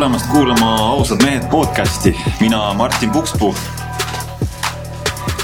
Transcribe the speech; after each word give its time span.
tulemast 0.00 0.26
kuulama 0.26 0.76
Ausad 0.76 1.22
mehed 1.22 1.42
podcasti, 1.50 2.16
mina 2.40 2.74
Martin 2.74 3.10
Pukspuu 3.10 3.54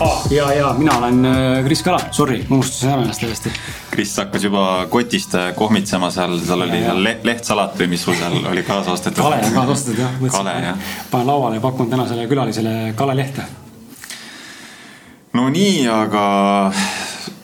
ah,. 0.00 0.22
ja, 0.30 0.52
ja 0.52 0.74
mina 0.78 0.98
olen 0.98 1.24
äh, 1.24 1.64
Kris 1.64 1.82
Kala, 1.82 1.98
sorry, 2.10 2.44
unustasin 2.50 2.90
ära 2.90 3.02
ennast 3.02 3.20
täiesti. 3.20 3.52
Kris 3.90 4.14
hakkas 4.16 4.46
juba 4.48 4.86
kotist 4.88 5.34
äh, 5.36 5.50
kohmitsema 5.54 6.08
seal, 6.10 6.38
seal 6.40 6.64
oli 6.64 6.80
ja, 6.80 6.94
le 6.96 7.18
lehtsalat 7.22 7.76
või 7.76 7.90
mis 7.92 8.06
sul 8.08 8.16
seal 8.16 8.38
oli 8.48 8.64
kaasa 8.64 8.96
ostetud? 8.96 9.20
kale 9.26 9.42
on 9.44 9.52
kaasa 9.58 9.76
ostetud 9.76 10.00
jah. 10.00 10.16
jah. 10.70 10.80
panen 11.10 11.28
lauale 11.28 11.60
ja 11.60 11.66
pakun 11.66 11.92
tänasele 11.92 12.24
külalisele 12.26 12.94
kale 12.96 13.16
lehte. 13.16 13.44
no 15.36 15.50
nii, 15.52 15.84
aga 16.00 16.24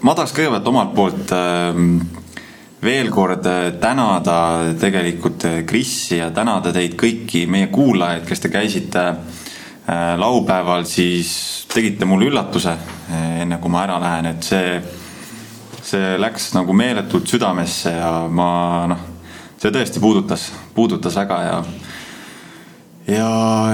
ma 0.00 0.16
tahaks 0.16 0.32
kõigepealt 0.40 0.72
omalt 0.72 0.96
poolt 0.96 1.36
äh, 1.36 1.84
veel 2.82 3.10
kord 3.14 3.46
äh, 3.46 3.72
tänada 3.80 4.36
tegelikult 4.80 5.46
Krissi 5.66 6.18
ja 6.18 6.30
tänada 6.34 6.72
teid 6.74 6.96
kõiki 6.98 7.44
meie 7.50 7.68
kuulajaid, 7.72 8.26
kes 8.26 8.42
te 8.42 8.50
käisite 8.50 9.04
äh, 9.06 10.14
laupäeval 10.18 10.86
siis 10.90 11.32
tegite 11.72 12.08
mulle 12.08 12.28
üllatuse, 12.28 12.74
enne 13.40 13.56
kui 13.62 13.72
ma 13.72 13.86
ära 13.86 13.96
lähen, 14.02 14.28
et 14.34 14.44
see, 14.44 14.74
see 15.82 16.18
läks 16.20 16.50
nagu 16.56 16.74
meeletult 16.76 17.30
südamesse 17.30 17.94
ja 17.94 18.10
ma 18.28 18.50
noh, 18.90 19.08
see 19.56 19.72
tõesti 19.72 20.02
puudutas, 20.02 20.50
puudutas 20.74 21.16
väga 21.16 21.40
ja 21.46 21.56
ja, 23.06 23.30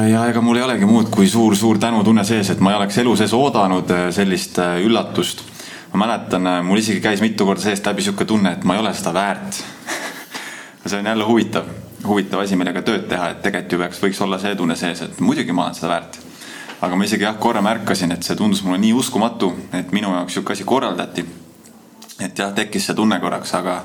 ja 0.08 0.24
ega 0.30 0.40
mul 0.44 0.60
ei 0.60 0.66
olegi 0.68 0.86
muud 0.88 1.10
kui 1.12 1.26
suur-suur 1.28 1.80
tänutunne 1.80 2.24
sees, 2.28 2.52
et 2.52 2.60
ma 2.60 2.72
ei 2.74 2.82
oleks 2.82 3.00
elu 3.02 3.16
sees 3.18 3.34
oodanud 3.36 3.90
sellist 4.14 4.60
üllatust. 4.84 5.42
Ma 5.92 6.04
mäletan, 6.04 6.48
mul 6.66 6.78
isegi 6.78 7.00
käis 7.00 7.20
mitu 7.24 7.46
korda 7.46 7.62
seest 7.64 7.86
läbi 7.86 8.04
sihuke 8.04 8.24
tunne, 8.28 8.52
et 8.58 8.64
ma 8.64 8.76
ei 8.76 8.80
ole 8.84 8.94
seda 8.94 9.12
väärt 9.14 9.60
see 10.88 10.98
on 10.98 11.06
jälle 11.06 11.24
huvitav, 11.24 11.68
huvitav 12.06 12.44
asi, 12.44 12.56
millega 12.56 12.82
tööd 12.82 13.08
teha, 13.08 13.32
et 13.34 13.42
tegelikult 13.42 13.72
ju 13.72 13.82
peaks, 13.84 14.02
võiks 14.02 14.24
olla 14.24 14.40
see 14.42 14.56
tunne 14.56 14.76
sees, 14.76 15.02
et 15.04 15.20
muidugi 15.20 15.52
ma 15.52 15.68
olen 15.68 15.78
seda 15.78 15.92
väärt 15.96 16.24
aga 16.80 16.96
ma 16.96 17.04
isegi 17.04 17.26
jah, 17.26 17.36
korra 17.40 17.62
märkasin, 17.64 18.12
et 18.14 18.22
see 18.22 18.36
tundus 18.38 18.62
mulle 18.62 18.78
nii 18.82 18.94
uskumatu, 18.94 19.50
et 19.74 19.92
minu 19.94 20.12
jaoks 20.14 20.36
sihuke 20.36 20.54
asi 20.54 20.64
korraldati. 20.64 21.24
et 22.20 22.38
jah, 22.38 22.52
tekkis 22.54 22.86
see 22.86 22.94
tunne 22.98 23.18
korraks, 23.20 23.54
aga, 23.54 23.76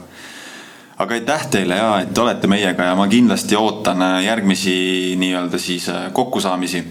aga 0.97 1.15
aitäh 1.15 1.47
teile 1.53 1.77
ja 1.77 1.89
et 2.01 2.17
olete 2.17 2.49
meiega 2.49 2.89
ja 2.89 2.95
ma 2.97 3.07
kindlasti 3.07 3.55
ootan 3.55 4.01
järgmisi 4.25 5.15
nii-öelda 5.21 5.57
siis 5.57 5.89
äh, 5.89 6.11
kokkusaamisi 6.13 6.83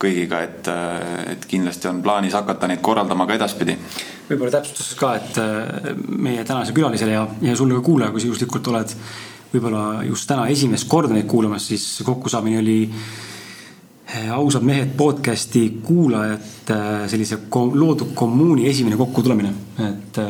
kõigiga, 0.00 0.42
et, 0.44 0.68
äh, 0.68 1.32
et 1.32 1.46
kindlasti 1.48 1.88
on 1.88 2.02
plaanis 2.02 2.36
hakata 2.36 2.68
neid 2.68 2.80
korraldama 2.80 3.26
ka 3.26 3.36
edaspidi. 3.36 3.78
Võib-olla 4.26 4.56
täpsustuseks 4.56 4.98
ka, 5.00 5.14
et 5.20 5.38
äh, 5.42 5.92
meie 6.18 6.44
tänase 6.44 6.74
külalisele 6.76 7.14
ja, 7.14 7.26
ja 7.42 7.56
sulle 7.56 7.78
ka 7.78 7.86
kuulaja, 7.86 8.10
kui 8.14 8.22
sa 8.22 8.30
juhuslikult 8.30 8.72
oled 8.72 8.96
võib-olla 9.52 10.02
just 10.08 10.28
täna 10.28 10.48
esimest 10.52 10.88
korda 10.90 11.14
neid 11.14 11.28
kuulamas, 11.30 11.68
siis 11.70 12.02
kokkusaamine 12.04 12.58
oli 12.60 12.80
Eh, 14.06 14.30
ausad 14.30 14.62
mehed 14.62 14.92
podcast'i 14.94 15.80
kuulajate 15.82 16.74
eh, 16.74 17.06
sellise 17.10 17.40
loodud 17.50 18.12
kommuuni 18.14 18.68
esimene 18.70 18.94
kokkutulemine, 18.96 19.50
et 19.82 20.20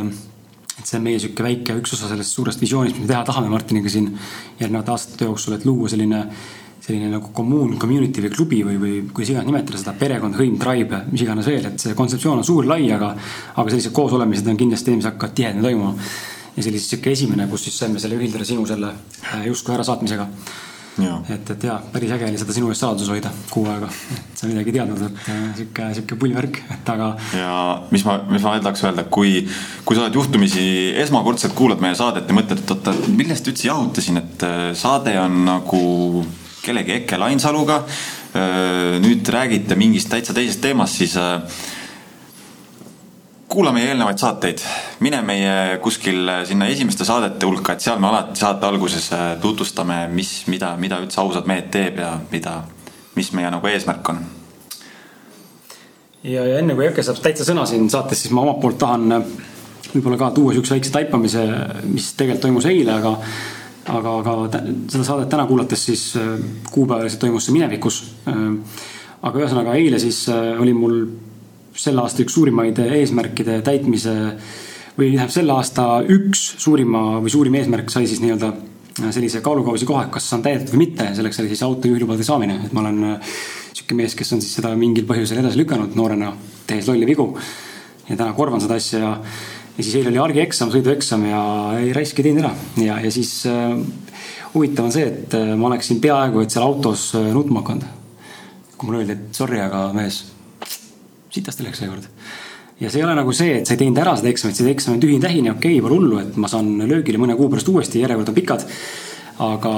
et 0.76 0.84
see 0.84 0.96
on 0.96 1.04
meie 1.04 1.18
sihuke 1.20 1.44
väike 1.44 1.76
üks 1.82 1.92
osa 1.92 2.08
sellest 2.08 2.32
suurest 2.36 2.60
visioonist, 2.60 2.96
mis 2.96 3.04
me 3.04 3.10
teha 3.10 3.22
tahame 3.28 3.50
Martiniga 3.52 3.92
siin 3.92 4.08
järgnevate 4.60 4.92
aastate 4.92 5.28
jooksul, 5.28 5.56
et 5.56 5.64
luua 5.68 5.90
selline 5.92 6.22
selline 6.86 7.10
nagu 7.10 7.32
kommuun, 7.34 7.74
community 7.82 8.22
või 8.22 8.32
klubi 8.34 8.60
või, 8.66 8.76
või 8.78 8.94
kuidas 9.10 9.32
iganes 9.32 9.50
nimetada 9.50 9.80
seda, 9.80 9.96
perekond, 9.98 10.38
hõim, 10.38 10.54
tribe, 10.62 11.02
mis 11.10 11.24
iganes 11.26 11.48
veel, 11.50 11.66
et 11.72 11.82
see 11.82 11.96
kontseptsioon 11.98 12.42
on 12.42 12.46
suur, 12.46 12.68
lai, 12.68 12.84
aga 12.94 13.10
aga 13.56 13.66
sellised 13.72 13.94
koosolemised 13.96 14.46
on 14.52 14.60
kindlasti 14.60 14.94
mis 14.94 15.08
hakkavad 15.08 15.34
tihedamini 15.34 15.66
toimuma. 15.66 15.96
ja 16.54 16.62
see 16.62 16.70
oli 16.70 16.78
siis 16.78 16.94
sihuke 16.94 17.12
esimene, 17.12 17.48
kus 17.50 17.66
siis 17.66 17.82
saime 17.82 18.02
selle 18.02 18.20
ühildada 18.20 18.46
sinu 18.46 18.66
selle 18.70 18.94
justkui 19.48 19.74
ärasaatmisega 19.74 20.28
et, 21.28 21.50
et 21.52 21.64
jaa, 21.68 21.76
päris 21.92 22.12
äge 22.14 22.28
oli 22.28 22.38
seda 22.40 22.54
sinu 22.56 22.70
eest 22.72 22.80
saladuses 22.80 23.10
hoida 23.12 23.30
kuu 23.50 23.66
aega, 23.68 23.88
et 24.16 24.40
sa 24.40 24.48
midagi 24.48 24.72
ei 24.72 24.76
teadnud, 24.78 25.02
et 25.04 25.28
äh, 25.32 25.42
sihuke, 25.58 25.88
sihuke 25.98 26.18
pull 26.22 26.32
värk, 26.36 26.62
et 26.72 26.90
aga. 26.94 27.10
ja 27.36 27.52
mis 27.92 28.06
ma, 28.06 28.16
mis 28.30 28.44
ma 28.46 28.54
veel 28.54 28.64
tahaks 28.64 28.86
öelda, 28.86 29.04
kui, 29.12 29.34
kui 29.84 29.98
sa 29.98 30.06
oled 30.06 30.16
juhtumisi 30.16 30.64
esmakordselt 31.04 31.56
kuulad 31.58 31.84
meie 31.84 31.98
saadet 31.98 32.30
ja 32.30 32.38
mõtled, 32.38 32.64
et 32.64 32.74
oota, 32.76 32.96
millest 33.12 33.52
üldse 33.52 33.68
jahutasin, 33.68 34.22
et 34.22 34.46
äh, 34.48 34.66
saade 34.78 35.16
on 35.20 35.42
nagu 35.50 35.84
kellegi 36.66 37.00
Eke 37.00 37.18
Lainsaluga. 37.20 37.80
Nüüd 39.00 39.28
räägite 39.32 39.78
mingist 39.78 40.10
täitsa 40.12 40.34
teisest 40.36 40.60
teemast, 40.60 40.98
siis 41.00 41.14
kuula 43.48 43.70
meie 43.72 43.88
eelnevaid 43.92 44.18
saateid, 44.20 44.60
mine 45.00 45.22
meie 45.24 45.78
kuskil 45.80 46.28
sinna 46.48 46.66
esimeste 46.68 47.06
saadete 47.08 47.46
hulka, 47.46 47.76
et 47.76 47.84
seal 47.84 48.00
me 48.02 48.10
alati 48.10 48.40
saate 48.42 48.66
alguses 48.68 49.06
tutvustame, 49.40 50.02
mis, 50.12 50.32
mida, 50.52 50.74
mida 50.80 50.98
üldse 51.00 51.22
ausad 51.22 51.48
mehed 51.48 51.70
teeb 51.72 52.02
ja 52.02 52.10
mida, 52.32 52.58
mis 53.16 53.30
meie 53.38 53.50
nagu 53.54 53.70
eesmärk 53.70 54.12
on. 54.12 54.20
ja, 56.26 56.42
ja 56.42 56.58
enne 56.58 56.74
kui 56.74 56.88
Jõkke 56.88 57.06
saab 57.06 57.22
täitsa 57.24 57.46
sõna 57.48 57.64
siin 57.70 57.88
saates, 57.92 58.26
siis 58.26 58.34
ma 58.34 58.42
omalt 58.44 58.60
poolt 58.60 58.80
tahan 58.82 59.22
võib-olla 59.94 60.18
ka 60.20 60.32
tuua 60.36 60.52
siukse 60.56 60.74
väikse 60.74 60.92
taipamise, 60.92 61.46
mis 61.88 62.10
tegelikult 62.18 62.48
toimus 62.48 62.68
eile, 62.68 62.98
aga 62.98 63.14
aga, 63.86 64.14
aga 64.20 64.62
seda 64.90 65.04
saadet 65.06 65.30
täna 65.32 65.46
kuulates 65.48 65.86
siis 65.88 66.08
äh, 66.20 66.36
kuupäevaliselt 66.72 67.20
toimus 67.24 67.48
see 67.48 67.56
minevikus. 67.56 68.02
aga 68.26 69.40
ühesõnaga 69.40 69.74
eile 69.78 69.98
siis 69.98 70.26
oli 70.30 70.72
mul 70.76 70.96
selle 71.76 72.02
aasta 72.02 72.22
üks 72.22 72.36
suurimaid 72.36 72.78
eesmärkide 72.84 73.60
täitmise 73.64 74.14
või 74.96 75.10
tähendab 75.12 75.34
selle 75.34 75.52
aasta 75.56 75.86
üks 76.08 76.44
suurima 76.62 77.20
või 77.24 77.32
suurim 77.32 77.56
eesmärk 77.58 77.90
sai 77.92 78.06
siis 78.08 78.22
nii-öelda 78.24 78.52
sellise 79.12 79.42
kaalukausi 79.44 79.86
koha, 79.86 80.06
et 80.06 80.12
kas 80.14 80.28
saan 80.30 80.42
täidetud 80.44 80.72
või 80.72 80.86
mitte, 80.86 81.10
selleks 81.16 81.40
oli 81.42 81.50
siis 81.52 81.62
autojuhilubade 81.66 82.24
saamine, 82.24 82.60
et 82.64 82.72
ma 82.76 82.80
olen 82.84 83.02
äh, 83.10 83.34
sihuke 83.76 83.96
mees, 83.98 84.14
kes 84.16 84.32
on 84.32 84.40
siis 84.40 84.56
seda 84.56 84.72
mingil 84.78 85.04
põhjusel 85.08 85.42
edasi 85.42 85.60
lükanud 85.60 85.96
noorena, 85.98 86.32
tehes 86.66 86.88
lolle 86.88 87.08
vigu. 87.08 87.28
ja 88.08 88.16
täna 88.16 88.32
korvan 88.32 88.62
seda 88.62 88.78
asja 88.78 88.98
ja, 89.02 89.12
ja 89.76 89.84
siis 89.84 89.94
eile 89.98 90.10
oli 90.12 90.20
argieksam, 90.22 90.70
sõidueksam 90.72 91.26
ja 91.28 91.42
ei 91.80 91.92
raisk 91.96 92.20
ei 92.20 92.28
teinud 92.28 92.44
ära 92.44 92.52
ja, 92.80 92.96
ja 93.04 93.12
siis 93.12 93.32
äh, 93.50 93.76
huvitav 94.54 94.88
on 94.88 94.94
see, 94.94 95.06
et 95.10 95.36
äh, 95.36 95.52
ma 95.58 95.68
oleksin 95.70 96.00
peaaegu, 96.02 96.42
et 96.42 96.54
seal 96.54 96.64
autos 96.64 97.10
äh, 97.18 97.28
nutma 97.34 97.62
hakanud. 97.62 97.84
kui 98.76 98.88
mulle 98.88 99.02
öeldi, 99.02 99.16
et 99.16 99.36
sorry, 99.36 99.60
aga 99.60 99.86
mees 99.96 100.22
sitasti 101.32 101.64
läks 101.64 101.80
seekord. 101.82 102.08
ja 102.80 102.90
see 102.90 103.02
ei 103.02 103.06
ole 103.06 103.16
nagu 103.18 103.32
see, 103.36 103.60
et 103.60 103.68
sa 103.68 103.76
ei 103.76 103.82
teinud 103.84 104.00
ära 104.00 104.16
seda 104.16 104.32
eksamit, 104.32 104.56
see 104.56 104.72
eksam 104.72 104.96
on 104.96 105.02
tühi-tähine, 105.04 105.52
okei 105.56 105.76
okay,, 105.76 105.84
pole 105.84 106.00
hullu, 106.00 106.20
et 106.24 106.36
ma 106.40 106.48
saan 106.52 106.72
löögile 106.88 107.20
mõne 107.20 107.36
kuu 107.36 107.50
pärast 107.52 107.68
uuesti, 107.72 108.04
järjekord 108.04 108.32
on 108.32 108.36
pikad. 108.36 108.64
aga, 109.44 109.74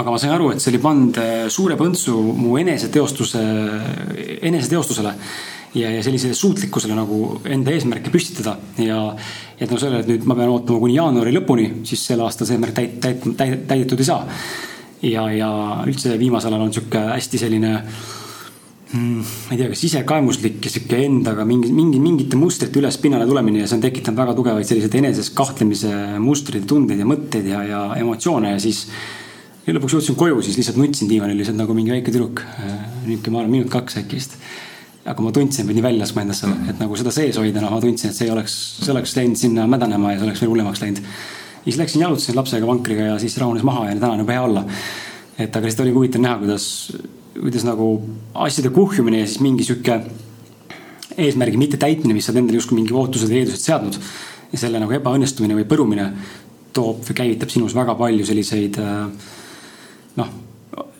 aga 0.00 0.14
ma 0.14 0.20
sain 0.20 0.32
aru, 0.32 0.54
et 0.54 0.64
see 0.64 0.72
oli 0.72 0.80
pannud 0.80 1.20
suure 1.52 1.76
põntsu 1.76 2.16
mu 2.16 2.56
eneseteostuse, 2.62 3.44
eneseteostusele 4.40 5.12
ja, 5.76 5.90
ja 5.92 6.02
sellisele 6.04 6.34
suutlikkusele 6.36 6.96
nagu 6.96 7.40
enda 7.52 7.74
eesmärke 7.74 8.12
püstitada 8.14 8.56
ja 8.82 9.00
et 9.60 9.70
no 9.70 9.78
sellele, 9.80 10.02
et 10.04 10.10
nüüd 10.10 10.28
ma 10.28 10.36
pean 10.38 10.52
ootama 10.52 10.82
kuni 10.82 10.98
jaanuari 10.98 11.34
lõpuni, 11.36 11.70
siis 11.88 12.04
sel 12.10 12.24
aastal 12.24 12.48
see 12.48 12.58
eesmärk 12.58 12.76
täit-, 12.76 13.00
täit-, 13.04 13.24
täit-, 13.38 13.64
täidetud 13.68 14.02
ei 14.02 14.10
saa. 14.10 14.22
ja, 15.06 15.30
ja 15.32 15.50
üldse 15.86 16.18
viimasel 16.18 16.54
ajal 16.54 16.68
on 16.68 16.76
sihuke 16.76 17.08
hästi 17.12 17.44
selline 17.44 17.74
äh, 17.76 18.04
Mm, 18.94 19.18
ma 19.18 19.50
ei 19.50 19.58
tea, 19.58 19.70
kas 19.72 19.80
isekaemuslik 19.82 20.60
ja 20.62 20.70
sihuke 20.70 21.00
endaga 21.02 21.42
mingi, 21.48 21.72
mingi, 21.74 21.98
mingite 21.98 22.38
mustrite 22.38 22.78
üles 22.78 22.94
pinnale 23.02 23.26
tulemine 23.26 23.64
ja 23.64 23.66
see 23.66 23.80
on 23.80 23.82
tekitanud 23.82 24.20
väga 24.20 24.34
tugevaid 24.38 24.68
selliseid 24.68 24.94
eneses 25.00 25.32
kahtlemise 25.34 25.90
mustreid, 26.22 26.68
tundeid 26.70 27.02
ja 27.02 27.08
mõtteid 27.08 27.48
ja, 27.50 27.64
ja 27.66 27.80
emotsioone 27.98 28.52
ja 28.54 28.60
siis. 28.62 28.84
ja 29.66 29.74
lõpuks 29.74 29.96
jõudsin 29.96 30.18
koju, 30.20 30.38
siis 30.46 30.60
lihtsalt 30.60 30.78
nutsin 30.78 31.10
diivanil 31.10 31.34
lihtsalt 31.40 31.58
nagu 31.58 31.74
mingi 31.74 31.96
väike 31.96 32.14
tüdruk. 32.14 32.44
nihuke, 33.08 33.34
ma 33.34 33.42
arvan, 33.42 33.56
minut 33.56 33.72
kaks 33.74 33.98
äkki 34.04 34.20
vist. 34.20 34.38
Aga 35.06 35.22
ma 35.22 35.32
tundsin, 35.32 35.66
pidin 35.68 35.84
välja 35.84 36.02
laskma 36.02 36.24
endast 36.24 36.42
selle, 36.42 36.56
mm. 36.56 36.70
et 36.72 36.80
nagu 36.82 36.96
seda 36.98 37.12
sees 37.14 37.36
hoida, 37.38 37.62
noh, 37.62 37.70
ma 37.74 37.80
tundsin, 37.82 38.10
et 38.10 38.18
see 38.18 38.26
ei 38.26 38.32
oleks, 38.34 38.54
see 38.82 38.92
oleks 38.94 39.16
läinud 39.18 39.38
sinna 39.40 39.66
mädanema 39.70 40.14
ja 40.14 40.20
see 40.20 40.28
oleks 40.28 40.42
veel 40.42 40.50
hullemaks 40.54 40.82
läinud. 40.82 41.02
ja 41.02 41.66
siis 41.66 41.78
läksin 41.82 42.06
jalutasin 42.06 42.38
lapsega 42.38 42.66
vankriga 42.66 43.12
ja 43.12 43.18
siis 43.22 43.36
rahunes 43.38 43.66
maha 43.66 43.90
ja 43.90 43.98
täna 43.98 44.14
on 44.16 44.24
juba 44.24 44.34
hea 44.34 44.46
olla. 44.48 44.64
et 45.38 45.56
aga 45.56 45.66
lihtsalt 45.66 45.86
oli 45.86 45.94
huvitav 45.94 46.24
näha, 46.26 46.40
kuidas 46.42 46.66
kuidas 47.40 47.66
nagu 47.66 47.90
asjade 48.46 48.70
kuhjumine 48.74 49.20
ja 49.20 49.26
siis 49.26 49.40
mingi 49.44 49.64
sihuke 49.64 50.00
eesmärgi 51.16 51.60
mittetäitmine, 51.60 52.14
mis 52.16 52.26
sa 52.26 52.32
oled 52.32 52.42
endale 52.42 52.60
justkui 52.60 52.78
mingi 52.78 52.94
ootused 52.96 53.30
või 53.30 53.42
eeldused 53.42 53.64
seadnud. 53.64 54.00
ja 54.52 54.58
selle 54.60 54.78
nagu 54.78 54.94
ebaõnnestumine 54.94 55.56
või 55.58 55.66
põrumine 55.68 56.10
toob 56.76 57.00
või 57.08 57.16
käivitab 57.18 57.50
sinus 57.50 57.74
väga 57.74 57.96
palju 57.98 58.26
selliseid 58.28 58.78
äh, 58.78 59.30
noh, 60.20 60.34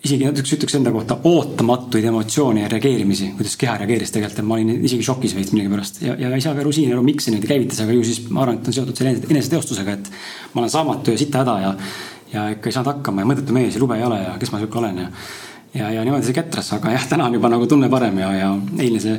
isegi 0.06 0.26
näiteks 0.26 0.54
ütleks 0.56 0.76
enda 0.78 0.92
kohta 0.94 1.18
ootamatuid 1.28 2.04
emotsioone 2.10 2.64
ja 2.64 2.68
reageerimisi, 2.72 3.32
kuidas 3.38 3.56
keha 3.60 3.76
reageeris 3.82 4.14
tegelikult, 4.14 4.44
ma 4.46 4.58
olin 4.58 4.84
isegi 4.88 5.06
šokis 5.06 5.34
veits 5.36 5.54
millegipärast. 5.54 6.02
Ja, 6.06 6.14
ja 6.20 6.30
ei 6.34 6.44
saa 6.44 6.54
ka 6.56 6.62
aru 6.64 6.74
siin 6.74 6.92
aru, 6.94 7.02
miks 7.06 7.26
see 7.26 7.34
niimoodi 7.34 7.50
käivitas, 7.50 7.82
aga 7.84 7.96
ju 7.96 8.04
siis 8.06 8.22
ma 8.30 8.44
arvan, 8.44 8.60
et 8.60 8.70
on 8.70 8.76
seotud 8.76 8.98
selle 8.98 9.16
eneseteostusega, 9.30 9.96
et 9.98 10.12
ma 10.54 10.62
olen 10.62 10.72
saamatu 10.72 11.14
ja 11.14 11.20
sita 11.20 11.42
häda 11.42 11.56
ja, 11.64 11.74
ja 12.32 12.46
ikka 12.54 12.70
ei 12.70 12.78
saanud 12.78 12.92
hakkama 12.94 13.24
ja 13.24 13.30
mõttetu 13.32 13.56
mees 13.56 13.76
ja 13.76 13.82
lube 13.82 13.98
ei 13.98 14.06
ole 14.06 14.22
ja 14.22 14.38
kes 14.40 14.54
ma 14.54 14.62
sihuke 14.62 14.80
olen 14.82 15.04
ja 15.04 15.10
ja, 15.76 15.90
ja 15.98 16.04
niimoodi 16.06 16.28
see 16.28 16.36
kätras, 16.36 16.70
aga 16.76 16.94
jah, 16.94 17.04
täna 17.10 17.26
on 17.28 17.36
juba 17.36 17.50
nagu 17.52 17.66
tunne 17.68 17.90
parem 17.92 18.18
ja, 18.22 18.30
ja 18.36 18.52
eile 18.82 19.00
see 19.02 19.18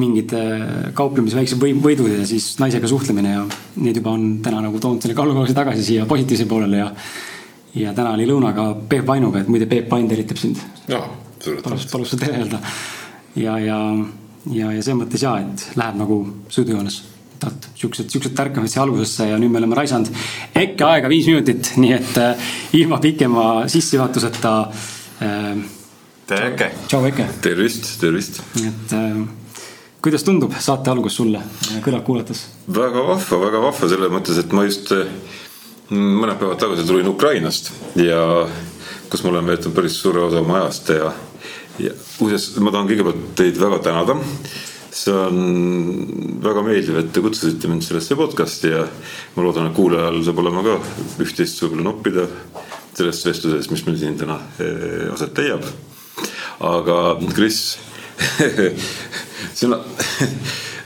mingid 0.00 0.32
äh, 0.34 0.64
kauplemise 0.96 1.38
väiksed 1.38 1.60
võidud 1.60 2.10
ja 2.10 2.24
siis 2.26 2.54
naisega 2.58 2.88
suhtlemine 2.90 3.36
ja 3.36 3.44
need 3.78 4.00
juba 4.00 4.14
on 4.16 4.40
täna 4.42 4.62
nagu 4.64 4.80
toonud 4.82 5.04
selle 5.04 5.14
kaalukausi 5.18 5.54
tagasi 5.54 5.86
siia 5.86 6.06
positiivse 6.10 6.48
poolele 6.50 6.80
ja 6.80 6.88
ja 7.74 7.94
täna 7.94 8.14
oli 8.14 8.26
lõunaga 8.28 8.68
Peep 8.88 9.06
Vainuga, 9.06 9.42
et 9.42 9.48
muide 9.50 9.66
Peep 9.70 9.90
Vain 9.90 10.06
tervitab 10.08 10.40
sind. 10.40 10.60
palus, 10.88 11.88
palus 11.92 12.14
seda 12.14 12.30
öelda. 12.32 12.60
ja, 13.36 13.58
ja, 13.58 13.80
ja, 14.50 14.70
ja 14.72 14.82
selles 14.82 15.00
mõttes 15.02 15.24
ja, 15.24 15.36
et 15.42 15.66
läheb 15.78 15.98
nagu 15.98 16.20
sõidujoones 16.48 17.02
et 17.44 17.66
siuksed, 17.76 18.08
siuksed 18.08 18.32
tärkavad 18.36 18.70
siia 18.70 18.82
algusesse 18.84 19.26
ja 19.28 19.38
nüüd 19.40 19.52
me 19.52 19.60
oleme 19.60 19.76
raisanud 19.76 20.08
äkki 20.56 20.84
aega 20.86 21.10
viis 21.12 21.26
minutit, 21.28 21.74
nii 21.80 21.92
et 21.92 22.18
äh, 22.20 22.52
ilma 22.78 22.96
pikema 23.02 23.46
sissejuhatuseta 23.68 24.52
äh,. 25.20 25.64
tere 26.26 26.52
Eke. 26.54 26.70
tšau 26.86 27.04
Eke. 27.10 27.26
tervist, 27.44 27.90
tervist. 28.00 28.40
nii 28.60 28.70
et 28.70 28.94
äh, 28.96 29.18
kuidas 30.04 30.24
tundub 30.24 30.56
saate 30.60 30.92
algus 30.94 31.18
sulle 31.20 31.42
kõrvalt 31.84 32.06
kuulates? 32.06 32.46
väga 32.80 33.04
vahva, 33.10 33.40
väga 33.46 33.64
vahva 33.66 33.92
selles 33.92 34.14
mõttes, 34.14 34.40
et 34.40 34.56
ma 34.56 34.64
just 34.64 34.94
äh, 34.96 35.04
mõned 35.90 36.38
päevad 36.40 36.60
tagasi 36.60 36.86
tulin 36.88 37.08
Ukrainast 37.08 37.72
ja 38.00 38.20
kus 39.10 39.24
ma 39.24 39.34
olen 39.34 39.52
veetnud 39.52 39.74
päris 39.76 39.98
suure 40.00 40.22
osa 40.24 40.40
oma 40.40 40.62
ajast 40.62 40.94
ja, 40.94 41.10
ja 41.78 41.96
muuseas, 42.20 42.52
ma 42.60 42.72
tahan 42.72 42.88
kõigepealt 42.88 43.26
teid 43.36 43.60
väga 43.60 43.82
tänada 43.84 44.16
see 44.94 45.14
on 45.14 45.38
väga 46.42 46.62
meeldiv, 46.62 46.98
et 47.00 47.10
te 47.12 47.22
kutsusite 47.22 47.68
mind 47.70 47.82
sellesse 47.84 48.16
podcast'i 48.18 48.70
ja 48.70 48.84
ma 49.34 49.44
loodan, 49.44 49.68
et 49.68 49.76
kuulajal 49.76 50.20
saab 50.26 50.42
olema 50.44 50.62
ka 50.66 50.76
üht-teist 51.24 51.62
võib-olla 51.64 51.88
noppida 51.88 52.26
sellest 52.94 53.26
vestlusest, 53.26 53.72
mis 53.74 53.82
meil 53.88 53.98
siin 53.98 54.18
täna 54.20 54.38
eh, 54.62 55.08
aset 55.12 55.40
leiab. 55.40 55.66
aga 56.64 56.98
Kris 57.34 57.58
sina, 59.60 59.80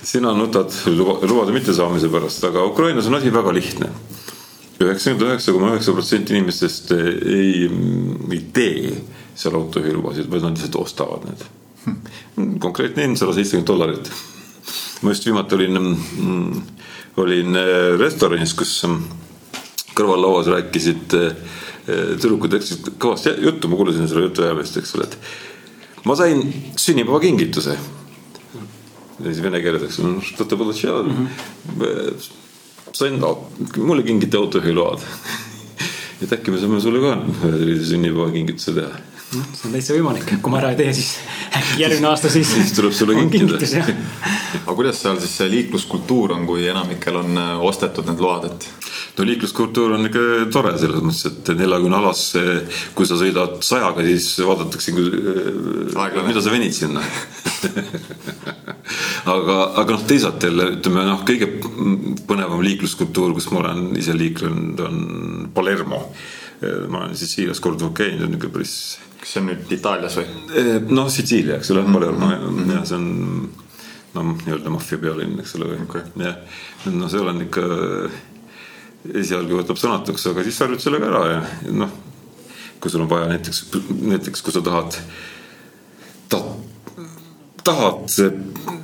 sina 0.02 0.32
nutad 0.32 0.72
luba, 0.88 1.18
lubade 1.28 1.52
mittesaamise 1.52 2.08
pärast, 2.12 2.44
aga 2.48 2.64
Ukrainas 2.64 3.10
on 3.10 3.18
asi 3.20 3.32
väga 3.34 3.52
lihtne. 3.52 3.92
Üheksakümmend 4.80 5.26
üheksa 5.26 5.52
koma 5.52 5.72
üheksa 5.74 5.94
protsenti 5.96 6.34
inimestest 6.36 6.92
ei, 6.94 7.68
ei 8.30 8.42
tee 8.54 8.92
seal 9.38 9.56
autojuhilubasid, 9.58 10.28
vaid 10.30 10.44
nad 10.46 10.58
lihtsalt 10.58 10.78
ostavad 10.82 11.26
need 11.28 11.46
konkreetne 12.60 13.06
hind 13.06 13.18
sada 13.18 13.34
seitsekümmend 13.36 13.68
dollarit. 13.68 14.10
ma 15.02 15.10
just 15.10 15.26
viimati 15.26 15.54
olin, 15.54 15.78
mm, 16.18 16.62
olin 17.16 17.56
äh, 17.56 17.98
restoranis, 17.98 18.54
kus 18.58 18.72
mm, 18.84 19.04
kõrvallauas 19.98 20.50
rääkisid 20.52 21.14
äh, 21.18 21.28
tüdrukud 21.88 22.52
rääkisid 22.52 22.90
kõvasti 23.00 23.32
juttu, 23.44 23.70
ma 23.70 23.78
kuulasin 23.78 24.08
selle 24.10 24.26
jutuajamist, 24.26 24.76
eks 24.80 24.94
ole, 24.98 25.06
et 25.08 26.04
ma 26.04 26.16
sain 26.18 26.42
sünnipäevakingituse. 26.76 27.78
siis 29.22 29.42
vene 29.42 29.62
keeles, 29.62 29.86
eks 29.86 29.98
ole, 30.02 30.18
sain, 32.98 33.20
mulle 33.76 34.02
kingiti 34.02 34.36
autojuhiload 34.36 35.04
et 36.22 36.32
äkki 36.34 36.50
me 36.50 36.58
saame 36.62 36.80
sulle 36.82 37.02
ka 37.04 37.14
ühe 37.22 37.52
sellise 37.60 37.92
sünnipäevakingituse 37.92 38.74
teha 38.80 39.17
noh, 39.34 39.44
see 39.52 39.68
on 39.68 39.74
täitsa 39.76 39.96
võimalik, 39.96 40.30
kui 40.40 40.52
ma 40.52 40.60
ära 40.62 40.70
ei 40.72 40.78
tee, 40.78 40.92
siis 40.96 41.10
äkki 41.58 41.82
järgmine 41.82 42.08
aasta 42.10 42.30
siis. 42.32 42.48
siis 42.54 42.72
tuleb 42.76 42.94
sulle 42.96 43.16
kinkida. 43.18 43.56
aga 44.62 44.76
kuidas 44.76 45.00
seal 45.02 45.16
siis 45.20 45.34
see 45.40 45.48
liikluskultuur 45.52 46.28
on, 46.36 46.46
kui 46.48 46.60
enamikel 46.70 47.14
on 47.20 47.40
äh, 47.40 47.66
ostetud 47.70 48.08
need 48.08 48.20
load, 48.24 48.44
et? 48.48 48.60
no 49.18 49.26
liikluskultuur 49.28 49.88
on 49.98 50.08
ikka 50.08 50.24
tore 50.54 50.72
selles 50.80 51.04
mõttes, 51.04 51.24
et 51.28 51.52
neljakümne 51.58 51.96
alasse, 52.00 52.40
kui 52.96 53.08
sa 53.08 53.14
sõidad 53.20 53.52
sajaga, 53.66 54.00
siis 54.06 54.26
vaadatakse, 54.48 54.96
äh, 54.96 56.18
mida 56.30 56.44
sa 56.44 56.54
venid 56.54 56.74
sinna 56.76 57.04
aga, 59.34 59.56
aga 59.82 59.88
noh, 59.92 60.02
teisalt 60.08 60.48
jälle 60.48 60.64
ütleme 60.78 61.00
noh, 61.10 61.20
kõige 61.28 61.46
põnevam 62.28 62.60
liikluskultuur, 62.64 63.36
kus 63.36 63.52
ma 63.52 63.56
olen 63.66 63.80
ise 64.00 64.16
liiklenud, 64.16 64.84
on 64.88 64.96
Palermo 65.54 66.06
ma 66.88 67.04
olen 67.04 67.16
Sitsiilias 67.16 67.60
korduvalt 67.60 67.94
käinud, 67.98 68.24
on 68.24 68.32
niisugune 68.34 68.54
päris 68.56 68.74
kas 69.18 69.34
see 69.34 69.42
on 69.42 69.48
nüüd 69.50 69.72
Itaalias 69.74 70.16
või? 70.18 70.26
noh, 70.94 71.10
Sitsiilia, 71.12 71.58
eks 71.58 71.72
ole 71.74 71.82
mm, 71.82 71.88
-hmm. 71.88 71.94
Palermo 71.94 72.26
mm 72.26 72.58
-hmm. 72.58 72.72
ja 72.74 72.84
see 72.84 72.96
on 72.96 73.08
noh, 74.14 74.34
nii-öelda 74.46 74.70
maffia 74.70 74.98
pealinn, 74.98 75.38
eks 75.40 75.54
ole 75.58 75.72
okay., 75.82 76.02
jah. 76.16 76.36
no 76.92 77.08
seal 77.08 77.28
on 77.28 77.42
ikka, 77.42 77.64
esialgu 79.14 79.60
võtab 79.60 79.80
sõnatuks, 79.80 80.26
aga 80.30 80.44
siis 80.46 80.60
harjud 80.64 80.82
sellega 80.82 81.10
ära 81.10 81.24
ja 81.32 81.40
noh, 81.72 81.92
kui 82.80 82.90
sul 82.90 83.04
on 83.04 83.10
vaja 83.10 83.28
näiteks, 83.34 83.64
näiteks 84.00 84.42
kui 84.42 84.52
sa 84.52 84.62
tahad, 84.62 84.98
tahad, 86.28 87.08
tahad 87.64 88.77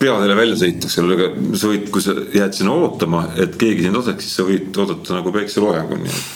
peadele 0.00 0.34
välja 0.38 0.56
sõita, 0.62 0.88
eks 0.88 0.98
ole, 1.02 1.12
aga 1.18 1.26
sa 1.60 1.64
võid, 1.70 1.84
kui 1.92 2.02
sa 2.04 2.12
jääd 2.34 2.52
sinna 2.56 2.72
ootama, 2.72 3.20
et 3.40 3.52
keegi 3.60 3.84
sind 3.84 3.96
laseks, 3.98 4.22
siis 4.24 4.34
sa 4.40 4.46
võid 4.48 4.66
oodata 4.80 5.18
nagu 5.18 5.28
päikseloojanguni, 5.34 6.08
et 6.08 6.30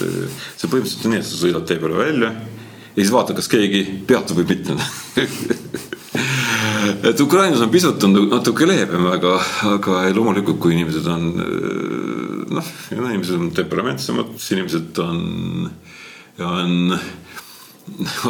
see 0.61 0.69
põhimõtteliselt 0.69 1.07
on 1.09 1.13
nii, 1.15 1.23
et 1.23 1.31
sa 1.31 1.37
sõidad 1.41 1.65
tee 1.69 1.79
peale 1.81 1.97
välja 2.03 2.31
ja 2.95 3.01
siis 3.01 3.15
vaata, 3.15 3.35
kas 3.37 3.49
keegi 3.51 3.81
peatub 4.09 4.37
või 4.43 4.47
mitte 4.53 4.73
et 7.09 7.21
Ukrainas 7.21 7.63
on 7.65 7.73
pisut 7.73 8.05
on 8.07 8.13
natuke 8.31 8.69
leebem, 8.69 9.07
aga, 9.11 9.33
aga 9.73 9.93
loomulikult, 10.15 10.61
kui 10.63 10.77
inimesed 10.77 11.07
on 11.11 11.23
noh, 12.55 12.67
inimesed 12.95 13.39
on 13.39 13.51
temperamentsemad, 13.57 14.35
inimesed 14.57 15.01
on, 15.03 15.19
on 16.45 16.95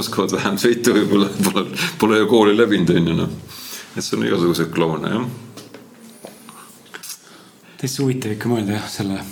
oskavad 0.00 0.30
vähem 0.38 0.56
sõita 0.60 0.94
võib-olla, 0.96 1.28
pole, 1.44 1.66
pole 2.00 2.22
ju 2.22 2.30
kooli 2.30 2.56
läbinud, 2.56 2.94
on 2.94 3.12
ju 3.12 3.18
noh. 3.24 3.36
Et 3.94 4.02
see 4.02 4.18
on 4.18 4.26
igasuguseid 4.26 4.74
kloone, 4.74 5.14
jah. 5.14 5.24
täitsa 7.78 8.02
huvitav 8.02 8.34
ikka 8.34 8.50
mõelda 8.50 8.78
jah, 8.78 8.90
selle 8.90 9.22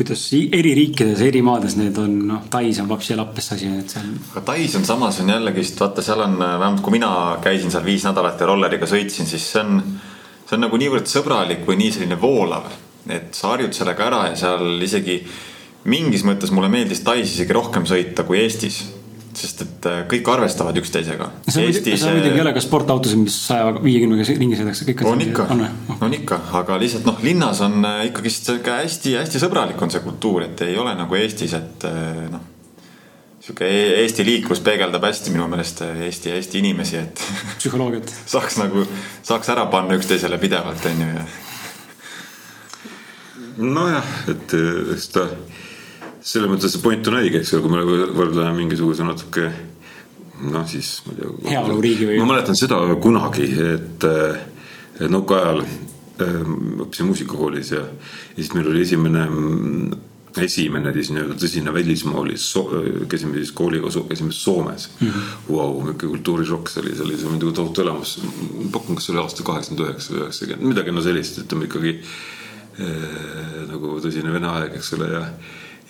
kuidas 0.00 0.22
eri 0.32 0.72
riikides, 0.76 1.20
eri 1.26 1.42
maades 1.44 1.74
need 1.76 1.98
on, 2.00 2.14
noh, 2.28 2.44
Tais 2.52 2.78
on 2.80 2.88
vapsi 2.88 3.16
lappes 3.18 3.50
asi, 3.52 3.68
et 3.82 3.92
seal. 3.92 4.06
aga 4.32 4.42
Tais 4.52 4.76
on 4.78 4.86
samas 4.88 5.20
on 5.20 5.32
jällegi, 5.34 5.64
sest 5.66 5.82
vaata, 5.82 6.04
seal 6.04 6.24
on 6.24 6.38
vähemalt 6.40 6.84
kui 6.84 6.96
mina 6.96 7.10
käisin 7.44 7.72
seal 7.72 7.84
viis 7.84 8.06
nädalat 8.08 8.40
ja 8.40 8.48
rolleriga 8.48 8.88
sõitsin, 8.88 9.28
siis 9.28 9.44
see 9.52 9.64
on, 9.64 9.82
see 10.46 10.56
on 10.56 10.64
nagu 10.64 10.80
niivõrd 10.80 11.10
sõbralik 11.10 11.66
või 11.68 11.80
nii 11.82 11.92
selline 11.96 12.20
voolav, 12.20 12.70
et 13.12 13.36
sa 13.36 13.52
harjud 13.54 13.76
sellega 13.76 14.08
ära 14.08 14.22
ja 14.30 14.38
seal 14.40 14.80
isegi 14.86 15.20
mingis 15.90 16.24
mõttes 16.28 16.52
mulle 16.54 16.72
meeldis 16.72 17.04
Tais 17.04 17.28
isegi 17.28 17.56
rohkem 17.56 17.88
sõita 17.88 18.24
kui 18.28 18.40
Eestis 18.40 18.82
sest 19.36 19.62
et 19.64 19.86
äh, 19.88 19.98
kõik 20.10 20.28
arvestavad 20.32 20.76
üksteisega. 20.80 21.28
see 21.46 21.66
muidugi 21.70 22.34
ei 22.34 22.42
ole 22.42 22.52
ka 22.56 22.62
sportautosid, 22.64 23.20
mis 23.22 23.36
saja 23.46 23.72
viiekümnega 23.76 24.26
ringi 24.38 24.58
sõidaks, 24.58 24.82
kõik 24.88 25.04
on 25.06 25.22
ikka, 25.24 25.46
on 26.00 26.16
ikka, 26.16 26.40
aga 26.60 26.78
lihtsalt 26.82 27.06
noh, 27.06 27.20
linnas 27.24 27.62
on 27.66 27.84
äh, 27.86 28.06
ikkagist 28.10 28.50
sihuke 28.50 28.74
hästi-hästi 28.80 29.42
sõbralik 29.42 29.82
on 29.82 29.92
see 29.92 30.02
kultuur, 30.04 30.46
et 30.48 30.64
ei 30.66 30.78
ole 30.80 30.94
nagu 30.98 31.18
Eestis, 31.20 31.54
et 31.58 31.86
äh, 31.86 32.24
noh. 32.32 32.42
sihuke 33.44 33.68
e-, 33.68 33.94
Eesti 34.02 34.26
liiklus 34.26 34.64
peegeldab 34.66 35.06
hästi 35.06 35.34
minu 35.34 35.46
meelest 35.52 35.84
Eesti, 35.86 36.34
Eesti 36.34 36.64
inimesi, 36.64 36.98
et. 37.04 37.24
psühholoogiat 37.60 38.10
saaks 38.34 38.58
nagu, 38.62 38.84
saaks 39.22 39.54
ära 39.54 39.68
panna 39.70 39.98
üksteisele 40.00 40.42
pidevalt, 40.42 40.90
on 40.90 41.06
ju, 41.06 41.08
ja. 41.14 41.24
nojah, 43.78 44.14
et 44.34 44.58
eks 44.96 45.10
ta 45.14 45.30
selles 46.20 46.50
mõttes 46.50 46.74
see 46.74 46.82
point 46.84 47.06
on 47.08 47.18
õige, 47.20 47.40
eks 47.40 47.54
ole, 47.56 47.64
kui 47.64 47.72
me 47.74 48.08
võrdleme 48.16 48.52
mingisuguse 48.58 49.06
natuke 49.06 49.48
noh, 50.48 50.66
siis 50.68 51.00
ma 51.06 51.14
ei 51.14 51.20
tea. 51.20 51.30
heaoluriigi 51.54 52.08
või? 52.08 52.20
ma 52.20 52.34
mäletan 52.34 52.58
seda 52.58 52.80
kunagi, 53.02 53.48
et, 53.74 54.06
et 55.00 55.10
nõukaajal 55.12 55.62
ähm, 55.64 56.54
õppisin 56.86 57.10
muusikakoolis 57.10 57.74
ja, 57.76 57.84
ja 57.84 58.38
siis 58.38 58.52
meil 58.56 58.70
oli 58.70 58.84
esimene, 58.86 59.26
esimene 60.40 60.92
siis 60.96 61.12
nii-öelda 61.14 61.38
tõsine 61.40 61.74
välismaa 61.74 62.20
oli 62.22 62.36
so,, 62.40 62.66
käisime 63.10 63.40
siis 63.40 63.52
kooliga, 63.56 63.92
käisime 64.08 64.32
Soomes 64.36 64.90
mm. 64.98 65.06
-hmm. 65.08 65.38
Vau, 65.50 65.72
niisugune 65.84 66.16
kultuurishokk, 66.16 66.72
see 66.72 66.84
oli, 66.84 66.96
see 66.96 67.06
oli, 67.06 67.22
muidugi 67.28 67.56
tohutu 67.60 67.84
elamus. 67.84 68.18
pakun, 68.72 68.96
kas 68.96 69.08
see 69.08 69.16
oli 69.16 69.24
aasta 69.24 69.46
kaheksakümmend 69.46 69.88
üheksa 69.88 70.14
või 70.14 70.22
üheksakümmend, 70.24 70.68
midagi 70.74 70.92
no 70.92 71.04
sellist, 71.04 71.42
ütleme 71.44 71.68
ikkagi 71.68 71.96
äh, 72.80 73.66
nagu 73.72 73.98
tõsine 74.04 74.32
vene 74.32 74.54
aeg, 74.56 74.78
eks 74.80 74.94
ole, 74.96 75.12
ja 75.16 75.26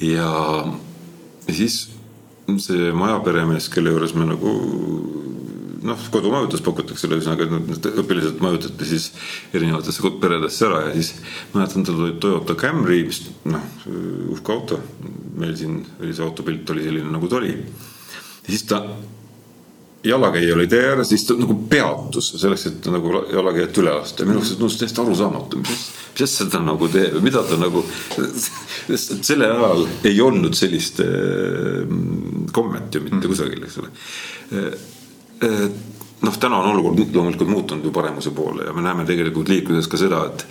ja, 0.00 0.30
ja 1.47 1.54
siis 1.54 1.83
see 2.61 2.90
majaperemees, 2.97 3.69
kelle 3.71 3.92
juures 3.92 4.14
me 4.16 4.26
nagu 4.26 4.54
noh, 5.87 6.00
kodumajutust 6.12 6.64
pakutakse, 6.64 7.09
ühesõnaga 7.09 7.47
need 7.52 7.87
õpilased 8.02 8.40
majutati 8.45 8.88
siis 8.88 9.11
erinevatesse 9.57 10.12
peredesse 10.21 10.66
ära 10.66 10.83
ja 10.88 10.97
siis 10.97 11.14
mäletan, 11.54 11.87
tal 11.87 12.02
oli 12.04 12.19
Toyota 12.21 12.57
Camry, 12.59 13.02
mis 13.09 13.23
noh, 13.49 13.64
uhke 14.35 14.52
auto. 14.52 14.80
meil 15.40 15.54
siin 15.57 15.78
oli 16.02 16.12
see 16.12 16.25
autopilt 16.26 16.71
oli 16.75 16.85
selline, 16.85 17.09
nagu 17.12 17.28
ta 17.28 17.38
oli. 17.38 17.54
ja 17.54 18.49
siis 18.50 18.66
ta 18.69 18.83
jalakäija 20.04 20.54
oli 20.54 20.66
tee 20.66 20.88
ääres, 20.90 21.09
siis 21.09 21.25
ta 21.28 21.35
nagu 21.37 21.54
peatus 21.69 22.33
selleks, 22.40 22.66
et 22.71 22.88
nagu 22.92 23.12
jalakäijat 23.33 23.80
üle 23.83 23.92
lasta 23.99 24.25
minu 24.25 24.40
arust 24.40 24.57
tundus 24.59 24.78
täiesti 24.80 25.02
arusaamatu, 25.02 25.61
mis, 25.61 25.85
mis 26.14 26.25
asja 26.25 26.49
ta 26.52 26.62
nagu 26.64 26.88
teeb, 26.92 27.19
mida 27.25 27.42
ta 27.47 27.59
nagu. 27.61 27.85
sellel 28.97 29.52
ajal 29.52 29.87
ei 30.09 30.21
olnud 30.25 30.57
sellist 30.59 31.02
äh, 31.04 31.85
kommet 32.52 32.95
ju 32.95 33.04
mitte 33.04 33.21
mm. 33.21 33.28
kusagil, 33.28 33.64
eks 33.69 33.78
ole. 33.83 33.92
Äh, 34.57 34.73
äh, 35.47 35.64
noh, 36.25 36.40
täna 36.40 36.62
on 36.64 36.73
olukord 36.73 37.14
loomulikult 37.14 37.52
muutunud 37.52 37.85
ju 37.85 37.92
paremuse 37.92 38.33
poole 38.37 38.66
ja 38.69 38.75
me 38.76 38.85
näeme 38.85 39.07
tegelikult 39.09 39.49
liikluses 39.52 39.88
ka 39.88 40.00
seda, 40.00 40.25
et, 40.33 40.47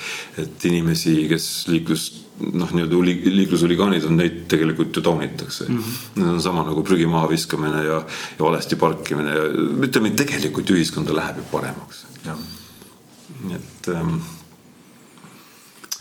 et 0.46 0.70
inimesi, 0.70 1.24
kes 1.30 1.50
liiklus 1.70 2.10
noh, 2.40 2.72
nii-öelda 2.72 3.00
liiklushuligaanid 3.36 4.06
on, 4.08 4.18
neid 4.20 4.42
tegelikult 4.52 4.96
ju 4.96 5.04
taunitakse 5.04 5.68
mm. 5.68 5.78
-hmm. 5.78 6.20
Need 6.22 6.34
on 6.34 6.42
sama 6.42 6.64
nagu 6.68 6.84
prügi 6.84 7.08
maha 7.08 7.30
viskamine 7.30 7.84
ja, 7.84 8.02
ja 8.40 8.46
valesti 8.46 8.76
parkimine 8.76 9.36
ja 9.36 9.48
ütleme, 9.88 10.12
tegelikult 10.12 10.70
ühiskonda 10.76 11.16
läheb 11.16 11.38
ju 11.38 11.48
paremaks. 11.52 12.06
nii 13.44 13.56
et 13.56 13.88
ähm.... 13.88 14.16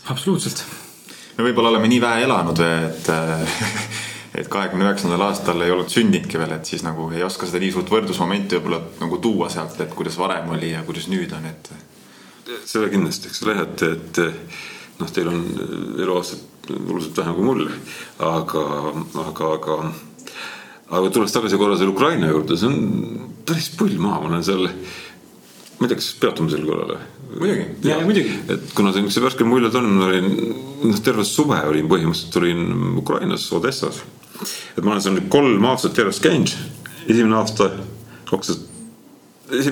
absoluutselt. 0.05 0.63
me 1.37 1.43
võib-olla 1.43 1.69
oleme 1.69 1.87
nii 1.87 2.01
vähe 2.01 2.23
elanud, 2.23 2.59
et 2.59 3.11
et 4.39 4.47
kahekümne 4.47 4.85
üheksandal 4.85 5.21
aastal 5.27 5.61
ei 5.61 5.71
olnud 5.71 5.89
sündinudki 5.91 6.39
veel, 6.39 6.51
et 6.55 6.65
siis 6.65 6.83
nagu 6.85 7.09
ei 7.11 7.23
oska 7.23 7.47
seda 7.47 7.59
nii 7.63 7.71
suurt 7.75 7.91
võrdlusmomenti 7.91 8.59
võib-olla 8.59 8.81
nagu 9.01 9.17
tuua 9.17 9.49
sealt, 9.49 9.79
et 9.81 9.93
kuidas 9.95 10.17
varem 10.17 10.49
oli 10.55 10.71
ja 10.71 10.83
kuidas 10.87 11.07
nüüd 11.11 11.33
on, 11.35 11.45
et. 11.49 11.71
seda 12.65 12.89
kindlasti, 12.89 13.29
eks 13.29 13.43
ole, 13.45 13.55
et, 13.63 13.81
et 13.83 14.21
noh, 14.99 15.11
teil 15.15 15.29
on 15.31 15.43
eluaastat 15.99 16.71
oluliselt 16.75 17.17
vähem 17.17 17.37
kui 17.37 17.47
mul, 17.47 17.63
aga, 18.25 18.65
aga, 19.25 19.53
aga 19.55 19.77
aga 20.89 21.13
tulles 21.13 21.33
tagasi 21.33 21.57
korra 21.61 21.77
selle 21.77 21.93
Ukraina 21.93 22.29
juurde, 22.31 22.57
see 22.57 22.69
on 22.69 23.31
päris 23.47 23.71
pull 23.77 23.95
maa, 24.01 24.19
ma 24.21 24.33
olen 24.33 24.45
seal, 24.45 24.67
ma 24.67 25.87
ei 25.87 25.89
tea, 25.89 25.97
kas 26.01 26.11
peatume 26.21 26.53
sel 26.53 26.67
korral 26.67 26.93
või? 26.93 27.01
muidugi. 27.39 27.65
ja, 27.85 27.97
ja 27.97 28.05
muidugi. 28.05 28.37
et 28.49 28.71
kuna 28.77 28.93
see 28.93 29.05
niisuguse 29.05 29.25
värske 29.27 29.49
muljed 29.49 29.75
on, 29.81 29.91
olin 30.07 30.31
noh, 30.83 31.03
terve 31.05 31.25
suve 31.27 31.59
olin 31.71 31.89
põhimõtteliselt 31.91 32.41
olin 32.41 32.97
Ukrainas 33.03 33.45
Odessas 33.53 34.01
et 34.77 34.83
ma 34.83 34.93
olen 34.93 35.03
seal 35.03 35.15
nüüd 35.17 35.29
kolm 35.31 35.65
aastat 35.69 35.97
järjest 35.99 36.23
käinud. 36.23 36.53
esimene 37.07 37.37
aasta, 37.39 37.69
kaks 38.29 38.51
tuhat, 38.51 38.67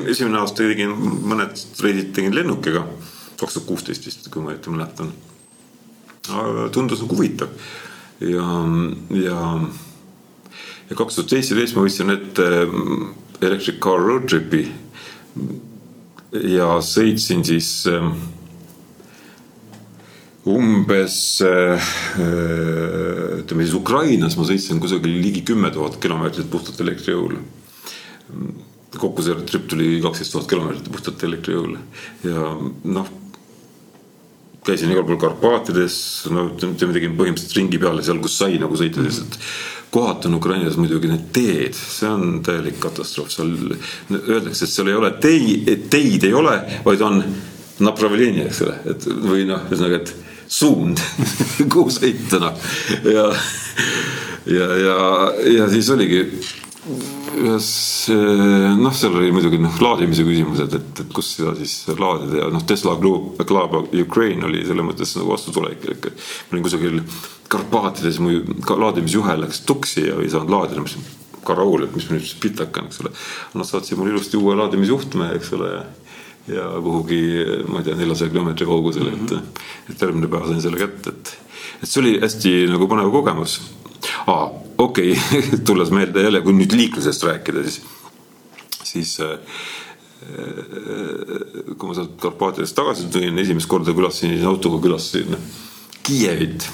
esimene, 0.10 0.40
aasta 0.42 0.66
tegin 0.66 0.94
mõned 0.98 1.54
reisid 1.84 2.12
tegin 2.16 2.36
lennukiga. 2.36 2.86
Kaks 3.38 3.58
tuhat 3.58 3.68
kuusteist 3.68 4.08
vist, 4.08 4.30
kui 4.34 4.44
ma 4.44 4.54
õieti 4.54 4.74
mäletan. 4.74 5.12
tundus 6.76 7.02
nagu 7.04 7.16
huvitav 7.16 7.54
ja, 8.20 8.48
ja, 9.16 9.38
ja 10.90 10.98
kaks 10.98 11.20
tuhat 11.20 11.36
seitseteist 11.36 11.78
ma 11.78 11.86
võtsin 11.86 12.14
ette 12.14 12.48
mm, 12.66 13.06
Electric 13.42 13.80
Car 13.84 14.02
Road 14.02 14.28
Tripi 14.28 14.66
ja 16.58 16.72
sõitsin 16.84 17.46
siis 17.48 17.70
äh, 17.92 18.08
umbes 20.48 21.20
äh, 21.46 21.92
ütleme 23.44 23.68
siis 23.68 23.78
Ukrainas 23.78 24.38
ma 24.40 24.48
sõitsin 24.48 24.82
kusagil 24.84 25.20
ligi 25.22 25.46
kümme 25.48 25.72
tuhat 25.76 26.00
kilomeetrit 26.04 26.50
puhtalt 26.52 26.82
elektrijõul. 26.84 27.38
kokku 28.98 29.22
see 29.22 29.36
trip 29.46 29.68
tuli 29.70 30.02
kaksteist 30.02 30.34
tuhat 30.34 30.50
kilomeetrit 30.50 30.92
puhtalt 30.92 31.24
elektrijõul 31.24 31.78
ja 32.26 32.52
noh 32.84 33.14
käisin 34.68 34.92
igal 34.92 35.06
pool 35.08 35.20
Karpaatides, 35.22 35.98
no 36.34 36.50
ütleme, 36.52 36.94
tegin 36.96 37.18
põhimõtteliselt 37.18 37.58
ringi 37.58 37.80
peale 37.82 38.06
seal, 38.06 38.22
kus 38.24 38.38
sai 38.42 38.60
nagu 38.62 38.78
sõita 38.78 39.02
mm, 39.02 39.08
-hmm. 39.08 39.18
sest 39.18 39.40
kohati 39.92 40.28
on 40.28 40.38
Ukrainas 40.38 40.78
muidugi 40.78 41.10
need 41.12 41.30
teed, 41.34 41.76
see 41.78 42.10
on 42.10 42.42
täielik 42.46 42.80
katastroof, 42.84 43.32
seal 43.32 43.54
öeldakse, 44.12 44.66
et 44.66 44.74
seal 44.74 44.92
ei 44.92 44.98
ole 45.00 45.12
tei-, 45.24 45.78
teid 45.90 46.28
ei 46.28 46.34
ole, 46.36 46.58
vaid 46.86 47.02
on 47.08 47.22
napravljenje, 47.80 48.48
eks 48.50 48.62
ole, 48.66 48.78
et 48.92 49.08
või 49.08 49.46
noh, 49.48 49.64
ühesõnaga, 49.70 50.02
et 50.02 50.14
suund 50.48 51.00
kuhu 51.74 51.92
sõita, 51.94 52.42
noh 52.44 52.56
ja, 53.08 53.26
ja, 54.46 54.70
ja, 54.84 54.98
ja 55.56 55.68
siis 55.72 55.90
oligi 55.96 56.26
ühes 56.88 57.70
noh, 58.80 58.94
seal 58.96 59.18
oli 59.20 59.32
muidugi 59.36 59.60
noh, 59.62 59.76
laadimise 59.84 60.26
küsimused, 60.28 60.76
et, 60.80 61.02
et 61.04 61.14
kus 61.16 61.34
seda 61.38 61.54
siis 61.60 61.74
laadida 62.00 62.44
ja 62.44 62.50
noh, 62.54 62.64
Tesla 62.68 62.96
Club, 63.00 63.42
Club 63.48 63.78
Ukraine 64.06 64.48
oli 64.48 64.64
selles 64.68 64.88
mõttes 64.88 65.16
nagu 65.20 65.34
vastutulek, 65.34 65.86
et 65.92 66.10
ma 66.12 66.58
olin 66.58 66.68
kusagil 66.68 67.02
Karpaatides, 67.48 68.20
mu 68.20 68.34
laadimisjuhe 68.84 69.38
läks 69.40 69.62
tuksi 69.68 70.10
ja 70.10 70.18
ei 70.20 70.32
saanud 70.32 70.52
laadida, 70.52 70.82
ma 70.82 70.88
mõtlesin, 70.88 71.14
karaul, 71.48 71.86
et 71.86 71.96
mis 71.96 72.10
ma 72.10 72.18
nüüd 72.18 72.26
siis 72.26 72.40
pihta 72.44 72.66
hakkan, 72.66 72.90
eks 72.90 73.00
ole. 73.04 73.14
Nad 73.56 73.70
saatsid 73.70 74.00
mulle 74.00 74.12
ilusti 74.16 74.40
uue 74.40 74.56
laadimisjuhtme, 74.60 75.30
eks 75.38 75.54
ole 75.56 75.70
ja 76.52 76.68
kuhugi, 76.84 77.22
ma 77.68 77.82
ei 77.82 77.88
tea, 77.88 77.96
neljasaja 78.00 78.32
kilomeetri 78.32 78.68
kaugusele 78.68 79.12
mm, 79.12 79.18
-hmm. 79.18 79.24
et, 79.24 79.32
mhm. 79.32 79.92
et 79.92 80.02
järgmine 80.02 80.28
päev 80.32 80.48
sain 80.48 80.62
selle 80.62 80.80
kätte, 80.80 81.10
et, 81.10 81.34
et 81.84 81.90
see 81.90 82.02
oli 82.02 82.14
hästi 82.22 82.54
nagu 82.72 82.88
põnev 82.88 83.12
kogemus. 83.12 83.60
Aa, 84.28 84.48
okei 84.78 85.12
okay. 85.12 85.60
tulles 85.68 85.92
meelde 85.96 86.26
jälle, 86.28 86.42
kui 86.46 86.56
nüüd 86.58 86.76
liiklusest 86.78 87.28
rääkida, 87.28 87.64
siis, 87.68 87.82
siis 88.84 89.14
äh, 89.24 89.38
kui 91.78 91.90
ma 91.90 91.96
sealt 91.98 92.18
Karpaatidest 92.22 92.76
tagasi 92.78 93.08
tulin, 93.14 93.38
esimest 93.40 93.70
korda 93.70 93.96
külastasin 93.96 94.44
autoga, 94.50 94.82
külastasin 94.84 95.38
Kiievit 96.08 96.68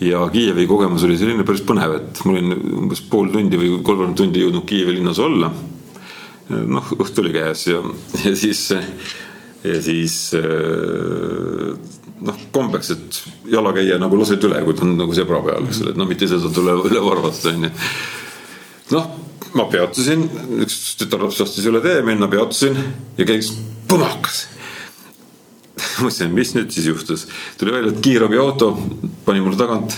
ja 0.00 0.22
Kiievi 0.32 0.66
kogemus 0.70 1.04
oli 1.06 1.18
selline 1.18 1.44
päris 1.46 1.62
põnev, 1.66 1.98
et 2.00 2.24
ma 2.24 2.34
olin 2.34 2.56
umbes 2.84 3.04
pool 3.10 3.30
tundi 3.34 3.60
või 3.60 3.76
kolmkümmend 3.82 4.18
tundi 4.18 4.42
jõudnud 4.42 4.66
Kiievi 4.68 4.98
linnas 4.98 5.20
olla 5.22 5.52
noh, 6.48 6.92
õhtu 6.98 7.24
oli 7.24 7.32
käes 7.34 7.66
ja, 7.70 7.80
ja 8.24 8.34
siis, 8.36 8.66
ja 9.64 9.80
siis 9.82 10.16
noh, 12.24 12.40
kombeks, 12.54 12.90
et 12.94 13.20
jalakäija 13.52 13.98
nagu 14.02 14.18
lased 14.18 14.44
üle, 14.46 14.62
kui 14.64 14.76
ta 14.76 14.86
on 14.86 14.96
nagu 14.98 15.14
zebra 15.16 15.40
peal, 15.44 15.68
eks 15.68 15.82
ole, 15.82 15.92
et 15.94 16.00
no 16.00 16.08
mitte 16.08 16.26
ise 16.28 16.40
sealt 16.42 16.58
üle, 16.62 16.76
varvata, 17.04 17.52
onju. 17.52 17.70
noh, 18.94 19.12
ma 19.58 19.68
peatusin, 19.70 20.26
üks 20.64 20.80
tütarlaps 21.00 21.44
astus 21.44 21.68
üle 21.70 21.82
tee, 21.84 22.00
minna 22.06 22.28
peatusin 22.30 22.78
ja 23.18 23.28
käis 23.28 23.52
punakas. 23.90 24.44
Mõtlesin, 25.74 26.30
mis 26.34 26.52
nüüd 26.54 26.70
siis 26.74 26.86
juhtus, 26.86 27.26
tuli 27.58 27.74
välja, 27.74 27.90
et 27.90 28.02
kiirabiauto 28.02 28.70
pani 29.26 29.42
mulle 29.42 29.58
tagant 29.58 29.96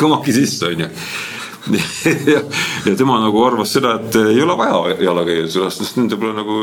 kõmaki 0.00 0.36
sisse, 0.36 0.72
onju. 0.72 0.90
Ja, 2.24 2.38
ja 2.86 2.94
tema 2.96 3.18
nagu 3.20 3.42
arvas 3.44 3.74
seda, 3.76 3.90
et 3.98 4.14
ei 4.16 4.38
ole 4.40 4.54
vaja 4.56 4.94
jalakäija 5.04 5.44
sellest, 5.52 5.82
sest 5.82 5.98
nende 6.00 6.16
pole 6.16 6.32
nagu 6.32 6.54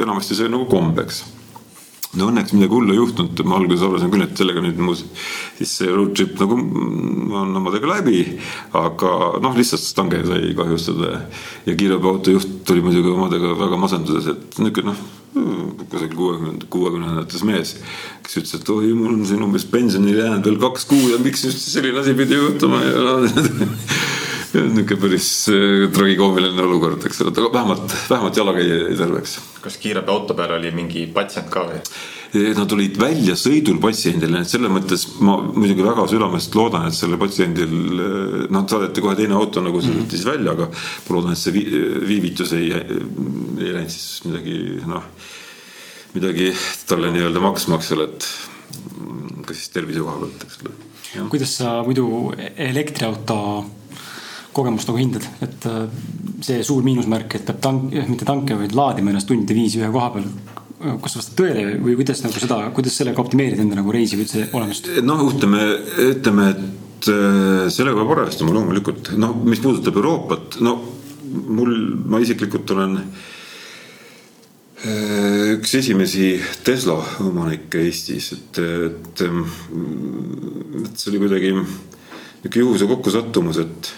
enamasti 0.00 0.38
see 0.38 0.48
nagu 0.48 0.64
kombeks 0.72 1.20
no 2.16 2.30
õnneks 2.30 2.54
midagi 2.56 2.72
hullu 2.72 2.94
ei 2.94 3.00
juhtunud, 3.02 3.42
ma 3.44 3.58
alguses 3.58 3.84
arvasin 3.84 4.12
küll, 4.12 4.24
et 4.24 4.40
sellega 4.40 4.62
nüüd 4.64 4.80
mu 4.80 4.94
siis 4.96 5.74
see 5.80 5.90
road 5.92 6.14
trip 6.16 6.38
nagu 6.40 6.56
on 6.56 7.60
omadega 7.60 7.90
läbi. 7.90 8.22
aga 8.78 9.12
noh, 9.44 9.56
lihtsalt 9.58 9.84
stange 9.84 10.22
sai 10.24 10.54
kahjustada 10.56 11.22
ja 11.66 11.76
kiirabiauto 11.76 12.32
juht 12.32 12.62
tuli 12.68 12.84
muidugi 12.84 13.12
omadega 13.12 13.52
väga 13.60 13.80
masenduses, 13.80 14.30
et 14.32 14.60
niisugune 14.62 14.94
noh, 14.94 15.02
kusagil 15.88 16.16
kuuekümnenda, 16.16 16.70
kuuekümnendates 16.72 17.44
mees. 17.44 17.76
kes 18.24 18.40
ütles, 18.40 18.54
et 18.56 18.72
oi, 18.72 18.94
mul 18.96 19.12
on 19.18 19.26
siin 19.28 19.44
umbes 19.44 19.68
pensionile 19.68 20.24
jäänud 20.24 20.48
veel 20.48 20.58
kaks 20.64 20.88
kuud 20.88 21.12
ja 21.12 21.20
miks 21.22 21.44
just 21.44 21.68
selline 21.68 22.00
asi 22.00 22.16
pidi 22.16 22.40
juhtuma 22.40 22.80
ja 22.84 23.18
niisugune 24.54 25.00
päris 25.02 25.30
äh, 25.52 25.88
tragikoomiline 25.92 26.62
olukord, 26.64 27.02
eks 27.04 27.20
ole, 27.24 27.32
aga 27.34 27.50
vähemalt, 27.52 27.96
vähemalt 28.10 28.38
jalakäija 28.40 28.78
jäi 28.84 28.96
terveks. 28.96 29.34
kas 29.60 29.76
kiirabiauto 29.82 30.36
peal 30.38 30.54
oli 30.56 30.70
mingi 30.72 31.04
patsient 31.12 31.50
ka 31.52 31.66
või? 31.68 31.82
Nad 32.28 32.72
olid 32.76 32.98
väljasõidul 33.00 33.78
patsiendile, 33.80 34.42
et 34.44 34.50
selles 34.50 34.72
mõttes 34.72 35.06
ma 35.24 35.38
muidugi 35.40 35.84
väga 35.84 36.04
südamest 36.10 36.56
loodan, 36.58 36.84
et 36.88 36.96
sellel 36.96 37.20
patsiendil, 37.20 37.72
noh, 38.52 38.66
saadeti 38.68 39.04
kohe 39.04 39.16
teine 39.16 39.36
auto 39.38 39.62
nagu 39.64 39.80
sõideti 39.80 39.94
mm 39.94 40.04
-hmm. 40.04 40.10
siis 40.12 40.26
välja, 40.28 40.52
aga 40.52 40.68
ma 40.68 41.16
loodan, 41.16 41.32
et 41.32 41.40
see 41.40 41.64
viivitus 42.08 42.52
ei, 42.52 42.68
ei 42.72 43.72
läinud 43.72 43.94
siis 43.94 44.24
midagi, 44.28 44.58
noh, 44.86 45.08
midagi 46.14 46.52
talle 46.86 47.14
nii-öelda 47.16 47.40
maksma, 47.40 47.80
eks 47.80 47.92
ole, 47.96 48.10
et 48.12 48.28
ka 49.48 49.56
siis 49.56 49.72
tervise 49.72 50.04
koha 50.04 50.20
pealt, 50.20 50.44
eks 50.44 50.60
ole. 50.64 51.28
kuidas 51.32 51.56
sa 51.56 51.78
muidu 51.82 52.34
elektriauto 52.56 53.40
kogemust 54.58 54.90
nagu 54.90 55.00
hindad, 55.00 55.26
et 55.44 55.66
äh, 55.70 55.84
see 56.44 56.62
suur 56.66 56.84
miinusmärk, 56.86 57.38
et 57.38 57.46
peab 57.48 57.60
tank, 57.64 57.94
mitte 58.10 58.28
tanke, 58.28 58.58
vaid 58.58 58.74
laadima 58.76 59.12
ennast 59.12 59.28
tundide 59.30 59.56
viisi 59.56 59.82
ühe 59.82 59.90
koha 59.94 60.10
peal. 60.16 60.28
kas 60.78 61.10
see 61.10 61.18
vastab 61.18 61.38
tõele 61.40 61.62
või 61.82 61.96
kuidas 61.98 62.20
nagu 62.22 62.38
seda, 62.38 62.58
kuidas 62.74 62.98
sellega 63.00 63.22
optimeerida 63.22 63.64
enda 63.64 63.80
nagu 63.80 63.94
reisi 63.94 64.18
või 64.18 64.26
üldse 64.26 64.44
olemust? 64.54 64.92
noh, 65.06 65.24
ütleme, 65.32 65.64
ütleme, 66.12 66.52
et 66.52 67.10
äh, 67.14 67.64
sellega 67.74 67.98
peab 67.98 68.14
arvestama 68.14 68.54
loomulikult, 68.54 69.10
noh, 69.18 69.34
mis 69.48 69.62
puudutab 69.64 69.98
Euroopat, 69.98 70.60
no 70.62 70.76
mul, 71.28 71.74
ma 72.08 72.20
isiklikult 72.22 72.70
olen 72.76 72.98
äh, 73.02 73.10
üks 75.56 75.74
esimesi 75.80 76.36
Tesla 76.64 76.98
omanikke 77.26 77.82
Eestis, 77.88 78.32
et, 78.36 78.62
et, 78.62 79.22
et 79.26 80.92
see 80.94 81.10
oli 81.12 81.22
kuidagi 81.24 81.54
niisugune 81.58 82.62
juhuse 82.62 82.86
kokkusattumus, 82.86 83.58
et 83.64 83.90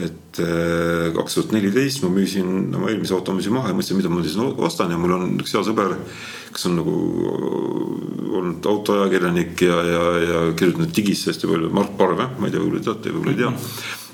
et 0.00 0.38
äh, 0.40 1.10
kaks 1.12 1.34
tuhat 1.36 1.50
neliteist 1.52 2.00
ma 2.00 2.08
müüsin 2.12 2.72
oma 2.72 2.88
eelmise 2.88 3.12
auto 3.12 3.34
müüsin 3.36 3.52
maha 3.52 3.72
ja 3.72 3.76
mõtlesin, 3.76 3.98
mida 3.98 4.08
ma 4.08 4.22
siis 4.24 4.38
ostan 4.40 4.92
ja 4.92 4.96
mul 5.00 5.12
on 5.18 5.34
üks 5.42 5.52
hea 5.52 5.60
sõber, 5.66 5.92
kes 6.54 6.68
on 6.70 6.78
nagu 6.78 6.94
äh, 7.28 8.22
olnud 8.32 8.68
autoajakirjanik 8.72 9.60
ja, 9.66 9.80
ja, 9.84 10.04
ja 10.24 10.38
kirjutanud 10.56 10.94
digisse 10.96 11.28
hästi 11.28 11.50
palju, 11.50 11.72
Mart 11.76 11.92
Parve, 11.98 12.30
ma 12.38 12.48
ei 12.48 12.54
tea, 12.54 12.62
võib-olla 12.62 12.86
teate, 12.86 13.12
võib-olla 13.12 13.34
ei 13.34 13.40
tea. 13.42 13.50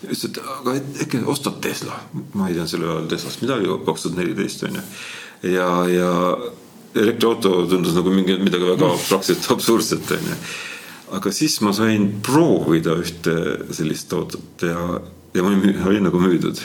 ütles, 0.09 0.25
et 0.27 0.41
aga 0.57 0.75
äkki 1.05 1.21
ostad 1.31 1.61
Tesla, 1.63 2.01
ma 2.35 2.49
ei 2.49 2.57
teadnud 2.57 2.73
selle 2.73 2.89
ajal 2.89 3.07
Teslast 3.13 3.45
midagi, 3.45 3.77
kaks 3.87 4.07
tuhat 4.07 4.19
neliteist 4.19 4.65
on 4.67 4.81
ju. 4.81 4.87
ja, 5.53 5.69
ja 5.93 6.11
elektriauto 6.99 7.53
tundus 7.71 7.95
nagu 7.95 8.11
mingi 8.11 8.35
midagi 8.43 8.67
väga 8.67 8.91
abstraktset, 8.97 9.47
absurdset 9.55 10.11
onju. 10.19 10.41
aga 11.19 11.33
siis 11.33 11.55
ma 11.63 11.71
sain 11.73 12.11
proovida 12.25 12.99
ühte 12.99 13.37
sellist 13.79 14.13
autot 14.13 14.67
ja, 14.67 14.99
ja 15.35 15.43
ma 15.43 15.53
olin, 15.53 15.81
olin 15.87 16.09
nagu 16.09 16.21
müüdud 16.23 16.65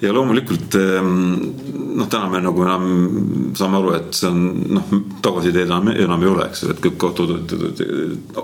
ja 0.00 0.12
loomulikult 0.14 0.74
ehm, 0.78 1.08
noh, 1.98 2.08
täna 2.10 2.28
me 2.30 2.40
nagu 2.42 2.62
enam 2.62 2.84
saame 3.58 3.80
aru, 3.80 3.94
et 3.96 4.18
see 4.18 4.28
on 4.30 4.42
noh, 4.76 4.92
tagasiteed 5.24 5.66
enam, 5.66 5.90
enam 5.94 6.22
ei 6.22 6.30
ole, 6.30 6.46
eks 6.46 6.64
ole, 6.66 6.76
et 6.76 6.82
kõik 6.84 7.06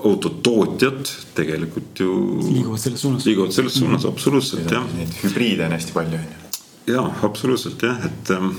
autotootjad, 0.01 1.13
tegelikult 1.39 2.03
ju. 2.03 2.11
liiguvad 2.49 2.83
selles 2.83 3.05
suunas. 3.07 3.29
liiguvad 3.29 3.55
selles 3.55 3.79
suunas 3.79 4.03
mm 4.03 4.09
-hmm. 4.09 4.13
absoluutselt 4.13 4.71
jah. 4.71 4.85
Neid 4.99 5.15
hübriide 5.23 5.67
on 5.69 5.77
hästi 5.79 5.93
palju 5.95 6.19
on 6.19 6.27
ju. 6.27 6.95
ja 6.95 7.07
absoluutselt 7.23 7.83
jah, 7.83 8.05
et, 8.11 8.31
ehm, 8.31 8.51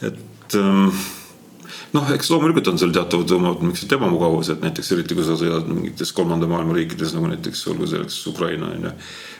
et 0.00 0.54
ehm, 0.54 0.88
noh, 1.96 2.10
eks 2.14 2.30
loomulikult 2.32 2.68
on 2.70 2.80
seal 2.80 2.92
teatavad 2.94 3.32
omad 3.36 3.62
niisugused 3.64 3.94
ebamugavused, 3.96 4.60
näiteks 4.64 4.92
eriti 4.96 5.16
kui 5.16 5.24
sa 5.26 5.36
sõidad 5.38 5.68
mingites 5.70 6.12
kolmanda 6.16 6.48
maailma 6.50 6.76
riikides 6.76 7.14
nagu 7.16 7.30
näiteks 7.32 7.64
olgu 7.72 7.88
selleks 7.90 8.18
Ukraina 8.32 8.70
on 8.74 8.88
ju. 8.88 8.92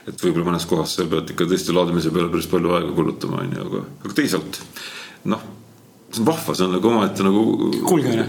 Et 0.07 0.23
võib-olla 0.23 0.53
mõnes 0.53 0.67
kohas 0.71 0.97
sa 0.97 1.07
pead 1.11 1.35
ikka 1.35 1.49
tõesti 1.51 1.75
laadimise 1.77 2.13
peale 2.15 2.33
päris 2.33 2.49
palju 2.51 2.75
aega 2.79 2.95
kulutama, 2.97 3.43
onju, 3.45 3.69
aga, 3.69 3.85
aga 4.05 4.19
teisalt 4.21 4.61
noh, 5.33 5.43
see 6.17 6.23
on 6.23 6.27
vahva, 6.27 6.55
see 6.55 6.65
on 6.65 6.73
nagu 6.77 6.89
omaette 6.89 7.23
nagu. 7.27 7.43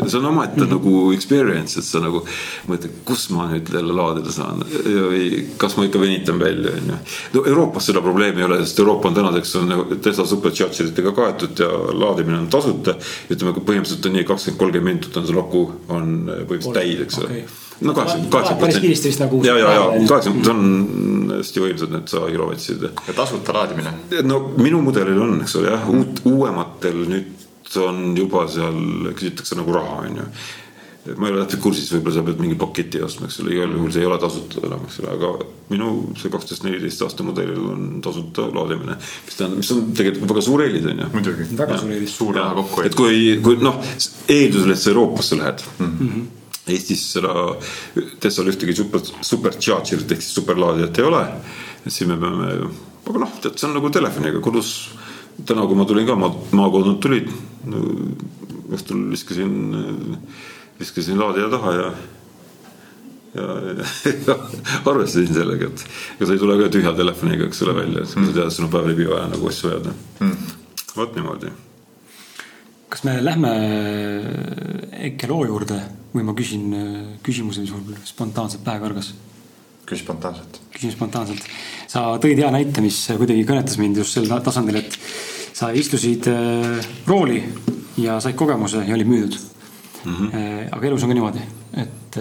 see 0.08 0.20
on 0.20 0.26
omaette 0.26 0.60
mm 0.60 0.68
-hmm. 0.68 0.72
nagu 0.72 1.12
experience, 1.14 1.80
et 1.80 1.86
sa 1.86 2.00
nagu 2.00 2.24
mõtled, 2.68 2.90
kus 3.06 3.30
ma 3.30 3.48
nüüd 3.52 3.72
jälle 3.74 3.94
laadida 3.94 4.32
saan 4.32 4.64
või 5.12 5.46
kas 5.58 5.78
ma 5.78 5.86
ikka 5.86 6.00
venitan 6.00 6.40
välja, 6.40 6.72
onju. 6.72 6.98
no 7.34 7.46
Euroopas 7.46 7.86
seda 7.86 8.02
probleemi 8.02 8.42
ei 8.42 8.46
ole, 8.46 8.60
sest 8.66 8.80
Euroopa 8.80 9.08
on 9.08 9.14
tänaseks 9.14 9.56
on 9.56 9.70
nagu 9.70 9.96
Tesla 9.96 10.26
supercharger 10.26 10.88
itega 10.92 11.12
kaetud 11.12 11.60
ja 11.60 11.70
laadimine 11.94 12.38
on 12.38 12.48
tasuta. 12.48 12.96
ütleme, 13.30 13.54
põhimõtteliselt 13.54 14.06
on 14.06 14.14
nii, 14.14 14.24
kakskümmend, 14.24 14.60
kolmkümmend 14.60 14.94
minutit 14.94 15.18
on 15.18 15.28
see 15.28 15.40
aku 15.40 15.72
on 15.88 16.06
põhimõtteliselt 16.28 16.74
täis, 16.74 17.00
eks 17.02 17.18
ole 17.18 17.26
okay 17.26 17.66
no 17.82 17.94
kaheksakümmend, 17.94 18.32
kaheksakümmend 18.32 18.62
päris 18.62 18.82
kiiresti 18.82 19.08
vist 19.08 19.20
nagu. 19.20 19.44
ja, 19.46 19.58
ja, 19.58 19.72
ja 19.74 20.08
kaheksakümmend, 20.10 20.46
see 20.46 20.54
on 20.54 21.34
hästi 21.38 21.64
võimsad 21.64 21.94
need 21.94 22.12
sada 22.12 22.32
kilovatsid. 22.34 22.86
ja 23.08 23.16
tasuta 23.18 23.54
laadimine? 23.54 23.94
no 24.26 24.40
minu 24.58 24.82
mudelil 24.86 25.22
on, 25.28 25.36
eks 25.46 25.58
ole 25.62 25.74
jah, 25.74 25.90
uut, 25.94 26.22
uuematel 26.26 27.04
nüüd 27.12 27.37
on 27.82 28.16
juba 28.18 28.46
seal 28.52 29.12
küsitakse 29.12 29.60
nagu 29.60 29.76
raha, 29.76 30.00
on 30.08 30.24
ju 30.24 30.30
ma 31.16 31.28
ei 31.28 31.34
ole 31.34 31.44
täpselt 31.46 31.62
kursis, 31.64 31.92
võib-olla 31.94 32.16
sa 32.18 32.24
pead 32.28 32.42
mingi 32.44 32.58
paketi 32.60 33.00
ostma, 33.06 33.28
eks 33.30 33.40
ole, 33.40 33.54
igal 33.56 33.76
juhul 33.78 33.92
see 33.96 34.02
ei 34.04 34.10
ole 34.10 34.18
tasuta 34.20 34.64
enam, 34.68 34.82
eks 34.88 34.98
ole, 35.04 35.12
aga 35.14 35.30
minu 35.72 35.92
see 36.20 36.32
kaksteist, 36.34 36.66
neliteist 36.66 37.04
aasta 37.06 37.26
mudelil 37.28 37.70
on 37.72 37.86
tasuta 38.04 38.48
laadimine. 38.52 38.98
mis 39.00 39.38
tähendab, 39.40 39.62
mis 39.62 39.72
on 39.76 39.86
tegelikult 39.98 40.34
väga 40.34 40.44
suur 40.50 40.64
eelis, 40.66 40.88
on 40.92 41.04
ju. 41.04 41.10
muidugi, 41.14 41.48
väga 41.62 41.78
suur 41.80 41.94
eelis. 41.96 42.18
suur 42.18 42.36
raha 42.36 42.58
kokkuhoid. 42.58 42.90
et 42.90 42.98
kui, 43.00 43.22
kui 43.46 43.62
noh, 43.64 43.80
eeldusel, 44.36 44.74
et 44.74 44.82
sa 44.82 44.92
Euroopasse 44.92 45.40
lähed 45.40 45.64
mm. 45.78 45.94
-hmm 46.00 46.26
Eestis 46.68 47.00
seda 47.14 47.32
Teslal 48.20 48.50
ühtegi 48.52 48.74
super, 48.76 49.00
supercharger'it 49.00 50.12
ehk 50.12 50.24
siis 50.24 50.36
superlaadijat 50.36 50.98
ei 51.00 51.06
ole. 51.08 51.22
et 51.86 51.94
siin 51.94 52.10
me 52.12 52.18
peame, 52.20 52.50
aga 53.08 53.22
noh, 53.24 53.38
tead, 53.40 53.56
see 53.56 53.70
on 53.70 53.78
nagu 53.78 53.90
telefoniga 53.90 54.42
kodus. 54.44 54.74
Täna, 55.46 55.66
kui 55.68 55.78
ma 55.78 55.86
tulin 55.86 56.08
ka 56.08 56.16
maa, 56.20 56.34
maakodunt 56.58 57.02
tulid. 57.04 57.32
Õhtul 58.68 59.08
viskasin, 59.12 59.58
viskasin 60.80 61.20
laadija 61.20 61.50
taha 61.52 61.74
ja 61.76 61.90
ja, 63.38 63.44
ja 64.26 64.36
arvestasin 64.90 65.34
sellega, 65.34 65.70
et 65.70 65.84
ega 66.18 66.28
sa 66.28 66.36
ei 66.36 66.42
tule 66.42 66.58
ka 66.60 66.72
tühja 66.74 66.94
telefoniga, 66.98 67.48
eks 67.48 67.62
ole, 67.66 67.76
välja, 67.82 68.04
et 68.04 68.16
mm. 68.16 68.28
sa 68.30 68.36
tead, 68.40 68.56
sul 68.56 68.68
on 68.68 68.74
päev 68.74 68.90
läbi 68.92 69.08
vaja 69.10 69.30
nagu 69.32 69.50
asju 69.52 69.72
ajada 69.72 69.94
mm.. 70.24 70.52
vot 70.98 71.16
niimoodi. 71.18 71.54
Kas 72.88 73.04
me 73.04 73.18
lähme 73.20 73.52
Eke 75.08 75.28
loo 75.30 75.44
juurde 75.46 75.78
või 76.14 76.24
ma 76.28 76.36
küsin 76.38 76.70
äh, 76.74 77.00
küsimuse, 77.24 77.66
mis 77.66 77.74
mul 77.76 77.98
spontaanselt 78.08 78.64
pähe 78.66 78.82
kargas? 78.82 79.12
Küsi 79.88 80.04
spontaanselt. 80.04 80.62
küsin 80.74 80.94
spontaanselt. 80.94 81.44
sa 81.88 82.06
tõid 82.24 82.40
hea 82.42 82.52
näite, 82.54 82.84
mis 82.84 83.00
kuidagi 83.18 83.46
kõnetas 83.48 83.80
mind 83.82 84.02
just 84.04 84.18
sel 84.18 84.28
tasandil, 84.28 84.82
et 84.82 84.98
sa 85.58 85.72
istusid 85.74 86.30
äh, 86.32 86.90
rooli 87.08 87.42
ja 87.98 88.20
said 88.24 88.38
kogemuse 88.38 88.84
ja 88.86 88.96
olid 88.96 89.10
müüdud 89.10 89.40
mm. 90.04 90.14
-hmm. 90.14 90.68
aga 90.72 90.88
elus 90.88 91.04
on 91.04 91.14
ka 91.14 91.18
niimoodi, 91.18 91.46
et 91.84 92.20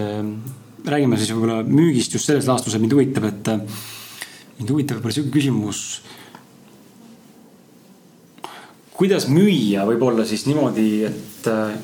räägime 0.86 1.18
siis 1.18 1.32
võib-olla 1.34 1.62
müügist 1.66 2.14
just 2.14 2.26
selles 2.26 2.46
laastus, 2.46 2.74
et 2.74 2.80
mind 2.80 2.94
huvitab, 2.94 3.24
et 3.24 3.50
mind 4.58 4.70
huvitab 4.70 4.98
võib-olla 4.98 5.18
sihuke 5.18 5.38
küsimus 5.38 5.82
kuidas 8.96 9.28
müüa 9.28 9.84
võib-olla 9.88 10.24
siis 10.28 10.46
niimoodi, 10.48 10.88
et 11.08 11.48
äh, 11.50 11.76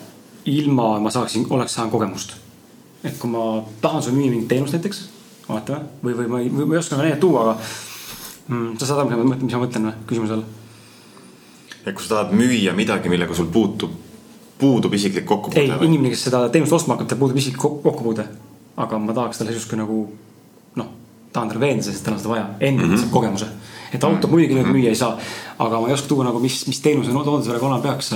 ilma 0.49 0.97
ma 1.03 1.13
saaksin, 1.13 1.47
oleks 1.51 1.77
saanud 1.77 1.93
kogemust. 1.93 2.39
et 3.05 3.17
kui 3.19 3.31
ma 3.31 3.65
tahan 3.83 4.03
sulle 4.03 4.17
müüa 4.17 4.31
mingit 4.31 4.49
teenust 4.49 4.77
näiteks, 4.77 5.01
vaatame, 5.57 5.99
või, 6.05 6.17
või 6.19 6.29
ma 6.33 6.41
ei, 6.43 6.51
ma 6.51 6.69
ei 6.75 6.81
oska 6.81 6.99
näidet 7.01 7.21
tuua, 7.23 7.45
aga 7.45 7.57
mm, 8.49 8.79
sa 8.79 8.89
saad 8.89 9.03
aru, 9.03 9.11
mis 9.11 9.55
ma 9.55 9.63
mõtlen, 9.65 9.89
või, 9.91 9.93
küsimuse 10.09 10.39
all? 10.39 10.47
et 11.83 11.95
kui 11.95 12.05
sa 12.05 12.15
tahad 12.15 12.35
müüa 12.39 12.75
midagi, 12.79 13.11
millega 13.13 13.35
sul 13.35 13.51
puutub, 13.53 13.95
puudub 14.59 14.95
isiklik 14.95 15.27
kokkupuude? 15.29 15.65
ei, 15.65 15.89
inimene, 15.89 16.15
kes 16.15 16.29
seda 16.29 16.45
teenust 16.55 16.79
ostma 16.79 16.97
hakkab, 16.97 17.11
tal 17.11 17.21
puudub 17.23 17.41
isiklik 17.43 17.63
kokkupuude. 17.63 18.27
aga 18.77 18.99
ma 18.99 19.17
tahaks 19.17 19.43
talle 19.43 19.57
justkui 19.57 19.81
nagu 19.81 19.99
noh, 20.81 20.95
tahan 21.33 21.53
talle 21.53 21.61
veenda, 21.61 21.85
sest 21.87 22.05
tal 22.05 22.17
on 22.17 22.23
seda 22.23 22.35
vaja, 22.35 22.49
enda 22.61 22.87
mm 22.87 22.95
-hmm. 22.95 23.11
kogemuse 23.11 23.51
et 23.93 24.05
autot 24.05 24.31
muidugi 24.31 24.57
nüüd 24.57 24.71
müüa 24.73 24.93
ei 24.93 24.99
saa, 24.99 25.19
aga 25.61 25.81
ma 25.81 25.89
ei 25.91 25.97
oska 25.97 26.09
tuua 26.09 26.25
nagu, 26.25 26.41
mis, 26.41 26.63
mis 26.67 26.81
teenuse 26.81 27.13
toode 27.13 27.45
sellega 27.45 27.67
olema 27.67 27.83
peaks 27.85 28.13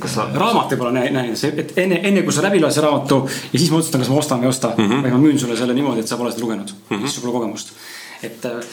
kas 0.00 0.14
sa. 0.16 0.28
raamat 0.34 0.72
võib-olla 0.72 1.04
näinud, 1.04 1.42
et 1.62 1.74
enne, 1.82 1.98
enne 2.08 2.22
kui 2.26 2.34
sa 2.34 2.44
läbi 2.46 2.60
loed 2.62 2.72
see 2.74 2.84
raamatu 2.84 3.18
ja 3.26 3.58
siis 3.58 3.70
ma 3.72 3.80
otsustan, 3.80 4.00
kas 4.04 4.12
ma 4.12 4.20
ostan 4.20 4.40
või 4.40 4.48
ei 4.48 4.52
osta 4.54 4.72
mm. 4.76 4.86
-hmm. 4.86 5.02
või 5.04 5.12
ma 5.16 5.20
müün 5.26 5.42
sulle 5.42 5.56
selle 5.56 5.74
niimoodi, 5.76 6.00
et 6.04 6.08
sa 6.08 6.16
pole 6.20 6.32
seda 6.32 6.44
lugenud 6.44 6.72
mm, 6.72 6.96
-hmm. 6.96 7.02
siis 7.04 7.14
sul 7.14 7.26
pole 7.26 7.34
kogemust. 7.38 7.74
et 8.22 8.46
äh, 8.48 8.64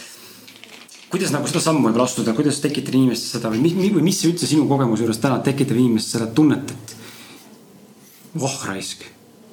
kuidas 1.10 1.34
nagu 1.36 1.48
seda 1.48 1.60
sammu 1.66 1.88
võib-olla 1.88 2.08
astuda, 2.08 2.34
kuidas 2.38 2.62
tekitada 2.64 2.98
inimestes 2.98 3.36
seda 3.36 3.52
või 3.52 3.64
mis, 3.66 3.76
või 3.96 4.06
mis 4.06 4.24
üldse 4.30 4.48
sinu 4.48 4.68
kogemuse 4.70 5.04
juures 5.04 5.20
täna 5.20 5.40
tekitab 5.40 5.78
inimestes 5.78 6.18
seda 6.18 6.28
tunnet, 6.28 6.72
et. 6.72 6.96
voh 8.40 8.58
raisk, 8.66 9.04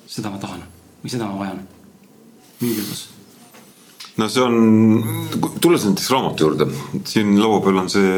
seda 0.06 0.30
ma 0.30 0.38
tahan 0.38 0.62
või 1.02 1.10
seda 1.10 1.26
ma 1.26 1.38
vajan. 1.38 1.60
müügilt 2.60 3.06
no 4.16 4.28
see 4.32 4.42
on, 4.42 4.54
tulles 5.60 5.84
näiteks 5.84 6.10
raamatu 6.12 6.46
juurde, 6.46 6.68
siin 7.08 7.36
laua 7.40 7.60
peal 7.64 7.80
on 7.82 7.90
see 7.92 8.12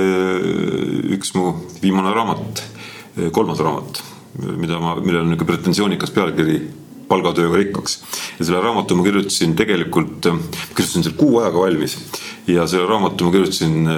üks 1.17 1.35
mu 1.35 1.53
viimane 1.83 2.13
raamat, 2.15 2.63
kolmas 3.33 3.63
raamat, 3.65 4.03
mida 4.57 4.81
ma, 4.83 4.97
millel 5.01 5.25
on 5.25 5.33
niisugune 5.33 5.53
pretensioonikas 5.53 6.13
pealkiri 6.15 6.59
palgatööga 7.09 7.57
rikkaks. 7.57 8.01
ja 8.39 8.45
selle 8.45 8.61
raamatu 8.63 8.97
ma 8.97 9.07
kirjutasin 9.07 9.55
tegelikult, 9.57 10.29
kirjutasin 10.75 11.07
selle 11.07 11.17
kuu 11.19 11.39
ajaga 11.43 11.65
valmis 11.65 11.97
ja 12.47 12.67
selle 12.67 12.87
raamatu 12.89 13.29
ma 13.29 13.35
kirjutasin 13.37 13.89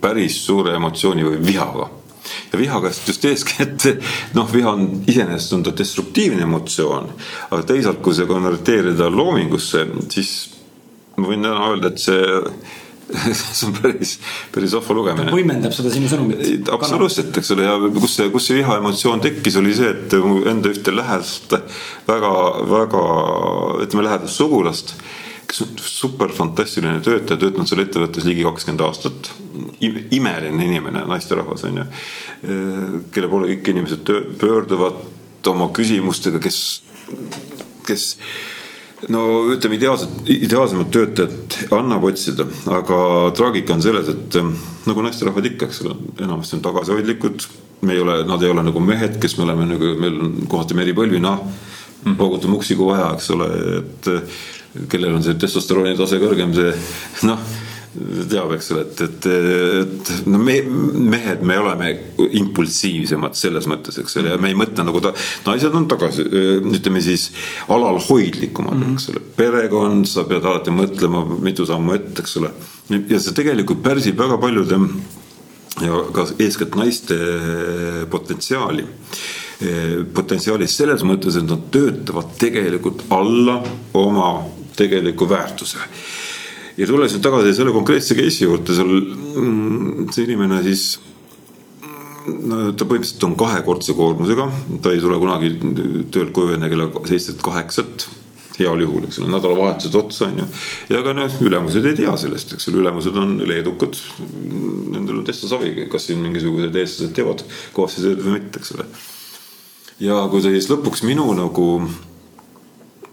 päris 0.00 0.40
suure 0.46 0.74
emotsiooni 0.76 1.24
või 1.26 1.38
vihaga 1.46 1.88
ja 2.52 2.58
viha 2.58 2.80
käest 2.82 3.08
just 3.08 3.24
eeskätt, 3.24 3.86
noh, 4.34 4.48
viha 4.52 4.72
on 4.74 4.88
iseenesest 5.06 5.52
on 5.56 5.62
ta 5.66 5.72
destruktiivne 5.78 6.42
emotsioon, 6.46 7.10
aga 7.50 7.62
teisalt, 7.68 8.00
kui 8.02 8.14
see 8.16 8.26
konverteerida 8.26 9.08
loomingusse, 9.12 9.84
siis 10.12 10.32
ma 11.16 11.30
võin 11.30 11.46
täna 11.46 11.70
öelda, 11.70 11.92
et 11.92 12.02
see 12.02 12.24
see 13.36 13.66
on 13.68 13.74
päris, 13.76 14.16
päris 14.54 14.72
vahva 14.74 14.96
lugemine. 14.98 15.34
võimendab 15.34 15.74
seda 15.74 15.92
sinu 15.94 16.08
sõnumit. 16.10 16.70
absoluutselt, 16.74 17.36
eks 17.38 17.52
ole, 17.54 17.66
ja 17.68 17.76
kus 17.94 18.16
see, 18.18 18.30
kus 18.34 18.48
see 18.48 18.58
viha 18.58 18.78
emotsioon 18.80 19.22
tekkis, 19.22 19.58
oli 19.60 19.76
see, 19.78 19.92
et 19.94 20.16
mu 20.22 20.40
enda 20.50 20.72
ühte 20.72 20.94
lähedast 20.94 21.54
väga, 22.08 22.32
väga 22.72 23.04
ütleme 23.86 24.08
lähedast 24.08 24.40
sugulast, 24.40 24.96
kes 25.46 25.62
on 25.62 25.76
super 25.78 26.34
fantastiline 26.34 26.98
töötaja, 27.04 27.38
töötanud 27.38 27.70
seal 27.70 27.84
ettevõttes 27.84 28.26
ligi 28.26 28.42
kakskümmend 28.46 28.82
aastat. 28.88 29.30
imeline 29.80 30.66
inimene, 30.66 31.04
naisterahvas 31.06 31.62
on 31.68 31.78
ju, 31.82 31.86
kelle 33.14 33.30
poole 33.30 33.52
kõik 33.54 33.70
inimesed 33.70 34.10
pöörduvad 34.40 35.46
oma 35.46 35.70
küsimustega, 35.74 36.42
kes, 36.42 36.58
kes 37.86 38.08
no 39.12 39.22
ütleme, 39.54 39.78
ideaalset, 39.78 40.16
ideaalsemat 40.32 40.90
töötajat 40.94 41.58
annab 41.76 42.06
otsida, 42.08 42.46
aga 42.72 42.98
traagika 43.36 43.76
on 43.76 43.84
selles, 43.84 44.10
et 44.12 44.38
ähm, 44.40 44.54
nagu 44.88 45.04
naisterahvad 45.04 45.46
ikka, 45.52 45.68
eks 45.68 45.84
ole, 45.84 45.96
enamasti 46.24 46.58
on 46.58 46.66
tagasihoidlikud. 46.66 47.46
me 47.86 47.92
ei 47.92 48.00
ole, 48.00 48.22
nad 48.26 48.42
ei 48.42 48.50
ole 48.50 48.62
nagu 48.64 48.80
mehed, 48.80 49.18
kes 49.20 49.36
me 49.38 49.44
oleme 49.44 49.66
nagu, 49.68 49.92
meil 50.00 50.20
on 50.24 50.36
kohati 50.48 50.74
meripõlvi, 50.74 51.20
noh, 51.22 51.42
paugutame 52.16 52.56
uksi 52.56 52.74
kui 52.74 52.88
vaja, 52.88 53.10
eks 53.14 53.30
ole, 53.34 53.48
et 53.78 54.88
kellel 54.90 55.18
on 55.18 55.24
see 55.24 55.36
testosterooni 55.40 55.96
tase 55.98 56.18
kõrgem, 56.22 56.54
see 56.56 56.72
noh 57.28 57.42
teab, 58.30 58.52
eks 58.56 58.70
ole, 58.74 58.84
et, 58.86 59.00
et, 59.06 59.26
et 59.82 60.10
no 60.28 60.40
me 60.42 60.56
mehed, 60.62 61.42
me 61.46 61.58
oleme 61.60 61.90
impulsiivsemad 62.40 63.36
selles 63.38 63.68
mõttes, 63.70 63.98
eks 64.02 64.18
ole, 64.20 64.32
ja 64.34 64.40
me 64.40 64.50
ei 64.52 64.58
mõtle 64.58 64.84
nagu 64.86 65.00
ta, 65.04 65.12
naised 65.46 65.76
on 65.76 65.88
tagasi, 65.90 66.26
ütleme 66.76 67.02
siis 67.04 67.28
alalhoidlikumad 67.72 68.76
mm, 68.76 68.82
-hmm. 68.82 68.98
eks 68.98 69.10
ole, 69.12 69.22
perekond, 69.38 70.08
sa 70.10 70.26
pead 70.28 70.44
alati 70.44 70.74
mõtlema 70.74 71.24
mitu 71.42 71.66
sammu 71.68 71.96
ette, 71.96 72.24
eks 72.24 72.36
ole. 72.42 72.52
ja 73.08 73.20
see 73.20 73.36
tegelikult 73.36 73.82
pärsib 73.84 74.18
väga 74.18 74.38
paljude 74.42 74.80
ja 75.84 76.04
ka 76.12 76.28
eeskätt 76.38 76.76
naiste 76.76 77.16
potentsiaali 78.10 78.86
potentsiaalis 80.14 80.76
selles 80.76 81.02
mõttes, 81.08 81.38
et 81.38 81.48
nad 81.48 81.62
töötavad 81.72 82.34
tegelikult 82.38 83.06
alla 83.16 83.62
oma 83.96 84.30
tegeliku 84.76 85.28
väärtuse 85.28 85.80
ja 86.76 86.88
tulles 86.88 87.14
nüüd 87.14 87.24
tagasi 87.24 87.54
selle 87.56 87.74
konkreetse 87.74 88.16
case'i 88.18 88.46
juurde, 88.46 88.76
seal 88.76 88.92
mm, 88.92 90.08
see 90.12 90.26
inimene 90.26 90.60
siis 90.66 90.86
no 92.26 92.70
ta 92.74 92.86
põhimõtteliselt 92.86 93.24
on 93.28 93.34
kahekordse 93.38 93.94
koormusega, 93.96 94.46
ta 94.82 94.92
ei 94.92 95.02
tule 95.02 95.18
kunagi 95.22 95.52
töölt 96.12 96.32
koju 96.36 96.56
enne 96.56 96.70
kella 96.72 96.88
seitset, 97.06 97.40
kaheksat 97.44 98.08
heal 98.56 98.80
juhul, 98.80 99.04
eks 99.04 99.20
ole, 99.20 99.28
nädalavahetused 99.34 99.96
otsa 100.00 100.30
on 100.30 100.40
ju. 100.40 100.46
ja 100.94 101.02
ka 101.04 101.12
noh, 101.16 101.40
ülemused 101.44 101.84
ei 101.86 101.96
tea 101.98 102.14
sellest, 102.20 102.54
eks 102.56 102.70
ole, 102.70 102.80
ülemused 102.84 103.18
on 103.20 103.36
leedukad. 103.48 103.98
Nendel 104.94 105.20
on 105.20 105.26
täitsa 105.28 105.50
savi, 105.50 105.74
kas 105.92 106.08
siin 106.08 106.22
mingisugused 106.24 106.76
eestlased 106.80 107.12
teevad 107.16 107.44
kõvasti 107.76 108.06
tööd 108.06 108.22
või 108.24 108.38
mitte, 108.38 108.62
eks 108.62 108.72
ole. 108.78 108.88
ja 110.02 110.22
kui 110.32 110.44
ta 110.44 110.52
siis 110.54 110.70
lõpuks 110.72 111.04
minu 111.08 111.28
nagu 111.36 111.68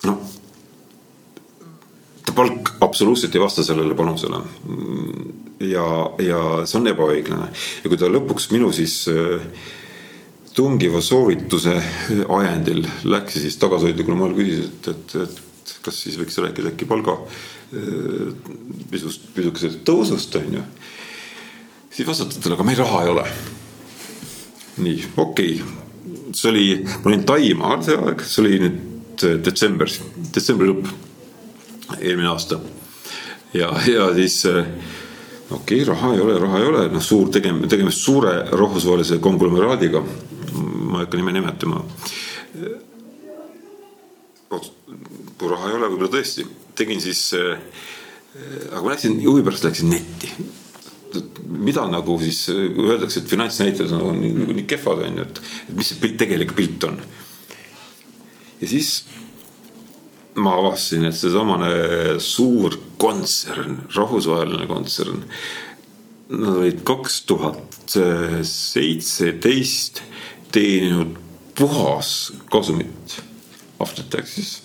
noh 0.08 0.33
ta 2.26 2.34
palk 2.36 2.74
absoluutselt 2.84 3.36
ei 3.36 3.42
vasta 3.42 3.64
sellele 3.64 3.96
panusele. 3.96 4.42
ja, 5.60 5.86
ja 6.24 6.42
see 6.68 6.80
on 6.80 6.92
ebaõiglane 6.92 7.48
ja 7.54 7.90
kui 7.90 8.00
ta 8.00 8.10
lõpuks 8.12 8.50
minu 8.52 8.72
siis 8.76 9.04
äh, 9.12 9.44
tungiva 10.56 11.02
soovituse 11.02 11.76
ajendil 12.40 12.84
läks 13.10 13.38
ja 13.38 13.46
siis 13.46 13.58
tagasihoidlikul 13.62 14.18
moel 14.20 14.36
küsis, 14.38 14.68
et, 14.70 14.90
et, 14.92 15.16
et 15.24 15.76
kas 15.86 16.02
siis 16.06 16.18
võiks 16.20 16.40
rääkida 16.44 16.74
äkki 16.74 16.88
palga 16.90 17.18
äh, 17.20 18.34
pisust, 18.92 19.30
pisukesest 19.36 19.86
tõusust, 19.88 20.36
on 20.40 20.60
ju. 20.60 20.66
siis 21.94 22.08
vastati 22.08 22.40
talle, 22.40 22.60
aga 22.60 22.68
meil 22.68 22.84
raha 22.84 23.06
ei 23.06 23.14
ole. 23.16 23.30
nii, 24.84 25.08
okei 25.18 25.56
okay., 25.62 25.80
see 26.34 26.50
oli, 26.50 26.68
ma 27.04 27.12
olin 27.12 27.24
Taimaal 27.30 27.84
see 27.86 27.98
aeg, 28.00 28.24
see 28.26 28.44
oli 28.44 28.62
nüüd 28.68 29.26
äh, 29.28 29.42
detsembris, 29.46 30.00
detsembri 30.34 30.72
lõpp 30.72 31.12
eelmine 32.00 32.30
aasta. 32.30 32.60
ja, 33.54 33.72
ja 33.88 34.10
siis 34.16 34.46
äh, 34.46 34.66
okei 35.50 35.82
okay,, 35.82 35.88
raha 35.90 36.14
ei 36.14 36.22
ole, 36.22 36.40
raha 36.40 36.60
ei 36.60 36.70
ole, 36.72 36.88
noh, 36.94 37.04
suur 37.04 37.30
tegem-, 37.34 37.66
tegemist 37.70 38.04
suure 38.04 38.36
rahvusvahelise 38.52 39.20
konglomeraadiga. 39.24 40.04
ma 40.54 41.00
ei 41.00 41.06
hakka 41.06 41.18
nime 41.18 41.34
nimetama. 41.34 41.84
kui 44.50 45.50
raha 45.50 45.70
ei 45.70 45.78
ole, 45.80 45.88
võib-olla 45.92 46.12
tõesti, 46.14 46.46
tegin 46.78 47.02
siis 47.02 47.22
äh,, 47.38 47.56
aga 48.72 48.84
ma 48.84 48.94
läksin, 48.94 49.18
huvi 49.26 49.46
pärast 49.46 49.66
läksin 49.68 49.90
netti 49.94 50.30
mida 51.64 51.84
nagu 51.90 52.16
siis 52.22 52.48
öeldakse, 52.50 53.22
et 53.22 53.30
finantsnäitajad 53.30 53.92
on 53.94 54.00
nagu 54.00 54.14
nii, 54.18 54.56
nii 54.60 54.66
kehvad 54.70 55.04
on 55.08 55.20
ju, 55.20 55.26
et 55.28 55.42
mis 55.78 55.92
see 55.92 56.00
pilt, 56.02 56.16
tegelik 56.22 56.56
pilt 56.58 56.88
on. 56.88 56.98
ja 58.62 58.70
siis 58.70 59.04
ma 60.36 60.56
avastasin, 60.58 61.06
et 61.10 61.18
seesamane 61.18 61.70
suur 62.24 62.78
kontsern, 63.02 63.84
rahvusvaheline 63.96 64.68
kontsern, 64.70 65.24
nad 66.34 66.58
olid 66.58 66.82
kaks 66.88 67.22
tuhat 67.30 67.98
seitseteist 68.48 70.02
teeninud 70.54 71.18
puhaskasumit 71.58 73.20
after 73.84 74.06
taxes. 74.10 74.62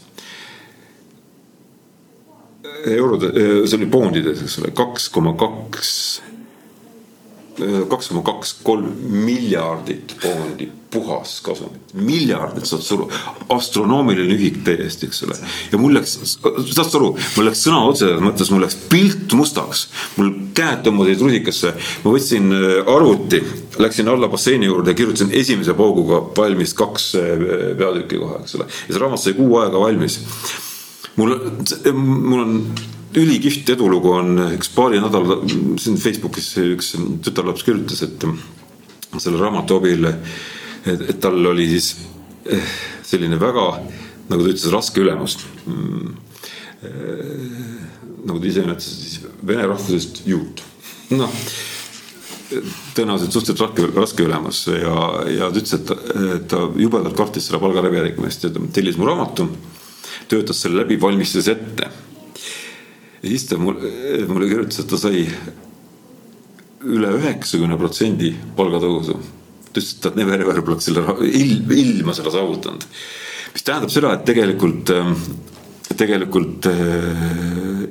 eurode, 2.87 3.33
see 3.67 3.77
oli 3.77 3.89
poundides, 3.91 4.43
eks 4.45 4.59
ole, 4.61 4.71
kaks 4.77 5.09
koma 5.13 5.35
kaks 5.37 5.93
kaks 7.91 8.09
koma 8.13 8.23
kaks, 8.23 8.53
kolm 8.63 8.93
miljardit 9.27 10.15
poondi 10.91 11.09
puhaskasumit, 11.09 11.95
miljardit, 11.95 12.67
saad 12.67 12.83
sa 12.83 12.97
aru, 12.97 13.07
astronoomiline 13.53 14.35
ühik 14.35 14.61
täiesti, 14.65 15.09
eks 15.09 15.23
ole. 15.27 15.37
ja 15.73 15.81
mul 15.81 15.95
läks, 15.99 16.15
saad 16.41 16.89
sa 16.89 16.99
aru, 16.99 17.11
mul 17.37 17.49
läks 17.49 17.63
sõna 17.67 17.83
otseses 17.89 18.23
mõttes, 18.25 18.51
mul 18.53 18.65
läks 18.65 18.77
pilt 18.91 19.35
mustaks, 19.37 19.87
mul 20.17 20.33
käed 20.57 20.85
tõmbasid 20.87 21.25
rusikasse, 21.25 21.75
ma 22.05 22.15
võtsin 22.15 22.53
äh, 22.57 22.93
arvuti, 22.95 23.43
läksin 23.79 24.09
alla 24.09 24.31
basseini 24.33 24.69
juurde 24.69 24.95
ja 24.95 24.99
kirjutasin 24.99 25.33
esimese 25.37 25.77
pauguga 25.79 26.23
valmis 26.37 26.75
kaks 26.79 27.09
äh, 27.21 27.47
peatükki 27.79 28.21
kohe, 28.23 28.43
eks 28.45 28.59
ole. 28.59 28.69
ja 28.69 28.95
see 28.95 29.03
raamat 29.05 29.25
sai 29.25 29.37
kuu 29.39 29.59
aega 29.63 29.85
valmis. 29.85 30.21
mul, 31.17 31.37
mul 31.95 32.45
on 32.45 32.61
ülikihvt 33.19 33.75
edulugu 33.77 34.13
on 34.15 34.37
üks 34.55 34.71
paari 34.73 35.01
nädala, 35.03 35.43
siin 35.81 35.97
Facebookis 36.01 36.53
üks 36.65 36.95
tütarlaps 37.25 37.65
kirjutas, 37.67 38.05
et 38.05 38.31
selle 39.19 39.41
raamatu 39.41 39.79
abil, 39.81 40.05
et, 40.95 41.05
et 41.13 41.21
tal 41.23 41.39
oli 41.51 41.69
siis 41.71 41.93
eh, 42.49 42.75
selline 43.07 43.39
väga, 43.41 43.67
nagu 44.29 44.45
ta 44.45 44.53
ütles, 44.53 44.69
raske 44.73 45.03
ülemus. 45.03 45.39
nagu 48.29 48.39
ta 48.39 48.47
ise 48.47 48.63
nimetas, 48.63 48.87
siis 49.03 49.27
vene 49.47 49.67
rahvusest 49.67 50.23
juut, 50.29 50.63
noh 51.11 51.33
tõenäoliselt 52.49 53.35
suhteliselt 53.35 53.61
raske, 53.61 53.87
raske 53.93 54.25
ülemus 54.25 54.63
ja, 54.71 54.93
ja 55.29 55.51
ta 55.53 55.61
ütles, 55.61 55.75
et 55.77 56.47
ta 56.49 56.63
jubedalt 56.81 57.17
kartis 57.19 57.49
selle 57.49 57.61
palgaläbirääkimist 57.61 58.47
ja 58.47 58.51
ta 58.55 58.63
tellis 58.73 58.97
mu 58.97 59.09
raamatu, 59.09 59.51
töötas 60.33 60.63
selle 60.65 60.81
läbi, 60.81 60.97
valmistas 61.03 61.51
ette 61.53 61.91
ja 63.23 63.29
siis 63.29 63.47
ta 63.51 63.59
mulle, 63.59 63.91
mulle 64.29 64.49
kirjutas, 64.49 64.81
et 64.81 64.91
ta 64.91 65.01
sai 65.01 65.25
üle 66.89 67.11
üheksakümne 67.19 67.77
protsendi 67.79 68.31
palgatõusu. 68.57 69.19
Ta 69.79 69.83
ütles, 69.83 69.93
et 69.95 70.03
ta 70.05 70.15
never 70.17 70.43
ever 70.43 70.63
poleks 70.67 70.89
selle 70.91 71.05
ilm, 71.29 71.71
ilma 71.73 72.17
seda 72.17 72.33
saavutanud. 72.35 72.89
mis 73.55 73.65
tähendab 73.65 73.93
seda, 73.95 74.15
et 74.19 74.27
tegelikult, 74.29 74.91
ähm, 74.95 75.15
tegelikult 75.97 76.67
äh, 76.73 77.87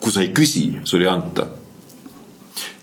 kui 0.00 0.12
sa 0.12 0.24
ei 0.24 0.32
küsi, 0.36 0.70
sul 0.88 1.04
ei 1.04 1.12
anta 1.12 1.46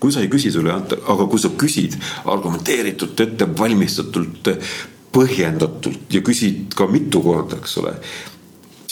kui 0.02 0.12
sa 0.12 0.20
ei 0.20 0.30
küsi, 0.30 0.50
sulle 0.50 0.72
ei 0.72 0.74
anta, 0.74 0.98
aga 1.12 1.28
kui 1.30 1.38
sa 1.38 1.52
küsid 1.58 1.94
argumenteeritult, 2.28 3.20
ettevalmistatult, 3.22 4.50
põhjendatult 5.14 6.10
ja 6.16 6.22
küsid 6.24 6.74
ka 6.76 6.88
mitu 6.90 7.22
korda, 7.22 7.60
eks 7.60 7.76
ole, 7.82 7.94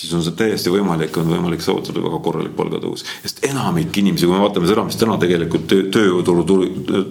siis 0.00 0.12
on 0.16 0.24
see 0.24 0.36
täiesti 0.38 0.72
võimalik, 0.72 1.12
on 1.20 1.28
võimalik 1.28 1.60
saavutada 1.64 2.00
väga 2.02 2.20
korralik 2.24 2.54
palgatõus. 2.56 3.04
sest 3.22 3.44
enamik 3.48 3.96
inimesi, 4.00 4.26
kui 4.26 4.34
me 4.34 4.42
vaatame 4.44 4.70
seda, 4.70 4.84
mis 4.86 4.98
täna 5.00 5.18
tegelikult 5.20 5.68
töö, 5.70 5.86
tööjõuturu, 5.96 6.44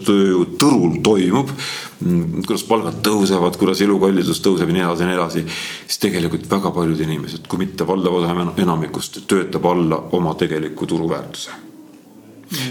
tööjõuturul 0.07 0.99
toimub, 1.05 1.53
mm, 2.01 2.43
kuidas 2.47 2.65
palgad 2.69 2.99
tõusevad, 3.05 3.57
kuidas 3.61 3.85
elukallidus 3.85 4.41
tõuseb 4.45 4.73
ja 4.73 4.77
nii 4.79 4.85
edasi 4.87 5.05
ja 5.05 5.11
nii 5.11 5.19
edasi, 5.19 5.45
siis 5.85 6.03
tegelikult 6.05 6.49
väga 6.51 6.73
paljud 6.75 7.07
inimesed, 7.07 7.47
kui 7.47 7.61
mitte 7.61 7.87
valdav 7.87 8.21
osa 8.21 8.35
enamikust, 8.65 9.23
töötab 9.29 9.65
alla 9.69 10.03
oma 10.17 10.35
tegeliku 10.39 10.89
turuväärtuse 10.89 11.65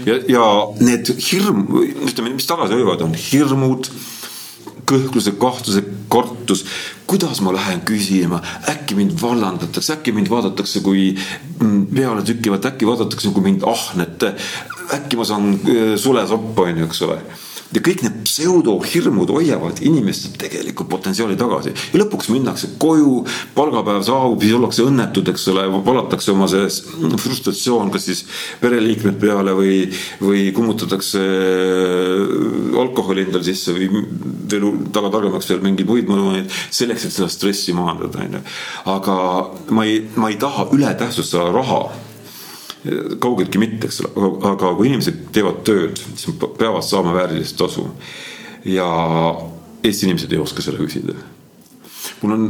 ja, 0.05 0.15
ja 0.27 0.45
need 0.83 1.11
hirm, 1.29 1.65
ütleme, 2.07 2.33
mis 2.35 2.47
tagasi 2.49 2.75
hoiavad, 2.75 3.05
on 3.07 3.15
hirmud 3.15 3.89
kõhkluse, 4.89 5.35
kahtluse, 5.39 5.83
kartus. 6.09 6.65
kuidas 7.09 7.41
ma 7.41 7.53
lähen 7.53 7.81
küsima, 7.85 8.41
äkki 8.69 8.97
mind 8.97 9.17
vallandatakse, 9.21 9.93
äkki 9.97 10.13
mind 10.13 10.29
vaadatakse 10.29 10.81
kui 10.85 11.11
mm, 11.13 11.85
peale 11.93 12.25
tükivat, 12.25 12.65
äkki 12.73 12.89
vaadatakse 12.89 13.33
kui 13.33 13.45
mind 13.45 13.65
ahnet. 13.67 14.25
äkki 14.93 15.17
ma 15.17 15.25
saan 15.25 15.53
äh, 15.53 15.93
sulesoppa, 15.97 16.67
on 16.69 16.83
ju, 16.83 16.89
eks 16.89 17.07
ole 17.07 17.21
ja 17.73 17.81
kõik 17.85 18.01
need 18.01 18.21
pseudohirmud 18.25 19.29
hoiavad 19.29 19.81
inimeste 19.85 20.31
tegelikku 20.41 20.87
potentsiaali 20.89 21.37
tagasi 21.37 21.73
ja 21.73 22.01
lõpuks 22.01 22.31
minnakse 22.33 22.71
koju, 22.81 23.21
palgapäev 23.55 24.01
saabub, 24.07 24.41
siis 24.41 24.55
ollakse 24.57 24.85
õnnetud, 24.87 25.29
eks 25.29 25.45
ole, 25.53 25.67
valatakse 25.85 26.33
oma 26.33 26.49
see 26.49 26.65
frustratsioon, 27.25 27.91
kas 27.93 28.07
siis 28.09 28.23
pereliikmed 28.63 29.19
peale 29.21 29.53
või, 29.57 29.77
või 30.23 30.47
kummutatakse 30.55 31.21
äh, 31.21 32.81
alkoholi 32.81 33.27
endale 33.27 33.45
sisse 33.45 33.75
või 33.75 33.89
veel 34.49 34.69
taga 34.95 35.13
targemaks 35.13 35.49
veel 35.51 35.63
mingeid 35.65 35.89
muid 35.89 36.09
mõnuaid 36.09 36.49
selleks, 36.73 37.05
et 37.05 37.15
seda 37.15 37.29
stressi 37.31 37.75
maandada, 37.77 38.25
onju. 38.25 38.43
aga 38.89 39.15
ma 39.75 39.85
ei, 39.85 40.01
ma 40.17 40.33
ei 40.33 40.41
taha 40.41 40.69
ületähtsustada 40.73 41.53
raha 41.53 41.83
kaugeltki 43.19 43.59
mitte, 43.59 43.89
eks 43.89 44.03
ole, 44.05 44.29
aga 44.53 44.71
kui 44.77 44.87
inimesed 44.87 45.25
teevad 45.35 45.63
tööd, 45.67 45.99
siis 46.15 46.37
peavad 46.39 46.85
saama 46.85 47.15
väärilist 47.17 47.57
tasu. 47.59 47.89
ja 48.65 48.87
Eesti 49.83 50.09
inimesed 50.09 50.31
ei 50.35 50.39
oska 50.39 50.63
seda 50.63 50.79
küsida. 50.79 51.15
mul 52.21 52.35
on 52.35 52.47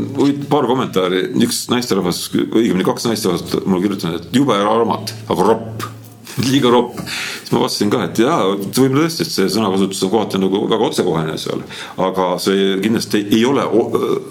paar 0.49 0.65
kommentaari, 0.69 1.27
üks 1.45 1.67
naisterahvas, 1.69 2.23
õigemini 2.33 2.85
kaks 2.85 3.05
naisterahvast 3.09 3.65
mulle 3.65 3.85
kirjutanud, 3.85 4.21
et 4.21 4.37
jube 4.37 4.57
raamat, 4.57 5.13
aga 5.29 5.45
ropp, 5.45 5.83
liiga 6.49 6.69
ropp. 6.73 7.01
siis 7.01 7.51
ma 7.53 7.65
vastasin 7.65 7.93
ka, 7.93 8.05
et 8.05 8.21
jaa, 8.21 8.39
võib-olla 8.53 9.07
tõesti, 9.07 9.25
et 9.25 9.33
see 9.33 9.51
sõnakasutus 9.57 10.05
on 10.05 10.13
kohati 10.13 10.41
nagu 10.41 10.65
väga 10.69 10.89
otsekohene 10.91 11.37
seal. 11.41 11.65
aga 11.97 12.31
see 12.41 12.75
kindlasti 12.85 13.25
ei 13.31 13.45
ole 13.49 13.65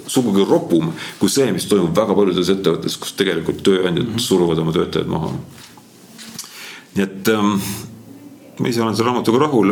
sugugi 0.06 0.46
ropum 0.46 0.92
kui 1.18 1.30
see, 1.30 1.50
mis 1.54 1.66
toimub 1.66 1.90
väga 1.90 2.14
paljudes 2.18 2.54
ettevõtetes, 2.54 2.98
kus 3.02 3.18
tegelikult 3.18 3.66
tööandjad 3.66 4.14
suruvad 4.22 4.62
oma 4.62 4.74
töötajad 4.78 5.10
maha 5.10 5.34
nii 6.98 7.06
et 7.06 7.30
ähm, 7.30 7.60
ma 8.58 8.68
ise 8.68 8.82
olen 8.82 8.96
selle 8.96 9.06
raamatuga 9.12 9.38
rahul, 9.44 9.70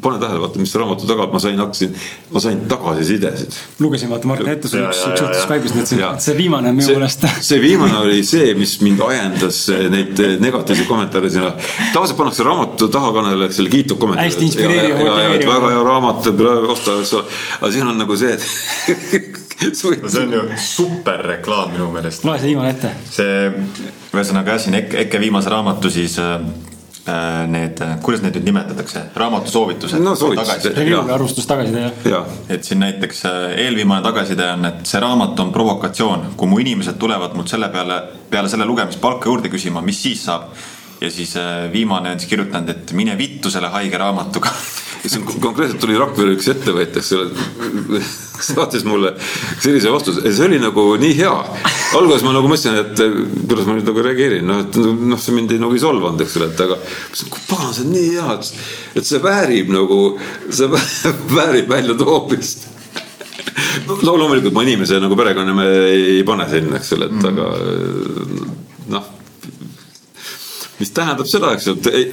pane 0.00 0.18
tähele, 0.22 0.40
vaata, 0.40 0.60
mis 0.62 0.72
raamatu 0.80 1.08
taga, 1.08 1.26
ma 1.32 1.40
sain, 1.42 1.58
hakkasin, 1.60 1.96
ma 2.32 2.40
sain 2.40 2.62
tagasisidesid. 2.70 3.56
lugesin 3.84 4.12
vaata 4.12 4.30
Mart 4.30 4.44
Nettuse 4.46 4.80
üks, 4.80 5.02
üks 5.10 5.22
juhtus 5.22 5.42
Skype'is, 5.44 5.74
mõtlesin, 5.76 6.04
et 6.06 6.24
see 6.24 6.36
viimane 6.38 6.72
on 6.72 6.78
minu 6.78 6.94
meelest. 6.96 7.26
see 7.50 7.60
viimane 7.62 7.98
oli 8.00 8.22
see, 8.26 8.54
mis 8.58 8.78
mind 8.84 9.02
ajendas 9.08 9.60
neid 9.92 10.22
negatiivseid 10.44 10.88
kommentaare 10.88 11.32
sinna. 11.34 11.52
tavaliselt 11.92 12.20
pannakse 12.22 12.46
raamatu 12.48 12.88
tahakanale 12.94 13.50
selle 13.52 13.74
kiitub 13.74 14.00
kommentaari. 14.00 14.32
hästi 14.32 14.48
inspireeriv, 14.48 15.04
väga 15.52 15.74
hea 15.74 15.84
raamat, 15.90 16.32
osta, 16.72 16.96
eks 17.02 17.14
ole, 17.20 17.36
aga 17.60 17.72
siin 17.76 17.92
on 17.92 18.00
nagu 18.00 18.16
see, 18.16 18.32
et 18.38 19.44
see 19.58 20.22
on 20.22 20.32
ju 20.32 20.42
super 20.62 21.22
reklaam 21.32 21.72
minu 21.74 21.90
meelest. 21.92 22.24
loe 22.24 22.38
see 22.38 22.52
viimane 22.52 22.74
ette. 22.76 22.94
see, 23.10 23.52
ühesõnaga 24.14 24.56
jah, 24.56 24.64
siin 24.66 24.80
Eke, 24.82 25.04
Eke 25.06 25.20
viimase 25.22 25.50
raamatu 25.52 25.90
siis 25.92 26.18
äh, 26.22 26.36
Äh, 27.08 27.46
need, 27.48 27.78
kuidas 28.04 28.20
neid 28.20 28.34
nüüd 28.36 28.50
nimetatakse, 28.50 29.00
raamatusoovitused 29.16 30.02
no,? 30.02 30.12
arvustus 31.14 31.46
tagasiside 31.48 31.86
jah. 32.10 32.26
et 32.52 32.66
siin 32.68 32.82
näiteks 32.82 33.22
äh, 33.30 33.36
eelviimane 33.62 34.04
tagasiside 34.04 34.44
on, 34.52 34.66
et 34.68 34.82
see 34.90 35.00
raamat 35.00 35.40
on 35.40 35.52
provokatsioon, 35.54 36.26
kui 36.36 36.50
mu 36.50 36.58
inimesed 36.60 36.98
tulevad 37.00 37.36
mult 37.38 37.48
selle 37.48 37.70
peale, 37.72 37.96
peale 38.28 38.50
selle 38.52 38.66
lugemist 38.68 39.00
palka 39.00 39.30
juurde 39.30 39.48
küsima, 39.48 39.80
mis 39.84 40.02
siis 40.04 40.26
saab. 40.28 40.50
Ja 41.00 41.10
siis 41.10 41.36
äh, 41.36 41.68
viimane 41.72 42.12
on 42.12 42.20
siis 42.20 42.30
kirjutanud, 42.30 42.74
et 42.74 42.92
mine 42.98 43.16
vittu 43.18 43.50
selle 43.50 43.70
haige 43.74 43.98
raamatuga 44.00 44.52
see 45.08 45.20
on 45.20 45.40
konkreetselt 45.40 45.80
tuli 45.82 45.98
Rakvere 45.98 46.34
üks 46.36 46.48
ettevõtja, 46.52 47.00
eks 47.00 47.12
ole, 47.16 48.00
saatis 48.48 48.84
mulle 48.86 49.14
sellise 49.60 49.92
vastuse, 49.92 50.22
see 50.26 50.46
oli 50.46 50.60
nagu 50.62 50.84
nii 51.00 51.14
hea. 51.18 51.34
alguses 51.98 52.24
ma 52.26 52.34
nagu 52.36 52.50
mõtlesin, 52.50 52.78
et 52.82 53.46
kuidas 53.48 53.68
ma 53.68 53.76
nüüd 53.76 53.88
nagu 53.88 54.04
reageerin, 54.04 54.46
noh, 54.48 54.64
et 54.66 54.78
noh, 54.78 55.20
see 55.22 55.36
mind 55.36 55.54
ei 55.54 55.62
nagu 55.62 55.76
ei 55.76 55.82
solvanud, 55.82 56.24
eks 56.24 56.38
ole, 56.40 56.50
et 56.52 56.64
aga. 56.66 56.80
pagan, 57.50 57.74
see 57.76 57.86
on 57.86 57.94
nii 57.94 58.08
hea, 58.16 58.34
et, 58.38 58.50
et 59.00 59.12
see 59.12 59.22
väärib 59.22 59.72
nagu, 59.74 60.02
see 60.50 60.70
väärib 61.38 61.70
väljatoomist 61.72 62.68
no 63.88 64.14
loomulikult 64.16 64.54
ma 64.54 64.62
inimese 64.66 64.98
nagu 65.02 65.16
perekonnanime 65.18 65.64
ei 65.88 66.22
pane 66.26 66.46
sinna, 66.50 66.78
eks 66.78 66.92
ole, 66.96 67.08
et 67.08 67.16
mm. 67.16 67.28
aga 67.32 67.46
mis 70.78 70.92
tähendab 70.94 71.26
seda, 71.26 71.50
eks, 71.56 71.66
et 71.72 71.88
ei, 71.90 72.04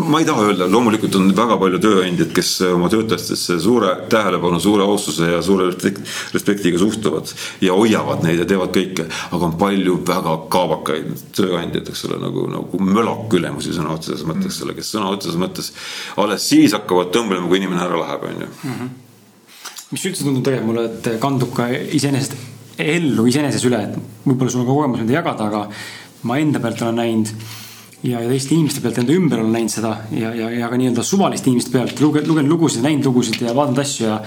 ma 0.00 0.20
ei 0.22 0.26
taha 0.28 0.46
öelda, 0.48 0.68
loomulikult 0.70 1.16
on 1.18 1.28
väga 1.36 1.58
palju 1.60 1.80
tööandjaid, 1.84 2.30
kes 2.36 2.52
oma 2.70 2.88
töötajatesse 2.92 3.58
suure 3.60 3.90
tähelepanu, 4.12 4.60
suure 4.62 4.86
austuse 4.86 5.28
ja 5.34 5.42
suure 5.44 5.68
respektiga 5.72 6.80
suhtuvad 6.80 7.32
ja 7.64 7.76
hoiavad 7.76 8.24
neid 8.24 8.40
ja 8.40 8.48
teevad 8.48 8.72
kõike, 8.76 9.06
aga 9.30 9.50
on 9.50 9.58
palju 9.60 9.98
väga 10.08 10.36
kaabakaid 10.54 11.26
tööandjaid, 11.36 11.92
eks 11.92 12.06
ole, 12.08 12.20
nagu, 12.22 12.46
nagu 12.52 12.80
mölakülemusi 12.88 13.76
sõna 13.76 13.92
otseses 13.98 14.24
mõttes, 14.28 14.54
eks 14.54 14.64
ole, 14.66 14.76
kes 14.78 14.94
sõna 14.96 15.12
otseses 15.12 15.40
mõttes 15.40 15.72
alles 16.20 16.48
siis 16.48 16.76
hakkavad 16.76 17.12
tõmblema, 17.14 17.48
kui 17.50 17.60
inimene 17.60 17.84
ära 17.84 18.00
läheb, 18.00 18.28
on 18.30 18.46
ju. 18.46 18.52
Mhm. 18.70 18.92
mis 19.94 20.04
üldse 20.08 20.24
tundub 20.24 20.42
tegelikult 20.42 20.72
mulle, 20.72 20.84
et 20.90 21.20
kandub 21.22 21.52
ka 21.54 21.68
iseenesest 21.70 22.32
ellu 22.80 23.26
iseeneses 23.30 23.62
üle, 23.68 23.78
et 23.84 24.24
võib-olla 24.24 24.50
sul 24.50 24.64
on 24.64 24.66
ka 24.66 24.72
kogemus 24.72 25.02
nende 25.02 25.14
jagada, 25.14 25.46
aga 25.46 25.68
ma 26.26 26.38
enda 26.40 26.58
pealt 26.62 26.82
olen 26.82 26.98
näinud 26.98 27.30
ja, 28.04 28.20
ja 28.20 28.28
teiste 28.28 28.54
inimeste 28.54 28.82
pealt 28.84 28.98
enda 29.00 29.14
ümber 29.16 29.40
olen 29.40 29.54
näinud 29.56 29.72
seda 29.72 29.94
ja, 30.12 30.34
ja, 30.36 30.50
ja 30.52 30.68
ka 30.68 30.78
nii-öelda 30.80 31.04
suvaliste 31.06 31.50
inimeste 31.50 31.72
pealt 31.72 32.00
lugenud, 32.02 32.28
lugenud 32.28 32.52
lugusid, 32.52 32.84
näinud 32.84 33.08
lugusid 33.08 33.40
ja 33.44 33.54
vaadanud 33.56 33.80
asju 33.80 34.06
ja 34.06 34.18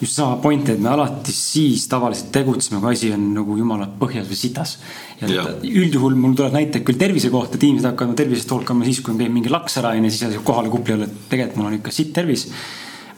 just 0.00 0.16
sama 0.16 0.38
point, 0.42 0.68
et 0.72 0.80
me 0.80 0.88
alati 0.90 1.32
siis 1.34 1.84
tavaliselt 1.90 2.30
tegutseme, 2.32 2.80
kui 2.80 2.94
asi 2.94 3.12
on 3.14 3.26
nagu 3.36 3.56
jumala 3.58 3.86
põhjas 4.00 4.28
või 4.30 4.38
sitas. 4.40 4.76
ja, 5.20 5.28
ja. 5.28 5.46
üldjuhul 5.62 6.16
mul 6.18 6.34
tulevad 6.34 6.56
näited 6.56 6.84
küll 6.88 6.98
tervise 6.98 7.30
kohta, 7.30 7.58
et 7.58 7.66
inimesed 7.68 7.90
hakkavad 7.90 8.16
tervisest 8.18 8.54
hoolkama 8.54 8.88
siis, 8.88 9.02
kui 9.04 9.14
on 9.14 9.20
käinud 9.20 9.36
mingi 9.36 9.52
laks 9.52 9.76
ära 9.78 9.92
onju, 9.98 10.12
siis 10.14 10.38
kohale 10.44 10.72
kupli 10.72 10.96
all, 10.96 11.04
et 11.06 11.26
tegelikult 11.30 11.60
mul 11.60 11.70
on 11.70 11.76
ikka 11.78 11.94
sitt 11.94 12.14
tervis 12.16 12.46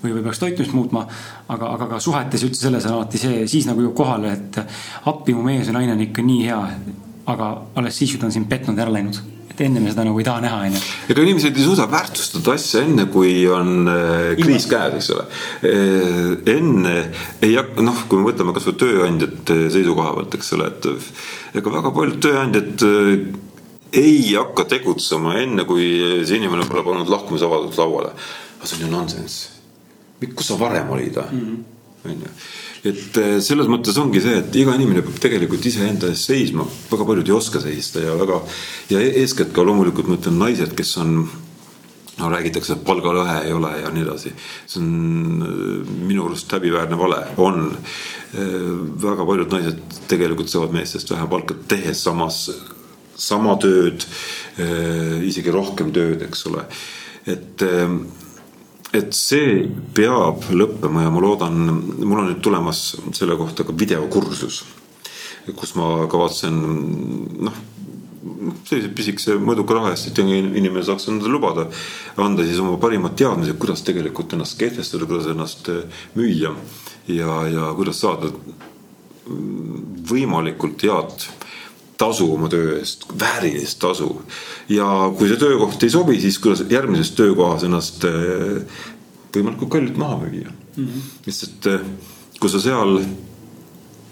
või, 0.03 0.17
või 0.17 0.25
peaks 0.27 0.43
toitumist 0.43 0.75
muutma. 0.77 1.07
aga, 1.49 1.71
aga 1.77 1.89
ka 1.95 2.01
suhetes 2.03 2.43
üldse 2.45 2.67
selles 2.67 2.89
on 2.91 2.99
alati 2.99 3.23
see, 3.23 3.45
siis 3.49 3.71
nagu 3.71 3.85
jõuab 3.87 3.97
kohale, 4.03 4.35
et 4.35 4.61
appi 5.09 5.37
mu 5.39 5.47
mees 5.47 5.71
või 5.71 5.79
naine 5.79 5.95
on 5.97 6.09
ikka 6.09 6.27
nii 6.27 6.49
hea. 6.51 6.65
aga 7.33 7.53
alles 7.79 7.95
siis, 7.97 8.11
kui 8.11 8.21
ta 8.21 8.27
on 8.27 8.35
sind 8.35 8.51
petnud 8.51 8.77
ja 8.77 8.85
ära 8.85 8.97
läinud 8.99 9.23
et 9.53 9.61
enne 9.67 9.83
me 9.83 9.93
seda 9.93 10.07
nagu 10.09 10.21
ei 10.21 10.27
taha 10.27 10.43
näha, 10.45 10.61
onju. 10.67 10.81
ega 11.13 11.25
inimesed 11.27 11.59
ei 11.59 11.67
suuda 11.67 11.87
väärtustada 11.93 12.55
asja 12.57 12.83
enne, 12.87 13.07
kui 13.13 13.35
on 13.53 13.91
äh, 13.93 14.33
kriis 14.41 14.67
käes, 14.71 14.97
eks 14.99 15.11
ole. 15.15 15.27
Äh, 15.69 16.33
enne 16.55 16.97
ei 17.45 17.55
hakka, 17.59 17.85
noh, 17.85 18.05
kui 18.09 18.21
me 18.21 18.31
võtame 18.31 18.57
kasvõi 18.57 18.79
tööandjate 18.81 19.59
seisukoha 19.75 20.17
pealt, 20.17 20.39
eks 20.39 20.53
ole, 20.57 20.71
et 20.73 21.61
ega 21.61 21.77
väga 21.77 21.95
paljud 21.95 22.21
tööandjad 22.25 22.87
ei 24.03 24.19
hakka 24.33 24.65
tegutsema 24.73 25.37
enne, 25.43 25.67
kui 25.69 25.87
see 26.25 26.41
inimene 26.41 26.65
pole 26.71 26.85
pannud 26.87 27.13
lahkumisavaldust 27.13 27.81
lauale. 27.83 28.17
aga 28.57 28.71
see 28.71 28.79
on 28.79 28.87
ju 28.87 28.93
nonsenss. 28.97 29.41
kus 30.23 30.47
sa 30.49 30.59
varem 30.59 30.91
olid 30.95 31.19
või? 31.19 31.31
Mhm. 31.33 31.65
onju 32.09 32.37
et 32.83 33.19
äh, 33.21 33.37
selles 33.45 33.69
mõttes 33.71 33.99
ongi 34.03 34.21
see, 34.23 34.41
et 34.41 34.57
iga 34.59 34.75
inimene 34.75 35.05
peab 35.07 35.21
tegelikult 35.23 35.67
iseenda 35.71 36.11
eest 36.11 36.31
seisma, 36.31 36.67
väga 36.91 37.07
paljud 37.07 37.29
ei 37.31 37.37
oska 37.37 37.63
seista 37.63 38.03
ja 38.03 38.17
väga 38.19 38.41
ja 38.91 38.99
e-, 38.99 39.13
eeskätt 39.23 39.53
ka 39.55 39.65
loomulikult 39.67 40.11
ma 40.11 40.19
ütlen 40.19 40.41
naised, 40.41 40.75
kes 40.79 40.97
on 41.03 41.13
no 42.19 42.31
räägitakse, 42.33 42.75
et 42.75 42.85
palgalõhe 42.87 43.39
ei 43.47 43.55
ole 43.55 43.71
ja 43.81 43.93
nii 43.95 44.03
edasi. 44.03 44.35
see 44.67 44.83
on 44.83 45.47
äh, 45.47 45.93
minu 46.09 46.27
arust 46.27 46.51
häbiväärne 46.53 46.99
vale, 46.99 47.23
on. 47.43 47.71
Äh, 48.33 48.59
väga 49.03 49.27
paljud 49.29 49.55
naised 49.55 50.01
tegelikult 50.11 50.51
saavad 50.51 50.75
meestest 50.75 51.11
vähem 51.15 51.31
palka, 51.31 51.55
tehes 51.69 52.03
samas, 52.03 52.47
sama 53.23 53.55
tööd, 53.61 54.03
isegi 55.23 55.53
rohkem 55.53 55.93
tööd, 55.95 56.25
eks 56.25 56.47
ole. 56.49 56.65
et 57.29 57.63
et 58.93 59.17
see 59.17 59.65
peab 59.97 60.45
lõppema 60.53 61.07
ja 61.07 61.11
ma 61.13 61.21
loodan, 61.25 61.59
mul 62.05 62.23
on 62.23 62.31
nüüd 62.31 62.43
tulemas 62.45 62.85
selle 63.17 63.37
kohta 63.41 63.65
ka 63.65 63.75
videokursus, 63.77 64.63
kus 65.57 65.75
ma 65.79 66.07
kavatsen 66.13 66.59
noh, 67.49 67.61
sellise 68.69 68.91
pisikese 68.95 69.37
mõõduka 69.41 69.77
raha 69.77 69.93
eest, 69.95 70.11
et 70.11 70.21
inimene 70.23 70.85
saaks 70.87 71.09
endale 71.11 71.33
lubada 71.33 71.67
anda 72.21 72.45
siis 72.47 72.61
oma 72.63 72.79
parimad 72.83 73.17
teadmised, 73.19 73.59
kuidas 73.61 73.85
tegelikult 73.87 74.37
ennast 74.37 74.59
kehtestada, 74.61 75.09
kuidas 75.09 75.31
ennast 75.33 75.71
müüa 76.19 76.53
ja, 77.09 77.39
ja 77.51 77.73
kuidas 77.79 78.03
saada 78.05 78.31
võimalikult 80.13 80.85
head 80.85 81.27
tasu 82.03 82.29
oma 82.35 82.51
töö 82.53 82.77
eest, 82.81 83.07
väärilist 83.19 83.79
tasu. 83.83 84.11
ja 84.69 84.87
kui 85.19 85.31
see 85.31 85.41
töökoht 85.41 85.83
ei 85.87 85.93
sobi, 85.93 86.19
siis 86.21 86.39
kuidas 86.43 86.65
järgmises 86.71 87.15
töökohas 87.19 87.67
ennast 87.69 88.07
eh, 88.09 88.63
võimalikult 89.35 89.73
kallilt 89.77 90.01
maha 90.01 90.23
müüa 90.25 90.51
mm 90.51 90.87
-hmm.. 90.87 91.13
lihtsalt 91.27 91.69
eh, 91.73 91.85
kui 92.41 92.51
sa 92.51 92.61
seal 92.63 92.99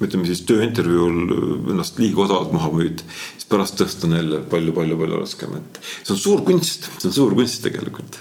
ütleme 0.01 0.25
siis 0.25 0.43
tööintervjuul 0.49 1.73
ennast 1.75 1.99
liiga 2.01 2.25
odavalt 2.25 2.55
maha 2.57 2.71
müüd, 2.73 3.03
siis 3.35 3.49
pärast 3.51 3.77
tõsta 3.81 4.09
on 4.09 4.17
jälle 4.17 4.41
palju-palju-palju 4.53 5.21
raskem, 5.21 5.59
et 5.59 5.81
see 6.03 6.15
on 6.15 6.21
suur 6.23 6.45
kunst, 6.47 6.89
see 6.97 7.11
on 7.11 7.17
suur 7.17 7.37
kunst 7.37 7.63
tegelikult. 7.67 8.21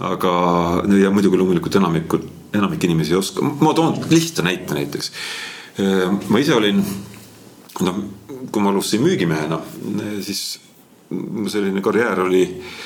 aga, 0.00 0.30
ja 0.96 1.10
muidugi 1.12 1.36
loomulikult 1.36 1.74
enamikud, 1.76 2.22
enamik 2.56 2.84
inimesi 2.86 3.12
ei 3.12 3.18
oska, 3.18 3.42
ma 3.42 3.74
toon 3.76 3.98
lihtsa 4.08 4.42
näite 4.46 4.72
näiteks. 4.74 5.10
Eh, 5.82 6.06
ma 6.28 6.40
ise 6.40 6.54
olin, 6.54 6.80
noh 7.84 7.98
kui 8.48 8.62
ma 8.62 8.72
alustasin 8.72 9.04
müügimehena, 9.04 9.60
siis 10.24 10.58
selline 11.50 11.82
karjäär 11.82 12.22
oli, 12.22 12.44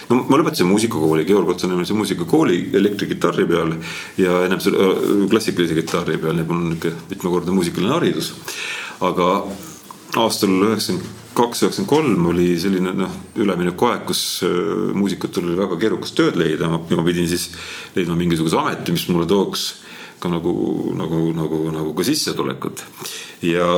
no 0.09 0.23
ma 0.25 0.39
lõpetasin 0.41 0.69
muusikakooli, 0.69 1.27
Georg 1.29 1.51
Otsa 1.53 1.69
nimelise 1.69 1.97
muusikakooli 1.97 2.71
elektrikitarri 2.79 3.45
peal 3.49 3.75
ja 4.21 4.39
ennem 4.47 4.63
selle 4.65 4.87
äh, 4.87 5.11
klassikalise 5.31 5.77
kitarri 5.77 6.17
peal, 6.23 6.39
nii 6.39 6.47
et 6.47 6.49
mul 6.49 6.63
on 6.63 6.71
niisugune 6.71 7.11
mitmekordne 7.11 7.59
muusikaline 7.59 7.93
haridus. 7.93 8.33
aga 9.05 9.29
aastal 10.23 10.55
üheksakümmend 10.71 11.23
kaks, 11.35 11.65
üheksakümmend 11.67 11.91
kolm 11.91 12.27
oli 12.33 12.49
selline 12.61 12.95
noh, 12.97 13.13
üleminekuaeg, 13.37 14.07
kus 14.09 14.25
äh, 14.47 14.57
muusikutel 14.97 15.51
oli 15.51 15.61
väga 15.61 15.81
keerukas 15.85 16.17
tööd 16.17 16.41
leida, 16.41 16.71
ma 16.73 16.81
pidin 17.05 17.29
siis 17.29 17.51
leidma 17.97 18.17
mingisuguse 18.17 18.57
ameti, 18.61 18.97
mis 18.97 19.09
mulle 19.13 19.29
tooks 19.29 19.69
ka 20.25 20.33
nagu, 20.33 20.55
nagu, 20.97 21.21
nagu, 21.37 21.61
nagu 21.75 21.95
ka 21.95 22.07
sissetulekut. 22.07 22.85
ja 23.45 23.69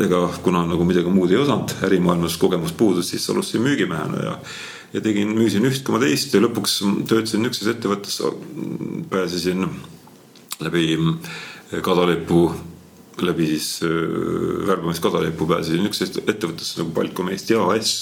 ega 0.00 0.24
kuna 0.42 0.64
nagu 0.64 0.84
midagi 0.88 1.12
muud 1.12 1.32
ei 1.32 1.42
osanud, 1.42 1.76
ärimaailmas 1.84 2.38
kogemus 2.40 2.72
puudus, 2.72 3.12
siis 3.12 3.28
alustasin 3.30 3.66
müügimehena 3.66 4.24
ja 4.24 4.38
ja 4.92 5.00
tegin, 5.00 5.30
müüsin 5.32 5.64
üht 5.64 5.84
koma 5.86 6.02
teist 6.02 6.34
ja 6.34 6.40
lõpuks 6.42 6.80
töötasin 7.08 7.40
niisuguses 7.44 7.76
ettevõttes, 7.76 8.18
pääsesin 9.08 9.64
läbi 10.60 10.98
kadalipu 11.84 12.50
läbi 13.20 13.46
siis 13.46 13.66
äh, 13.84 13.90
värbamiskadalipu 14.66 15.46
pääsesin 15.50 15.88
üksteist 15.88 16.20
ettevõttesse 16.22 16.80
nagu 16.80 16.94
Balcom 16.96 17.28
Eesti 17.32 17.58
AS, 17.58 17.92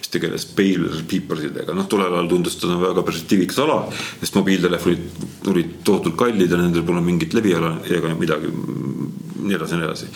mis 0.00 0.10
tegeles 0.12 0.46
piipersidega, 0.56 1.76
noh, 1.76 1.86
tollel 1.90 2.14
ajal 2.16 2.30
tundus 2.32 2.58
ta 2.60 2.72
väga 2.80 3.04
perspektiivikas 3.06 3.60
ala, 3.62 3.78
sest 4.22 4.38
mobiiltelefonid 4.38 5.46
olid 5.52 5.76
tohutult 5.86 6.18
kallid 6.18 6.50
ja 6.50 6.58
nendel 6.60 6.86
pole 6.88 7.04
mingit 7.04 7.36
leviala 7.36 7.76
ega 7.86 8.10
midagi, 8.18 8.50
nii 8.50 9.56
edasi 9.56 9.76
ja 9.76 9.80
nii 9.80 9.88
edasi. 9.90 10.10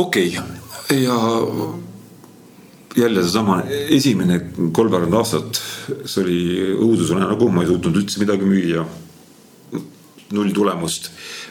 okei 0.00 0.32
okay., 0.32 1.02
ja 1.04 1.18
jälle 2.96 3.22
seesama 3.22 3.62
esimene 3.88 4.40
kolmveerand 4.72 5.14
aastat, 5.14 5.60
see 6.04 6.22
oli 6.22 6.38
õudusunenägu, 6.76 7.50
ma 7.52 7.64
ei 7.64 7.70
suutnud 7.70 8.00
üldse 8.00 8.22
midagi 8.22 8.48
müüa. 8.48 8.86
null 10.28 10.50
tulemust. 10.52 11.06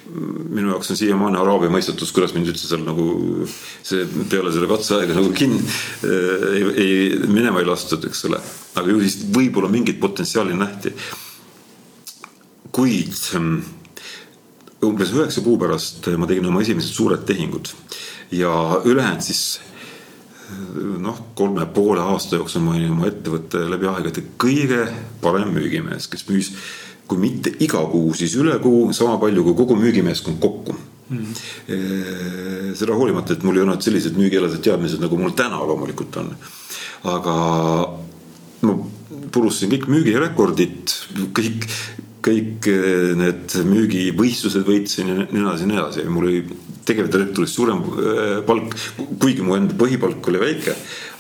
Minu 0.08 0.72
jaoks 0.72 0.92
on 0.94 1.00
siiamaani 1.00 1.40
araabia 1.40 1.72
mõistatus, 1.74 2.12
kuidas 2.16 2.34
mind 2.36 2.52
üldse 2.52 2.70
seal 2.70 2.84
nagu 2.86 3.08
see 3.48 4.06
peale 4.32 4.54
selle 4.56 4.70
katseaega 4.70 5.18
nagu 5.18 5.32
kinni 5.36 5.62
ei, 6.08 6.64
ei 6.84 6.98
minema 7.28 7.62
ei 7.62 7.68
lastud, 7.68 8.06
eks 8.08 8.26
ole. 8.30 8.40
aga 8.78 8.94
ju 8.94 9.02
siis 9.04 9.20
võib-olla 9.36 9.72
mingit 9.72 10.00
potentsiaali 10.00 10.58
nähti. 10.58 10.94
kuid 12.72 13.16
umbes 14.88 15.14
üheksa 15.14 15.42
kuu 15.42 15.58
pärast 15.60 16.08
ma 16.18 16.30
tegin 16.30 16.46
oma 16.50 16.62
esimesed 16.62 16.94
suured 16.94 17.26
tehingud 17.28 17.74
ja 18.32 18.52
ülejäänud 18.86 19.26
siis 19.26 19.60
noh, 21.00 21.20
kolme 21.36 21.66
poole 21.66 22.02
aasta 22.02 22.40
jooksul 22.40 22.64
ma 22.64 22.76
olin 22.76 22.94
oma 22.96 23.08
ettevõtte 23.10 23.64
läbi 23.68 23.90
aegade 23.92 24.24
kõige 24.40 24.86
parem 25.22 25.52
müügimees, 25.56 26.08
kes 26.12 26.28
müüs 26.30 26.52
kui 27.08 27.20
mitte 27.22 27.54
iga 27.64 27.84
kuu, 27.92 28.14
siis 28.18 28.36
üle 28.40 28.58
kuu 28.64 28.92
sama 28.94 29.18
palju 29.22 29.44
kui 29.48 29.56
kogu 29.58 29.78
müügimeeskond 29.80 30.40
kokku 30.44 30.76
mm. 31.10 31.18
-hmm. 31.18 32.74
seda 32.76 32.96
hoolimata, 32.96 33.34
et 33.34 33.44
mul 33.44 33.58
ei 33.58 33.64
olnud 33.64 33.82
sellised 33.82 34.20
müügialased 34.20 34.62
teadmised, 34.64 35.02
nagu 35.02 35.18
mul 35.18 35.36
täna 35.36 35.60
loomulikult 35.60 36.18
on. 36.18 36.36
aga 37.04 37.36
ma 38.62 38.78
purustasin 39.32 39.72
kõik 39.72 39.88
müügirekordid, 39.92 40.94
kõik, 41.36 41.68
kõik 42.28 42.70
need 43.18 43.58
müügivõistlused 43.68 44.66
võitsin 44.68 45.12
ja 45.12 45.20
nii 45.22 45.44
edasi 45.44 45.66
ja 45.66 45.72
nii 45.72 45.80
edasi, 45.82 46.08
mul 46.12 46.30
oli 46.30 46.42
tegevdirektorist 46.88 47.58
suurem 47.58 47.84
äh, 47.84 48.34
palk, 48.48 48.76
kuigi 49.20 49.46
mu 49.46 49.58
enda 49.58 49.76
põhipalk 49.80 50.30
oli 50.32 50.42
väike, 50.42 50.76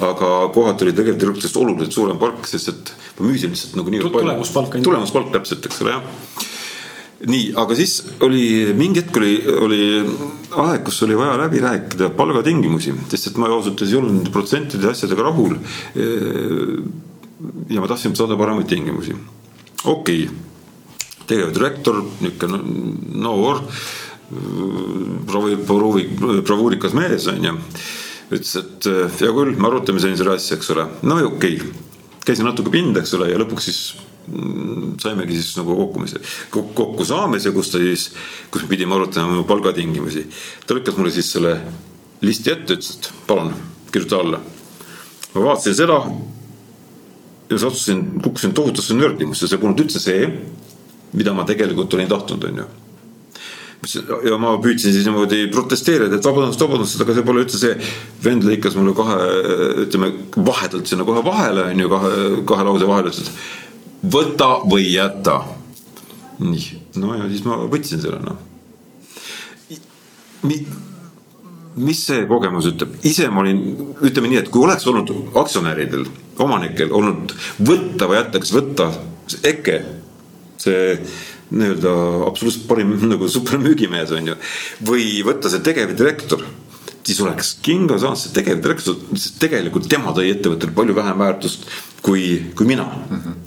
aga 0.07 0.33
kohati 0.55 0.87
oli 0.87 0.95
tegevdirektorist 0.97 1.59
oluliselt 1.59 1.95
suurem 1.95 2.19
palk, 2.21 2.47
sest 2.49 2.73
et 2.73 2.93
ma 3.19 3.29
müüsin 3.29 3.55
lihtsalt 3.55 3.79
nagu 3.79 3.93
nii 3.93 4.05
palju. 4.05 4.21
tulemuspalk. 4.21 4.77
tulemuspalk 4.85 5.33
täpselt, 5.35 5.67
eks 5.67 5.83
ole, 5.85 5.97
jah 5.97 6.45
nii, 7.25 7.45
aga 7.57 7.75
siis 7.77 7.95
oli 8.25 8.73
mingi 8.77 9.01
hetk 9.01 9.17
oli, 9.17 9.31
oli 9.65 9.81
aeg, 10.61 10.83
kus 10.85 11.01
oli 11.07 11.17
vaja 11.17 11.37
läbi 11.41 11.61
rääkida 11.63 12.11
palgatingimusi, 12.17 12.93
sest 13.09 13.31
et 13.31 13.39
ma 13.41 13.49
ausalt 13.49 13.73
öeldes 13.73 13.93
ei 13.93 13.97
olnud 13.99 14.19
nende 14.19 14.33
protsentide 14.33 14.91
asjadega 14.91 15.25
rahul. 15.25 15.57
ja 17.69 17.81
ma 17.81 17.89
tahtsin 17.89 18.15
saada 18.15 18.37
paremaid 18.37 18.69
tingimusi. 18.69 19.15
okei 19.83 20.27
okay., 20.27 20.56
tegevdirektor, 21.27 22.01
niisugune 22.23 22.59
noor 23.21 23.61
no, 23.63 23.71
provi-, 25.27 25.57
bravuurikas 26.41 26.95
mees 26.97 27.27
on 27.31 27.43
ju. 27.43 27.55
ütles, 28.27 28.55
et 28.59 28.89
hea 29.21 29.31
küll, 29.31 29.55
me 29.55 29.69
arutame 29.69 30.03
selle 30.03 30.33
asja, 30.35 30.57
eks 30.57 30.73
ole, 30.75 30.87
no 31.07 31.19
okei 31.29 31.55
okay.. 31.61 31.85
käisin 32.27 32.47
natuke 32.47 32.73
pinda, 32.73 33.03
eks 33.03 33.15
ole, 33.15 33.29
ja 33.31 33.39
lõpuks 33.39 33.69
siis 33.69 33.81
mm, 34.27 34.97
saimegi 35.03 35.37
siis 35.39 35.55
nagu 35.59 35.77
kokkumise, 35.79 36.19
kokkusaamise, 36.51 37.53
kus 37.55 37.71
ta 37.71 37.81
siis, 37.83 38.09
kus 38.51 38.65
me 38.65 38.73
pidime 38.73 38.97
arutama 38.97 39.39
mu 39.39 39.47
palgatingimusi. 39.47 40.25
ta 40.67 40.75
lükkas 40.75 40.99
mulle 40.99 41.13
siis 41.15 41.31
selle 41.37 41.55
listi 42.25 42.51
ette, 42.51 42.75
ütles, 42.75 42.97
et 42.97 43.11
palun, 43.29 43.53
kirjuta 43.93 44.19
alla. 44.25 44.41
ma 45.33 45.47
vaatasin 45.47 45.79
seda 45.79 46.01
ja 47.47 47.57
sattusin, 47.63 48.21
kukkusin 48.23 48.53
tohutusse 48.53 48.95
nördimusse, 48.97 49.47
see 49.47 49.59
polnud 49.61 49.85
üldse 49.85 50.03
see, 50.03 50.27
mida 51.17 51.33
ma 51.33 51.45
tegelikult 51.49 51.93
olin 51.97 52.11
tahtnud, 52.11 52.49
on 52.49 52.61
ju 52.63 52.67
ja 54.25 54.37
ma 54.41 54.55
püüdsin 54.61 54.91
siis 54.93 55.05
niimoodi 55.05 55.45
protesteerida, 55.53 56.17
et 56.17 56.25
vabandust, 56.25 56.61
vabandust, 56.63 57.01
aga 57.03 57.13
see 57.15 57.25
pole 57.27 57.43
üldse 57.45 57.59
see. 57.61 57.75
vend 58.23 58.45
lõikas 58.47 58.75
mulle 58.77 58.95
kahe, 58.97 59.17
ütleme 59.85 60.09
vahetult 60.35 60.89
sinna 60.89 61.05
kohe 61.07 61.21
vahele 61.25 61.67
on 61.71 61.83
ju, 61.83 61.91
kahe, 61.91 62.11
kahe 62.49 62.65
lause 62.67 62.89
vahele, 62.89 63.13
ütles, 63.13 63.31
võta 64.17 64.49
või 64.65 64.89
jäta. 64.89 65.39
nii, 66.41 66.81
no 67.01 67.15
ja 67.17 67.29
siis 67.29 67.45
ma 67.45 67.61
võtsin 67.69 68.01
selle 68.01 68.19
noh. 68.25 68.41
mis 71.77 72.01
see 72.01 72.25
kogemus 72.29 72.71
ütleb, 72.71 72.97
ise 73.05 73.29
ma 73.29 73.43
olin, 73.45 73.61
ütleme 74.01 74.33
nii, 74.33 74.41
et 74.41 74.51
kui 74.53 74.65
oleks 74.65 74.87
olnud 74.89 75.13
aktsionäridel, 75.37 76.07
omanikel 76.41 76.93
olnud 76.93 77.33
võtta 77.61 78.09
või 78.09 78.19
jätta, 78.19 78.41
kas 78.41 78.53
võtta 78.55 78.91
EKE, 79.45 79.79
see 80.61 80.97
nii-öelda 81.49 81.91
absoluutselt 82.27 82.67
parim 82.69 82.93
nagu 83.13 83.29
supermüügimees 83.31 84.13
on 84.17 84.31
ju. 84.33 84.37
või 84.87 85.09
võtta 85.27 85.51
see 85.53 85.63
tegevdirektor, 85.65 86.43
siis 87.07 87.19
oleks 87.23 87.55
kinga 87.63 87.99
saanud 88.01 88.21
see 88.21 88.35
tegevdirektor, 88.35 88.97
sest 89.15 89.39
tegelikult 89.43 89.89
tema 89.91 90.15
tõi 90.15 90.31
ettevõttele 90.33 90.75
palju 90.77 90.97
vähem 90.97 91.25
väärtust 91.25 91.67
kui, 92.05 92.51
kui 92.55 92.73
mina 92.75 92.87
mm. 92.87 93.19
-hmm 93.19 93.43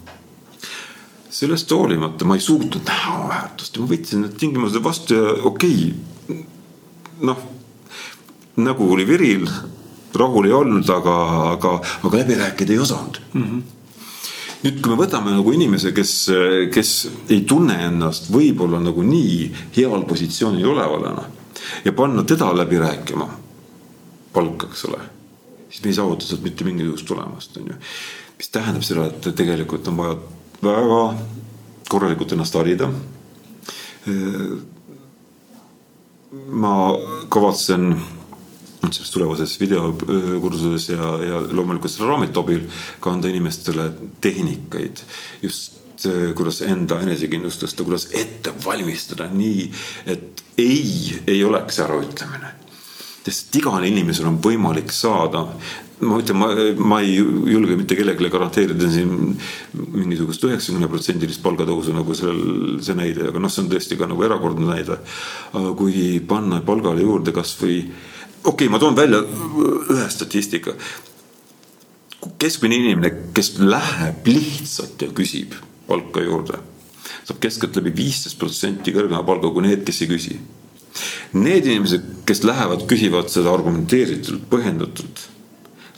sellest 1.40 1.70
hoolimata 1.73 2.27
ma 2.29 2.35
ei 2.37 2.42
suutnud 2.42 2.83
näha 2.85 3.12
väärtust 3.29 3.77
ja 3.77 3.81
ma 3.81 3.88
võtsin 3.88 4.25
need 4.25 4.35
tingimused 4.37 4.83
vastu 4.85 5.14
ja 5.14 5.31
okei 5.49 5.94
okay,, 6.27 6.40
noh 7.25 7.38
nägu 8.61 8.92
oli 8.92 9.07
viril, 9.09 9.46
rahul 10.14 10.49
ei 10.49 10.53
olnud, 10.53 10.88
aga, 10.90 11.16
aga, 11.55 11.77
aga 12.03 12.18
läbi 12.18 12.37
rääkida 12.40 12.75
ei 12.75 12.79
osanud 12.79 13.20
mm. 13.33 13.44
-hmm 13.44 13.80
nüüd, 14.64 14.81
kui 14.81 14.92
me 14.92 14.99
võtame 15.01 15.33
nagu 15.35 15.53
inimese, 15.57 15.92
kes, 15.96 16.14
kes 16.75 16.94
ei 17.33 17.44
tunne 17.49 17.77
ennast 17.87 18.29
võib-olla 18.33 18.81
nagu 18.83 19.05
nii 19.07 19.51
heal 19.77 20.05
positsioonil 20.09 20.73
olevana 20.75 21.25
ja 21.85 21.92
panna 21.96 22.25
teda 22.29 22.51
läbi 22.57 22.81
rääkima 22.81 23.29
palka, 24.33 24.68
eks 24.70 24.85
ole, 24.88 25.01
siis 25.68 25.83
me 25.85 25.90
ei 25.90 25.96
saavuta 25.96 26.27
sealt 26.27 26.44
mitte 26.46 26.64
mingisugust 26.64 27.09
tulemust, 27.09 27.57
on 27.57 27.73
ju. 27.73 27.79
mis 28.38 28.53
tähendab 28.53 28.85
seda, 28.87 29.09
et 29.11 29.35
tegelikult 29.37 29.88
on 29.90 29.99
vaja 29.99 30.16
väga 30.62 31.01
korralikult 31.90 32.33
ennast 32.33 32.55
harida. 32.55 32.90
ma 36.46 36.75
kavatsen 37.29 37.94
selles 38.88 39.11
tulevases 39.12 39.57
videokursuses 39.61 40.88
ja, 40.95 41.11
ja 41.25 41.43
loomulikult 41.53 41.93
selle 41.93 42.09
raamatu 42.11 42.45
abil 42.45 42.64
ka 43.01 43.12
anda 43.12 43.29
inimestele 43.29 43.90
tehnikaid 44.25 45.03
just 45.43 46.07
äh, 46.09 46.33
kuidas 46.37 46.62
enda 46.66 47.01
enesekindlust 47.05 47.64
tõsta, 47.64 47.85
kuidas 47.85 48.09
ette 48.16 48.55
valmistada 48.64 49.29
nii, 49.33 49.69
et 50.11 50.43
ei, 50.61 51.21
ei 51.29 51.45
oleks 51.45 51.83
äraütlemine. 51.85 52.57
sest 53.21 53.57
igal 53.61 53.85
inimesel 53.85 54.27
on 54.27 54.40
võimalik 54.43 54.90
saada, 54.97 55.45
ma 56.01 56.19
ütlen, 56.21 56.38
ma, 56.40 56.49
ma 56.81 57.01
ei 57.05 57.19
julge 57.19 57.77
mitte 57.77 57.97
kellelegi 57.99 58.33
garanteerida 58.33 58.88
siin 58.90 59.35
mingisugust 59.77 60.45
üheksakümne 60.49 60.88
protsendilist 60.90 61.43
palgatõusu 61.45 61.95
nagu 61.95 62.16
sellel, 62.16 62.79
see 62.85 62.97
näide, 62.97 63.29
aga 63.29 63.43
noh, 63.43 63.53
see 63.53 63.64
on 63.64 63.69
tõesti 63.73 63.99
ka 64.01 64.09
nagu 64.11 64.25
erakordne 64.25 64.71
näide. 64.71 64.97
aga 65.53 65.75
kui 65.77 66.21
panna 66.27 66.62
palgale 66.64 67.05
juurde 67.05 67.37
kasvõi 67.37 67.83
okei 68.44 68.66
okay,, 68.66 68.68
ma 68.72 68.79
toon 68.79 68.96
välja 68.96 69.22
ühe 69.90 70.09
statistika. 70.11 70.74
keskmine 72.38 72.76
inimene, 72.76 73.11
kes 73.35 73.55
läheb 73.59 74.26
lihtsalt 74.29 75.00
ja 75.00 75.09
küsib 75.16 75.55
palka 75.88 76.20
juurde, 76.20 76.59
saab 77.24 77.40
keskeltläbi 77.40 77.92
viisteist 77.96 78.38
protsenti 78.38 78.92
kõrgema 78.92 79.22
palga 79.26 79.50
kui 79.53 79.64
need, 79.64 79.85
kes 79.87 80.03
ei 80.05 80.11
küsi. 80.11 80.37
Need 81.38 81.68
inimesed, 81.68 82.07
kes 82.29 82.42
lähevad, 82.44 82.85
küsivad 82.90 83.31
seda 83.33 83.53
argumenteeritult, 83.55 84.44
põhjendatult, 84.53 85.24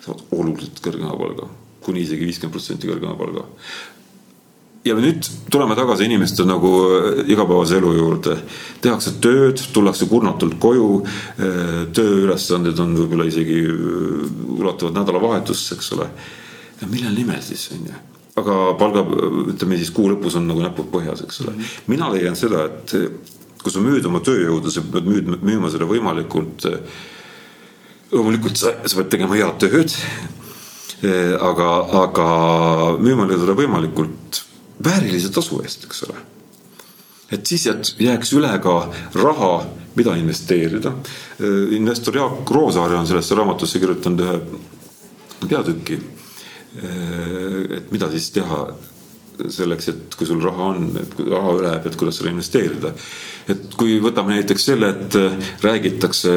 saavad 0.04 0.22
oluliselt 0.36 0.78
kõrgema 0.84 1.16
palga, 1.18 1.48
kuni 1.82 2.04
isegi 2.06 2.28
viiskümmend 2.28 2.54
protsenti 2.54 2.90
kõrgema 2.90 3.16
palga 3.18 3.46
ja 4.84 4.94
nüüd 4.98 5.26
tuleme 5.50 5.76
tagasi 5.78 6.06
inimeste 6.08 6.44
nagu 6.46 6.70
äh, 6.90 7.20
igapäevase 7.30 7.78
elu 7.78 7.92
juurde. 7.96 8.36
tehakse 8.82 9.14
tööd, 9.22 9.60
tullakse 9.74 10.08
kurnatult 10.10 10.58
koju. 10.62 10.88
Äh, 11.38 11.76
tööülesanded 11.94 12.80
on 12.82 12.96
võib-olla 12.98 13.28
isegi 13.30 13.60
äh, 13.62 14.24
ulatuvad 14.58 14.98
nädalavahetusse, 14.98 15.76
eks 15.78 15.92
ole. 15.98 16.08
mille 16.90 17.12
nimel 17.14 17.42
siis 17.42 17.68
on 17.76 17.86
ju? 17.86 18.00
aga 18.40 18.54
palga, 18.80 19.04
ütleme 19.52 19.76
siis 19.76 19.90
kuu 19.92 20.08
lõpus 20.08 20.38
on 20.38 20.46
nagu 20.48 20.62
näpud 20.64 20.88
põhjas, 20.90 21.22
eks 21.26 21.42
ole. 21.44 21.52
Mhm. 21.52 21.72
mina 21.92 22.10
leian 22.10 22.36
seda, 22.36 22.64
et 22.66 22.94
kui 23.62 23.70
sa 23.70 23.82
müüd 23.84 24.06
oma 24.08 24.22
tööjõudu, 24.24 24.72
sa 24.72 24.82
pead 24.82 25.06
müüd, 25.06 25.28
müüma 25.44 25.70
seda 25.70 25.86
võimalikult. 25.86 26.66
loomulikult 28.10 28.56
sa, 28.58 28.72
sa 28.82 28.96
pead 28.98 29.12
tegema 29.12 29.36
head 29.36 29.60
tööd. 29.62 29.94
aga, 31.38 31.68
aga 32.02 32.26
müüma 32.98 33.28
seda 33.30 33.54
võimalikult 33.58 34.42
väärilise 34.84 35.32
tasu 35.34 35.60
eest, 35.62 35.86
eks 35.88 36.04
ole. 36.08 36.16
et 37.32 37.46
siis 37.46 37.64
jääks 37.98 38.32
üle 38.36 38.50
ka 38.60 38.74
raha, 39.16 39.52
mida 39.96 40.16
investeerida. 40.20 40.92
Äh, 41.40 41.76
investor 41.76 42.16
Jaak 42.16 42.50
Roosaare 42.50 42.96
on 42.96 43.06
sellesse 43.06 43.34
raamatusse 43.34 43.80
kirjutanud 43.80 44.20
ühe 44.20 45.46
peatüki. 45.48 45.96
Äh, 46.76 47.78
et 47.78 47.92
mida 47.92 48.10
siis 48.12 48.30
teha 48.36 48.66
selleks, 49.48 49.88
et 49.88 50.14
kui 50.18 50.28
sul 50.28 50.42
raha 50.44 50.68
on, 50.74 50.90
et 51.00 51.16
kui 51.16 51.24
raha 51.30 51.56
üle 51.56 51.72
jääb, 51.72 51.88
et 51.88 51.96
kuidas 51.96 52.20
seda 52.20 52.30
investeerida. 52.30 52.92
et 53.48 53.74
kui 53.80 53.96
võtame 54.00 54.36
näiteks 54.36 54.68
selle, 54.68 54.92
et 54.92 55.64
räägitakse 55.64 56.36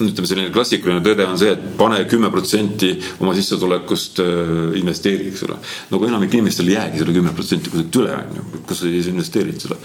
ütleme, 0.00 0.28
selline 0.28 0.52
klassikaline 0.54 1.02
tõde 1.04 1.26
on 1.28 1.38
see, 1.40 1.52
et 1.56 1.64
pane 1.78 2.02
kümme 2.10 2.30
protsenti 2.32 2.92
oma 3.22 3.34
sissetulekust 3.36 4.20
äh, 4.24 4.52
investeeri, 4.80 5.30
eks 5.32 5.46
ole. 5.48 5.58
no 5.90 6.00
kui 6.00 6.10
enamik 6.10 6.36
inimestel 6.36 6.70
ei 6.70 6.76
jäägi 6.76 7.02
selle 7.02 7.16
kümme 7.16 7.34
protsenti 7.36 7.72
kusagilt 7.72 8.00
üle, 8.02 8.16
on 8.20 8.40
ju, 8.40 8.46
kus 8.68 8.82
sa 8.82 8.90
siis 8.90 9.10
investeerid 9.12 9.66
seda. 9.66 9.78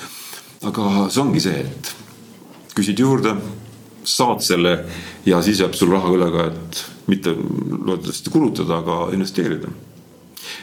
aga 0.70 0.90
see 1.10 1.24
ongi 1.24 1.44
see, 1.44 1.66
et 1.66 1.94
küsid 2.76 3.00
juurde, 3.00 3.36
saad 4.08 4.42
selle 4.44 4.76
ja 5.28 5.42
siis 5.46 5.62
jääb 5.62 5.78
sul 5.78 5.94
raha 5.94 6.12
üle 6.16 6.28
ka, 6.34 6.50
et 6.52 6.84
mitte 7.12 7.34
loodetavasti 7.36 8.34
kulutada, 8.34 8.82
aga 8.82 9.00
investeerida 9.16 9.72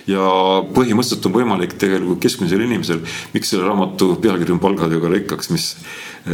ja 0.09 0.29
põhimõtteliselt 0.74 1.26
on 1.29 1.35
võimalik 1.35 1.76
tegelikult 1.81 2.20
keskmisel 2.22 2.62
inimesel, 2.64 3.03
miks 3.35 3.53
selle 3.53 3.66
raamatu 3.68 4.14
pealkiri 4.22 4.55
on 4.55 4.62
Palgatööga 4.62 5.11
rikkaks, 5.12 5.51
mis 5.55 5.68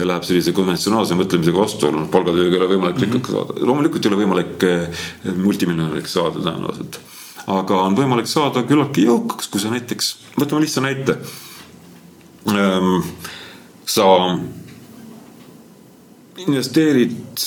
läheb 0.03 0.25
sellise 0.27 0.55
konventsionaalse 0.57 1.17
mõtlemisega 1.19 1.61
vastuollu, 1.61 2.07
palgatööga 2.13 2.57
ei 2.57 2.61
ole 2.61 2.71
võimalik 2.75 3.03
rikkaks 3.03 3.31
mm 3.31 3.37
-hmm. 3.37 3.49
saada, 3.49 3.67
loomulikult 3.67 4.07
ei 4.07 4.13
ole 4.13 4.21
võimalik 4.23 4.67
eh, 4.69 5.05
multimiljonäriks 5.37 6.17
saada 6.19 6.41
tõenäoliselt. 6.41 7.01
aga 7.47 7.81
on 7.83 7.97
võimalik 7.97 8.27
saada 8.27 8.63
küllaltki 8.63 9.05
jõukaks, 9.05 9.49
kui 9.53 9.61
sa 9.61 9.71
näiteks, 9.71 10.17
võtame 10.41 10.61
lihtsa 10.65 10.81
näite. 10.81 11.19
Ehm, 12.49 13.03
sa 13.85 14.39
investeerid 16.37 17.45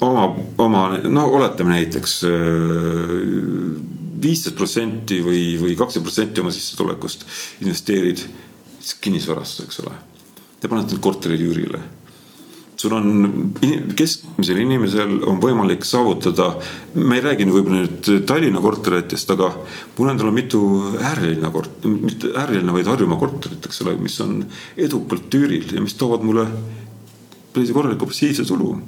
oma, 0.00 0.34
oma, 0.58 0.98
no 1.04 1.26
oletame 1.26 1.70
näiteks 1.78 2.24
eh, 2.24 3.99
viisteist 4.22 4.56
protsenti 4.58 5.20
või, 5.24 5.44
või 5.60 5.76
kakskümmend 5.78 6.08
protsenti 6.08 6.42
oma 6.42 6.52
sissetulekust 6.54 7.24
investeerid 7.64 8.24
kinnisvarasse, 9.00 9.64
eks 9.66 9.80
ole. 9.84 9.96
Te 10.60 10.68
panete 10.68 10.94
need 10.94 11.02
korterid 11.04 11.42
üürile. 11.44 11.80
sul 12.80 12.94
on, 12.96 13.08
keskmisel 13.92 14.56
inimesel 14.62 15.18
on 15.28 15.36
võimalik 15.36 15.82
saavutada, 15.84 16.46
ma 16.96 17.18
ei 17.18 17.20
räägi 17.20 17.44
võib-olla 17.44 17.82
nüüd 17.82 18.08
Tallinna 18.24 18.62
korteritest, 18.64 19.34
aga 19.34 19.50
mul 19.98 20.08
endal 20.08 20.30
on 20.30 20.38
mitu 20.38 20.60
äärelinna 20.96 21.50
kort-, 21.52 21.84
mitte 21.84 22.32
äärelinna, 22.32 22.72
vaid 22.72 22.88
Harjumaa 22.88 23.20
korterit, 23.20 23.68
eks 23.68 23.82
ole, 23.84 23.98
mis 24.00 24.16
on 24.24 24.38
edukalt 24.80 25.36
üüril 25.36 25.76
ja 25.76 25.84
mis 25.84 25.98
toovad 26.00 26.24
mulle 26.24 26.46
sellise 27.54 27.74
korraliku 27.74 28.06
passiivse 28.06 28.44
tulu. 28.44 28.78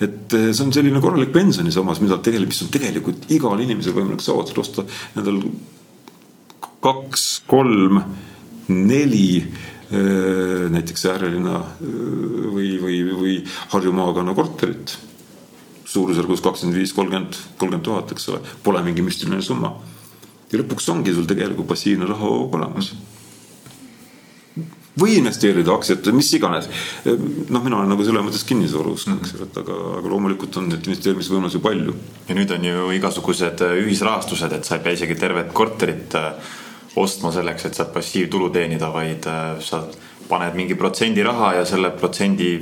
et 0.00 0.34
eh, 0.34 0.52
see 0.52 0.64
on 0.64 0.72
selline 0.72 1.00
korralik 1.00 1.32
pensionisammas, 1.32 2.00
mida 2.04 2.18
tegelikult, 2.18 2.52
mis 2.52 2.62
on 2.64 2.72
tegelikult 2.74 3.28
igal 3.32 3.60
inimesel 3.64 3.96
võimalik 3.96 4.24
saavutada, 4.24 4.60
osta 4.60 4.84
endal 5.16 5.42
kaks, 6.84 7.26
kolm, 7.48 8.00
neli 8.68 9.28
eh, 9.40 10.66
näiteks 10.72 11.06
äärelinna 11.12 11.60
eh, 11.60 12.50
või, 12.56 12.74
või, 12.82 12.98
või 13.12 13.36
Harju 13.74 13.94
maakonna 13.96 14.34
korterit. 14.34 14.98
suurusjärgus 15.90 16.40
kakskümmend 16.40 16.78
viis, 16.78 16.92
kolmkümmend, 16.94 17.38
kolmkümmend 17.58 17.84
tuhat, 17.84 18.12
eks 18.12 18.28
ole, 18.30 18.42
pole 18.62 18.82
mingi 18.86 19.02
müstiline 19.02 19.42
summa. 19.42 19.74
ja 20.52 20.58
lõpuks 20.58 20.90
ongi 20.90 21.14
sul 21.14 21.26
tegelikult 21.30 21.68
passiivne 21.72 22.06
raha 22.06 22.28
olemas 22.28 22.92
mm 22.92 23.19
või 24.98 25.16
investeerida 25.20 25.72
aktsiate, 25.74 26.12
mis 26.14 26.32
iganes. 26.34 26.68
noh, 27.04 27.62
mina 27.62 27.78
olen 27.78 27.92
nagu 27.92 28.04
selles 28.04 28.24
mõttes 28.26 28.46
kinnisvaruusk, 28.48 29.12
eks 29.20 29.34
ju, 29.34 29.44
et 29.46 29.60
aga, 29.62 29.76
aga 30.00 30.10
loomulikult 30.10 30.56
on 30.58 30.70
neid 30.70 30.88
investeerimisvõimalusi 30.88 31.62
palju. 31.62 31.94
ja 32.28 32.34
nüüd 32.34 32.50
on 32.56 32.64
ju 32.64 32.90
igasugused 32.98 33.62
äh, 33.66 33.78
ühisrahastused, 33.84 34.52
et 34.52 34.66
sa 34.66 34.76
ei 34.76 34.84
pea 34.84 34.98
isegi 34.98 35.14
tervet 35.14 35.52
korterit 35.52 36.14
äh, 36.18 36.32
ostma 36.96 37.30
selleks, 37.32 37.68
et 37.68 37.78
sealt 37.78 37.94
passiivtulu 37.94 38.50
teenida, 38.50 38.90
vaid 38.92 39.26
äh, 39.30 39.56
sa 39.62 39.84
paned 40.28 40.58
mingi 40.58 40.74
protsendi 40.78 41.22
raha 41.26 41.54
ja 41.60 41.64
selle 41.66 41.90
protsendi 41.94 42.52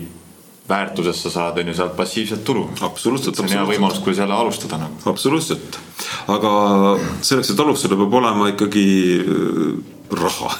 väärtusest 0.69 1.25
sa 1.25 1.31
saad, 1.33 1.59
on 1.63 1.71
ju, 1.73 1.75
sealt 1.75 1.97
passiivset 1.97 2.45
tulu. 2.45 2.69
absoluutselt. 2.85 3.37
see 3.37 3.47
on 3.47 3.55
hea 3.57 3.69
võimalus, 3.73 4.03
kuidas 4.05 4.21
jälle 4.21 4.37
alustada 4.37 4.77
nagu. 4.85 5.01
absoluutselt, 5.09 5.81
aga 6.29 6.51
selleks, 7.25 7.55
et 7.55 7.61
alustada, 7.65 7.97
peab 7.97 8.19
olema 8.21 8.51
ikkagi 8.53 8.85
raha 10.13 10.53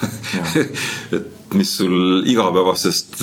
et 1.17 1.38
mis 1.57 1.71
sul 1.79 2.27
igapäevasest 2.29 3.23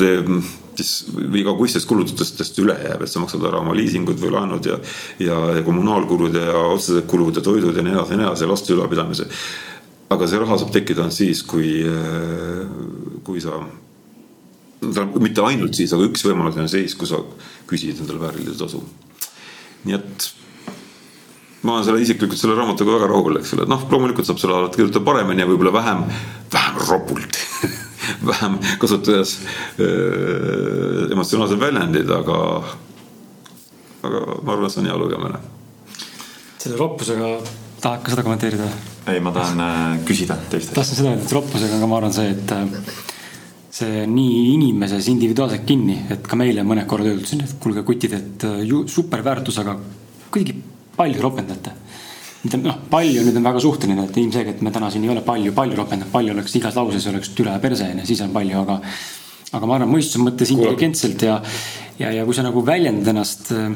siis 0.75 0.91
või 1.07 1.41
igakuistest 1.43 1.87
kulutustest 1.87 2.59
üle 2.63 2.75
jääb, 2.81 3.05
et 3.05 3.11
sa 3.11 3.21
maksad 3.23 3.43
ära 3.47 3.61
oma 3.61 3.75
liisingud 3.77 4.19
või 4.19 4.33
laenud 4.33 4.67
ja 4.67 4.79
ja, 5.23 5.37
ja 5.57 5.63
kommunaalkulud 5.65 6.35
ja 6.35 6.51
otsesed 6.73 7.07
kulud 7.11 7.37
ja 7.37 7.43
toidud 7.45 7.75
ja 7.75 7.85
nii 7.85 7.95
edasi 7.95 8.15
ja 8.15 8.19
nii 8.19 8.27
edasi 8.27 8.49
laste 8.49 8.73
ülalpidamise. 8.75 9.27
aga 10.09 10.27
see 10.27 10.39
raha 10.39 10.57
saab 10.61 10.71
tekkida 10.73 11.05
ainult 11.05 11.17
siis, 11.17 11.43
kui, 11.43 11.69
kui 13.23 13.41
sa 13.41 13.59
mitte 15.19 15.45
ainult 15.45 15.77
siis, 15.77 15.93
aga 15.93 16.05
üks 16.09 16.25
võimalus 16.27 16.59
on 16.61 16.69
siis, 16.69 16.95
kui 16.95 17.09
sa 17.09 17.21
küsid 17.69 18.01
endale 18.01 18.21
väärilise 18.21 18.59
tasu. 18.59 18.83
nii 19.85 19.95
et 19.97 20.29
ma 21.65 21.77
olen 21.77 21.87
selle 21.87 22.03
isiklikult 22.03 22.39
selle 22.39 22.57
raamatuga 22.57 22.99
väga 22.99 23.09
rahul, 23.09 23.39
eks 23.39 23.55
ole, 23.57 23.65
noh, 23.69 23.87
loomulikult 23.89 24.27
saab 24.27 24.41
selle 24.41 24.59
alati 24.59 24.81
kirjutada 24.81 25.05
paremini 25.05 25.41
ja 25.41 25.49
võib-olla 25.49 25.73
vähem, 25.73 26.05
vähem 26.53 26.79
ropult 26.85 27.41
vähem 28.25 28.57
kasutades 28.81 29.37
äh, 29.79 31.11
emotsionaalsed 31.11 31.61
väljendid, 31.61 32.09
aga, 32.11 32.39
aga 34.01 34.23
ma 34.41 34.55
arvan, 34.55 34.67
et 34.67 34.75
see 34.75 34.83
on 34.83 34.89
hea 34.89 34.97
lugemine. 34.99 35.41
selle 36.65 36.77
roppusega 36.81 37.31
tahad 37.81 38.03
ka 38.03 38.13
seda 38.13 38.25
kommenteerida? 38.25 38.69
ei, 39.11 39.19
ma 39.23 39.33
tahan 39.35 39.65
äh, 39.65 40.05
küsida 40.07 40.37
teist. 40.51 40.73
tahtsin 40.75 41.01
seda 41.01 41.13
öelda, 41.13 41.27
et 41.27 41.35
roppusega, 41.37 41.79
aga 41.79 41.89
ma 41.91 41.99
arvan, 42.01 42.15
see, 42.15 42.31
et 42.33 42.55
äh, 42.55 42.93
see 43.75 44.03
on 44.05 44.15
nii 44.15 44.43
inimeses 44.55 45.09
individuaalselt 45.11 45.65
kinni, 45.67 45.99
et 46.15 46.27
ka 46.27 46.39
meile 46.39 46.63
mõned 46.67 46.87
korrad 46.89 47.11
öeldud 47.11 47.29
siin, 47.29 47.43
et 47.45 47.57
kuulge 47.61 47.83
kutid, 47.87 48.15
et 48.17 48.47
ju 48.65 48.85
superväärtus, 48.91 49.59
aga 49.63 49.77
kuidagi 50.31 50.55
palju 50.95 51.21
ropendate 51.23 51.73
noh, 52.53 52.77
palju 52.91 53.25
nüüd 53.25 53.39
on 53.39 53.47
väga 53.49 53.63
suhteline, 53.63 54.07
et 54.09 54.19
ilmselgelt 54.21 54.61
me 54.65 54.73
täna 54.73 54.91
siin 54.93 55.05
ei 55.07 55.13
ole 55.13 55.23
palju, 55.25 55.53
palju 55.55 55.79
ropendanud, 55.79 56.11
palju 56.13 56.35
oleks 56.35 56.55
igas 56.59 56.77
lauses 56.77 57.07
oleks 57.11 57.33
tüle 57.37 57.55
perse 57.63 57.89
onju, 57.91 58.05
siis 58.07 58.21
on 58.25 58.33
palju, 58.35 58.61
aga. 58.65 58.79
aga 59.55 59.67
ma 59.69 59.75
arvan 59.77 59.91
mõistuse 59.91 60.19
mõttes 60.19 60.49
intelligentselt 60.51 61.21
ja, 61.23 61.39
ja, 62.01 62.09
ja 62.11 62.25
kui 62.27 62.35
sa 62.35 62.43
nagu 62.43 62.63
väljendad 62.65 63.13
ennast 63.13 63.53
äh, 63.55 63.69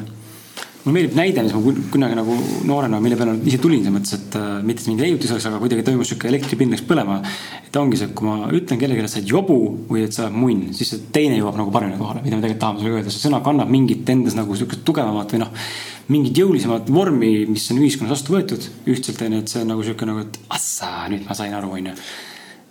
mulle 0.84 0.96
meeldib 0.96 1.16
näide, 1.16 1.42
mis 1.44 1.54
ma 1.54 1.72
kunagi 1.92 2.16
nagu 2.16 2.34
noorena, 2.68 3.00
mille 3.04 3.16
peale 3.20 3.34
ise 3.48 3.58
tulin, 3.60 3.82
selles 3.84 3.94
mõttes, 3.94 4.14
et 4.16 4.36
äh, 4.38 4.48
mitte 4.64 4.86
mingi 4.88 5.04
leiutis 5.04 5.32
oleks, 5.34 5.48
aga 5.50 5.60
kuidagi 5.60 5.84
toimus 5.84 6.08
sihuke 6.10 6.28
elektripind 6.30 6.74
läks 6.74 6.84
põlema. 6.88 7.20
et 7.66 7.76
ongi 7.76 8.00
see, 8.00 8.08
et 8.08 8.14
kui 8.16 8.26
ma 8.26 8.48
ütlen 8.56 8.80
kellelegi, 8.80 9.04
et 9.04 9.12
sa 9.12 9.20
oled 9.20 9.32
jobu 9.34 9.58
või 9.90 10.06
et 10.06 10.16
sa 10.16 10.26
oled 10.26 10.38
munn, 10.40 10.70
siis 10.76 10.92
see 10.94 11.06
teine 11.12 11.36
jõuab 11.38 11.60
nagu 11.60 11.72
paremini 11.74 12.00
kohale, 12.00 12.24
mida 12.24 12.36
me 12.36 12.42
tegelikult 12.42 12.64
tahame 12.64 12.82
sulle 12.82 12.96
öelda, 12.96 13.12
see 13.14 13.26
sõna 13.28 13.42
kannab 13.44 13.72
mingit 13.72 14.08
endas 14.14 14.36
nagu 14.38 14.56
sihukest 14.56 14.84
tugevamat 14.88 15.36
või 15.36 15.44
noh 15.44 15.52
mingit 16.10 16.40
jõulisemat 16.42 16.90
vormi, 16.90 17.30
mis 17.50 17.68
on 17.72 17.78
ühiskonnas 17.82 18.16
vastu 18.16 18.34
võetud 18.34 18.66
ühtselt 18.90 19.22
onju, 19.22 19.44
et 19.44 19.52
see 19.52 19.62
on 19.62 19.72
nagu 19.74 19.86
sihuke 19.86 20.08
nagu, 20.08 20.24
et 20.26 20.40
assa, 20.56 20.90
nüüd 21.12 21.24
ma 21.28 21.36
sain 21.38 21.54
aru, 21.56 21.72
onju 21.78 21.94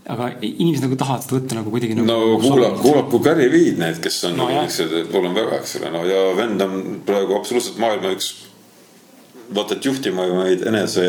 aga 0.09 0.31
inimesed 0.41 0.87
nagu 0.87 0.97
tahavad 0.97 1.21
seda 1.21 1.37
võtta 1.37 1.57
nagu 1.59 1.71
kuidagi 1.73 1.95
nagu. 1.97 2.07
no 2.09 2.37
kuulab, 2.41 2.79
kuulaku 2.81 3.19
Gary 3.21 3.45
Veed 3.53 3.77
need, 3.81 3.99
kes 4.01 4.23
on 4.29 4.39
no, 4.39 4.47
nagu 4.49 4.65
niisugused, 4.65 5.13
olen 5.19 5.37
väga, 5.37 5.59
eks 5.61 5.75
ole, 5.79 5.91
no 5.93 6.03
ja 6.07 6.21
vend 6.37 6.65
on 6.65 6.77
praegu 7.05 7.37
absoluutselt 7.37 7.77
maailma 7.81 8.13
üks 8.15 8.31
vaata 9.53 9.77
et 9.77 9.85
juhtimaid 9.85 10.65
enese, 10.69 11.05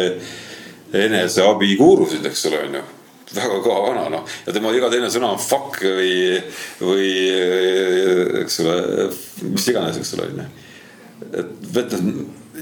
eneseabiguurusid, 0.97 2.27
eks 2.29 2.49
ole, 2.51 2.65
onju 2.69 2.85
väga 3.31 3.61
kõva 3.63 3.83
vana 3.85 4.09
noh. 4.11 4.25
Ja 4.43 4.53
tema 4.53 4.73
iga 4.75 4.89
teine 4.91 5.07
sõna 5.13 5.29
on 5.37 5.39
fuck 5.39 5.79
või, 5.87 6.41
või 6.83 7.11
eks 8.43 8.59
ole, 8.65 8.77
mis 9.53 9.69
iganes, 9.71 10.01
eks 10.01 10.17
ole, 10.19 10.33
onju 10.33 10.49
et 11.37 11.73
võtta 11.75 11.99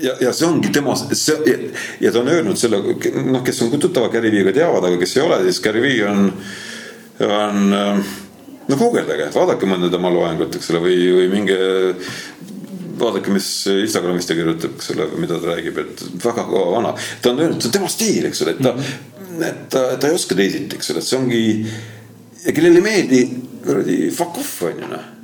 ja, 0.03 0.14
ja 0.21 0.33
see 0.37 0.47
ongi 0.49 0.71
tema, 0.75 0.95
see 0.97 1.37
ja, 1.47 1.57
ja 2.01 2.12
ta 2.12 2.23
on 2.23 2.31
öelnud 2.33 2.61
selle, 2.61 2.81
noh, 3.25 3.43
kes 3.47 3.62
on 3.64 3.75
tuttavad 3.81 4.12
Gary 4.14 4.33
Vee'ga 4.35 4.55
teavad, 4.57 4.87
aga 4.89 5.01
kes 5.01 5.16
ei 5.16 5.25
ole, 5.25 5.41
siis 5.49 5.61
Gary 5.64 5.83
Vee 5.85 6.05
on, 6.07 6.31
on 7.25 7.75
no 8.69 8.79
guugeldage, 8.79 9.31
vaadake 9.35 9.71
mõnda 9.71 9.91
tema 9.93 10.12
loengut, 10.12 10.59
eks 10.59 10.73
ole, 10.75 10.85
või, 10.85 10.97
või 11.16 11.29
minge 11.33 11.59
vaadake, 12.99 13.33
mis 13.35 13.51
Instagramis 13.73 14.27
ta 14.29 14.37
kirjutab, 14.39 14.79
eks 14.79 14.93
ole, 14.97 15.11
mida 15.23 15.39
ta 15.39 15.53
räägib, 15.53 15.79
et 15.85 16.03
väga 16.25 16.47
kõva 16.49 16.73
vana. 16.79 16.97
ta 17.23 17.33
on 17.33 17.45
öelnud, 17.45 17.61
see 17.62 17.71
on 17.71 17.77
tema 17.79 17.93
stiil, 17.93 18.27
eks 18.31 18.43
ole, 18.45 18.57
et 18.57 18.64
ta 18.64 18.73
mm, 18.73 18.89
-hmm. 18.89 19.45
et 19.51 19.62
ta, 19.73 19.85
ta 19.97 20.11
ei 20.11 20.19
oska 20.19 20.39
teisiti, 20.39 20.77
eks 20.77 20.91
ole, 20.93 21.05
et 21.05 21.11
see 21.11 21.21
ongi. 21.21 21.45
ja 22.47 22.53
kellele 22.53 22.83
ei 22.83 22.89
meeldi, 22.91 23.23
kuradi 23.64 24.03
fuck 24.14 24.43
off 24.43 24.62
on 24.69 24.83
ju 24.83 24.91
noh 24.91 25.14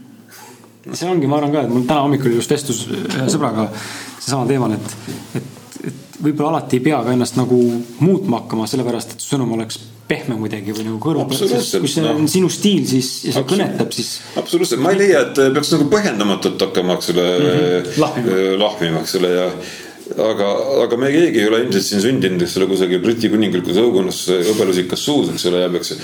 see 0.93 1.09
ongi, 1.09 1.29
ma 1.31 1.41
arvan 1.41 1.55
ka, 1.55 1.65
et 1.65 1.73
mul 1.73 1.87
täna 1.89 2.05
hommikul 2.05 2.37
just 2.37 2.53
vestlus 2.53 2.85
ühe 2.91 3.29
sõbraga 3.33 3.71
seesama 4.19 4.45
teemal, 4.49 4.77
et, 4.77 4.97
et, 5.41 5.51
et 5.91 6.21
võib-olla 6.21 6.55
alati 6.55 6.81
ei 6.81 6.85
pea 6.85 7.01
ka 7.05 7.15
ennast 7.17 7.39
nagu 7.41 7.59
muutma 8.05 8.43
hakkama, 8.43 8.69
sellepärast 8.71 9.17
et 9.17 9.25
su 9.25 9.35
sõnum 9.35 9.55
oleks 9.57 9.81
pehme 10.09 10.37
kuidagi 10.37 10.75
või 10.77 10.85
nagu 10.85 10.99
kõrva 11.01 11.25
peal, 11.31 11.49
kui 11.81 11.89
see 11.89 12.05
on 12.11 12.29
sinu 12.29 12.51
stiil, 12.53 12.85
siis 12.89 13.11
ja 13.25 13.33
see 13.39 13.47
kõnetab, 13.55 13.95
siis. 13.97 14.19
absoluutselt, 14.41 14.83
ma 14.85 14.93
ei 14.93 15.01
leia, 15.01 15.25
et 15.31 15.41
peaks 15.57 15.73
nagu 15.73 15.89
põhjendamatult 15.93 16.67
hakkama, 16.67 16.99
eks 16.99 17.15
ole 17.15 17.25
mm 17.25 17.49
-hmm. 17.49 17.99
lahmima, 18.05 18.39
lahmima, 18.67 19.05
eks 19.05 19.17
ole 19.21 19.33
ja 19.33 19.49
aga, 20.21 20.49
aga 20.85 20.99
me 21.01 21.11
keegi 21.15 21.43
ei 21.43 21.49
ole 21.51 21.63
ilmselt 21.65 21.87
siin 21.89 22.03
sündinud, 22.05 22.45
eks 22.45 22.57
ole, 22.61 22.69
kusagil 22.71 23.03
Briti 23.03 23.31
kuninglikus 23.33 23.79
õukonnas 23.83 24.21
hõbelusikas 24.51 25.05
suus, 25.07 25.31
eks 25.35 25.47
ole, 25.51 25.63
jääb, 25.65 25.79
eks 25.81 25.95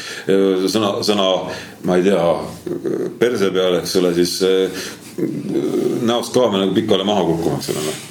sõna, 0.75 0.93
sõna, 1.07 1.27
ma 1.89 1.99
ei 1.99 2.07
tea, 2.07 2.23
perse 3.23 3.51
peale, 3.55 3.83
eks 3.83 3.99
ole, 4.03 4.15
siis 4.19 4.39
näost 6.07 6.35
kaamera 6.35 6.65
nagu 6.65 6.77
pikale 6.77 7.07
maha 7.09 7.27
kukkuma, 7.33 7.61
eks 7.61 7.75
ole 7.75 7.85
noh 7.89 8.07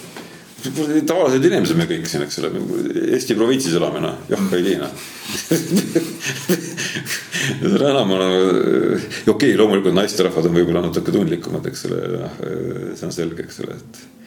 tavalised 1.08 1.46
inimesed 1.48 1.78
me 1.80 1.86
kõik 1.88 2.08
siin, 2.10 2.26
eks 2.26 2.40
ole, 2.42 2.50
Eesti 3.16 3.36
provintsis 3.38 3.76
elame, 3.80 4.02
noh, 4.04 4.18
Johka 4.28 4.58
ei 4.60 4.66
tii, 4.66 4.78
noh. 4.82 4.92
seda 7.62 7.92
enam 7.94 8.12
on, 8.18 8.24
okei 8.26 9.32
okay,, 9.32 9.56
loomulikult 9.60 9.96
naisterahvad 9.96 10.50
on 10.50 10.58
võib-olla 10.60 10.84
natuke 10.84 11.16
tundlikumad, 11.16 11.70
eks 11.72 11.86
ole, 11.88 12.02
noh, 12.18 12.40
see 12.92 13.08
on 13.08 13.16
selge, 13.16 13.48
eks 13.48 13.62
ole, 13.64 13.80
et 13.80 14.19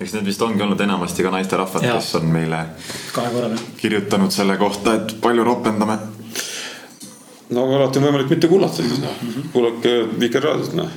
eks 0.00 0.16
need 0.16 0.26
vist 0.26 0.42
ongi 0.42 0.62
olnud 0.62 0.80
enamasti 0.80 1.22
ka 1.22 1.30
naisterahvad, 1.34 1.86
kes 1.86 2.14
on 2.18 2.26
meile 2.34 2.64
kirjutanud 3.80 4.34
selle 4.34 4.56
kohta, 4.60 4.98
et 4.98 5.16
palju 5.22 5.44
ropendame. 5.46 5.98
no 7.50 7.64
aga 7.66 7.80
alati 7.80 8.00
on 8.00 8.08
võimalik 8.08 8.34
mitte 8.34 8.50
kuulata 8.50 8.82
siis 8.82 9.00
noh, 9.02 9.24
kuulake 9.52 9.96
Vikerraadiot 10.20 10.76
noh. 10.78 10.90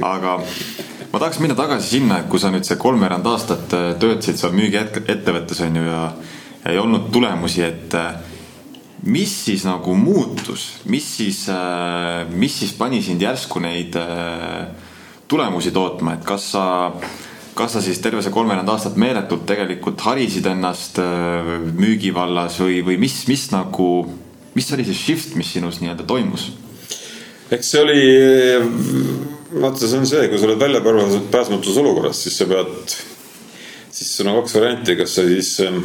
Aga 0.12 0.38
ma 1.12 1.18
tahaks 1.18 1.40
minna 1.42 1.56
tagasi 1.58 1.96
sinna, 1.96 2.20
et 2.20 2.28
kui 2.30 2.40
sa 2.42 2.52
nüüd 2.54 2.66
see 2.66 2.78
kolmveerand 2.80 3.26
aastat 3.26 3.72
äh, 3.74 3.86
töötasid 4.00 4.38
seal 4.38 4.54
müügiettevõttes 4.54 5.62
on 5.66 5.80
ju 5.80 5.86
ja 5.86 6.02
ei 6.70 6.78
olnud 6.78 7.08
tulemusi, 7.14 7.64
et 7.66 7.96
äh, 7.98 8.12
mis 9.10 9.32
siis 9.46 9.64
nagu 9.66 9.94
muutus, 9.98 10.68
mis 10.92 11.08
siis, 11.16 11.46
äh, 11.50 12.28
mis 12.30 12.60
siis 12.62 12.76
pani 12.78 13.02
sind 13.02 13.22
järsku 13.24 13.62
neid 13.64 13.96
tulemusi 15.30 15.70
tootma, 15.74 16.14
et 16.18 16.24
kas 16.26 16.50
sa, 16.54 16.64
kas 17.60 17.76
sa 17.76 17.84
siis 17.84 18.00
terve 18.02 18.24
see 18.24 18.32
kolmveerand 18.34 18.72
aastat 18.72 18.96
meeletult 19.00 19.44
tegelikult 19.48 20.00
harisid 20.06 20.48
ennast 20.50 20.98
müügivallas 21.76 22.58
või, 22.64 22.80
või 22.86 22.96
mis, 23.04 23.22
mis 23.28 23.46
nagu, 23.52 23.90
mis 24.56 24.72
oli 24.74 24.88
see 24.88 24.98
shift, 24.98 25.36
mis 25.38 25.52
sinus 25.56 25.82
nii-öelda 25.82 26.08
toimus? 26.08 26.50
eks 27.50 27.72
see 27.72 27.80
oli 27.82 28.02
vaata, 29.58 29.86
see 29.86 29.98
on 29.98 30.06
see, 30.06 30.28
kui 30.30 30.38
sa 30.38 30.46
oled 30.46 30.60
väljapääsmatus 30.60 31.80
olukorras, 31.82 32.22
siis 32.24 32.36
sa 32.38 32.46
pead, 32.50 32.94
siis 33.90 34.12
sul 34.14 34.30
on 34.30 34.38
kaks 34.40 34.54
varianti, 34.58 34.96
kas 35.00 35.16
sa 35.18 35.26
siis 35.26 35.50
ähm, 35.66 35.82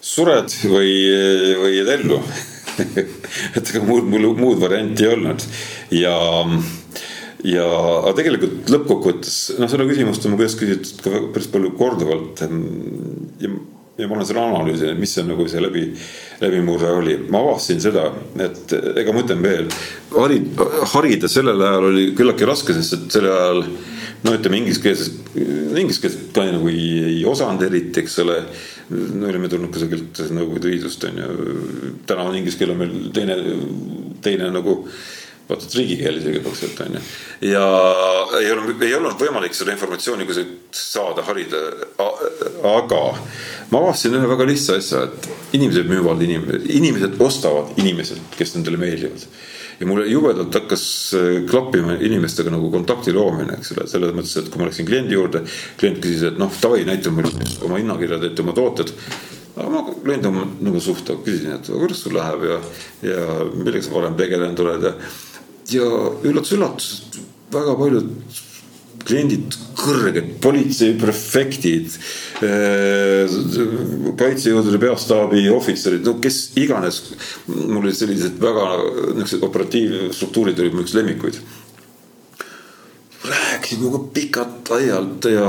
sured 0.00 0.54
või, 0.70 0.94
või 1.60 1.74
jääd 1.78 1.92
ellu 1.98 2.20
et 3.58 3.74
ega 3.74 3.82
muud, 3.84 4.06
mul 4.08 4.30
muud 4.38 4.60
varianti 4.62 5.04
ei 5.04 5.12
olnud 5.16 5.46
ja, 5.98 6.14
ja 7.46 7.66
aga 8.00 8.14
tegelikult 8.18 8.70
lõppkokkuvõttes, 8.72 9.36
noh, 9.60 9.70
seda 9.70 9.88
küsimust 9.88 10.26
on 10.26 10.34
mu 10.34 10.40
käest 10.40 10.60
küsitud 10.60 11.04
ka 11.04 11.26
päris 11.34 11.50
palju 11.52 11.74
korduvalt. 11.78 12.42
Ja 13.40 13.52
ja 14.00 14.08
ma 14.08 14.16
olen 14.16 14.26
selle 14.26 14.40
analüüsinud, 14.40 14.98
mis 15.00 15.12
see 15.12 15.24
nagu 15.28 15.46
see 15.50 15.60
läbi, 15.62 15.82
läbimurre 16.40 16.92
oli. 16.96 17.16
ma 17.28 17.42
avastasin 17.44 17.82
seda, 17.84 18.06
et 18.40 18.72
ega 18.72 19.12
ma 19.12 19.24
ütlen 19.24 19.42
veel, 19.44 19.68
harid, 20.14 20.62
harida 20.94 21.28
sellel 21.28 21.60
ajal 21.66 21.88
oli 21.90 22.06
küllaltki 22.16 22.48
raske, 22.48 22.76
sest 22.76 22.96
et 22.96 23.16
sel 23.18 23.28
ajal 23.28 23.64
no 24.24 24.34
ütleme 24.36 24.60
ingliskeelses, 24.60 25.12
inglise 25.36 26.04
keelt 26.04 26.34
ka 26.36 26.44
nagu 26.48 26.68
ei, 26.72 26.88
ei 27.10 27.22
osanud 27.28 27.62
eriti, 27.66 28.02
eks 28.02 28.18
ole. 28.24 28.42
me 28.90 29.28
olime 29.28 29.46
tulnud 29.46 29.70
kusagilt 29.70 30.18
Nõukogude 30.34 30.66
Liidust 30.72 31.04
on 31.06 31.20
ju, 31.20 31.56
täna 32.10 32.24
on 32.26 32.34
inglise 32.40 32.58
keel 32.58 32.72
on 32.74 32.80
meil 32.80 32.96
teine, 33.14 33.36
teine 34.24 34.48
nagu 34.50 34.80
vaata, 35.50 35.66
et 35.66 35.76
riigikeel 35.78 36.18
isegi 36.20 36.42
praktiliselt 36.44 36.82
on 36.86 36.96
ju. 36.96 37.02
ja 37.50 37.64
ei 38.40 38.50
olnud, 38.54 38.82
ei 38.86 38.96
olnud 38.96 39.20
võimalik 39.20 39.56
seda 39.56 39.74
informatsiooni 39.74 40.26
kusagilt 40.28 40.80
saada, 40.80 41.24
harida, 41.26 41.60
aga 42.72 43.00
ma 43.70 43.82
avastasin 43.84 44.18
ühe 44.18 44.30
väga 44.30 44.48
lihtsa 44.50 44.78
asja, 44.80 45.06
et 45.08 45.56
inimesed 45.58 45.90
müüvad 45.90 46.22
inimesed, 46.26 46.68
inimesed 46.80 47.16
ostavad 47.22 47.74
inimesed, 47.80 48.20
kes 48.36 48.56
nendele 48.56 48.80
meeldivad. 48.80 49.26
ja 49.80 49.86
mulle 49.88 50.06
jubedalt 50.10 50.54
hakkas 50.54 50.84
äh, 51.16 51.28
klappima 51.50 51.96
inimestega 51.96 52.52
nagu 52.52 52.68
kontakti 52.70 53.14
loomine, 53.16 53.56
eks 53.58 53.72
ole, 53.76 53.86
selles 53.88 54.14
mõttes, 54.16 54.36
et 54.36 54.50
kui 54.52 54.60
ma 54.60 54.68
läksin 54.68 54.88
kliendi 54.88 55.16
juurde, 55.16 55.40
klient 55.80 56.02
küsis, 56.04 56.26
et 56.28 56.40
noh, 56.40 56.52
davai, 56.62 56.84
näita 56.88 57.12
mulle 57.14 57.32
oma 57.64 57.80
hinnakirjad, 57.80 58.26
ette 58.28 58.44
oma 58.44 58.56
tooted 58.56 58.92
aga 59.60 59.70
ma 59.72 59.82
lõin 60.06 60.22
tema 60.22 60.44
nagu 60.62 60.80
suhte, 60.82 61.16
küsisin, 61.24 61.56
et 61.56 61.70
kuidas 61.70 62.04
sul 62.04 62.14
läheb 62.16 62.46
ja, 62.46 62.60
ja 63.04 63.24
millega 63.52 63.82
sa 63.84 63.94
varem 63.94 64.16
tegelenud 64.18 64.62
oled 64.64 64.86
ja 64.88 64.94
ja 65.74 65.88
üllatus-üllatus, 66.26 66.92
väga 67.52 67.76
paljud 67.78 68.12
kliendid, 69.06 69.56
kõrged 69.80 70.34
politseiprefektid, 70.44 71.94
äh, 72.44 73.32
kaitsejõudude 74.20 74.80
peastaabi 74.82 75.46
ohvitserid, 75.52 76.04
no 76.06 76.18
kes 76.22 76.52
iganes. 76.60 77.02
mul 77.46 77.84
olid 77.84 77.96
sellised 77.96 78.36
väga 78.40 78.66
niisugused 79.16 79.46
operatiivstruktuurid 79.46 80.60
olid 80.60 80.74
mu 80.74 80.84
üks 80.84 80.94
lemmikuid. 80.94 81.40
Rääkisid 83.70 83.82
minuga 83.82 83.98
pikalt-laialt 84.14 85.24
ja 85.30 85.46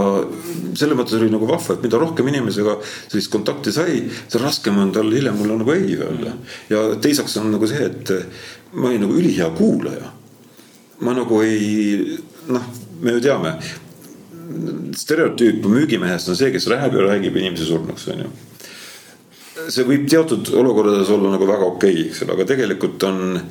selles 0.76 0.98
mõttes 0.98 1.18
oli 1.18 1.30
nagu 1.32 1.48
vahva, 1.48 1.74
et 1.74 1.84
mida 1.84 1.98
rohkem 1.98 2.28
inimesega 2.28 2.78
sellist 3.10 3.32
kontakti 3.32 3.72
sai, 3.72 4.04
seda 4.28 4.46
raskem 4.46 4.78
on 4.78 4.92
tal 4.92 5.10
hiljem 5.12 5.36
mulle 5.38 5.58
nagu 5.58 5.72
ei 5.72 5.98
öelda. 5.98 6.34
ja 6.70 6.96
teiseks 7.02 7.38
on 7.38 7.52
nagu 7.52 7.68
see, 7.68 7.86
et 7.86 8.12
ma 8.74 8.90
olin 8.90 9.02
nagu 9.02 9.14
ülihea 9.14 9.50
kuulaja. 9.58 10.12
ma 11.02 11.14
nagu 11.14 11.42
ei, 11.42 12.20
noh, 12.48 12.62
me 13.02 13.12
ju 13.12 13.22
teame, 13.22 13.56
stereotüüp 14.96 15.66
müügimehest 15.66 16.30
on 16.30 16.36
see, 16.36 16.52
kes 16.52 16.68
räägib 16.68 17.00
ja 17.00 17.08
räägib 17.08 17.36
inimese 17.36 17.66
surnuks, 17.66 18.08
on 18.08 18.26
ju. 18.26 18.30
see 19.70 19.86
võib 19.86 20.06
teatud 20.10 20.54
olukordades 20.54 21.10
olla 21.10 21.32
nagu 21.32 21.48
väga 21.48 21.66
okei 21.66 21.94
okay,, 21.94 22.10
eks 22.10 22.22
ole, 22.22 22.36
aga 22.36 22.46
tegelikult 22.46 23.04
on 23.04 23.42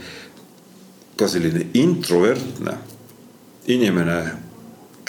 ka 1.17 1.27
selline 1.29 1.67
introvertne 1.75 2.79
inimene, 3.71 4.50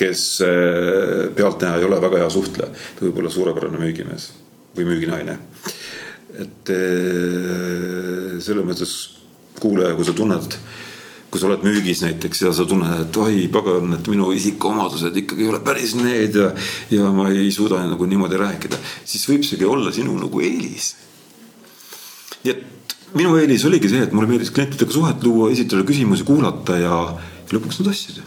kes 0.01 0.25
eh, 0.45 1.29
pealtnäha 1.37 1.77
ei 1.79 1.87
ole 1.87 2.01
väga 2.01 2.23
hea 2.23 2.29
suhtleja, 2.33 2.69
ta 2.71 3.05
võib 3.05 3.21
olla 3.21 3.33
suurepärane 3.33 3.81
müügimees 3.81 4.31
või 4.77 4.87
müüginaine. 4.89 5.37
et 6.41 6.69
eh, 6.73 8.37
selles 8.41 8.65
mõttes 8.65 8.93
kuulaja, 9.61 9.93
kui 9.97 10.07
sa 10.07 10.15
tunned, 10.17 10.57
kui 11.31 11.39
sa 11.39 11.47
oled 11.49 11.65
müügis 11.67 12.01
näiteks 12.05 12.41
ja 12.45 12.53
sa 12.55 12.65
tunned, 12.67 13.05
et 13.05 13.21
oi 13.21 13.45
pagan, 13.51 13.93
et 13.97 14.09
minu 14.11 14.31
isikuomadused 14.35 15.21
ikkagi 15.21 15.45
ei 15.45 15.51
ole 15.51 15.61
päris 15.63 15.93
need 15.99 16.39
ja, 16.39 16.49
ja 16.91 17.11
ma 17.13 17.29
ei 17.29 17.51
suuda 17.53 17.83
nagu 17.85 18.09
niimoodi 18.09 18.41
rääkida, 18.41 18.79
siis 19.05 19.27
võib 19.29 19.45
seegi 19.47 19.69
olla 19.69 19.93
sinu 19.95 20.17
nagu 20.17 20.43
eelis. 20.43 20.95
nii 22.41 22.55
et 22.55 22.67
minu 23.13 23.35
eelis 23.37 23.67
oligi 23.69 23.91
see, 23.91 24.05
et 24.07 24.13
mulle 24.15 24.31
meeldis 24.31 24.53
klientidega 24.55 24.97
suhet 24.97 25.23
luua, 25.27 25.51
esitada 25.53 25.85
küsimusi, 25.87 26.25
kuulata 26.27 26.79
ja, 26.79 27.01
ja 27.45 27.57
lõpuks 27.57 27.83
nad 27.83 27.91
ostsid 27.93 28.23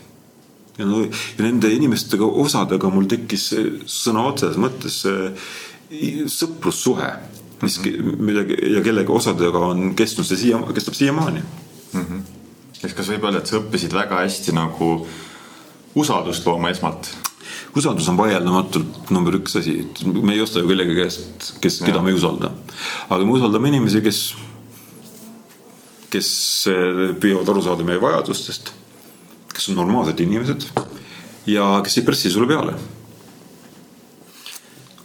ja 0.79 0.89
no 0.89 1.05
ja 1.05 1.45
nende 1.45 1.71
inimestega, 1.75 2.27
osadega 2.27 2.91
mul 2.91 3.07
tekkis 3.11 3.51
sõna 3.87 4.27
otseses 4.31 4.59
mõttes 4.61 5.03
sõprussuhe 6.35 7.11
mis 7.65 7.81
midagi 8.19 8.57
ja 8.75 8.83
kellega 8.85 9.13
osadega 9.13 9.61
on 9.73 9.93
kestnud 9.99 10.27
see 10.29 10.41
siia, 10.47 10.61
kestab 10.75 10.97
siiamaani 10.99 11.43
mm. 11.43 12.01
-hmm. 12.01 12.23
kas, 12.81 12.95
kas 12.95 13.13
võib 13.13 13.29
öelda, 13.29 13.43
et 13.43 13.51
sa 13.51 13.61
õppisid 13.61 13.95
väga 13.95 14.23
hästi 14.25 14.55
nagu 14.57 14.91
usaldust 15.95 16.47
looma 16.47 16.73
esmalt? 16.75 17.11
usaldus 17.77 18.09
on 18.09 18.19
vaieldamatult 18.19 19.11
number 19.15 19.37
üks 19.41 19.59
asi, 19.59 19.77
me 20.23 20.35
ei 20.35 20.41
osta 20.41 20.63
ju 20.63 20.69
kellegi 20.69 20.97
käest, 20.97 21.53
kes, 21.61 21.81
keda 21.85 22.03
me 22.03 22.11
ei 22.11 22.19
usalda. 22.19 22.51
aga 23.09 23.25
me 23.25 23.37
usaldame 23.39 23.69
inimesi, 23.69 24.03
kes, 24.03 24.21
kes 26.11 26.31
eh, 26.71 27.15
püüavad 27.21 27.51
aru 27.51 27.63
saada 27.63 27.87
meie 27.87 28.01
vajadustest, 28.01 28.73
kes 29.55 29.71
on 29.71 29.81
normaalsed 29.81 30.21
inimesed 30.21 30.69
ja 31.47 31.81
kes 31.85 31.99
ei 31.99 32.07
pressi 32.07 32.31
sulle 32.31 32.51
peale 32.51 32.77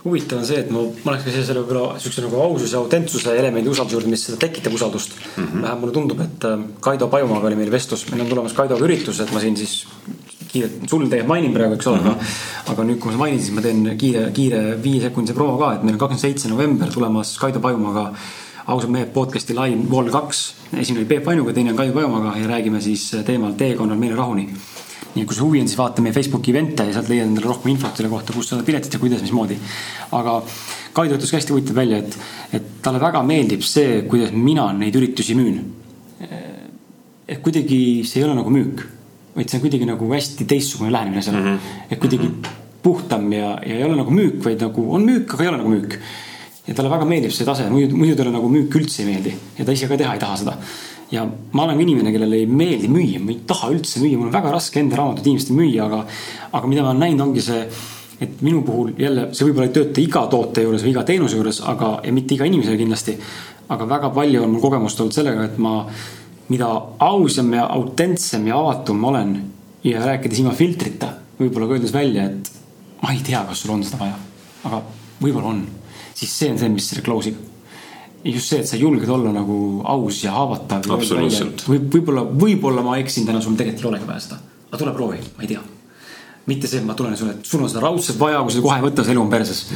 huvitav 0.03 0.39
on 0.39 0.47
see, 0.47 0.61
et 0.63 0.69
ma, 0.71 0.81
oleks 1.11 1.25
ka 1.25 1.33
selle 1.33 1.61
võib-olla 1.63 1.99
siukse 1.99 2.23
nagu 2.23 2.39
aususe 2.43 2.77
autentsuse 2.79 3.35
elemendi 3.35 3.71
usalduse 3.71 3.97
juurde, 3.97 4.11
mis 4.13 4.23
seda 4.29 4.39
tekitab 4.39 4.75
usaldust 4.77 5.15
mm. 5.15 5.43
-hmm. 5.43 5.61
vähemalt 5.61 5.81
mulle 5.81 5.95
tundub, 5.97 6.21
et 6.23 6.45
äh, 6.47 6.65
Kaido 6.79 7.07
Pajumaaga 7.11 7.47
oli 7.47 7.59
meil 7.59 7.71
vestlus, 7.71 8.05
meil 8.11 8.23
on 8.23 8.31
tulemas 8.31 8.55
Kaidoga 8.55 8.85
üritus, 8.85 9.19
et 9.19 9.33
ma 9.33 9.39
siin 9.43 9.57
siis 9.57 9.85
kiirelt, 10.47 10.77
sul 10.89 11.03
tegelikult 11.05 11.27
mainin 11.27 11.53
praegu, 11.53 11.75
eks 11.75 11.87
ole 11.87 11.99
mm, 11.99 12.05
-hmm. 12.05 12.35
aga, 12.63 12.71
aga 12.73 12.83
nüüd, 12.83 12.99
kui 12.99 13.11
ma 13.11 13.25
mainin, 13.25 13.41
siis 13.43 13.55
ma 13.55 13.61
teen 13.61 13.97
kiire, 13.97 14.29
kiire 14.33 14.61
viiesekundise 14.83 15.33
promo 15.33 15.57
ka, 15.57 15.73
et 15.73 15.83
meil 15.83 15.97
on 15.97 15.99
kakskümmend 15.99 16.21
seitse 16.21 16.49
november 16.49 16.93
tulemas 16.93 17.37
Kaido 17.37 17.59
Pajumaaga 17.59 18.13
ausad 18.69 18.91
mehed 18.93 19.09
podcast'i 19.13 19.55
Line 19.57 19.87
Wall 19.89 20.11
kaks. 20.13 20.43
esimene 20.77 21.01
oli 21.01 21.09
Peep 21.09 21.27
Ainuga, 21.27 21.53
teine 21.53 21.71
on 21.71 21.77
Kaido 21.77 21.93
Pajumaaga 21.93 22.35
ja 22.37 22.47
räägime 22.47 22.81
siis 22.81 23.09
teemal 23.25 23.55
teekonnal 23.57 23.97
meelerahuni 23.97 24.45
nii 25.09 25.23
et 25.23 25.27
kui 25.27 25.35
sul 25.35 25.47
huvi 25.47 25.61
on, 25.63 25.67
siis 25.67 25.79
vaata 25.79 26.03
meie 26.05 26.13
Facebooki 26.13 26.53
event'e 26.53 26.85
ja 26.85 26.93
sealt 26.93 27.09
leiad 27.09 27.25
endale 27.31 27.49
rohkem 27.49 27.71
infot 27.73 27.97
selle 27.97 28.11
kohta, 28.11 28.35
kus 28.35 28.51
saada 28.51 28.65
piletid 28.67 28.93
ja 28.93 28.99
kuidas, 29.01 29.23
mismoodi. 29.25 29.57
aga 30.13 30.35
Kaido 30.93 31.17
ütles 31.17 31.31
ka 31.31 31.39
hästi 31.39 31.53
huvitav 31.55 31.79
välja, 31.79 32.03
et, 32.03 32.17
et 32.53 32.69
talle 32.85 33.01
väga 33.01 33.23
meeldib 33.25 33.65
see, 33.65 34.03
kuidas 34.09 34.35
mina 34.35 34.67
neid 34.77 34.95
üritusi 35.01 35.37
müün. 35.37 35.59
et 37.29 37.41
kuidagi 37.45 38.05
see 38.05 38.21
ei 38.21 38.27
ole 38.27 38.37
nagu 38.37 38.53
müük, 38.53 38.85
vaid 39.35 39.49
see 39.49 39.57
on 39.57 39.65
kuidagi 39.65 39.89
nagu 39.89 40.13
hästi 40.13 40.45
teistsugune 40.49 40.91
lähenemine 40.93 41.21
sellele 41.21 41.49
mm. 41.49 41.57
-hmm. 41.57 41.91
et 41.91 41.99
kuidagi 41.99 42.27
-hmm. 42.27 42.47
puhtam 42.83 43.31
ja, 43.33 43.59
ja 43.65 43.75
ei 43.75 43.83
ole 43.83 43.95
nagu 43.95 44.11
müük, 44.11 44.43
vaid 44.45 44.61
nagu 44.61 44.93
on 44.93 45.05
müük, 45.05 45.33
aga 45.33 45.43
ei 45.43 45.49
ole 45.49 45.57
nagu 45.57 45.69
müük. 45.69 45.99
Ja 46.69 46.77
talle 46.77 46.91
väga 46.91 47.09
meeldib 47.09 47.33
see 47.33 47.47
tase, 47.47 47.65
muidu, 47.73 47.97
muidu 47.97 48.15
talle 48.17 48.31
nagu 48.35 48.49
müük 48.51 48.75
üldse 48.77 49.01
ei 49.03 49.09
meeldi. 49.09 49.35
Ja 49.57 49.65
ta 49.65 49.73
ise 49.73 49.89
ka 49.89 49.97
teha 49.97 50.15
ei 50.15 50.21
taha 50.21 50.39
seda. 50.39 50.57
Ja 51.09 51.23
ma 51.25 51.63
olen 51.65 51.79
inimene, 51.81 52.11
kellele 52.13 52.43
ei 52.43 52.49
meeldi 52.49 52.89
müüa, 52.93 53.21
ma 53.23 53.33
ei 53.33 53.39
taha 53.49 53.71
üldse 53.73 54.01
müüa, 54.03 54.19
mul 54.19 54.29
on 54.29 54.35
väga 54.35 54.51
raske 54.53 54.81
enda 54.81 54.99
raamatut 54.99 55.25
inimestele 55.25 55.57
müüa, 55.57 55.87
aga, 55.87 56.03
aga 56.53 56.69
mida 56.69 56.85
ma 56.85 56.93
olen 56.93 57.07
näinud, 57.07 57.25
ongi 57.25 57.45
see 57.45 57.63
et 58.19 58.41
minu 58.43 58.61
puhul 58.67 58.91
jälle, 58.99 59.29
see 59.31 59.47
võib-olla 59.47 59.69
ei 59.69 59.75
tööta 59.75 60.01
iga 60.03 60.25
toote 60.31 60.65
juures 60.65 60.83
või 60.83 60.91
iga 60.91 61.05
teenuse 61.07 61.39
juures, 61.39 61.61
aga, 61.71 61.93
ja 62.03 62.11
mitte 62.13 62.35
iga 62.35 62.47
inimesega 62.49 62.77
kindlasti. 62.81 63.15
aga 63.69 63.85
väga 63.85 64.09
palju 64.09 64.43
on 64.43 64.49
mul 64.51 64.61
kogemust 64.61 64.99
olnud 64.99 65.13
sellega, 65.13 65.45
et 65.45 65.57
ma, 65.61 65.85
mida 66.49 66.69
ausam 67.05 67.53
ja 67.53 67.67
autentsem 67.69 68.47
ja 68.49 68.57
avatum 68.57 68.97
ma 68.99 69.11
olen 69.11 69.35
ja 69.83 70.05
rääkides 70.05 70.39
ilma 70.41 70.53
filtrita, 70.57 71.13
võib-olla 71.39 71.67
ka 71.67 71.77
öeldes 71.77 71.93
välja, 71.93 72.25
et 72.25 72.51
ma 73.03 73.13
ei 73.13 73.21
tea, 73.23 73.43
kas 73.47 73.61
sul 73.61 73.75
on 73.75 73.85
seda 73.85 74.01
vaja, 74.01 74.17
aga 74.67 74.81
võib-olla 75.21 75.53
on. 75.53 75.61
Siis 76.19 76.35
see 76.41 76.51
on 76.51 76.59
see, 76.61 76.69
mis 76.73 76.91
selle 76.91 77.05
close 77.05 77.31
ib. 77.31 77.39
just 78.27 78.51
see, 78.51 78.59
et 78.59 78.67
sa 78.67 78.77
julged 78.79 79.09
olla 79.09 79.31
nagu 79.35 79.57
aus 79.87 80.23
ja 80.25 80.35
haavatav. 80.35 80.87
või 80.89 81.81
võib-olla, 81.95 82.27
võib-olla 82.45 82.85
ma 82.85 82.99
eksin 82.99 83.27
täna, 83.27 83.41
sul 83.41 83.57
tegelikult 83.59 83.85
ei 83.85 83.91
olegi 83.93 84.09
vaja 84.09 84.25
seda, 84.27 84.39
aga 84.69 84.81
tule 84.83 84.95
proovi, 84.95 85.21
ma 85.37 85.45
ei 85.45 85.53
tea 85.55 85.65
mitte 86.49 86.69
see, 86.69 86.79
et 86.81 86.87
ma 86.87 86.95
tulen 86.97 87.17
sulle, 87.17 87.35
et 87.37 87.45
sul 87.45 87.61
on 87.61 87.69
seda 87.69 87.83
raudselt 87.83 88.17
vaja, 88.17 88.39
kui 88.41 88.55
sa 88.55 88.63
kohe 88.63 88.79
ei 88.79 88.85
võta, 88.87 89.05
see 89.05 89.13
elu 89.13 89.21
on 89.21 89.29
perses. 89.29 89.67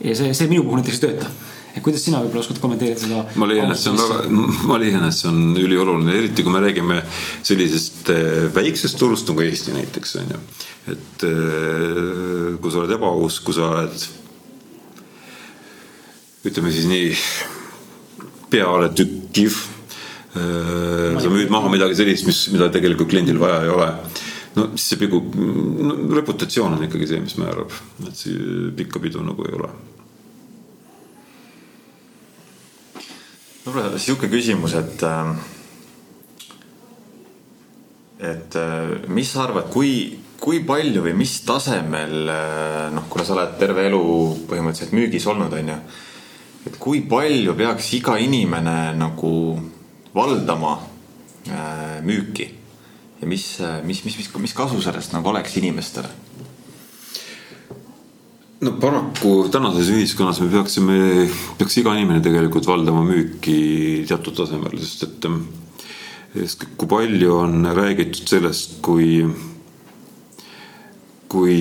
ja 0.00 0.14
see, 0.16 0.32
see 0.36 0.48
minu 0.48 0.64
puhul 0.64 0.80
näiteks 0.80 1.02
ei 1.02 1.04
tööta 1.08 1.32
et 1.74 1.82
kuidas 1.82 2.04
sina 2.06 2.20
võib-olla 2.22 2.44
oskad 2.44 2.60
kommenteerida 2.62 3.02
seda? 3.02 3.22
ma 3.40 3.48
leian, 3.50 3.72
et 3.74 3.80
see 3.80 3.90
on 3.90 3.98
väga, 3.98 4.42
ma 4.70 4.78
leian, 4.80 5.06
et 5.08 5.16
see 5.16 5.30
on 5.30 5.40
ülioluline, 5.58 6.18
eriti 6.20 6.44
kui 6.46 6.54
me 6.54 6.62
räägime 6.62 7.00
sellisest 7.42 8.12
eh, 8.14 8.44
väiksest 8.54 8.98
turust 9.00 9.30
nagu 9.30 9.44
Eesti 9.44 9.74
näiteks 9.74 10.18
on 10.22 10.34
ju. 10.36 10.42
et 10.94 11.26
eh, 11.28 12.52
kui 12.62 12.70
sa 12.74 12.84
oled 12.84 12.94
ebaaus, 12.94 13.40
kui 13.44 13.56
sa 13.56 13.72
oled 13.72 14.06
ütleme 16.44 16.72
siis 16.74 16.88
nii 16.90 17.14
peale 18.52 18.90
tükkiv. 18.96 19.56
Eh, 20.34 21.16
sa 21.22 21.30
müüd 21.30 21.50
maha 21.52 21.70
midagi 21.72 21.96
sellist, 21.98 22.26
mis, 22.26 22.44
mida 22.54 22.68
tegelikult 22.74 23.10
kliendil 23.12 23.38
vaja 23.40 23.62
ei 23.64 23.74
ole 23.74 23.90
no 24.54 24.68
siis 24.74 24.92
see 24.92 25.00
pigu 25.02 25.20
no,, 25.24 25.96
reputatsioon 26.14 26.76
on 26.76 26.86
ikkagi 26.86 27.08
see, 27.10 27.22
mis 27.24 27.36
määrab, 27.40 27.74
et 28.06 28.18
see 28.18 28.70
pikka 28.78 29.02
pidu 29.02 29.24
nagu 29.26 29.46
ei 29.48 29.58
ole. 29.58 29.72
võib-olla 33.64 33.98
sihuke 33.98 34.28
küsimus, 34.28 34.74
et 34.76 35.02
äh, 35.08 35.30
et 38.32 38.56
äh, 38.60 39.08
mis 39.08 39.30
sa 39.32 39.46
arvad, 39.46 39.70
kui, 39.72 40.18
kui 40.40 40.60
palju 40.66 41.02
või 41.06 41.14
mis 41.18 41.38
tasemel 41.48 42.28
äh, 42.30 42.90
noh, 42.94 43.08
kuna 43.10 43.24
sa 43.26 43.34
oled 43.38 43.56
terve 43.60 43.86
elu 43.88 44.02
põhimõtteliselt 44.50 44.94
müügis 44.96 45.26
olnud, 45.32 45.56
on 45.56 45.72
ju. 45.72 45.78
Et 46.66 46.76
kui 46.80 47.02
palju 47.08 47.54
peaks 47.58 47.92
iga 47.98 48.18
inimene 48.20 48.94
nagu 48.98 49.32
valdama 50.14 50.76
müüki 52.04 52.46
ja 53.20 53.28
mis, 53.28 53.46
mis, 53.84 54.04
mis, 54.06 54.16
mis, 54.20 54.30
mis 54.46 54.56
kasu 54.56 54.80
sellest 54.84 55.12
nagu 55.16 55.28
oleks 55.32 55.58
inimestele? 55.60 56.08
no 58.64 58.72
paraku 58.80 59.34
tänases 59.52 59.90
ühiskonnas 59.92 60.40
me 60.40 60.48
peaksime, 60.52 60.96
peaks 61.58 61.76
iga 61.82 61.94
inimene 61.98 62.22
tegelikult 62.24 62.66
valdama 62.68 63.04
müüki 63.04 63.58
teatud 64.08 64.36
tasemel, 64.38 64.78
sest 64.80 65.04
et 65.08 65.28
sest 66.34 66.64
kui 66.78 66.88
palju 66.90 67.34
on 67.36 67.68
räägitud 67.76 68.30
sellest, 68.30 68.78
kui 68.82 69.22
kui 71.34 71.58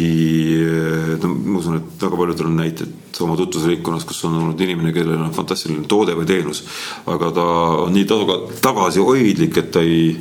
no 1.23 1.33
ma 1.33 1.59
usun, 1.59 1.79
et 1.79 2.05
väga 2.05 2.19
paljudel 2.19 2.49
on 2.49 2.59
näited 2.61 3.21
oma 3.25 3.35
tutvusringkonnas, 3.39 4.05
kus 4.09 4.23
on 4.27 4.37
olnud 4.39 4.61
inimene, 4.61 4.93
kellel 4.93 5.21
on 5.21 5.33
fantastiline 5.35 5.87
toode 5.89 6.15
või 6.17 6.29
teenus, 6.29 6.63
aga 7.09 7.31
ta 7.33 7.45
on 7.85 7.93
nii 7.95 8.07
tagasihoidlik, 8.61 9.61
et 9.61 9.71
ta 9.73 9.83
ei 9.85 10.11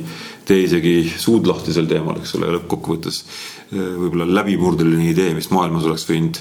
tee 0.43 0.65
isegi 0.65 0.95
suud 1.07 1.47
lahti 1.47 1.73
sel 1.75 1.87
teemal, 1.87 2.19
eks 2.19 2.35
ole, 2.37 2.49
lõppkokkuvõttes 2.57 3.19
eh, 3.23 3.79
võib-olla 3.79 4.27
läbimurdeline 4.41 5.09
idee, 5.11 5.31
mis 5.37 5.49
maailmas 5.55 5.87
oleks 5.87 6.07
võinud 6.09 6.39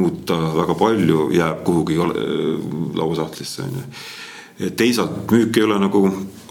muuta 0.00 0.38
väga 0.56 0.76
palju, 0.78 1.28
jääb 1.36 1.62
kuhugi 1.66 1.98
lauasahtlisse, 2.00 3.68
on 3.68 3.76
ju. 3.78 4.70
teisalt 4.78 5.30
müük 5.30 5.60
ei 5.60 5.68
ole 5.68 5.78
nagu 5.82 6.02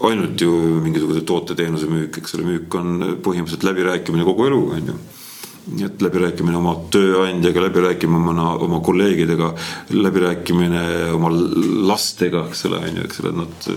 ainult 0.08 0.40
ju 0.40 0.54
mingisuguse 0.84 1.26
toote-teenuse 1.28 1.90
müük, 1.90 2.22
eks 2.22 2.38
ole, 2.38 2.48
müük 2.54 2.78
on 2.80 2.96
põhimõtteliselt 3.24 3.68
läbirääkimine 3.68 4.24
kogu 4.30 4.48
elu, 4.48 4.62
on 4.78 4.90
ju 4.92 5.02
et 5.84 6.02
läbirääkimine 6.04 6.58
oma 6.58 6.74
tööandjaga, 6.92 7.62
läbirääkimine 7.68 8.32
oma, 8.32 8.48
oma 8.66 8.80
kolleegidega, 8.84 9.52
läbirääkimine 9.96 10.82
oma 11.16 11.30
lastega, 11.88 12.46
eks 12.50 12.66
ole, 12.68 12.82
on 12.84 13.00
ju, 13.00 13.06
eks 13.08 13.22
ole, 13.24 13.32
nad 13.42 13.70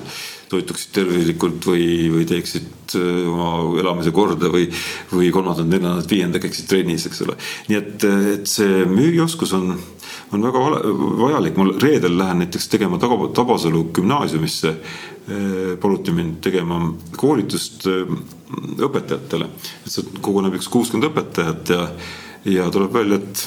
toituksid 0.51 0.93
tervislikult 0.95 1.65
või, 1.67 1.85
või 2.11 2.25
teeksid 2.27 2.95
äh, 2.95 3.27
oma 3.27 3.79
elamise 3.81 4.13
korda 4.15 4.51
või, 4.51 4.67
või 5.11 5.31
kolmandat, 5.35 5.67
neljandat, 5.67 6.09
viiendat 6.11 6.43
käiksid 6.43 6.69
trennis, 6.69 7.07
eks 7.09 7.23
ole. 7.25 7.38
nii 7.67 7.79
et, 7.79 8.07
et 8.38 8.51
see 8.51 8.85
müügioskus 8.88 9.53
on, 9.57 9.73
on 10.35 10.47
väga 10.47 10.63
vajalik, 11.19 11.59
ma 11.59 11.67
reedel 11.81 12.17
lähen 12.19 12.43
näiteks 12.43 12.69
tegema 12.71 12.99
Tabasalu 12.99 13.88
gümnaasiumisse. 13.95 14.75
Paluti 15.28 16.13
mind 16.15 16.38
tegema 16.39 16.78
koolitust 17.19 17.84
õpetajatele, 17.88 19.49
et 19.84 19.91
sealt 19.91 20.21
koguneb 20.23 20.55
üks 20.55 20.69
kuuskümmend 20.71 21.09
õpetajat 21.09 21.71
ja, 21.73 21.82
ja 22.47 22.67
tuleb 22.71 22.95
välja, 22.95 23.17
et 23.19 23.41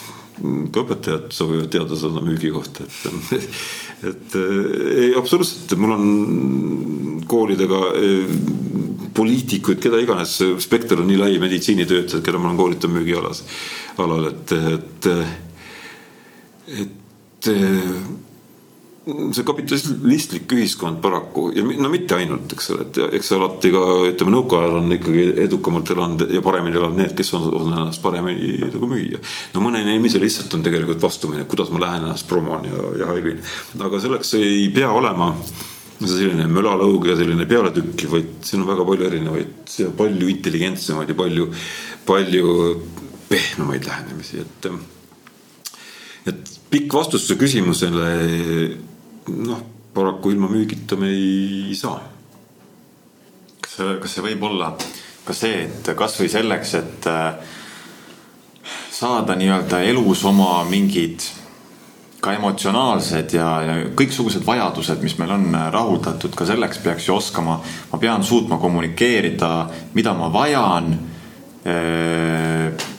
ka 0.72 0.82
õpetajad 0.82 1.32
soovivad 1.32 1.70
teada 1.72 1.96
saada 1.96 2.20
müügi 2.24 2.52
kohta, 2.52 2.84
et 2.84 3.48
et 4.10 4.36
ei, 4.36 5.10
absoluutselt, 5.16 5.72
mul 5.80 5.96
on 5.96 7.24
koolidega 7.28 7.80
poliitikuid, 9.14 9.80
keda 9.82 10.00
iganes, 10.00 10.36
spekter 10.62 11.02
on 11.02 11.08
nii 11.10 11.20
lai, 11.20 11.34
meditsiinitöötajad, 11.42 12.24
keda 12.24 12.40
ma 12.40 12.50
olen 12.50 12.60
koolitanud 12.60 12.96
müügialas, 13.00 13.42
alal, 14.00 14.30
et, 14.30 14.54
et, 14.74 15.10
et 16.84 17.50
see 19.06 19.44
kapitalistlik 19.48 20.52
ühiskond 20.52 21.00
paraku 21.00 21.46
ja 21.56 21.62
no 21.64 21.88
mitte 21.92 22.18
ainult, 22.18 22.52
eks 22.52 22.66
ole, 22.74 22.84
et 22.84 22.98
eks 23.16 23.30
alati 23.32 23.70
ka 23.72 23.84
ütleme, 24.10 24.34
nõukaajal 24.34 24.76
on 24.76 24.92
ikkagi 24.92 25.24
edukamalt 25.46 25.92
elanud 25.94 26.26
ja 26.34 26.42
paremini 26.44 26.76
elanud 26.76 27.00
need, 27.00 27.14
kes 27.16 27.32
on, 27.38 27.46
on 27.62 27.72
ennast 27.72 28.02
paremini 28.04 28.58
nagu 28.66 28.90
müüa. 28.90 29.22
no 29.54 29.64
mõne 29.64 29.80
inimese 29.86 30.20
lihtsalt 30.20 30.52
on 30.58 30.66
tegelikult 30.66 31.00
vastumine, 31.00 31.48
kuidas 31.48 31.72
ma 31.72 31.80
lähen 31.86 32.04
ennast 32.04 32.28
promon 32.28 32.68
ja, 32.68 32.84
ja 33.00 33.10
haibin. 33.14 33.40
aga 33.88 34.02
selleks 34.04 34.34
ei 34.36 34.68
pea 34.74 34.92
olema 34.92 35.32
selline 36.00 36.46
mölalõug 36.52 37.08
ja 37.08 37.16
selline 37.16 37.48
pealetükk, 37.48 38.06
vaid 38.12 38.30
siin 38.44 38.66
on 38.66 38.70
väga 38.74 38.84
palju 38.88 39.08
erinevaid 39.08 39.74
palju 39.96 40.30
intelligentsemaid 40.36 41.12
ja 41.12 41.16
palju, 41.16 41.48
palju 42.08 42.54
pehmemaid 43.32 43.88
lähenemisi, 43.88 44.44
et 44.44 44.72
et 46.28 46.59
pikk 46.70 46.94
vastus 46.94 47.26
su 47.26 47.36
küsimusele 47.38 48.08
noh, 49.28 49.62
paraku 49.94 50.30
ilma 50.34 50.48
müügita 50.50 50.96
me 50.98 51.10
ei 51.10 51.74
saa. 51.74 52.00
kas 53.60 53.76
kas 54.02 54.14
see 54.14 54.24
võib 54.24 54.42
olla 54.50 54.74
ka 55.24 55.34
see, 55.36 55.66
et 55.66 55.90
kasvõi 55.96 56.30
selleks, 56.32 56.74
et 56.78 57.06
äh, 57.10 57.34
saada 58.90 59.36
nii-öelda 59.38 59.82
elus 59.90 60.24
oma 60.28 60.62
mingid 60.68 61.26
ka 62.20 62.34
emotsionaalsed 62.36 63.32
ja, 63.32 63.48
ja 63.64 63.76
kõiksugused 63.96 64.44
vajadused, 64.44 65.00
mis 65.04 65.16
meil 65.20 65.32
on 65.32 65.54
rahuldatud, 65.72 66.34
ka 66.36 66.44
selleks 66.48 66.82
peaks 66.84 67.08
ju 67.08 67.16
oskama, 67.16 67.56
ma 67.92 68.00
pean 68.00 68.24
suutma 68.26 68.58
kommunikeerida, 68.60 69.52
mida 69.96 70.12
ma 70.16 70.28
vajan 70.32 70.92
äh, 71.64 72.90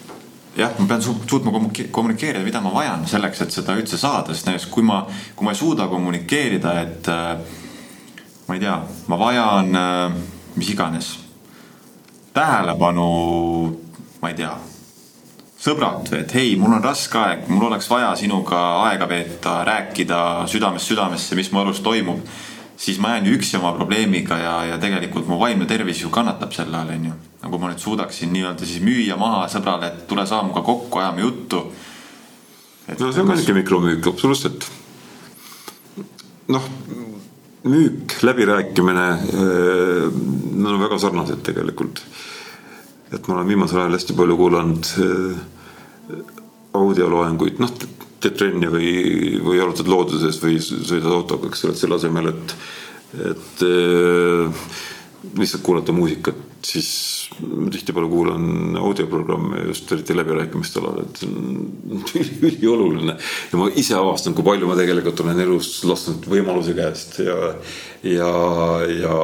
jah, 0.58 0.74
ma 0.80 0.88
pean 0.88 1.02
suutma 1.02 1.52
kommunikeerida, 1.92 2.44
mida 2.44 2.62
ma 2.62 2.74
vajan 2.74 3.06
selleks, 3.08 3.46
et 3.46 3.56
seda 3.56 3.76
üldse 3.80 4.00
saada, 4.00 4.34
sest 4.34 4.50
näiteks 4.50 4.68
kui 4.72 4.84
ma, 4.84 5.04
kui 5.36 5.48
ma 5.48 5.54
ei 5.56 5.60
suuda 5.60 5.88
kommunikeerida, 5.92 6.76
et 6.82 7.12
äh, 7.12 7.38
ma 8.48 8.58
ei 8.58 8.64
tea, 8.64 8.78
ma 9.08 9.20
vajan 9.20 9.80
äh, 9.80 10.20
mis 10.56 10.74
iganes 10.74 11.14
tähelepanu, 12.34 13.08
ma 14.22 14.32
ei 14.32 14.38
tea, 14.38 14.52
sõbrad, 15.62 16.10
et 16.18 16.36
hei, 16.36 16.56
mul 16.60 16.76
on 16.78 16.84
raske 16.84 17.20
aeg, 17.20 17.48
mul 17.52 17.70
oleks 17.70 17.90
vaja 17.92 18.14
sinuga 18.20 18.62
aega 18.88 19.08
veeta, 19.10 19.62
rääkida 19.68 20.22
südamest 20.52 20.92
südamesse, 20.92 21.38
mis 21.38 21.52
mu 21.52 21.64
elus 21.64 21.84
toimub, 21.86 22.24
siis 22.82 22.98
ma 23.00 23.16
jään 23.16 23.28
ju 23.30 23.36
üksi 23.38 23.58
oma 23.60 23.76
probleemiga 23.78 24.38
ja, 24.42 24.54
ja 24.74 24.80
tegelikult 24.82 25.28
mu 25.30 25.38
vaimne 25.40 25.68
tervis 25.70 26.02
ju 26.02 26.10
kannatab 26.10 26.54
selle 26.56 26.78
all, 26.80 26.90
onju 26.96 27.14
nagu 27.42 27.58
ma 27.58 27.72
nüüd 27.72 27.82
suudaksin 27.82 28.30
nii-öelda 28.34 28.68
siis 28.68 28.84
müüa 28.86 29.18
maha 29.20 29.46
sõbrale, 29.50 29.90
et 29.90 30.04
tule 30.10 30.26
saa 30.30 30.44
minuga 30.46 30.62
kokku, 30.66 31.02
ajame 31.02 31.24
juttu. 31.26 31.64
no 33.00 33.12
see 33.12 33.22
on 33.22 33.30
ka 33.30 33.38
niisugune 33.38 33.62
mikromüük, 33.62 34.08
absoluutselt. 34.14 34.68
noh, 36.54 36.68
müük, 37.64 38.18
läbirääkimine, 38.22 39.08
nad 40.52 40.74
on 40.74 40.84
väga 40.86 41.00
sarnased 41.02 41.42
tegelikult. 41.46 42.04
et 43.12 43.28
ma 43.28 43.36
olen 43.36 43.48
viimasel 43.48 43.82
ajal 43.82 43.98
hästi 43.98 44.18
palju 44.18 44.38
kuulanud 44.38 44.94
audioloenguid, 46.78 47.58
noh, 47.60 47.74
teed 48.22 48.38
trenni 48.38 48.70
või, 48.72 48.94
või 49.42 49.58
jalutad 49.60 49.90
looduses 49.92 50.40
või 50.44 50.60
sõidad 50.62 51.12
autoga, 51.12 51.50
eks 51.50 51.66
ole, 51.66 51.76
et 51.76 51.82
selle 51.82 51.98
asemel, 51.98 52.32
et, 52.32 52.56
et 53.32 53.66
eh, 53.68 54.66
lihtsalt 55.38 55.64
kuulata 55.66 55.94
muusikat, 55.96 56.40
siis 56.66 56.90
tihtipeale 57.72 58.10
kuulan 58.10 58.78
audioprogramme 58.78 59.62
just 59.68 59.92
eriti 59.92 60.16
läbirääkimiste 60.18 60.82
alal, 60.82 61.04
et 61.04 61.22
see 61.22 61.30
on 61.30 62.04
ülioluline. 62.50 63.16
ja 63.52 63.60
ma 63.60 63.70
ise 63.76 63.96
avastan, 63.98 64.36
kui 64.38 64.46
palju 64.46 64.70
ma 64.70 64.76
tegelikult 64.78 65.22
olen 65.24 65.40
elus 65.46 65.72
lasknud 65.88 66.28
võimaluse 66.32 66.76
käest 66.78 67.22
ja, 67.26 67.38
ja, 68.04 68.34
ja. 68.98 69.16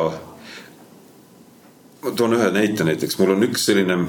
ma 2.03 2.15
toon 2.15 2.37
ühe 2.37 2.49
näite 2.55 2.87
näiteks, 2.87 3.19
mul 3.19 3.35
on 3.35 3.49
üks 3.49 3.67
selline, 3.69 3.99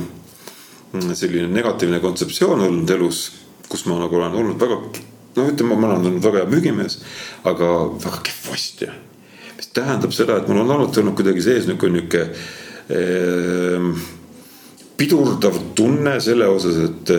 selline 1.12 1.50
negatiivne 1.52 2.00
kontseptsioon 2.04 2.68
olnud 2.68 2.96
elus, 2.98 3.26
kus 3.68 3.86
ma 3.88 3.98
nagu 4.02 4.20
olen 4.20 4.38
olnud 4.40 4.60
väga 4.60 4.80
noh, 4.80 5.44
ütleme, 5.44 5.76
ma 5.76 5.92
olen 5.92 6.08
olnud 6.12 6.24
väga 6.24 6.42
hea 6.42 6.52
müügimees, 6.54 7.00
aga 7.48 7.74
väga 7.98 8.24
kehv 8.28 8.54
ostja 8.54 8.94
mis 9.58 9.72
tähendab 9.74 10.14
seda, 10.14 10.38
et 10.38 10.48
mul 10.48 10.62
on 10.62 10.70
alati 10.76 11.02
olnud 11.02 11.16
kuidagi 11.18 11.42
sees 11.42 11.66
niisugune 11.66 11.98
niisugune 11.98 12.22
eh, 12.94 14.06
pidurdav 14.98 15.58
tunne 15.78 16.16
selle 16.22 16.46
osas, 16.50 16.78
et 16.86 17.12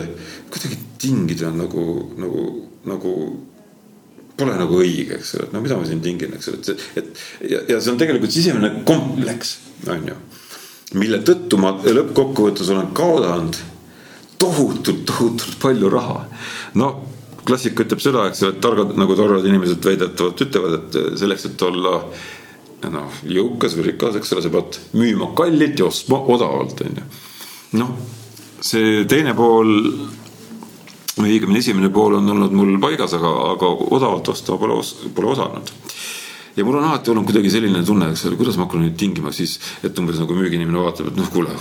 kuidagi 0.50 0.78
tingida 1.00 1.48
on 1.48 1.62
nagu, 1.62 1.84
nagu, 2.20 2.44
nagu 2.88 3.14
pole 4.40 4.56
nagu 4.56 4.80
õige, 4.80 5.18
eks 5.18 5.34
ole, 5.36 5.48
et 5.48 5.56
no 5.56 5.62
mida 5.64 5.76
ma 5.76 5.88
siin 5.88 6.00
tingin, 6.04 6.32
eks 6.36 6.50
ole, 6.52 6.60
et 6.60 7.02
et 7.02 7.24
ja, 7.52 7.60
ja 7.74 7.80
see 7.80 7.92
on 7.92 8.00
tegelikult 8.00 8.32
sisemine 8.32 8.72
kompleks, 8.88 9.58
on 9.88 10.08
ju. 10.08 10.16
mille 11.00 11.20
tõttu 11.26 11.60
ma 11.60 11.74
lõppkokkuvõttes 11.84 12.72
olen 12.72 12.92
kaotanud 12.96 13.60
tohutult, 14.40 15.04
tohutult 15.08 15.56
palju 15.62 15.92
raha. 15.92 16.24
no 16.80 16.90
klassika 17.46 17.84
ütleb 17.86 18.02
seda, 18.02 18.26
eks 18.28 18.44
ole, 18.44 18.54
et 18.54 18.60
targad 18.64 18.92
nagu 18.98 19.16
targad 19.18 19.46
inimesed 19.48 19.84
väidetavalt 19.84 20.44
ütlevad, 20.44 20.76
et 20.78 21.18
selleks, 21.20 21.48
et 21.50 21.64
olla 21.66 21.96
noh, 22.90 23.20
jõukas 23.28 23.76
või 23.76 23.90
rikas, 23.90 24.16
eks 24.20 24.32
ole, 24.34 24.44
sa 24.44 24.52
pead 24.52 24.80
müüma 24.96 25.32
kallilt 25.36 25.80
ja 25.80 25.88
ostma 25.88 26.20
odavalt, 26.32 26.80
on 26.86 27.00
ju. 27.00 27.06
noh, 27.80 27.92
see 28.64 29.04
teine 29.10 29.34
pool 29.36 29.74
või 31.20 31.34
õigemini 31.34 31.60
esimene 31.60 31.90
pool 31.92 32.16
on 32.20 32.32
olnud 32.32 32.54
mul 32.56 32.76
paigas, 32.82 33.14
aga, 33.18 33.32
aga 33.54 33.70
odavalt 33.96 34.32
osta 34.32 34.56
pole, 34.60 34.78
pole 35.16 35.34
osanud. 35.34 35.72
Ja 36.56 36.66
mul 36.66 36.80
on 36.80 36.88
alati 36.90 37.12
olnud 37.12 37.28
kuidagi 37.28 37.52
selline 37.52 37.84
tunne, 37.86 38.10
eks 38.12 38.26
ole, 38.28 38.38
kuidas 38.40 38.58
ma 38.58 38.66
hakkan 38.66 38.84
nüüd 38.84 38.98
tingima 39.00 39.32
siis, 39.34 39.58
et 39.86 39.98
umbes 40.02 40.20
nagu 40.20 40.36
müügiinimene 40.36 40.84
vaatab, 40.84 41.12
et 41.12 41.20
noh, 41.20 41.30
kuule 41.32 41.56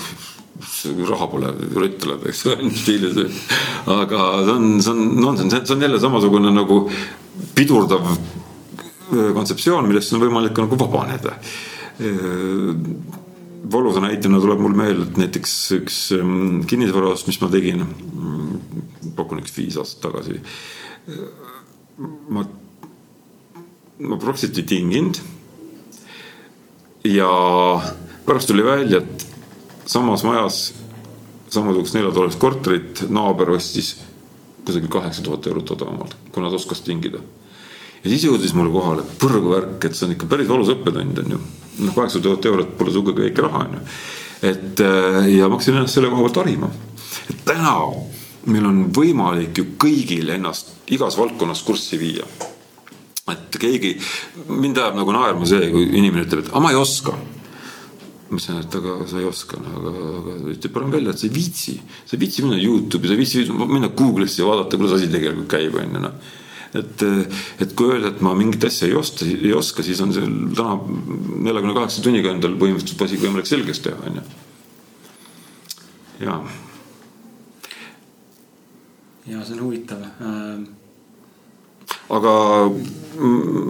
raha 1.07 1.27
pole, 1.31 1.53
rott 1.75 1.95
tuleb, 2.01 2.25
eks 2.29 2.43
ole, 2.49 2.71
stiilis. 2.81 3.19
aga 3.87 4.25
see 4.43 4.55
on, 4.55 4.67
see 4.83 4.91
on 4.93 5.05
nonsense, 5.21 5.63
see 5.65 5.77
on 5.77 5.87
jälle 5.87 6.01
samasugune 6.01 6.51
nagu 6.53 6.83
pidurdav 7.55 8.09
kontseptsioon, 9.09 9.87
millest 9.89 10.13
on 10.13 10.21
võimalik 10.21 10.59
nagu 10.59 10.77
vabaneda. 10.79 11.37
Valusa 13.69 14.01
näitena 14.03 14.39
tuleb 14.39 14.61
mul 14.63 14.75
meelde, 14.77 15.07
et 15.09 15.17
näiteks 15.19 15.55
üks 15.79 15.97
kinnisvaraost, 16.69 17.27
mis 17.27 17.39
ma 17.41 17.49
tegin, 17.51 17.83
mm, 17.83 19.13
pakun 19.17 19.41
üks 19.41 19.55
viis 19.57 19.77
aastat 19.81 20.05
tagasi. 20.07 20.39
Ma, 22.29 22.45
ma 23.99 24.17
ei 24.43 24.63
tinginud. 24.63 25.17
ja 27.03 27.31
pärast 28.25 28.47
tuli 28.47 28.63
välja, 28.63 28.97
et 28.97 29.27
samas 29.85 30.23
majas 30.23 30.73
samasugust 31.49 31.95
neljatoalist 31.95 32.39
korterit 32.39 33.03
naaber 33.09 33.49
ostis 33.49 33.95
kusagil 34.65 34.89
kaheksa 34.89 35.23
tuhat 35.25 35.47
eurot 35.47 35.71
odavamalt, 35.71 36.15
kuna 36.31 36.49
ta 36.49 36.55
oskas 36.55 36.81
tingida. 36.85 37.19
ja 38.03 38.09
siis 38.09 38.23
jõudis 38.23 38.53
mulle 38.53 38.71
kohale 38.71 39.03
põrguvärk, 39.19 39.85
et 39.85 39.95
see 39.95 40.05
on 40.07 40.13
ikka 40.15 40.29
päris 40.29 40.47
valus 40.47 40.69
õppetund 40.75 41.23
on 41.23 41.35
ju. 41.35 41.39
noh, 41.79 41.95
kaheksa 41.95 42.21
tuhat 42.23 42.45
eurot 42.45 42.77
pole 42.77 42.93
sugugi 42.93 43.25
väike 43.27 43.41
raha 43.41 43.65
on 43.65 43.79
ju. 43.79 43.81
et 44.51 44.83
äh, 44.85 45.25
ja 45.35 45.49
ma 45.49 45.57
hakkasin 45.57 45.79
ennast 45.79 45.97
selle 45.97 46.11
koha 46.13 46.27
pealt 46.27 46.41
harima. 46.43 46.69
et 47.29 47.43
täna 47.45 47.75
meil 48.45 48.69
on 48.69 48.85
võimalik 48.95 49.57
ju 49.57 49.65
kõigil 49.81 50.29
ennast 50.37 50.75
igas 50.87 51.17
valdkonnas 51.17 51.63
kurssi 51.65 51.99
viia. 51.99 52.27
Et 53.35 53.59
keegi, 53.61 53.95
mind 54.49 54.79
ajab 54.79 54.97
nagu 55.01 55.13
naerma 55.15 55.49
see, 55.49 55.69
kui 55.73 55.89
inimene 55.89 56.25
ütleb, 56.27 56.45
et 56.45 56.53
aga 56.53 56.63
ma 56.63 56.73
ei 56.73 56.79
oska 56.79 57.17
ma 58.29 58.37
ütlesin, 58.37 58.59
et 58.61 58.75
aga 58.77 58.95
sa 59.09 59.19
ei 59.19 59.25
oska, 59.27 59.57
aga, 59.57 59.93
aga 60.19 60.35
ütleb 60.53 60.73
parem 60.73 60.91
välja, 60.93 61.13
et 61.13 61.21
sa 61.21 61.25
ei 61.25 61.33
viitsi. 61.33 61.79
sa 62.05 62.15
ei 62.15 62.21
viitsi 62.21 62.45
minna 62.45 62.59
Youtube'i, 62.61 63.09
sa 63.09 63.15
ei 63.15 63.21
viitsi 63.23 63.45
minna 63.49 63.89
Google'isse 63.89 64.43
ja 64.43 64.49
vaadata, 64.49 64.77
kuidas 64.77 64.99
asi 64.99 65.09
tegelikult 65.09 65.49
käib, 65.49 65.75
on 65.75 65.97
ju 65.97 66.03
noh. 66.03 66.29
et, 66.77 67.03
et 67.65 67.73
kui 67.73 67.89
öelda, 67.89 68.13
et 68.13 68.21
ma 68.21 68.35
mingit 68.37 68.67
asja 68.69 68.87
ei 68.87 68.95
osta, 68.97 69.25
ei 69.25 69.53
oska, 69.57 69.85
siis 69.85 70.01
on 70.05 70.13
see 70.13 70.29
täna 70.57 70.77
neljakümne 71.47 71.77
kaheksa 71.77 72.05
tunniga 72.05 72.33
endal 72.35 72.57
põhimõtteliselt 72.61 73.05
asi 73.07 73.21
võimalik 73.21 73.49
selgeks 73.49 73.85
teha, 73.87 73.97
on 74.05 74.19
ju. 74.21 74.25
jaa. 76.27 76.41
ja 79.29 79.41
see 79.45 79.57
on 79.57 79.65
huvitav 79.65 80.05
äh.... 80.05 80.78
aga 82.09 82.33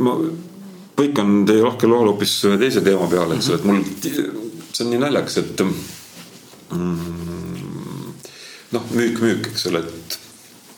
ma 0.05 0.15
põikan 0.99 1.43
teie 1.47 1.63
lahkel 1.63 1.91
loal 1.91 2.11
hoopis 2.11 2.33
ühe 2.49 2.57
teise 2.59 2.83
teema 2.85 3.07
peale, 3.11 3.37
eks 3.37 3.49
ole, 3.51 3.59
et 3.59 3.67
mul 3.67 3.79
see 4.79 4.85
on 4.85 4.91
nii 4.93 5.01
naljakas, 5.01 5.37
et 5.41 5.63
mm, 6.75 6.95
noh, 8.75 8.89
müük, 8.95 9.21
müük, 9.23 9.51
eks 9.53 9.67
ole, 9.71 9.83
et 9.83 10.19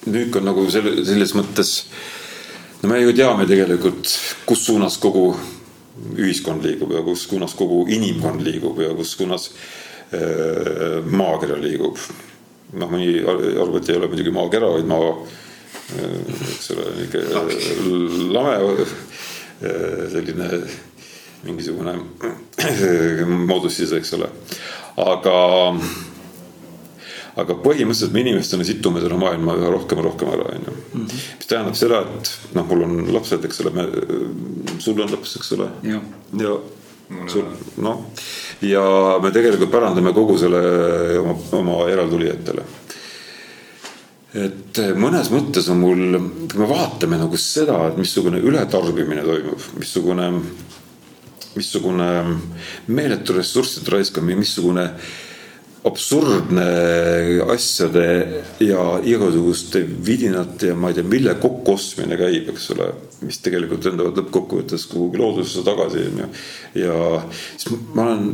müük 0.09 0.37
on 0.39 0.47
nagu 0.49 0.65
selle, 0.73 0.93
selles 1.05 1.35
mõttes. 1.37 1.73
no 2.81 2.89
me 2.89 3.01
ju 3.01 3.13
teame 3.17 3.45
tegelikult, 3.49 4.13
kus 4.45 4.65
suunas 4.65 4.97
kogu 5.01 5.35
ühiskond 6.17 6.65
liigub 6.65 6.93
ja 6.95 7.03
kus 7.05 7.27
suunas 7.27 7.53
kogu 7.57 7.83
inimkond 7.91 8.41
liigub 8.45 8.79
ja 8.81 8.93
kus 8.97 9.13
suunas 9.17 9.51
äh, 10.13 11.01
maakera 11.05 11.59
liigub. 11.61 11.97
noh, 12.73 12.87
mõni 12.87 13.19
arvab, 13.27 13.81
et 13.81 13.89
ei 13.89 13.97
ole 13.99 14.07
muidugi 14.07 14.31
maakera, 14.33 14.69
vaid 14.77 14.87
maa 14.87 15.15
eks 15.91 16.71
ole, 16.75 16.87
niisugune 16.99 18.31
lame 18.31 18.85
selline 20.11 20.47
mingisugune 21.43 21.95
moodus 23.49 23.77
siis, 23.79 23.91
eks 23.97 24.13
ole. 24.17 24.29
aga, 25.01 25.35
aga 27.41 27.55
põhimõtteliselt 27.63 28.13
me 28.13 28.23
inimestena 28.25 28.67
situme 28.67 29.01
selle 29.01 29.17
maailma 29.21 29.55
üha 29.59 29.71
rohkem 29.73 30.01
ja 30.01 30.05
rohkem 30.09 30.33
ära, 30.35 30.49
onju. 30.57 30.75
Mhm. 30.91 31.23
mis 31.39 31.49
tähendab 31.49 31.79
seda, 31.79 32.03
et 32.05 32.35
noh, 32.57 32.67
mul 32.69 32.85
on 32.87 32.99
lapsed, 33.15 33.47
eks 33.47 33.63
ole, 33.63 33.73
me, 33.77 33.87
sul 34.83 35.01
on 35.01 35.15
laps, 35.15 35.35
eks 35.39 35.55
ole. 35.57 35.71
ja, 35.87 36.03
ja 36.41 36.59
sul, 37.31 37.49
noh, 37.83 38.05
ja 38.63 38.83
me 39.23 39.33
tegelikult 39.33 39.73
pärandame 39.73 40.13
kogu 40.15 40.37
selle 40.39 40.61
oma, 41.19 41.35
oma 41.57 41.81
järeltulijatele 41.89 42.69
et 44.38 44.82
mõnes 44.95 45.32
mõttes 45.34 45.67
on 45.71 45.82
mul, 45.82 46.19
kui 46.51 46.61
me 46.61 46.67
vaatame 46.69 47.19
nagu 47.19 47.39
seda, 47.39 47.79
et 47.89 47.97
missugune 47.99 48.39
ületarbimine 48.39 49.25
toimub, 49.27 49.65
missugune 49.79 50.29
missugune 51.55 52.07
meeletu 52.88 53.36
ressursside 53.36 53.91
raiskamine, 53.91 54.39
missugune 54.39 54.86
absurdne 55.84 56.65
asjade 57.49 58.05
ja 58.61 58.84
igasuguste 59.03 59.82
vidinate 60.05 60.69
ja 60.69 60.75
ma 60.77 60.91
ei 60.91 60.99
tea, 60.99 61.07
mille 61.09 61.34
kokkuostmine 61.41 62.17
käib, 62.19 62.51
eks 62.53 62.69
ole. 62.75 62.91
mis 63.21 63.38
tegelikult 63.41 63.86
lendavad 63.86 64.17
lõppkokkuvõttes 64.17 64.88
kuhugi 64.89 65.19
loodusesse 65.21 65.61
tagasi, 65.65 66.05
on 66.09 66.23
ju. 66.23 66.29
ja 66.82 66.95
siis 67.57 67.82
ma 67.93 68.07
olen 68.07 68.32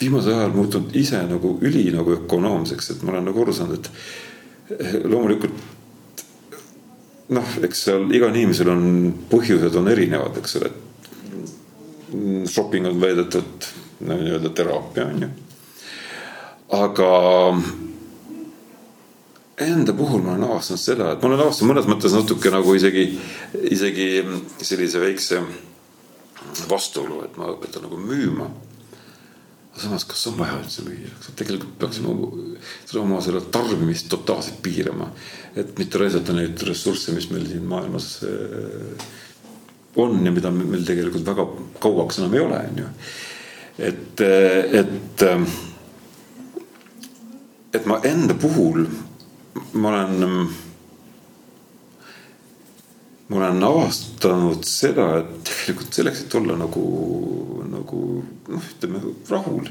viimasel 0.00 0.38
ajal 0.38 0.54
muutunud 0.54 0.96
ise 0.96 1.20
nagu 1.28 1.56
üli 1.64 1.88
nagu 1.92 2.14
ökonoomseks, 2.20 2.90
et 2.94 3.02
ma 3.04 3.12
olen 3.16 3.28
nagu 3.28 3.42
aru 3.42 3.56
saanud, 3.56 3.80
et 3.80 3.90
loomulikult 5.04 5.54
noh, 7.34 7.56
eks 7.64 7.82
seal 7.88 8.06
igal 8.14 8.32
inimesel 8.32 8.70
on 8.72 8.86
põhjused 9.30 9.74
on 9.78 9.90
erinevad, 9.92 10.38
eks 10.40 10.56
ole, 10.60 10.70
shopping 12.48 12.88
on 12.88 13.00
väidetavalt 13.02 13.68
nii-öelda 14.08 14.52
teraapia 14.56 15.08
on 15.10 15.22
ju. 15.26 15.28
aga 16.78 17.10
enda 19.66 19.92
puhul 19.92 20.22
ma 20.22 20.36
olen 20.36 20.46
avastanud 20.48 20.80
seda, 20.80 21.12
et 21.12 21.22
ma 21.22 21.30
olen 21.32 21.44
avastanud 21.44 21.72
mõnes 21.72 21.88
mõttes 21.90 22.14
natuke 22.14 22.52
nagu 22.54 22.74
isegi, 22.78 23.08
isegi 23.74 24.08
sellise 24.62 25.02
väikse 25.02 25.42
vastuolu, 26.70 27.24
et 27.26 27.36
ma 27.36 27.50
õpetan 27.52 27.84
nagu 27.84 27.98
müüma. 28.00 28.48
Samas, 29.82 30.04
kas 30.08 30.26
on 30.30 30.38
vaja 30.38 30.58
üldse 30.60 30.84
müüa, 30.86 31.12
tegelikult 31.38 31.78
peaksime 31.80 32.10
oma 33.02 33.20
selle 33.24 33.42
tarbimist 33.54 34.08
totaalselt 34.12 34.60
piirama, 34.64 35.10
et 35.58 35.74
mitte 35.78 36.00
raisata 36.00 36.34
neid 36.36 36.60
ressursse, 36.68 37.14
mis 37.16 37.30
meil 37.32 37.46
siin 37.48 37.66
maailmas 37.68 38.10
on 39.98 40.24
ja 40.24 40.32
mida 40.34 40.50
meil 40.54 40.86
tegelikult 40.86 41.26
väga 41.26 41.46
kauaks 41.82 42.20
enam 42.20 42.34
ei 42.36 42.44
ole, 42.44 42.62
on 42.70 42.80
ju. 42.82 42.88
et, 43.90 44.22
et, 44.82 45.26
et 47.74 47.90
ma 47.90 48.00
enda 48.06 48.36
puhul, 48.38 48.86
ma 49.74 49.94
olen 49.94 50.48
ma 53.28 53.36
olen 53.36 53.62
avastanud 53.68 54.64
seda, 54.64 55.08
et 55.20 55.30
tegelikult 55.44 55.98
selleks, 55.98 56.24
et 56.24 56.36
olla 56.38 56.56
nagu, 56.56 56.84
nagu 57.68 58.02
noh, 58.48 58.68
ütleme 58.74 59.02
rahul. 59.28 59.70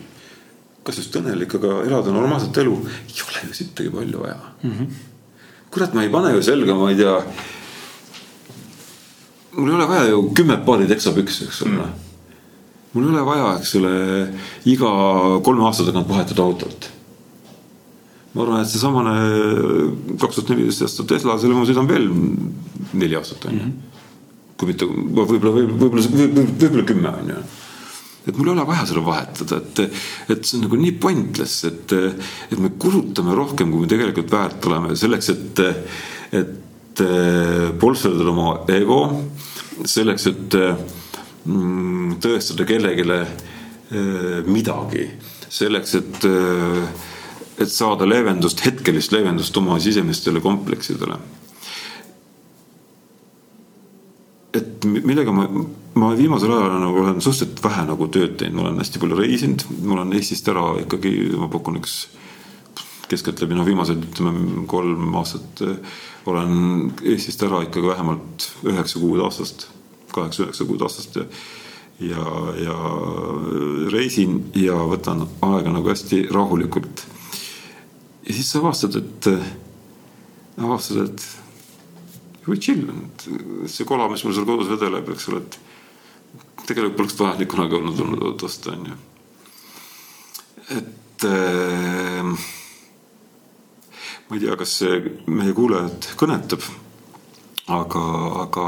kas 0.87 1.01
just 1.01 1.15
õnnelik, 1.19 1.51
aga 1.57 1.81
elada 1.83 2.13
normaalset 2.15 2.57
elu, 2.63 2.75
ei 3.09 3.23
ole 3.25 3.49
ju 3.49 3.55
sittagi 3.57 3.89
palju 3.91 4.21
vaja 4.21 4.37
mm. 4.63 4.71
-hmm. 4.71 4.87
kurat, 5.71 5.93
ma 5.93 6.03
ei 6.03 6.09
pane 6.09 6.31
ju 6.31 6.43
selga, 6.43 6.75
ma 6.75 6.89
ei 6.91 6.95
tea. 6.95 7.23
mul 9.51 9.69
ei 9.69 9.75
ole 9.75 9.87
vaja 9.87 10.09
ju 10.09 10.29
kümmet 10.33 10.65
paari 10.65 10.87
teksapükse, 10.87 11.45
eks 11.45 11.61
ole 11.61 11.71
mm. 11.71 11.79
-hmm 11.79 12.05
mul 12.97 13.03
ei 13.05 13.13
ole 13.13 13.25
vaja, 13.25 13.49
eks 13.59 13.75
ole, 13.75 13.93
iga 14.65 14.91
kolme 15.45 15.65
aasta 15.67 15.85
tagant 15.85 16.09
vahetada 16.09 16.43
autot. 16.43 16.89
Ma 18.37 18.45
arvan, 18.45 18.63
et 18.63 18.71
seesamane 18.71 19.13
kaks 20.21 20.39
tuhat 20.39 20.53
neliteist 20.53 20.85
aasta 20.85 21.07
Tesla, 21.09 21.37
selle 21.41 21.57
ma 21.57 21.67
sõidan 21.67 21.89
veel 21.89 22.09
neli 22.93 23.17
aastat 23.17 23.49
on 23.49 23.57
ju. 23.57 23.63
-hmm. 23.63 24.03
kui 24.57 24.71
mitte, 24.71 24.85
võib-olla, 24.85 25.29
võib-olla, 25.31 25.55
võib-olla, 25.55 26.43
võib-olla 26.57 26.91
kümme 26.93 27.15
on 27.21 27.33
ju 27.35 27.45
et 28.27 28.35
mul 28.35 28.49
ei 28.49 28.53
ole 28.57 28.67
vaja 28.67 28.85
seda 28.89 29.01
vahetada, 29.05 29.61
et, 29.61 29.99
et 30.33 30.45
see 30.45 30.57
on 30.57 30.65
nagu 30.65 30.79
nii 30.81 30.95
pointless, 30.99 31.63
et, 31.69 31.93
et 32.51 32.59
me 32.59 32.73
kulutame 32.79 33.35
rohkem, 33.37 33.71
kui 33.71 33.85
me 33.85 33.91
tegelikult 33.91 34.33
väärt 34.33 34.67
oleme 34.67 34.95
selleks, 34.99 35.29
et, 35.31 35.61
et 36.35 37.03
polsterdada 37.79 38.33
oma 38.33 38.49
ego, 38.73 38.99
selleks, 39.87 40.27
et 40.33 40.57
mm, 41.45 42.17
tõestada 42.23 42.67
kellelegi 42.67 43.07
midagi, 44.49 45.05
selleks, 45.47 45.95
et, 46.01 46.27
et 47.57 47.71
saada 47.73 48.05
leevendust, 48.05 48.61
hetkelist 48.65 49.11
leevendust 49.15 49.57
oma 49.57 49.79
sisemistele 49.81 50.41
kompleksidele 50.43 51.17
et 54.57 54.85
millega 54.85 55.33
ma, 55.35 55.47
ma 55.99 56.11
viimasel 56.17 56.53
ajal 56.53 56.77
nagu 56.81 57.01
olen 57.03 57.21
suhteliselt 57.21 57.61
vähe 57.63 57.83
nagu 57.89 58.07
tööd 58.13 58.37
teinud, 58.39 58.57
ma 58.57 58.67
olen 58.67 58.81
hästi 58.81 59.01
palju 59.01 59.19
reisinud, 59.19 59.65
ma 59.83 59.97
olen 59.97 60.15
Eestist 60.17 60.49
ära 60.51 60.65
ikkagi, 60.83 61.13
ma 61.37 61.49
pakun 61.51 61.79
üks 61.81 61.97
keskeltläbi 63.11 63.55
noh, 63.55 63.67
viimased 63.67 64.01
ütleme 64.09 64.65
kolm 64.69 65.15
aastat 65.19 65.63
eh, 65.65 65.77
olen 66.27 66.91
Eestist 67.03 67.43
ära 67.47 67.63
ikkagi 67.67 67.93
vähemalt 67.93 68.49
üheksa 68.67 69.01
kuud 69.03 69.23
aastast, 69.23 69.69
kaheksa-üheksa 70.15 70.67
kuud 70.67 70.83
aastast 70.87 71.21
ja 71.21 71.27
ja, 71.97 72.23
ja 72.61 72.75
reisin 73.89 74.51
ja 74.53 74.75
võtan 74.85 75.23
aega 75.41 75.71
nagu 75.73 75.89
hästi 75.89 76.27
rahulikult. 76.29 77.07
Ja 78.27 78.33
siis 78.33 78.51
sa 78.51 78.59
avastad, 78.59 78.97
et, 78.99 79.29
avastad, 80.59 81.07
et 81.07 82.47
või 82.47 82.59
chill, 82.63 82.83
see 83.71 83.87
kola, 83.87 84.09
mis 84.11 84.23
mul 84.23 84.35
seal 84.35 84.47
kodus 84.47 84.71
vedeleb, 84.71 85.09
eks 85.13 85.29
ole, 85.31 85.43
et 85.43 85.59
tegelikult 86.67 86.97
poleks 86.99 87.17
vaja 87.19 87.39
nii 87.39 87.49
kunagi 87.51 87.77
olnud 87.79 88.03
olnud 88.03 88.43
osta, 88.47 88.75
onju. 88.75 88.97
et 90.75 91.27
äh, 91.27 92.47
ma 94.27 94.35
ei 94.35 94.43
tea, 94.43 94.57
kas 94.59 94.75
see 94.81 94.99
meie 95.31 95.55
kuulajat 95.55 96.11
kõnetab, 96.19 96.63
aga, 97.71 98.03
aga 98.43 98.67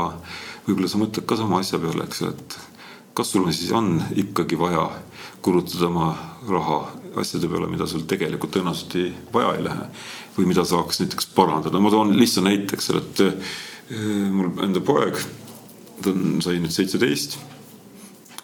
võib-olla 0.67 0.91
sa 0.91 1.01
mõtled 1.01 1.27
ka 1.27 1.39
sama 1.39 1.59
asja 1.63 1.81
peale, 1.83 2.07
eks 2.07 2.23
ju, 2.23 2.31
et 2.31 2.59
kas 3.15 3.33
sul 3.35 3.47
siis 3.51 3.71
on 3.75 3.97
ikkagi 4.15 4.59
vaja 4.59 4.87
kulutada 5.43 5.87
oma 5.87 6.13
raha 6.47 6.79
asjade 7.17 7.47
peale, 7.49 7.67
mida 7.71 7.87
sul 7.87 8.05
tegelikult 8.09 8.53
tõenäoliselt 8.55 9.33
vaja 9.33 9.55
ei 9.57 9.63
lähe 9.65 9.89
või 10.37 10.51
mida 10.51 10.63
saaks 10.65 11.01
näiteks 11.01 11.31
parandada. 11.35 11.79
ma 11.79 11.89
toon 11.89 12.13
lihtsa 12.17 12.43
näite, 12.45 12.77
eks 12.77 12.89
ole, 12.93 13.01
et 13.01 13.41
Äh, 13.89 14.29
mul 14.29 14.51
enda 14.61 14.81
poeg, 14.85 15.17
ta 16.03 16.11
on, 16.13 16.37
sai 16.45 16.59
nüüd 16.61 16.73
seitseteist, 16.73 17.39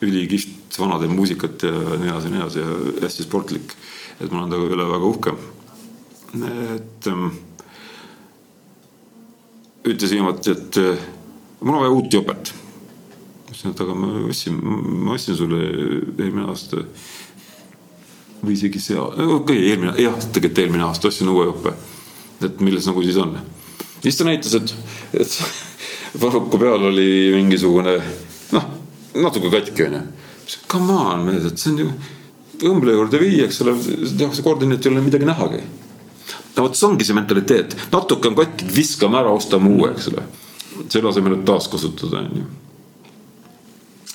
ülikihvt, 0.01 0.74
vana 0.82 0.97
teeb 0.97 1.13
muusikat 1.13 1.68
ja 1.68 1.74
nii 2.01 2.09
edasi 2.09 2.32
ja 2.32 2.34
nii 2.34 2.41
edasi 2.41 2.63
ja 2.63 2.78
hästi 3.03 3.26
sportlik. 3.28 3.76
et 4.20 4.32
ma 4.32 4.39
olen 4.41 4.49
ta 4.49 4.57
üle 4.57 4.88
väga 4.89 5.05
uhke. 5.05 5.34
et 6.74 7.07
ähm, 7.11 7.28
ütles 9.86 10.16
viimati, 10.18 10.51
et 10.51 10.78
äh, 10.82 11.05
mul 11.61 11.78
on 11.78 11.84
vaja 11.84 11.93
uut 11.93 12.13
jopet. 12.13 12.53
ütlesin, 13.45 13.76
et 13.76 13.86
aga 13.86 13.93
ma 13.93 14.11
ostsin, 14.26 14.57
ma 15.05 15.13
ostsin 15.13 15.38
sulle 15.38 15.61
eelmine 16.18 16.49
aasta 16.49 16.82
või 18.43 18.55
isegi 18.57 18.81
see, 18.81 18.99
okei 18.99 19.36
okay,, 19.39 19.61
eelmine, 19.71 19.93
jah, 20.01 20.15
tegelikult 20.31 20.63
eelmine 20.63 20.88
aasta 20.88 21.09
ostsin 21.09 21.29
uue 21.31 21.45
jope. 21.49 21.75
et 22.45 22.59
milles 22.61 22.86
nagu 22.88 23.03
siis 23.03 23.17
on 23.21 23.38
siis 24.05 24.17
ta 24.17 24.27
näitas, 24.27 24.53
et, 24.53 24.75
et 25.13 25.38
varruku 26.21 26.59
peal 26.61 26.89
oli 26.91 27.07
mingisugune 27.36 27.95
noh, 28.55 28.67
natuke 29.21 29.49
katki 29.53 29.88
onju. 29.88 30.03
Come 30.69 30.93
on, 30.93 31.23
mees, 31.25 31.47
et 31.49 31.57
see 31.57 31.71
on 31.73 31.79
ju 31.81 31.88
õmble 32.69 32.93
juurde 32.93 33.19
viia, 33.19 33.47
eks 33.47 33.63
ole, 33.65 33.73
tehakse 34.17 34.45
korda 34.45 34.67
nii, 34.67 34.77
et 34.77 34.86
ei 34.86 34.93
ole 34.93 35.01
midagi 35.03 35.27
nähagi. 35.27 35.63
no 36.55 36.67
vot, 36.67 36.77
see 36.77 36.88
ongi 36.88 37.07
see 37.07 37.17
mentaliteet, 37.17 37.73
natuke 37.91 38.29
on 38.29 38.38
katki, 38.38 38.67
viskame 38.75 39.19
ära, 39.19 39.33
ostame 39.33 39.73
uue, 39.73 39.89
eks 39.95 40.11
ole. 40.13 40.27
selle 40.91 41.09
asemel, 41.09 41.39
et 41.39 41.47
taaskasutada 41.47 42.21
onju 42.21 42.45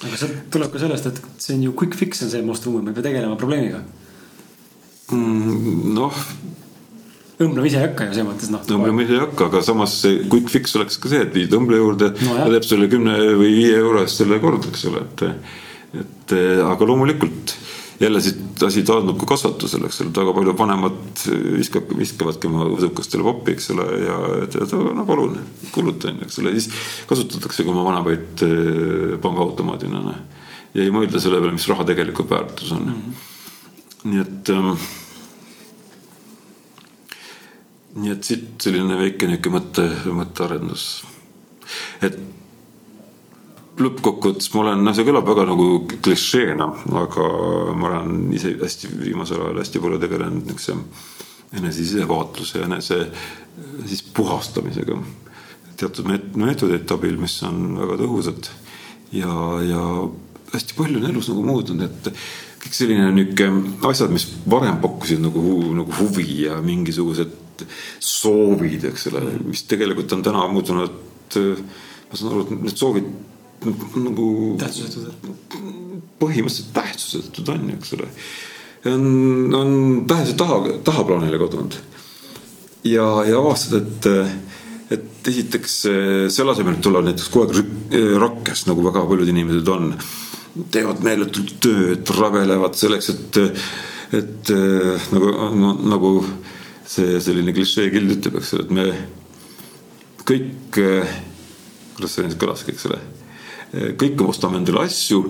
aga 0.00 0.16
see 0.16 0.36
tuleb 0.52 0.70
ka 0.72 0.80
sellest, 0.80 1.10
et 1.10 1.42
see 1.42 1.56
on 1.58 1.64
ju 1.66 1.72
quick 1.76 1.96
fix 1.98 2.22
on 2.24 2.30
see, 2.32 2.40
uue, 2.40 2.80
ma 2.80 2.92
ei 2.92 2.96
pea 2.96 3.04
tegelema 3.10 3.36
probleemiga 3.40 3.82
mm,. 5.12 5.94
noh 5.96 6.22
õmblema 7.40 7.68
ise 7.70 7.80
ei 7.80 7.86
hakka 7.86 8.08
ju 8.08 8.16
selles 8.16 8.28
mõttes 8.28 8.52
noh. 8.52 8.64
õmblema 8.76 9.06
ise 9.06 9.16
ei 9.16 9.22
hakka, 9.22 9.48
aga 9.48 9.64
samas 9.64 9.96
see 10.02 10.20
quick 10.28 10.52
fix 10.52 10.76
oleks 10.76 11.00
ka 11.00 11.12
see, 11.12 11.24
et 11.24 11.34
viid 11.36 11.56
õmble 11.56 11.80
juurde 11.80 12.12
no,, 12.18 12.36
ta 12.36 12.50
teeb 12.52 12.68
selle 12.68 12.88
kümne 12.92 13.16
või 13.40 13.54
viie 13.56 13.74
euro 13.80 14.04
eest 14.04 14.20
selle 14.20 14.40
korda, 14.42 14.68
eks 14.70 14.86
ole, 14.90 15.04
et. 15.08 15.26
et 16.00 16.34
aga 16.66 16.86
loomulikult 16.86 17.56
jälle 18.00 18.20
siit 18.24 18.62
asi 18.64 18.82
taandub 18.86 19.18
ka 19.20 19.26
kasvatusele, 19.34 19.88
eks 19.88 20.00
ole, 20.04 20.12
väga 20.16 20.32
palju 20.36 20.54
vanemad 20.56 21.24
viskab, 21.56 21.90
viskavadki 21.98 22.48
oma 22.48 22.68
õsukastele 22.76 23.26
poppi, 23.26 23.56
eks 23.56 23.70
ole, 23.74 23.86
ja 24.06 24.16
et, 24.44 24.56
et 24.56 24.72
no 24.96 25.04
palun, 25.08 25.36
kuluta 25.74 26.08
onju, 26.08 26.28
eks 26.28 26.40
ole, 26.40 26.54
siis 26.56 26.70
kasutatakse 27.10 27.66
ka 27.66 27.74
oma 27.74 27.84
vanemaid 27.90 28.44
eh, 28.46 29.18
pangaautomaadina. 29.20 30.00
Noh. 30.06 30.48
ja 30.72 30.86
ei 30.86 30.94
mõelda 30.94 31.20
selle 31.20 31.42
peale, 31.42 31.56
mis 31.58 31.68
raha 31.68 31.84
tegelikult 31.88 32.30
väärtus 32.30 32.72
on 32.72 32.88
mm. 32.88 32.96
-hmm. 32.96 34.10
nii 34.12 34.24
et 34.24 34.52
ähm, 34.54 34.72
nii 38.00 38.12
et 38.14 38.26
siit 38.26 38.64
selline 38.64 38.96
väike 38.98 39.28
niisugune 39.28 39.58
mõtte, 39.58 39.86
mõttearendus. 40.16 40.84
et 42.02 42.18
lõppkokkuvõttes 43.80 44.50
ma 44.54 44.64
olen, 44.64 44.82
noh, 44.84 44.96
see 44.96 45.06
kõlab 45.08 45.28
väga 45.28 45.46
nagu 45.48 45.68
klišeena, 46.04 46.66
aga 47.00 47.28
ma 47.78 47.88
olen 47.90 48.34
ise 48.36 48.52
hästi 48.60 48.90
viimasel 49.00 49.40
ajal 49.44 49.62
hästi 49.62 49.82
palju 49.82 50.00
tegelenud 50.02 50.50
niisuguse 50.50 50.76
enese 51.56 51.82
sisevaatluse, 51.82 52.62
enese 52.66 53.00
siis 53.88 54.02
puhastamisega. 54.14 54.98
teatud 55.80 56.10
meetodite 56.36 56.94
abil, 56.94 57.16
mis 57.16 57.38
on 57.48 57.78
väga 57.78 57.96
tõhusad 58.02 58.50
ja, 59.16 59.32
ja 59.64 59.84
hästi 60.52 60.76
palju 60.76 61.00
on 61.00 61.06
elus 61.08 61.30
nagu 61.32 61.44
muutunud, 61.46 61.86
et 61.88 62.10
kõik 62.60 62.76
selline 62.76 63.08
niisugune 63.16 63.78
asjad, 63.88 64.12
mis 64.12 64.26
varem 64.50 64.80
pakkusid 64.82 65.22
nagu, 65.24 65.42
nagu 65.78 65.96
huvi 66.02 66.42
ja 66.44 66.60
mingisugused 66.64 67.32
soovid, 67.98 68.84
eks 68.90 69.08
ole, 69.12 69.24
mis 69.46 69.64
tegelikult 69.70 70.12
on 70.16 70.22
täna 70.26 70.46
muutunud. 70.52 71.00
ma 72.10 72.18
saan 72.18 72.32
aru, 72.32 72.46
et 72.46 72.62
need 72.64 72.76
soovid 72.76 73.10
nagu. 73.64 74.56
tähtsusetud. 74.58 75.10
põhimõtteliselt 76.20 76.72
tähtsusetud 76.76 77.48
on 77.48 77.70
eks 77.76 77.92
ole. 77.96 78.08
on, 78.92 79.54
on 79.54 79.72
tähese 80.08 80.36
taha, 80.36 80.62
tahaplaanile 80.84 81.38
kadunud. 81.38 81.76
ja, 82.84 83.06
ja 83.28 83.38
avastad, 83.38 83.82
et, 83.82 84.08
et 84.96 85.28
esiteks 85.28 85.76
selle 86.32 86.54
asemel, 86.54 86.78
et 86.78 86.84
tulla 86.84 87.04
näiteks 87.04 87.28
kogu 87.28 87.50
aeg 87.52 88.18
rakkes, 88.20 88.66
nagu 88.70 88.84
väga 88.86 89.04
paljud 89.08 89.28
inimesed 89.34 89.68
on. 89.68 89.92
teevad 90.70 91.04
meeletult 91.04 91.58
tööd, 91.62 92.16
rabelevad 92.16 92.74
selleks, 92.78 93.12
et, 93.12 93.42
et 94.18 94.54
nagu 95.12 95.34
no,, 95.60 95.76
nagu 95.92 96.14
see 96.90 97.20
selline 97.22 97.54
klišee 97.54 97.90
küll 97.92 98.10
ütleb, 98.16 98.40
eks 98.40 98.54
ole, 98.56 98.66
et 98.66 98.74
me 98.74 98.84
kõik, 100.26 100.78
kuidas 101.96 102.16
see 102.16 102.26
nüüd 102.26 102.38
kõlaski, 102.40 102.74
eks 102.74 102.88
ole, 102.90 102.98
kõik 104.00 104.24
ostame 104.26 104.58
endale 104.60 104.84
asju, 104.88 105.22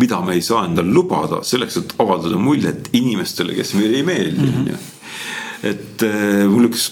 mida 0.00 0.20
me 0.24 0.36
ei 0.38 0.44
saa 0.44 0.64
endale 0.68 0.92
lubada 0.94 1.42
selleks, 1.44 1.76
et 1.82 1.94
avaldada 2.00 2.40
muljet 2.40 2.88
inimestele, 2.96 3.56
kes 3.58 3.74
meile 3.76 4.00
ei 4.00 4.08
meeldi, 4.08 4.46
mhm. 4.48 4.58
onju. 4.62 4.76
et 5.72 6.06
eh, 6.08 6.44
mul 6.50 6.70
üks, 6.70 6.88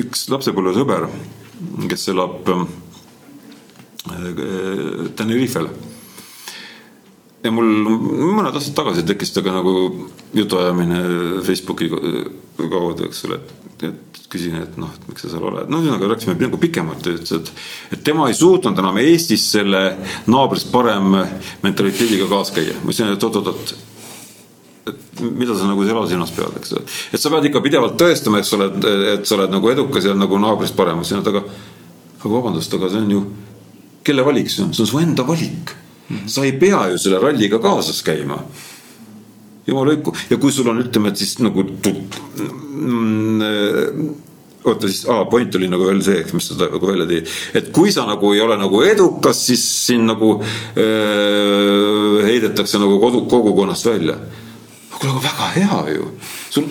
üks 0.00 0.26
lapsepõlvesõber, 0.32 1.06
kes 1.88 2.08
elab 2.10 2.48
äh, 2.50 2.64
Tenerifel 5.16 5.68
ja 7.42 7.52
mul 7.54 7.68
mõned 7.86 8.54
aastad 8.54 8.74
tagasi 8.78 9.04
tekkis 9.06 9.34
temaga 9.34 9.60
nagu 9.60 10.08
jutuajamine 10.34 11.02
Facebooki 11.42 11.90
kaudu, 12.56 13.06
eks 13.06 13.24
ole. 13.28 13.40
et 13.82 14.18
küsin, 14.30 14.54
et 14.62 14.76
noh, 14.80 14.90
et 14.94 15.08
miks 15.10 15.24
sa 15.24 15.28
seal 15.32 15.44
oled, 15.44 15.68
no 15.68 15.80
ühesõnaga 15.82 16.12
rääkisime 16.12 16.36
nagu 16.38 16.58
pikemalt, 16.60 17.02
ta 17.04 17.12
ütles, 17.12 17.32
et, 17.34 17.48
et 17.96 18.04
tema 18.06 18.28
ei 18.30 18.36
suutnud 18.38 18.78
enam 18.78 19.00
Eestis 19.02 19.44
selle 19.56 19.80
naabrist 20.30 20.70
parem 20.72 21.16
mentaliteediga 21.64 22.28
kaasa 22.30 22.54
käia. 22.56 22.76
ma 22.80 22.94
ütlesin, 22.94 23.10
et 23.12 23.26
oot-oot-oot, 23.26 23.74
et 24.92 25.22
mida 25.26 25.56
sa 25.58 25.68
nagu 25.68 25.84
selle 25.88 26.06
silmas 26.14 26.32
pead, 26.36 26.56
eks 26.62 26.74
ole. 26.78 26.86
et 27.12 27.24
sa 27.24 27.34
pead 27.34 27.50
ikka 27.50 27.64
pidevalt 27.66 27.98
tõestama, 28.00 28.40
eks 28.40 28.54
ole, 28.56 28.70
et, 28.70 28.88
et 29.16 29.28
sa 29.28 29.36
oled 29.36 29.52
nagu 29.52 29.74
edukas 29.74 30.08
ja 30.08 30.16
nagu 30.16 30.40
naabrist 30.40 30.78
parem. 30.78 31.00
ma 31.00 31.04
ütlesin, 31.04 31.26
et 31.26 31.32
aga, 31.34 31.44
aga 32.20 32.34
vabandust, 32.38 32.78
aga 32.78 32.92
see 32.94 33.04
on 33.04 33.16
ju, 33.16 33.24
kelle 34.06 34.24
valik 34.30 34.54
see 34.54 34.64
on, 34.64 34.72
see 34.72 34.86
on 34.86 34.92
su 34.94 35.02
enda 35.02 35.26
valik. 35.28 35.76
sa 36.30 36.46
ei 36.46 36.54
pea 36.60 36.86
ju 36.92 37.02
selle 37.02 37.20
ralliga 37.20 37.60
kaasas 37.62 38.00
käima 38.06 38.38
jumala 39.66 39.94
õiku 39.94 40.10
ja 40.30 40.36
kui 40.42 40.52
sul 40.54 40.68
on, 40.72 40.82
ütleme, 40.82 41.08
et 41.12 41.18
siis 41.22 41.38
nagu 41.42 41.60
mm, 41.62 43.40
oota 44.64 44.88
siis, 44.88 45.02
aa, 45.10 45.24
point 45.30 45.54
oli 45.58 45.68
nagu 45.70 45.86
veel 45.86 46.02
see, 46.04 46.20
eks, 46.22 46.32
mis 46.36 46.46
sa 46.50 46.58
nagu 46.60 46.86
välja 46.86 47.06
tõi, 47.10 47.20
et 47.58 47.66
kui 47.74 47.90
sa 47.94 48.06
nagu 48.08 48.32
ei 48.34 48.40
ole 48.44 48.56
nagu 48.60 48.82
edukas, 48.86 49.38
siis 49.48 49.64
sind 49.88 50.04
nagu 50.10 50.28
äh, 50.38 52.22
heidetakse 52.26 52.76
nagu 52.82 53.00
kodu, 53.02 53.24
kogukonnast 53.30 53.86
välja. 53.90 54.16
kuule, 54.92 55.12
aga 55.16 55.22
väga 55.26 55.46
hea 55.56 55.78
ju, 55.96 56.04
sul 56.52 56.66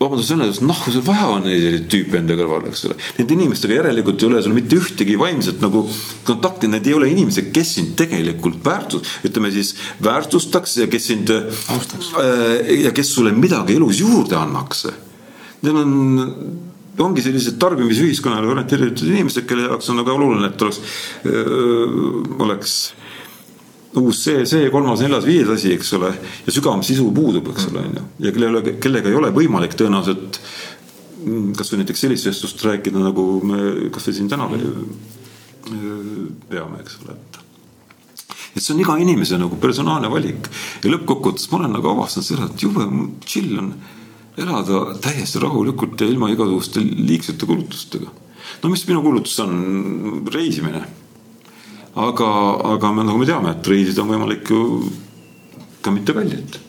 vabandust 0.00 0.30
sõna 0.32 0.46
eest, 0.48 0.62
nahku 0.64 0.92
sul 0.94 1.02
vaja 1.04 1.26
on 1.28 1.44
neid 1.44 1.84
tüüpe 1.92 2.16
enda 2.20 2.36
kõrval, 2.38 2.70
eks 2.70 2.86
ole. 2.88 2.94
Nende 3.18 3.36
inimestega 3.36 3.76
järelikult 3.76 4.22
ei 4.22 4.28
ole 4.30 4.40
sul 4.44 4.54
mitte 4.56 4.78
ühtegi 4.80 5.18
vaimset 5.20 5.60
nagu 5.60 5.82
kontakti, 6.24 6.70
need 6.72 6.88
ei 6.88 6.96
ole 6.96 7.10
inimesed, 7.12 7.50
kes 7.52 7.74
sind 7.76 7.92
tegelikult 8.00 8.62
väärtus, 8.64 9.18
ütleme 9.28 9.52
siis 9.52 9.74
väärtustaks 10.00 10.78
ja 10.80 10.88
kes 10.92 11.10
sind 11.12 11.34
austaks 11.34 12.14
äh, 12.16 12.72
ja 12.86 12.94
kes 12.96 13.12
sulle 13.12 13.34
midagi 13.36 13.76
elus 13.76 14.00
juurde 14.00 14.38
annaks. 14.40 14.86
Need 15.60 15.82
on, 15.82 15.92
ongi 17.00 17.24
sellised 17.24 17.60
tarbimisühiskonnale 17.60 18.48
orienteeritud 18.54 19.04
inimesed, 19.04 19.44
kelle 19.48 19.68
jaoks 19.68 19.92
on 19.92 20.00
nagu 20.00 20.16
oluline, 20.16 20.48
et 20.48 20.64
oleks, 20.64 20.80
oleks 22.40 22.78
uus 23.98 24.22
see, 24.22 24.44
see, 24.46 24.68
kolmas, 24.70 25.00
neljas, 25.02 25.26
viies 25.26 25.48
asi, 25.50 25.72
eks 25.74 25.94
ole, 25.98 26.12
ja 26.46 26.54
sügavam 26.54 26.82
sisu 26.86 27.08
puudub, 27.14 27.50
eks 27.50 27.66
ole, 27.70 27.82
on 27.88 27.96
ju. 27.98 28.04
ja 28.26 28.34
kellele, 28.34 28.76
kellega 28.82 29.10
ei 29.10 29.18
ole 29.18 29.32
võimalik 29.34 29.74
tõenäoliselt 29.78 30.38
mm, 31.24 31.50
kasvõi 31.58 31.82
näiteks 31.82 32.04
sellist 32.06 32.30
vestlust 32.30 32.62
rääkida, 32.66 33.02
nagu 33.02 33.26
me 33.46 33.90
kasvõi 33.94 34.16
siin 34.20 34.30
täna 34.30 34.46
peame, 36.50 36.82
eks 36.84 37.00
ole, 37.02 37.16
et 37.18 37.40
et 38.50 38.62
see 38.62 38.74
on 38.74 38.80
iga 38.82 38.96
inimese 38.98 39.38
nagu 39.38 39.58
personaalne 39.62 40.08
valik 40.10 40.48
ja 40.82 40.90
lõppkokkuvõttes 40.90 41.50
ma 41.50 41.60
olen 41.60 41.76
nagu 41.78 41.90
avastanud 41.92 42.26
seda, 42.26 42.48
et 42.50 42.64
jube 42.64 42.86
chill 43.26 43.58
on 43.60 43.74
elada 44.40 44.96
täiesti 45.02 45.42
rahulikult 45.42 46.00
ja 46.00 46.08
ilma 46.10 46.30
igasuguste 46.32 46.82
liigsete 46.82 47.46
kulutustega. 47.46 48.10
no 48.62 48.70
mis 48.72 48.86
minu 48.88 49.02
kulutus 49.02 49.38
on, 49.44 49.54
reisimine 50.32 50.82
aga, 51.94 52.28
aga 52.74 52.92
me 52.92 53.04
nagu 53.04 53.18
me 53.18 53.26
teame, 53.26 53.54
et 53.54 53.70
reisida 53.72 54.02
on 54.02 54.12
võimalik 54.12 54.50
ju 54.50 54.60
ka 55.82 55.92
mitte 55.94 56.14
kallilt. 56.14 56.60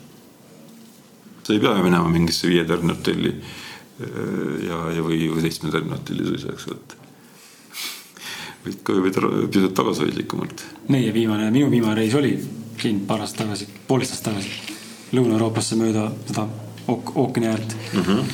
sa 1.43 1.53
ei 1.53 1.59
pea 1.59 1.75
ju 1.77 1.83
minema 1.83 2.09
mingisse 2.09 2.47
viietärni 2.47 2.93
hotelli 2.93 3.31
äh, 3.33 4.65
ja, 4.67 4.81
ja 4.95 5.05
või, 5.05 5.27
või 5.33 5.45
seitsmetärni 5.45 5.93
hotelli 5.93 6.25
suisa, 6.25 6.53
eks 6.53 6.67
ole, 6.69 6.79
et 6.79 6.97
võid 8.65 8.81
ka 8.85 8.93
võid 8.93 9.21
pisut 9.51 9.73
tagasihoidlikumalt. 9.77 10.65
meie 10.89 11.13
viimane, 11.13 11.49
minu 11.51 11.69
viimane 11.69 11.97
reis 12.01 12.15
oli 12.15 12.35
siin 12.81 13.05
paar 13.05 13.25
aastat 13.25 13.45
tagasi, 13.45 13.67
poolteist 13.87 14.17
aastat 14.17 14.33
tagasi 14.33 14.79
Lõuna-Euroopasse 15.11 15.75
mööda 15.75 16.05
seda 16.23 16.45
ok 16.87 17.15
ookeani 17.19 17.47
äärt 17.51 17.73
mm. 17.75 18.01
-hmm. 18.01 18.29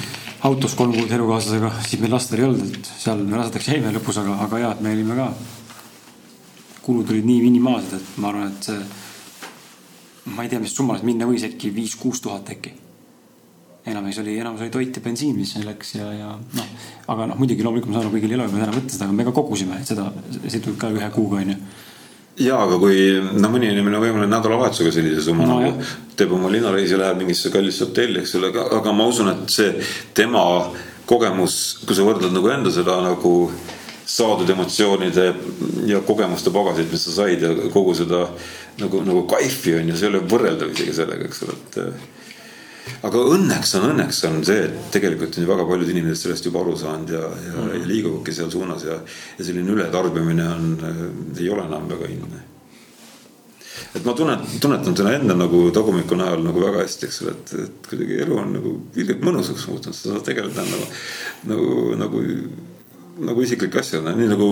autos 0.49 0.75
kolm 0.77 0.93
kuud 0.93 1.11
elukaaslasega, 1.11 1.71
siis 1.87 2.01
meil 2.01 2.13
lastel 2.13 2.39
ei 2.39 2.45
olnud, 2.45 2.75
et 2.75 2.91
seal 2.99 3.23
me 3.23 3.37
rasedaks 3.37 3.67
jäime 3.71 3.93
lõpus, 3.95 4.19
aga, 4.21 4.37
aga 4.45 4.61
hea, 4.61 4.71
et 4.71 4.81
me 4.81 4.93
olime 4.93 5.15
ka 5.17 5.31
kulud 6.87 7.11
olid 7.11 7.27
nii 7.27 7.43
minimaalsed, 7.43 7.99
et 7.99 8.19
ma 8.23 8.31
arvan, 8.31 8.51
et 8.51 8.69
see, 8.69 8.81
ma 10.35 10.45
ei 10.45 10.51
tea, 10.51 10.61
mis 10.63 10.75
summas 10.75 11.03
minna 11.07 11.27
võis 11.29 11.43
äkki 11.47 11.71
viis-kuus 11.75 12.23
tuhat 12.23 12.53
äkki. 12.55 12.73
enamus 13.87 14.17
oli, 14.19 14.33
enamus 14.39 14.61
oli 14.65 14.71
toit 14.71 14.95
ja 14.95 15.01
bensiin, 15.03 15.35
mis 15.35 15.53
läks 15.63 15.93
ja, 15.95 16.07
ja 16.11 16.31
noh, 16.35 16.71
aga 17.13 17.27
noh, 17.31 17.37
muidugi 17.39 17.63
loomulikult 17.63 17.93
ma 17.93 17.99
saan 17.99 18.07
aru, 18.07 18.15
kõigil 18.17 18.33
ei 18.33 18.39
ole 18.39 18.47
täna 18.51 18.73
võtta 18.73 18.95
seda, 18.95 19.05
aga 19.07 19.15
me 19.19 19.27
ka 19.27 19.35
kogusime 19.35 19.77
seda, 19.87 20.09
see 20.47 20.59
tuli 20.63 20.79
ka 20.79 20.89
ühe 20.95 21.11
kuuga 21.15 21.39
onju 21.43 21.55
ja 22.43 22.57
aga 22.61 22.77
kui 22.81 22.97
no 23.17 23.49
mõni 23.49 23.71
inimene 23.71 24.01
võib-olla 24.01 24.27
nädalavahetusega 24.29 24.91
sellise 24.93 25.23
summa 25.25 25.47
no, 25.47 25.61
nagu 25.61 25.87
teeb 26.19 26.33
oma 26.35 26.51
linnareisi, 26.53 26.97
läheb 26.99 27.21
mingisse 27.21 27.51
kallisse 27.53 27.87
hotelli, 27.87 28.21
eks 28.21 28.35
ole, 28.37 28.51
aga 28.77 28.93
ma 28.93 29.07
usun, 29.09 29.31
et 29.33 29.53
see 29.53 29.71
tema 30.17 30.43
kogemus, 31.07 31.79
kui 31.87 31.97
sa 31.97 32.05
võrdled 32.05 32.35
nagu 32.35 32.51
enda 32.53 32.73
seda 32.73 32.99
nagu 33.05 33.33
saadud 34.07 34.49
emotsioonide 34.49 35.25
ja 35.85 35.99
kogemuste 36.07 36.51
pagasit, 36.55 36.91
mis 36.91 37.03
sa 37.03 37.15
said 37.21 37.41
ja 37.43 37.49
kogu 37.73 37.95
seda 37.97 38.23
nagu, 38.79 39.01
nagu 39.03 39.25
kaifi 39.27 39.75
on 39.75 39.91
ju, 39.91 39.97
see 39.97 40.07
ei 40.07 40.13
ole 40.13 40.23
võrreldav 40.31 40.71
isegi 40.71 40.95
sellega, 40.95 41.27
eks 41.27 41.43
ole, 41.43 41.55
et. 41.57 41.79
aga 43.09 43.23
õnneks 43.35 43.73
on, 43.79 43.87
õnneks 43.91 44.21
on 44.29 44.37
see, 44.47 44.67
et 44.69 44.91
tegelikult 44.95 45.35
on 45.35 45.43
ju 45.43 45.49
väga 45.49 45.65
paljud 45.67 45.91
inimesed 45.91 46.23
sellest 46.23 46.47
juba 46.47 46.63
aru 46.63 46.75
saanud 46.79 47.11
ja, 47.17 47.23
ja 47.23 47.55
mm, 47.55 47.63
-hmm. 47.63 47.79
ja 47.81 47.89
liiguvadki 47.91 48.35
seal 48.37 48.51
suunas 48.51 48.85
ja, 48.87 49.01
ja 49.39 49.47
selline 49.49 49.75
ületarbimine 49.75 50.47
on, 50.53 50.69
ei 51.39 51.49
ole 51.49 51.67
enam 51.67 51.89
väga 51.91 52.13
inne 52.13 52.45
et 53.95 54.05
ma 54.05 54.13
tunnen, 54.13 54.39
tunnetan 54.61 54.95
seda 54.95 55.11
enda 55.17 55.35
nagu 55.35 55.67
tagumiku 55.73 56.15
najal 56.15 56.41
nagu 56.45 56.63
väga 56.63 56.85
hästi, 56.85 57.05
eks 57.07 57.21
ole, 57.25 57.35
et, 57.35 57.53
et 57.65 57.91
kuidagi 57.91 58.23
elu 58.23 58.39
on 58.39 58.55
nagu 58.55 58.73
ilgelt 58.95 59.21
mõnusaks 59.25 59.67
muutunud, 59.67 59.95
sa 59.95 60.13
saad 60.13 60.25
tegeleda 60.27 60.63
nagu, 60.63 60.89
nagu, 61.51 61.69
nagu 61.99 62.23
nagu 63.19 63.43
isiklik 63.43 63.75
asja, 63.79 64.01
nii 64.05 64.29
nagu 64.29 64.49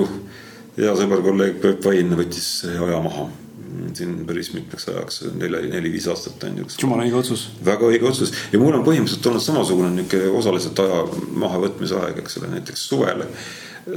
hea 0.75 0.93
sõber, 0.97 1.23
kolleeg 1.25 1.59
Peep 1.63 1.83
Vain 1.85 2.13
võttis 2.17 2.49
aja 2.69 3.01
maha 3.03 3.29
siin 3.95 4.25
päris 4.27 4.51
mitmeks 4.53 4.87
ajaks, 4.91 5.21
neli, 5.39 5.61
neli-viis 5.71 6.07
aastat 6.11 6.43
on 6.47 6.59
ju. 6.61 6.67
jumala 6.81 7.05
õige 7.05 7.17
otsus. 7.19 7.45
väga 7.65 7.87
õige 7.89 8.07
otsus 8.09 8.31
ja 8.53 8.59
mul 8.59 8.75
on 8.75 8.85
põhimõtteliselt 8.87 9.29
olnud 9.31 9.43
samasugune 9.43 9.91
niisugune 9.95 10.31
osaliselt 10.39 10.79
aja 10.83 11.01
mahavõtmise 11.43 11.99
aeg, 11.99 12.21
eks 12.23 12.39
ole, 12.39 12.51
näiteks 12.55 12.85
suvel. 12.89 13.25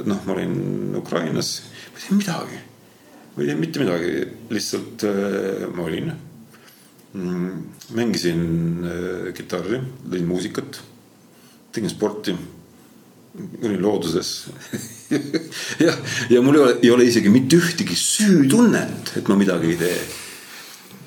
noh, 0.05 0.21
ma 0.27 0.35
olin 0.35 0.97
Ukrainas, 0.99 1.53
ma 1.93 2.01
ei 2.01 2.05
teinud 2.05 2.23
midagi, 2.23 2.61
ma 3.35 3.43
ei 3.43 3.51
teinud 3.51 3.65
mitte 3.65 3.85
midagi, 3.85 4.13
lihtsalt 4.55 5.07
äh, 5.09 5.65
ma 5.75 5.87
olin 5.87 6.13
mm,. 7.15 7.51
mängisin 7.97 8.45
äh, 8.85 9.33
kitarri, 9.37 9.83
lõin 10.11 10.29
muusikat, 10.29 10.83
tegin 11.73 11.93
sporti 11.93 12.37
olin 13.63 13.83
looduses 13.83 14.31
ja, 15.85 15.93
ja 16.31 16.41
mul 16.43 16.59
ei 16.59 16.63
ole, 16.63 16.79
ei 16.83 16.91
ole 16.95 17.07
isegi 17.09 17.33
mitte 17.33 17.59
ühtegi 17.59 17.97
süütunnet, 17.99 19.13
et 19.21 19.29
ma 19.31 19.37
midagi 19.39 19.75
ei 19.75 19.79
tee. 19.81 20.01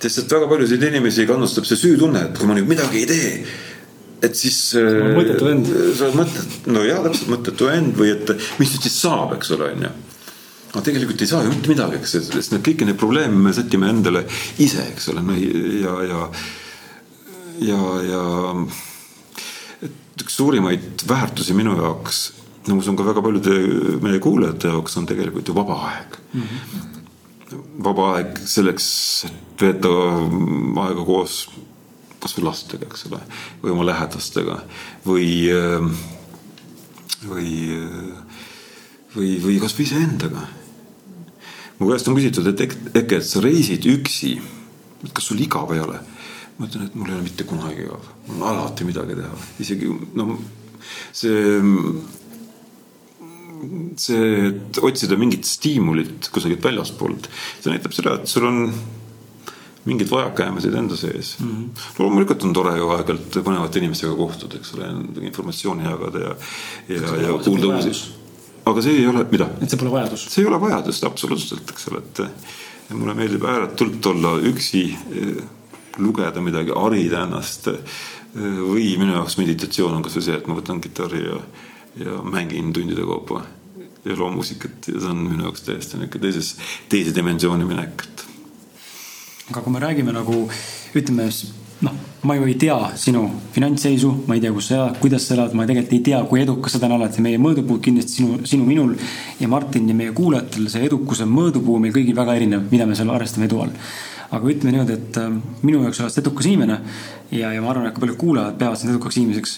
sest 0.02 0.24
et 0.24 0.38
väga 0.38 0.48
paljusid 0.50 0.86
inimesi 0.90 1.28
kannustab 1.30 1.68
see 1.70 1.80
süütunne, 1.80 2.28
et 2.30 2.40
kui 2.40 2.50
ma 2.50 2.58
nüüd 2.58 2.70
midagi 2.70 3.04
ei 3.04 3.10
tee, 3.10 3.34
et 4.22 4.38
siis. 4.38 4.62
mõttetu 4.78 5.50
vend. 5.50 5.74
sa 5.98 6.08
oled 6.08 6.22
mõttetu, 6.22 6.62
no 6.74 6.86
jaa, 6.88 7.02
täpselt 7.08 7.34
mõttetu 7.34 7.70
vend 7.70 8.00
või 8.00 8.14
et 8.16 8.34
mis 8.62 8.74
nüüd 8.74 8.88
siis 8.88 9.02
saab, 9.04 9.36
eks 9.38 9.54
ole, 9.58 9.74
on 9.76 9.86
ju 9.88 9.94
no 10.72 10.82
tegelikult 10.86 11.22
ei 11.22 11.28
saa 11.28 11.44
ju 11.44 11.52
mitte 11.52 11.72
midagi, 11.72 12.00
eks, 12.00 12.16
sest 12.32 12.54
need 12.54 12.64
kõiki 12.66 12.88
neid 12.88 13.00
probleeme 13.00 13.44
me 13.48 13.52
sätime 13.56 13.90
endale 13.92 14.24
ise, 14.64 14.86
eks 14.94 15.10
ole, 15.12 15.24
no 15.26 15.36
ja, 15.36 15.98
ja, 16.08 16.22
ja, 17.68 17.82
ja 18.08 18.22
üks 20.24 20.38
suurimaid 20.40 21.06
väärtusi 21.08 21.56
minu 21.58 21.76
jaoks, 21.80 22.22
no 22.68 22.76
ma 22.76 22.84
usun 22.84 22.98
ka 23.00 23.06
väga 23.08 23.24
paljude 23.26 23.56
meie 24.04 24.22
kuulajate 24.24 24.72
jaoks 24.72 24.98
on 25.02 25.10
tegelikult 25.10 25.50
ju 25.50 25.56
vaba 25.58 25.78
aeg 25.90 26.18
mm. 26.34 26.44
-hmm. 26.44 27.66
vaba 27.88 28.08
aeg 28.18 28.40
selleks, 28.46 28.88
et 29.30 29.66
veeta 29.66 29.92
aega 30.86 31.06
koos 31.06 31.44
kasvõi 32.22 32.46
lastega, 32.46 32.86
eks 32.86 33.08
ole, 33.10 33.20
või 33.64 33.72
oma 33.74 33.86
lähedastega 33.90 34.60
või, 35.06 35.50
või, 37.26 37.52
või, 39.16 39.30
või 39.42 39.60
kasvõi 39.62 39.88
iseendaga. 39.88 40.48
mu 41.80 41.90
käest 41.90 42.08
on 42.08 42.16
küsitud, 42.16 42.48
et 42.48 42.62
äkki, 42.62 43.16
et 43.18 43.26
sa 43.26 43.42
reisid 43.42 43.86
üksi, 43.90 44.36
et 45.04 45.14
kas 45.14 45.32
sul 45.32 45.42
igav 45.42 45.74
ei 45.74 45.82
ole 45.82 46.00
ma 46.62 46.68
ütlen, 46.70 46.86
et 46.86 46.96
mul 46.96 47.10
ei 47.10 47.18
ole 47.18 47.26
mitte 47.26 47.46
kunagi 47.50 47.86
igav, 47.88 48.11
on 48.30 48.42
alati 48.48 48.88
midagi 48.88 49.18
teha, 49.18 49.36
isegi 49.64 49.90
no 50.20 50.38
see, 51.12 51.60
see, 54.00 54.32
et 54.48 54.82
otsida 54.82 55.18
mingit 55.20 55.48
stiimulit 55.48 56.30
kusagilt 56.34 56.64
väljastpoolt, 56.66 57.30
see 57.60 57.74
näitab 57.74 57.96
seda, 57.98 58.18
et 58.20 58.32
sul 58.32 58.48
on 58.50 58.66
mingeid 59.90 60.12
vajakajäämiseid 60.12 60.76
enda 60.78 60.98
sees 60.98 61.36
mm. 61.40 61.52
-hmm. 61.52 61.86
loomulikult 62.00 62.44
on 62.44 62.54
tore 62.54 62.76
ju 62.78 62.90
aeg-ajalt 62.94 63.38
põnevate 63.42 63.82
inimestega 63.82 64.16
kohtuda, 64.16 64.60
eks 64.60 64.74
ole, 64.78 64.90
informatsiooni 65.26 65.88
jagada 65.88 66.26
ja, 66.26 66.36
ja, 66.90 67.16
ja 67.22 67.38
kuulda 67.46 67.72
uusi. 67.76 68.12
aga 68.66 68.82
see 68.82 69.00
ei 69.00 69.08
ole, 69.08 69.26
mida? 69.32 69.50
et 69.62 69.70
see 69.70 69.80
pole 69.82 69.92
vajadus. 69.92 70.28
see 70.30 70.44
ei 70.44 70.52
ole 70.52 70.62
vajadust 70.62 71.04
absoluutselt, 71.10 71.74
eks 71.74 71.88
ole, 71.90 72.04
et 72.06 72.94
mulle 72.94 73.18
meeldib 73.18 73.48
ääretult 73.48 74.06
olla 74.06 74.36
üksi 74.52 74.84
lugeda 75.98 76.42
midagi, 76.42 76.76
harida 76.76 77.26
ennast. 77.28 77.72
või 78.32 78.94
minu 78.96 79.12
jaoks 79.12 79.36
meditatsioon 79.36 79.98
on 79.98 80.04
kasvõi 80.06 80.24
see, 80.24 80.36
et 80.40 80.46
ma 80.48 80.56
võtan 80.56 80.78
kitarri 80.80 81.26
ja, 81.26 81.40
ja 82.00 82.22
mängin 82.24 82.70
tundide 82.72 83.04
kaupa 83.04 83.42
ja 84.06 84.16
loon 84.16 84.38
muusikat 84.38 84.88
ja 84.88 85.02
see 85.02 85.12
on 85.12 85.26
minu 85.26 85.50
jaoks 85.50 85.66
täiesti 85.66 86.00
niisugune 86.00 86.24
teises, 86.24 86.54
teise 86.90 87.12
dimensiooni 87.16 87.68
minek, 87.68 88.06
aga 89.52 89.66
kui 89.66 89.74
me 89.74 89.82
räägime 89.84 90.16
nagu 90.16 90.46
ütleme 90.96 91.28
noh, 91.82 91.94
ma 92.24 92.36
ju 92.38 92.46
ei 92.46 92.56
tea 92.60 92.78
sinu 93.00 93.24
finantsseisu, 93.54 94.12
ma 94.28 94.36
ei 94.38 94.44
tea, 94.44 94.52
kus 94.54 94.70
sa 94.70 94.76
elad, 94.78 95.00
kuidas 95.02 95.26
sa 95.26 95.36
elad, 95.36 95.56
ma 95.58 95.66
tegelikult 95.66 95.96
ei 95.98 96.04
tea, 96.06 96.20
kui 96.30 96.42
edukas 96.44 96.76
sa 96.76 96.82
täna 96.84 96.98
oled 97.00 97.18
ja 97.18 97.24
meie 97.26 97.40
mõõdupuud 97.42 97.82
kindlasti 97.86 98.20
sinu, 98.20 98.38
sinu, 98.46 98.68
minul 98.68 98.94
ja 99.40 99.50
Martin 99.50 99.90
ja 99.90 99.98
meie 99.98 100.14
kuulajatel, 100.18 100.70
see 100.70 100.86
edukuse 100.86 101.26
mõõdupuu 101.30 101.80
meil 101.82 101.96
kõigil 101.96 102.18
väga 102.18 102.38
erinev, 102.38 102.68
mida 102.74 102.86
me 102.90 102.98
seal 102.98 103.10
arvestame 103.14 103.50
edu 103.50 103.64
all. 103.66 103.74
aga 104.32 104.48
ütleme 104.48 104.72
niimoodi, 104.72 104.94
et 104.96 105.18
äh, 105.20 105.34
minu 105.66 105.82
jaoks 105.84 106.00
oled 106.00 106.14
sa 106.14 106.22
edukas 106.22 106.48
inimene 106.48 106.78
ja, 107.36 107.50
ja 107.52 107.62
ma 107.62 107.74
arvan, 107.74 107.90
et 107.90 107.96
ka 107.98 108.00
paljud 108.00 108.20
kuulajad 108.22 108.56
peavad 108.62 108.80
sind 108.80 108.94
edukaks 108.94 109.18
inimeseks 109.20 109.58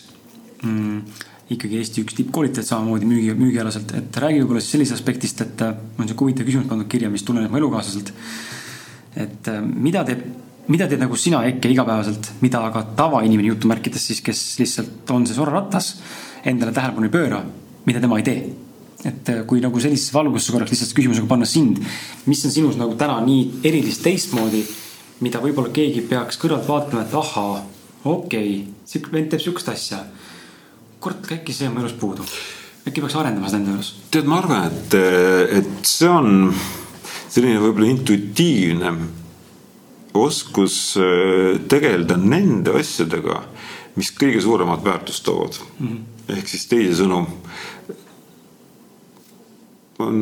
mm, 0.63 1.19
ikkagi 1.53 1.77
Eesti 1.77 2.01
üks 2.01 2.15
tippkoolitajad 2.17 2.65
samamoodi 2.65 3.05
müügi, 3.05 3.35
müügialaselt, 3.37 3.93
et 3.99 4.17
räägi 4.23 4.41
võib-olla 4.41 4.63
siis 4.63 4.73
sellisest 4.73 4.97
aspektist, 4.97 5.43
et 5.45 5.61
äh, 5.61 5.75
ma 5.75 6.01
olen 6.01 6.09
sihuke 6.09 6.25
huvitav 6.25 6.47
küsimus 6.47 6.71
pandud 6.71 6.89
kirja, 6.89 7.11
mis 7.13 7.27
tuleneb 7.27 7.53
mu 7.53 7.59
elukaaslaselt. 7.59 8.13
et 9.13 9.51
äh, 9.51 9.61
mida 9.61 10.01
teeb 10.07 10.23
mida 10.71 10.87
teed 10.87 11.01
nagu 11.03 11.17
sina, 11.19 11.43
Eke, 11.47 11.71
igapäevaselt, 11.73 12.29
mida 12.43 12.61
aga 12.69 12.85
tavainimene 12.97 13.51
jutumärkides 13.51 14.07
siis, 14.09 14.21
kes 14.23 14.43
lihtsalt 14.61 15.11
on 15.11 15.27
see 15.27 15.35
soraratas, 15.35 15.95
endale 16.47 16.71
tähelepanu 16.75 17.09
ei 17.09 17.13
pööra, 17.13 17.41
mida 17.87 18.03
tema 18.03 18.19
ei 18.21 18.27
tee? 18.27 18.43
et 19.03 19.27
äh, 19.27 19.41
kui 19.43 19.59
nagu 19.59 19.79
sellisesse 19.83 20.13
valgusse 20.15 20.53
korraks 20.55 20.71
lihtsalt 20.71 20.93
küsimusega 20.95 21.27
panna 21.27 21.43
sind, 21.49 21.81
mis 22.29 22.39
on 22.47 22.53
sinus 22.53 22.77
nagu 22.79 22.93
täna 22.95 23.17
nii 23.25 23.65
erilist 23.67 23.99
teistmoodi, 24.05 24.61
mida 25.25 25.41
võib-olla 25.43 25.73
keegi 25.75 26.05
peaks 26.07 26.39
kõrvalt 26.39 26.69
vaatama, 26.69 27.01
et 27.03 27.15
ahaa, 27.19 27.57
okei 28.05 28.53
okay,, 28.53 28.53
sihuke 28.87 29.11
vend 29.11 29.27
teeb 29.33 29.43
sihukest 29.43 29.73
asja. 29.73 29.99
kurat, 31.03 31.27
äkki 31.35 31.51
see 31.51 31.67
on 31.67 31.75
mu 31.75 31.83
elus 31.83 31.97
puudu, 31.99 32.23
äkki 32.87 33.03
peaks 33.03 33.17
arendama 33.19 33.51
seda 33.51 33.59
enda 33.59 33.75
elus? 33.75 33.91
tead, 34.13 34.29
ma 34.31 34.39
arvan, 34.39 34.71
et, 34.71 34.95
et 35.59 35.75
see 35.83 36.07
on 36.07 36.47
selline 37.27 37.59
võib-olla 37.59 37.91
intuitiivne 37.91 38.95
oskus 40.13 40.97
äh, 40.97 41.59
tegeleda 41.69 42.17
nende 42.17 42.75
asjadega, 42.79 43.41
mis 43.97 44.11
kõige 44.17 44.41
suuremat 44.41 44.83
väärtust 44.85 45.25
toovad 45.25 45.57
mm. 45.79 45.87
-hmm. 45.87 46.37
ehk 46.37 46.49
siis 46.49 46.67
teisisõnu, 46.69 47.25
on, 49.99 50.21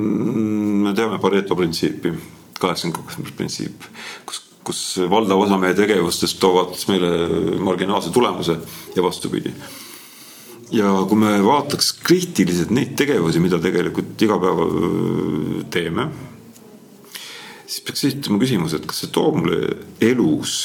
me 0.86 0.94
teame 0.96 1.20
Pareto 1.20 1.56
printsiipi, 1.56 2.14
kaheksakümmend 2.60 2.98
kaks 2.98 3.36
printsiip, 3.38 3.88
kus, 4.26 4.42
kus 4.64 4.82
valdav 5.10 5.40
osa 5.40 5.58
meie 5.58 5.76
tegevustest 5.78 6.40
toovad 6.40 6.76
meile 6.88 7.12
marginaalse 7.60 8.12
tulemuse 8.12 8.58
ja 8.96 9.04
vastupidi. 9.04 9.54
ja 10.72 10.92
kui 11.08 11.18
me 11.18 11.44
vaataks 11.44 11.94
kriitiliselt 11.94 12.70
neid 12.72 12.96
tegevusi, 12.96 13.40
mida 13.40 13.60
tegelikult 13.60 14.22
iga 14.22 14.40
päev 14.40 14.62
äh, 14.68 15.66
teeme 15.70 16.12
siis 17.72 17.84
peaks 17.88 18.04
esitama 18.10 18.40
küsimuse, 18.42 18.82
et 18.82 18.88
kas 18.90 19.04
see 19.04 19.14
toob 19.16 19.40
mulle 19.40 19.78
elus 20.04 20.56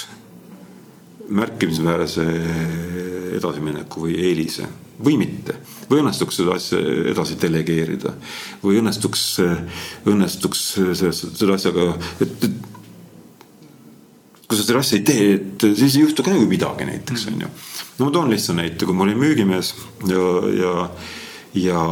märkimisväärse 1.37 2.25
edasimineku 3.37 4.07
või 4.07 4.17
eelise 4.29 4.67
või 4.97 5.19
mitte. 5.21 5.59
või 5.91 6.01
õnnestuks 6.03 6.41
seda 6.41 6.57
asja 6.57 6.81
edasi 7.13 7.37
delegeerida 7.39 8.15
või 8.63 8.81
õnnestuks, 8.81 9.25
õnnestuks 10.09 10.63
selle 10.99 11.55
asjaga, 11.55 11.93
et, 12.25 12.47
et 12.49 12.57
kui 14.47 14.57
sa 14.57 14.63
seda 14.65 14.81
asja 14.81 14.99
ei 14.99 15.05
tee, 15.07 15.27
et 15.37 15.67
siis 15.77 15.99
ei 15.99 16.07
juhtu 16.07 16.25
ka 16.27 16.33
nagu 16.35 16.47
midagi 16.51 16.89
näiteks 16.89 17.29
on 17.31 17.45
ju. 17.45 17.51
no 17.99 18.09
ma 18.09 18.15
toon 18.15 18.33
lihtsa 18.35 18.57
näite, 18.57 18.87
kui 18.87 18.97
ma 18.97 19.07
olin 19.07 19.21
müügimees 19.21 19.75
ja, 20.11 20.25
ja, 20.63 20.73
ja 21.67 21.85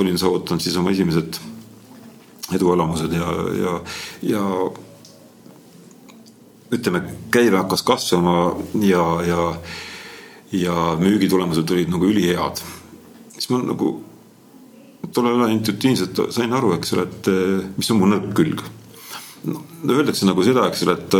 olin 0.00 0.20
saavutanud 0.20 0.64
siis 0.64 0.78
oma 0.80 0.94
esimesed 0.94 1.40
eduelamused 2.52 3.12
ja, 3.12 3.28
ja, 3.56 3.74
ja 4.22 4.44
ütleme, 6.74 7.02
käive 7.32 7.60
hakkas 7.60 7.84
kasvama 7.86 8.54
ja, 8.82 9.04
ja, 9.26 9.44
ja 10.52 10.78
müügitulemused 11.00 11.70
olid 11.70 11.92
nagu 11.92 12.08
ülihead. 12.10 12.62
siis 13.32 13.48
ma 13.50 13.60
nagu 13.62 13.94
tollel 15.14 15.40
ajal 15.40 15.54
intuitiivselt 15.54 16.20
sain 16.34 16.52
aru, 16.52 16.74
eks 16.76 16.94
ole, 16.96 17.06
et 17.06 17.30
mis 17.78 17.90
on 17.92 18.00
mu 18.00 18.10
nõrk 18.10 18.32
külg. 18.36 18.64
no 19.44 19.62
öeldakse 19.94 20.26
nagu 20.26 20.44
seda, 20.44 20.66
eks 20.68 20.84
ole, 20.86 20.98
et, 20.98 21.16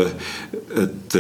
et 0.85 1.19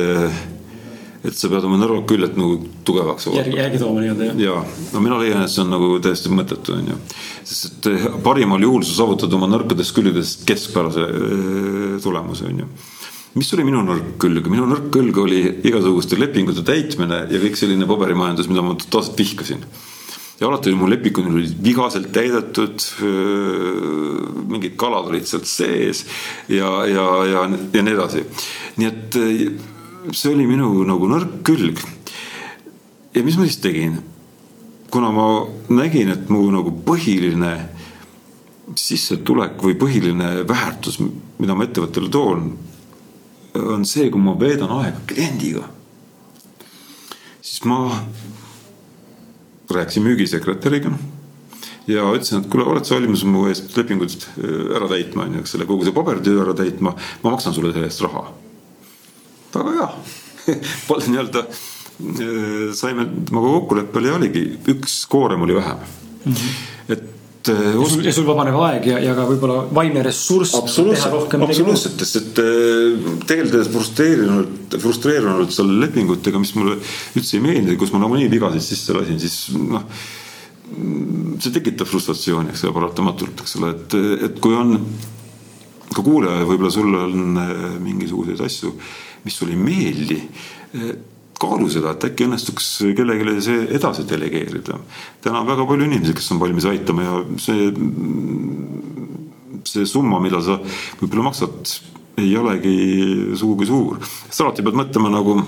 et 1.25 1.37
sa 1.39 1.49
pead 1.49 1.64
oma 1.64 1.79
nõrvad 1.81 2.05
küljed 2.09 2.35
nagu 2.37 2.59
tugevaks 2.85 3.31
järgi, 3.33 3.57
järgi 3.57 3.81
tooma 3.81 4.03
nii-öelda 4.03 4.29
jah? 4.29 4.43
jaa, 4.45 4.64
no 4.93 5.05
mina 5.05 5.20
leian, 5.22 5.45
et 5.45 5.53
see 5.53 5.62
on 5.64 5.72
nagu 5.72 5.95
täiesti 6.05 6.33
mõttetu, 6.33 6.77
on 6.77 6.91
ju. 6.93 6.99
sest 7.49 7.70
et 7.70 7.89
eh, 7.95 8.05
parimal 8.25 8.66
juhul 8.66 8.85
sa 8.85 8.99
saavutad 9.01 9.33
oma 9.39 9.49
nõrkadest 9.49 9.97
külgedest 9.97 10.45
keskpärase 10.49 11.09
eh, 11.09 11.97
tulemuse, 12.05 12.51
on 12.51 12.64
ju 12.64 12.68
mis 13.35 13.51
oli 13.57 13.64
minu 13.66 13.81
nõrk 13.83 14.14
külg, 14.22 14.47
minu 14.53 14.68
nõrk 14.70 14.93
külg 14.95 15.16
oli 15.25 15.41
igasuguste 15.66 16.18
lepingute 16.20 16.62
täitmine 16.66 17.25
ja 17.33 17.43
kõik 17.43 17.59
selline 17.59 17.89
paberimajandus, 17.89 18.47
mida 18.51 18.62
ma 18.62 18.77
totaalselt 18.79 19.18
vihkasin. 19.18 19.64
ja 20.39 20.47
alati 20.47 20.70
oli 20.70 20.79
mu 20.79 20.87
lepingud 20.91 21.27
olid 21.33 21.57
vigaselt 21.64 22.12
täidetud, 22.14 22.85
mingid 24.53 24.77
kalad 24.79 25.11
olid 25.11 25.27
sealt 25.27 25.51
sees 25.51 26.05
ja, 26.49 26.70
ja, 26.87 27.07
ja, 27.27 27.47
ja 27.75 27.83
nii 27.83 27.97
edasi. 27.97 28.22
nii 28.79 28.93
et 28.93 29.72
see 30.13 30.35
oli 30.35 30.47
minu 30.49 30.85
nagu 30.85 31.09
nõrk 31.09 31.39
külg. 31.47 31.81
ja 33.15 33.23
mis 33.25 33.39
ma 33.39 33.47
siis 33.47 33.61
tegin? 33.63 34.01
kuna 34.91 35.11
ma 35.11 35.29
nägin, 35.75 36.13
et 36.13 36.29
mu 36.31 36.45
nagu 36.55 36.71
põhiline 36.87 37.55
sissetulek 38.79 39.59
või 39.61 39.75
põhiline 39.79 40.45
väärtus, 40.49 41.01
mida 41.39 41.57
ma 41.57 41.67
ettevõttele 41.67 42.09
toon, 42.15 42.45
on 43.59 43.83
see, 43.89 44.07
kui 44.11 44.23
ma 44.23 44.37
veedan 44.39 44.71
aega 44.79 45.03
kliendiga. 45.09 45.65
siis 47.41 47.65
ma 47.65 48.05
rääkisin 49.73 50.05
müügisekretäriga 50.05 50.93
ja 51.89 52.07
ütlesin, 52.13 52.45
et 52.45 52.49
kuule, 52.53 52.69
oled 52.69 52.85
sa 52.85 52.99
valmis 52.99 53.25
mu 53.25 53.49
eest 53.49 53.77
lepingud 53.77 54.15
ära 54.77 54.89
täitma, 54.89 55.27
onju, 55.27 55.43
eks 55.43 55.57
ole, 55.57 55.67
kogu 55.69 55.89
see 55.89 55.97
paberitöö 55.97 56.45
ära 56.45 56.55
täitma, 56.57 56.95
ma 57.25 57.35
maksan 57.35 57.57
sulle 57.57 57.73
selle 57.73 57.89
eest 57.89 58.05
raha 58.05 58.29
väga 59.61 59.75
hea 59.79 59.89
nii-öelda 61.15 61.47
äh, 61.49 62.71
saime 62.77 63.09
temaga 63.29 63.57
kokkuleppele 63.59 64.13
ja 64.13 64.21
oligi, 64.21 64.47
üks 64.75 65.03
koorem 65.11 65.45
oli 65.47 65.59
vähem 65.59 65.83
mm. 66.25 66.33
-hmm. 66.33 66.95
et 66.97 67.11
ja 67.49 67.87
sul, 67.89 68.05
ja 68.05 68.13
sul 68.13 68.27
vabaneb 68.27 68.57
aeg 68.67 68.87
ja, 68.89 68.99
ja 69.03 69.15
ka 69.17 69.27
võib-olla 69.29 69.65
vaimne 69.75 70.03
ressurss. 70.07 70.55
absoluutselt, 70.57 71.35
absoluutselt, 71.35 72.01
sest 72.01 72.21
et 72.21 72.41
äh, 72.43 73.09
tegeleda 73.29 73.65
frustreerinud, 73.69 74.77
frustreerunud 74.81 75.53
seal 75.53 75.73
lepingutega, 75.83 76.41
mis 76.41 76.55
mulle 76.57 76.79
üldse 77.17 77.39
ei 77.39 77.45
meeldi, 77.45 77.77
kus 77.81 77.93
ma 77.95 78.01
nagunii 78.05 78.31
vigasid 78.33 78.65
sisse 78.65 78.97
lasin, 78.97 79.21
siis 79.21 79.39
noh. 79.59 79.85
see 81.43 81.53
tekitab 81.53 81.91
frustratsiooni, 81.91 82.55
eks 82.55 82.65
ole, 82.65 82.77
paratamatult, 82.78 83.45
eks 83.45 83.59
ole, 83.61 83.74
et, 83.77 83.99
et 84.31 84.41
kui 84.43 84.57
on 84.57 84.78
ka 85.95 86.03
kuulaja, 86.03 86.47
võib-olla 86.49 86.73
sul 86.73 86.97
on 86.97 87.43
äh, 87.43 87.66
mingisuguseid 87.83 88.41
asju 88.47 88.73
mis 89.25 89.37
sulle 89.39 89.57
ei 89.57 89.61
meeldi, 89.61 90.21
kaalu 91.41 91.69
seda, 91.73 91.95
et 91.95 92.07
äkki 92.09 92.29
õnnestuks 92.29 92.69
kellelegi 92.97 93.41
see 93.45 93.65
edasi 93.77 94.07
delegeerida. 94.09 94.79
täna 95.25 95.43
on 95.43 95.49
väga 95.49 95.67
palju 95.69 95.89
inimesi, 95.89 96.15
kes 96.17 96.31
on 96.35 96.41
valmis 96.43 96.67
aitama 96.71 97.07
ja 97.07 97.19
see, 97.43 97.69
see 99.69 99.87
summa, 99.89 100.21
mida 100.23 100.41
sa 100.45 100.59
võib-olla 101.01 101.29
maksad, 101.31 101.75
ei 102.23 102.37
olegi 102.39 102.75
sugugi 103.39 103.67
suur. 103.67 104.01
sa 104.31 104.47
alati 104.47 104.63
pead 104.63 104.79
mõtlema 104.79 105.11
nagu 105.13 105.39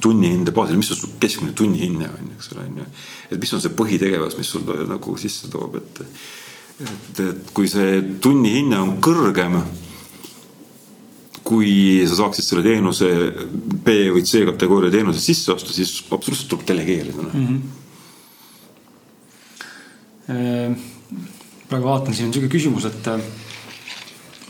tunnihinde 0.00 0.54
baasil, 0.56 0.78
mis 0.80 0.90
on 0.94 1.18
keskmine 1.20 1.52
tunnihinne 1.56 2.08
on, 2.08 2.32
eks 2.36 2.52
ole, 2.54 2.64
on 2.66 2.82
ju. 2.82 2.88
et 3.30 3.38
mis 3.40 3.52
on 3.54 3.62
see 3.62 3.76
põhitegevus, 3.76 4.38
mis 4.38 4.50
sul 4.54 4.64
nagu 4.88 5.16
sisse 5.20 5.50
toob, 5.52 5.76
et, 5.80 6.02
et, 6.80 7.22
et 7.28 7.54
kui 7.54 7.68
see 7.70 8.00
tunnihinne 8.22 8.80
on 8.80 8.96
kõrgem 9.04 9.60
kui 11.50 12.06
sa 12.06 12.14
saaksid 12.20 12.46
selle 12.46 12.62
teenuse 12.64 13.08
B 13.84 13.96
või 14.14 14.22
C 14.26 14.44
kategooria 14.48 14.92
teenuse 14.94 15.20
sisse 15.22 15.52
osta, 15.54 15.74
siis 15.74 15.90
absoluutselt 16.06 16.50
tuleb 16.52 16.66
delegeerida 16.68 17.26
mm. 17.26 17.60
-hmm. 20.30 20.74
praegu 21.68 21.86
vaatan, 21.86 22.14
siin 22.14 22.28
on 22.28 22.34
sihuke 22.34 22.52
küsimus, 22.54 22.84
et 22.86 23.04
äh, 23.10 23.20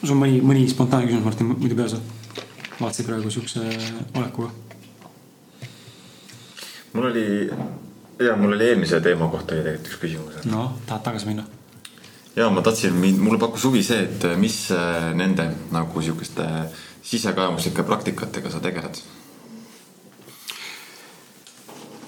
sul 0.03 0.17
on 0.17 0.23
mõni, 0.25 0.41
mõni 0.45 0.67
spontaanne 0.69 1.09
küsimus, 1.09 1.29
Martin, 1.29 1.55
muidu 1.55 1.77
peas 1.79 1.97
või? 1.97 2.05
vaatasid 2.81 3.07
praegu 3.07 3.31
siukse 3.31 3.61
olekuga? 4.17 4.51
mul 6.93 7.09
oli, 7.13 7.25
ja 8.27 8.37
mul 8.37 8.53
oli 8.59 8.69
eelmise 8.69 9.01
teema 9.01 9.29
kohta 9.33 9.55
oli 9.55 9.65
tegelikult 9.65 9.89
üks 9.93 10.03
küsimus. 10.05 10.45
noh, 10.51 10.77
tahad 10.87 11.03
tagasi 11.09 11.27
minna? 11.31 11.45
ja 12.37 12.51
ma 12.51 12.63
tahtsin, 12.63 12.95
mulle 13.21 13.39
pakkus 13.39 13.65
huvi 13.69 13.83
see, 13.87 14.05
et 14.07 14.29
mis 14.41 14.63
äh, 14.75 15.11
nende 15.17 15.49
nagu 15.75 16.03
sihukeste 16.03 16.47
sisekaemuslike 17.03 17.83
praktikatega 17.83 18.51
sa 18.51 18.61
tegeled? 18.61 19.03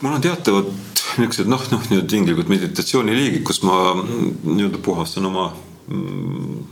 mul 0.03 0.17
on 0.19 0.23
teatavad 0.23 0.71
niisugused 1.19 1.51
noh, 1.51 1.63
noh 1.71 1.83
nii-öelda 1.91 2.11
tinglikud 2.11 2.49
meditatsiooniliigid, 2.51 3.43
kus 3.47 3.61
ma 3.63 3.77
nii-öelda 3.95 4.81
puhastan 4.83 5.29
oma 5.29 5.51
mm, 5.87 6.63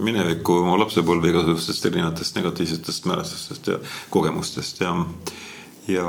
minevikku, 0.00 0.60
oma 0.64 0.78
lapsepõlve 0.80 1.30
igasugustest 1.30 1.86
erinevatest 1.90 2.38
negatiivsetest 2.38 3.06
mälestustest 3.10 3.70
ja 3.70 3.78
kogemustest 4.10 4.82
ja, 4.82 4.94
ja 5.90 6.06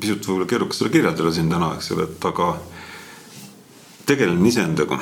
pisut 0.00 0.26
võib-olla 0.26 0.48
keerukas 0.50 0.82
seda 0.82 0.92
kirjeldada 0.92 1.32
siin 1.32 1.52
täna, 1.52 1.72
eks 1.76 1.92
ole, 1.96 2.08
et 2.10 2.28
aga 2.30 2.50
tegelen 4.08 4.44
iseendaga 4.46 5.00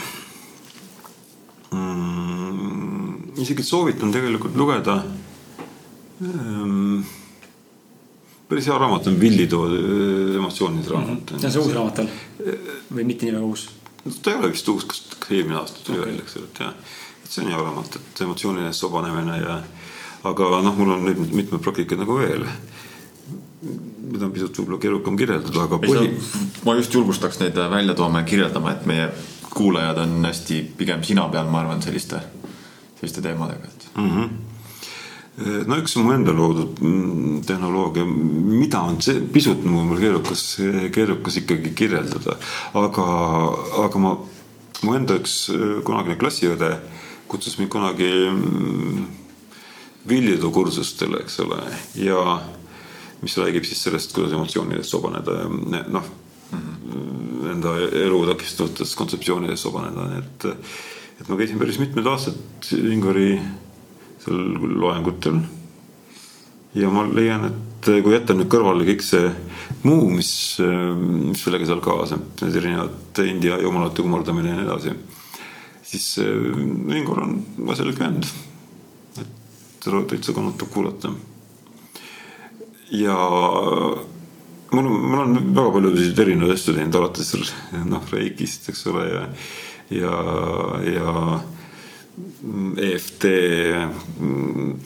isegi 3.43 3.63
soovitan 3.63 4.13
tegelikult 4.13 4.57
lugeda 4.57 4.99
ähm, 6.23 7.01
päris 8.49 8.69
hea 8.71 8.79
raamat 8.79 9.07
on 9.11 9.21
Villi 9.21 9.47
Too 9.47 9.67
äh, 9.67 10.37
emotsioonide 10.37 10.91
raamat 10.91 11.31
mm. 11.31 11.37
-hmm. 11.37 11.41
see 11.41 11.47
on 11.47 11.53
see 11.53 11.63
uus 11.63 11.75
raamat 11.75 11.95
tal 11.95 12.09
või 12.95 13.05
mitte 13.05 13.27
nii 13.27 13.35
väga 13.35 13.45
uus? 13.45 13.69
ta 14.23 14.31
ei 14.31 14.37
ole 14.37 14.53
vist 14.53 14.69
uus, 14.69 14.85
kas 14.85 15.03
eelmine 15.31 15.59
aasta 15.59 15.81
tuli 15.85 15.99
okay. 15.99 16.11
välja, 16.11 16.23
eks 16.23 16.37
ole, 16.37 16.45
et 16.45 16.61
jah. 16.61 16.75
et 17.25 17.31
see 17.31 17.45
on 17.45 17.51
hea 17.51 17.63
raamat, 17.63 17.97
et 17.97 18.21
emotsioonide 18.29 18.73
sobanemine 18.73 19.41
ja 19.41 19.63
aga 20.25 20.51
noh, 20.63 20.77
mul 20.77 20.95
on 20.97 21.05
nüüd 21.09 21.21
mitmed 21.33 21.61
praktikad 21.61 22.01
nagu 22.01 22.19
veel 22.19 22.47
mida 24.15 24.27
on 24.27 24.33
pisut 24.35 24.59
võib-olla 24.59 24.81
keerukam 24.83 25.17
kirjeldada, 25.19 25.65
aga 25.65 25.79
põhi. 25.83 26.11
ma 26.67 26.77
just 26.79 26.95
julgustaks 26.95 27.41
neid 27.41 27.59
välja 27.73 27.97
tooma 27.99 28.23
ja 28.23 28.29
kirjeldama, 28.29 28.75
et 28.75 28.87
meie 28.87 29.09
kuulajad 29.55 30.01
on 30.05 30.17
hästi 30.27 30.61
pigem 30.79 31.03
sina 31.07 31.27
peal, 31.33 31.49
ma 31.51 31.63
arvan, 31.63 31.83
selliste, 31.83 32.21
selliste 33.05 33.23
teemadega, 33.25 33.71
et 33.71 33.89
mm. 33.95 34.11
-hmm 34.11 34.35
no 35.67 35.77
üks 35.81 35.97
on 35.99 36.05
mu 36.07 36.13
enda 36.15 36.31
loodud 36.31 36.79
mm, 36.79 37.41
tehnoloogia, 37.47 38.05
mida 38.07 38.85
on 38.87 39.01
see 39.03 39.19
pisut 39.35 39.65
mul 39.67 39.97
keerukas, 39.99 40.45
keerukas 40.95 41.41
ikkagi 41.41 41.73
kirjeldada, 41.75 42.37
aga, 42.79 43.07
aga 43.83 43.99
ma, 43.99 44.13
mu 44.87 44.95
enda 44.95 45.19
üks 45.19 45.49
äh, 45.51 45.83
kunagine 45.83 46.15
klassiõde 46.21 46.71
kutsus 47.27 47.59
mind 47.59 47.73
kunagi 47.75 48.11
mm, 48.31 49.05
Viljedu 50.07 50.51
kursustele, 50.53 51.23
eks 51.25 51.41
ole, 51.41 51.59
ja 51.97 52.21
mis 53.25 53.35
räägib 53.41 53.65
siis 53.65 53.81
sellest, 53.87 54.13
kuidas 54.13 54.35
emotsioonidest 54.37 54.93
sobaneda 54.93 55.39
ja 55.41 55.85
noh, 55.89 56.11
enda 57.51 57.73
elu 58.05 58.19
takistavatest 58.29 58.99
kontseptsioonidest 58.99 59.65
sobaneda, 59.65 60.05
nii 60.11 60.21
et, 60.21 60.47
et 61.21 61.29
ma 61.29 61.37
käisin 61.39 61.61
päris 61.61 61.79
mitmed 61.83 62.07
aastad 62.11 62.71
Ingvari 62.75 63.39
seal 64.25 64.41
loengutel. 64.81 65.41
ja 66.75 66.91
ma 66.91 67.05
leian, 67.07 67.45
et 67.51 67.91
kui 68.03 68.15
jätta 68.15 68.35
nüüd 68.35 68.51
kõrvale 68.51 68.87
kõik 68.89 69.05
see 69.05 69.29
muu, 69.85 70.09
mis, 70.11 70.31
mis 71.05 71.43
sellega 71.45 71.69
seal 71.69 71.83
kaasneb, 71.85 72.25
need 72.43 72.57
erinevad 72.59 73.21
India 73.29 73.61
jumalate 73.63 74.03
kummardamine 74.03 74.51
ja 74.51 74.57
nii 74.59 74.67
edasi, 74.67 74.97
siis 75.85 76.09
Ingvar 76.23 77.23
on 77.27 77.39
asjalik 77.75 78.01
vend. 78.01 78.27
et 79.21 79.87
täitsa 80.11 80.33
kannatab 80.33 80.73
kuulata. 80.73 81.13
ja 82.91 83.15
mul 84.75 84.87
on, 84.87 85.01
mul 85.11 85.21
on 85.21 85.55
väga 85.55 85.71
palju 85.77 85.93
selliseid 85.95 86.25
erinevaid 86.25 86.57
asju 86.57 86.75
teinud, 86.75 86.99
alates 86.99 87.35
noh, 87.85 88.11
reikist, 88.13 88.69
eks 88.73 88.87
ole, 88.91 89.07
ja, 89.11 89.23
ja, 89.91 90.19
ja 90.89 91.41
EFT 92.77 93.27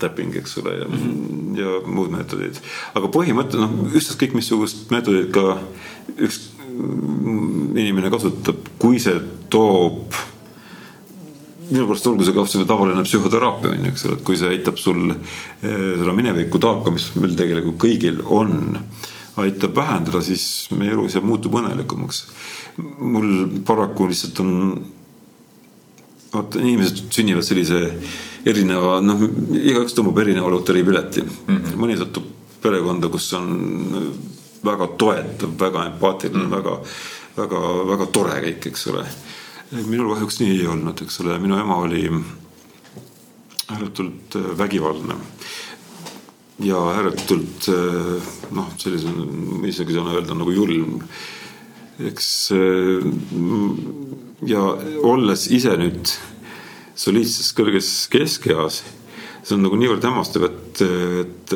tapping, 0.00 0.36
eks 0.40 0.58
ole, 0.62 0.78
ja 0.78 0.86
mm, 0.88 1.00
-hmm. 1.02 1.58
ja 1.58 1.74
muud 1.86 2.10
meetodid. 2.10 2.60
aga 2.94 3.10
põhimõte, 3.12 3.60
noh, 3.60 3.92
ükskõik 3.92 4.34
missugust 4.34 4.90
meetodit 4.90 5.30
ka 5.32 5.58
üks 6.16 6.40
inimene 7.76 8.10
kasutab, 8.10 8.56
kui 8.78 9.00
see 9.02 9.20
toob 9.50 10.14
minu 11.68 11.84
pärast 11.88 12.06
olgu 12.08 12.24
see 12.24 12.32
ka 12.32 12.42
absoluutselt 12.42 12.70
tavaline 12.70 13.04
psühhoteraapia 13.04 13.70
on 13.74 13.84
ju, 13.84 13.92
eks 13.92 14.06
ole, 14.06 14.16
et 14.16 14.24
kui 14.24 14.38
see 14.40 14.52
aitab 14.54 14.78
sul 14.80 15.10
eh, 15.12 15.94
seda 16.00 16.14
mineviku 16.16 16.60
taaka, 16.62 16.92
mis 16.94 17.10
meil 17.20 17.36
tegelikult 17.36 17.80
kõigil 17.82 18.22
on, 18.24 18.78
aitab 19.42 19.76
vähendada, 19.76 20.22
siis 20.24 20.68
meie 20.76 20.94
elu 20.94 21.06
ise 21.08 21.20
muutub 21.24 21.58
õnnelikumaks. 21.60 22.24
mul 22.98 23.60
paraku 23.66 24.08
lihtsalt 24.08 24.40
on 24.40 24.52
vaata 26.32 26.60
inimesed 26.60 27.06
sünnivad 27.10 27.46
sellise 27.46 27.78
erineva, 28.46 28.98
noh, 29.02 29.22
igaüks 29.58 29.96
tõmbab 29.96 30.20
erineva 30.22 30.50
loteriipileti 30.52 31.22
mm. 31.22 31.46
-hmm. 31.46 31.78
mõni 31.80 31.96
satub 31.98 32.26
perekonda, 32.62 33.08
kus 33.08 33.32
on 33.38 33.48
väga 34.64 34.88
toetav, 34.98 35.54
väga 35.60 35.86
empaatiline 35.92 36.44
mm, 36.44 36.50
-hmm. 36.50 36.56
väga, 36.56 36.80
väga, 37.36 37.60
väga 37.92 38.06
tore 38.12 38.40
kõik, 38.42 38.66
eks 38.66 38.86
ole. 38.92 39.06
minul 39.86 40.14
kahjuks 40.14 40.40
nii 40.40 40.60
ei 40.60 40.66
olnud, 40.66 41.02
eks 41.02 41.20
ole, 41.20 41.38
minu 41.38 41.58
ema 41.60 41.76
oli 41.76 42.08
ääretult 43.68 44.36
äh, 44.36 44.58
vägivaldne. 44.58 45.14
Ja 46.64 46.78
ääretult 46.96 47.68
äh, 47.72 48.30
noh, 48.54 48.70
sellise, 48.80 49.12
isegi 49.68 49.96
saan 49.96 50.12
öelda 50.14 50.36
nagu 50.38 50.54
julm. 50.54 51.02
eks 51.98 52.52
äh, 52.54 53.06
ja 54.46 54.62
olles 55.02 55.48
ise 55.50 55.74
nüüd 55.80 56.12
soliidses 56.98 57.52
kõrges 57.54 57.90
keskeas, 58.10 58.82
see 59.42 59.54
on 59.56 59.64
nagu 59.66 59.78
niivõrd 59.78 60.02
hämmastav, 60.06 60.48
et, 60.48 60.82
et 60.82 61.54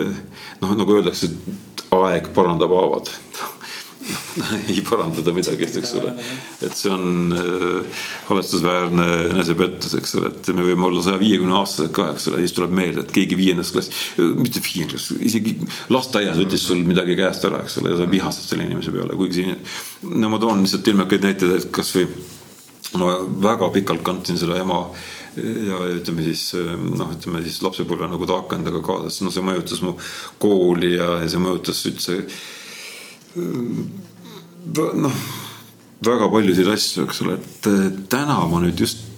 noh, 0.63 0.75
nagu 0.79 0.99
öeldakse, 0.99 1.31
et 1.31 1.85
aeg 1.95 2.31
parandab 2.35 2.75
haavad 2.75 3.11
ei 4.71 4.83
parandada 4.87 5.35
midagi, 5.35 5.67
eks 5.67 5.95
ole. 6.01 6.13
et 6.65 6.75
see 6.77 6.91
on 6.93 7.35
äh, 7.37 8.03
halestusväärne 8.29 9.07
enesepettus, 9.31 9.95
eks 9.99 10.17
ole, 10.19 10.33
et 10.33 10.51
me 10.57 10.67
võime 10.67 10.89
olla 10.89 11.05
saja 11.05 11.21
viiekümne 11.23 11.57
aastased 11.61 11.93
ka, 11.95 12.11
eks 12.15 12.29
ole, 12.31 12.43
siis 12.43 12.57
tuleb 12.57 12.75
meelde, 12.77 13.05
et 13.05 13.15
keegi 13.15 13.39
viiendas 13.39 13.73
klassis, 13.75 14.05
mitte 14.39 14.63
viiendas, 14.65 15.09
isegi 15.23 15.57
lasteaias 15.93 16.41
võttis 16.41 16.67
sul 16.69 16.83
midagi 16.87 17.17
käest 17.19 17.47
ära, 17.49 17.63
eks 17.67 17.81
ole, 17.83 17.95
ja 17.95 18.03
sa 18.03 18.11
vihastad 18.11 18.53
selle 18.53 18.69
inimese 18.69 18.95
peale, 18.95 19.17
kuigi 19.19 19.41
siin. 19.41 19.59
no 20.13 20.33
ma 20.33 20.41
toon 20.43 20.65
lihtsalt 20.65 20.93
ilmekaid 20.93 21.29
näiteid, 21.29 21.59
et 21.59 21.69
kasvõi 21.75 22.07
ma 22.99 23.15
väga 23.43 23.71
pikalt 23.73 24.03
kandsin 24.05 24.37
seda 24.41 24.59
ema 24.61 24.83
ja 25.37 25.79
ütleme 25.95 26.25
siis 26.27 26.51
noh, 26.59 27.13
ütleme 27.15 27.41
siis 27.45 27.63
lapsepõlve 27.65 28.11
nagu 28.11 28.27
taaka 28.29 28.59
endaga 28.59 28.83
kaasas, 28.85 29.23
no 29.25 29.33
see 29.33 29.45
mõjutas 29.45 29.81
mu 29.85 29.95
kooli 30.43 30.97
ja, 30.99 31.15
ja 31.23 31.31
see 31.31 31.41
mõjutas 31.41 31.81
üldse 31.89 32.19
noh, 33.37 35.23
väga 36.05 36.29
paljusid 36.33 36.69
asju, 36.73 37.07
eks 37.07 37.23
ole, 37.25 37.39
et 37.39 37.71
täna 38.13 38.43
ma 38.51 38.61
nüüd 38.65 38.83
just 38.85 39.09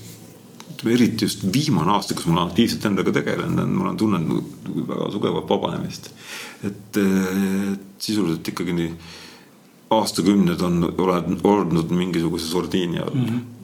eriti 0.84 1.24
just 1.24 1.46
viimane 1.48 1.94
aasta, 1.94 2.12
kus 2.12 2.26
ma 2.28 2.34
olen 2.42 2.50
aktiivselt 2.50 2.84
endaga 2.90 3.14
tegelenud, 3.16 3.70
ma 3.72 3.86
olen 3.86 3.96
tundnud 3.96 4.66
väga 4.90 5.06
tugevat 5.14 5.48
vabanemist. 5.48 6.10
et 6.64 6.98
sisuliselt 7.98 8.48
ikkagi 8.52 8.72
nii 8.76 8.90
aastakümned 9.96 10.60
on, 10.60 10.84
olen 10.98 11.40
olnud 11.44 11.90
mingisuguse 11.92 12.46
sordiini 12.50 13.00
all 13.00 13.14
mm. 13.14 13.26
-hmm 13.26 13.54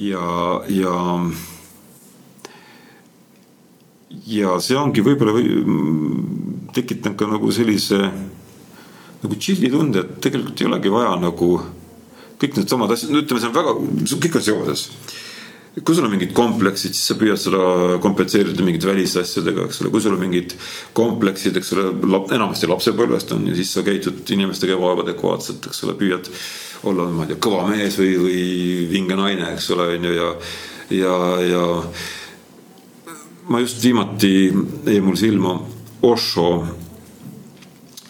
ja, 0.00 0.62
ja 0.68 0.94
ja 4.26 4.56
see 4.62 4.78
ongi 4.78 5.04
võib-olla 5.04 5.34
või, 5.36 5.50
tekitanud 6.74 7.18
ka 7.18 7.28
nagu 7.28 7.52
sellise 7.52 7.98
nagu 9.20 9.36
chill'i 9.36 9.70
tunde, 9.72 10.04
et 10.04 10.20
tegelikult 10.24 10.60
ei 10.60 10.68
olegi 10.70 10.92
vaja 10.92 11.16
nagu 11.20 11.50
kõik 12.40 12.56
needsamad 12.56 12.94
asjad, 12.94 13.12
no 13.12 13.20
ütleme, 13.20 13.42
see 13.42 13.50
on 13.50 13.58
väga, 13.58 13.74
kõik 14.24 14.38
on 14.38 14.46
seoses. 14.46 14.86
kui 15.84 15.94
sul 15.94 16.04
on 16.04 16.10
mingid 16.10 16.32
kompleksid, 16.34 16.96
siis 16.96 17.12
sa 17.12 17.14
püüad 17.14 17.38
seda 17.38 17.98
kompenseerida 18.02 18.64
mingite 18.66 18.88
välisasjadega, 18.88 19.68
eks 19.68 19.82
ole, 19.82 19.92
kui 19.92 20.02
sul 20.02 20.16
on 20.16 20.24
mingid 20.24 20.56
kompleksid, 20.96 21.56
eks 21.60 21.70
ole, 21.76 21.84
enamasti 22.34 22.68
lapsepõlvest 22.70 23.36
on 23.36 23.46
ju, 23.46 23.54
siis 23.60 23.70
sa 23.76 23.84
käitud 23.86 24.32
inimestega 24.34 24.74
ebaadekvaatselt, 24.74 25.70
eks 25.70 25.84
ole, 25.86 25.94
püüad 26.00 26.32
olla, 26.90 27.06
ma 27.12 27.26
ei 27.26 27.32
tea, 27.32 27.42
kõva 27.46 27.68
mees 27.68 28.00
või, 28.00 28.16
või 28.18 28.42
vinge 28.90 29.20
naine, 29.20 29.52
eks 29.54 29.70
ole, 29.76 29.92
on 29.94 30.08
ju, 30.08 30.16
ja, 30.16 30.32
ja, 30.96 31.14
ja 31.52 31.64
ma 33.50 33.60
just 33.62 33.82
viimati 33.84 34.32
jäi 34.88 35.00
mul 35.04 35.18
silma 35.20 35.54
Osho 36.02 36.48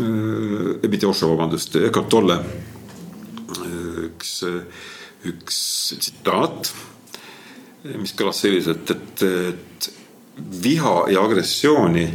mitte 0.01 1.07
Osho, 1.07 1.31
vabandust, 1.35 1.77
Eckart 1.77 2.09
Tolle 2.13 2.41
üks, 4.07 4.35
üks 5.29 5.63
tsitaat, 6.01 6.71
mis 7.97 8.13
kõlas 8.17 8.43
selliselt, 8.45 8.93
et, 8.93 9.25
et 9.25 9.91
viha 10.65 10.95
ja 11.13 11.25
agressiooni 11.25 12.07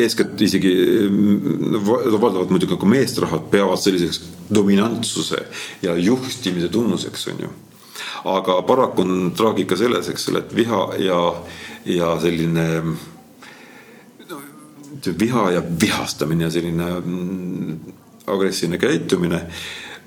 eeskätt 0.00 0.40
isegi 0.40 0.72
valdavalt 1.84 2.52
muidugi 2.52 2.78
ka 2.78 2.88
meesterahvad 2.88 3.48
peavad 3.52 3.80
selliseks 3.82 4.22
dominantsuse 4.54 5.42
ja 5.82 5.96
juhtimise 5.98 6.70
tunnuseks, 6.72 7.26
on 7.32 7.42
ju. 7.46 7.50
aga 8.30 8.60
paraku 8.66 9.02
on 9.02 9.32
traagika 9.36 9.76
selles, 9.76 10.08
eks 10.08 10.28
ole, 10.30 10.44
et 10.44 10.54
viha 10.56 10.82
ja, 11.02 11.20
ja 11.84 12.14
selline 12.22 12.66
viha 15.20 15.50
ja 15.56 15.62
vihastamine 15.82 16.44
ja 16.44 16.50
selline 16.50 16.88
mm, 17.00 17.76
agressiivne 18.26 18.78
käitumine 18.78 19.44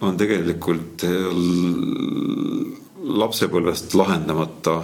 on 0.03 0.18
tegelikult 0.20 1.06
lapsepõlvest 3.03 3.95
lahendamata 3.95 4.82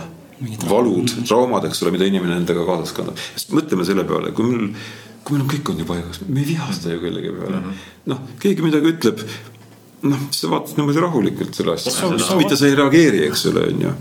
valud, 0.69 1.11
traumad, 1.27 1.68
eks 1.68 1.84
ole, 1.84 1.94
mida 1.95 2.07
inimene 2.07 2.38
endaga 2.40 2.64
kaasas 2.68 2.94
kannab. 2.95 3.19
sest 3.36 3.52
mõtleme 3.56 3.86
selle 3.88 4.06
peale, 4.07 4.31
kui 4.36 4.48
meil, 4.48 4.69
kui 5.23 5.36
meil 5.36 5.44
on 5.44 5.52
kõik 5.52 5.72
on 5.73 5.81
ju 5.81 5.88
paigas, 5.90 6.22
me 6.27 6.44
ei 6.44 6.48
vihasta 6.53 6.94
ju 6.94 7.02
kellegi 7.03 7.34
peale. 7.36 7.60
Mm 7.60 7.65
-hmm.. 7.65 7.90
noh, 8.14 8.22
keegi 8.40 8.64
midagi 8.64 8.94
ütleb, 8.94 9.26
noh, 10.07 10.23
sa 10.31 10.52
vaatad 10.53 10.80
niimoodi 10.80 11.03
rahulikult 11.03 11.60
selle 11.60 11.76
asja, 11.76 12.36
mitte 12.40 12.56
sa 12.56 12.69
ei 12.69 12.80
reageeri, 12.80 13.26
eks 13.27 13.45
ole, 13.52 13.68
on 13.73 13.86
ju 13.88 13.94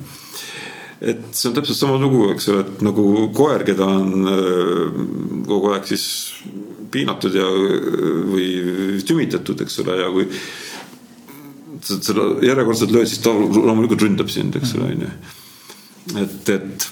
et 1.00 1.20
see 1.30 1.50
on 1.50 1.54
täpselt 1.54 1.78
sama 1.78 1.98
lugu, 2.02 2.24
eks 2.32 2.48
ole, 2.52 2.64
et 2.64 2.80
nagu 2.82 3.04
koer, 3.36 3.62
keda 3.66 3.86
on 3.86 4.30
äh, 4.32 5.02
kogu 5.46 5.70
aeg 5.74 5.86
siis 5.86 6.06
piinatud 6.90 7.34
ja, 7.36 7.46
või 8.32 8.48
tümitatud, 9.06 9.60
eks 9.62 9.82
ole, 9.84 9.98
ja 10.00 10.08
kui 10.12 10.26
sa 11.84 11.98
seda 12.02 12.24
järjekordselt 12.42 12.94
lööd, 12.94 13.10
siis 13.10 13.22
ta 13.22 13.34
loomulikult 13.34 14.02
ründab 14.02 14.32
sind, 14.32 14.56
eks 14.58 14.74
ole, 14.78 14.94
onju. 14.96 15.10
et, 16.24 16.50
et, 16.56 16.88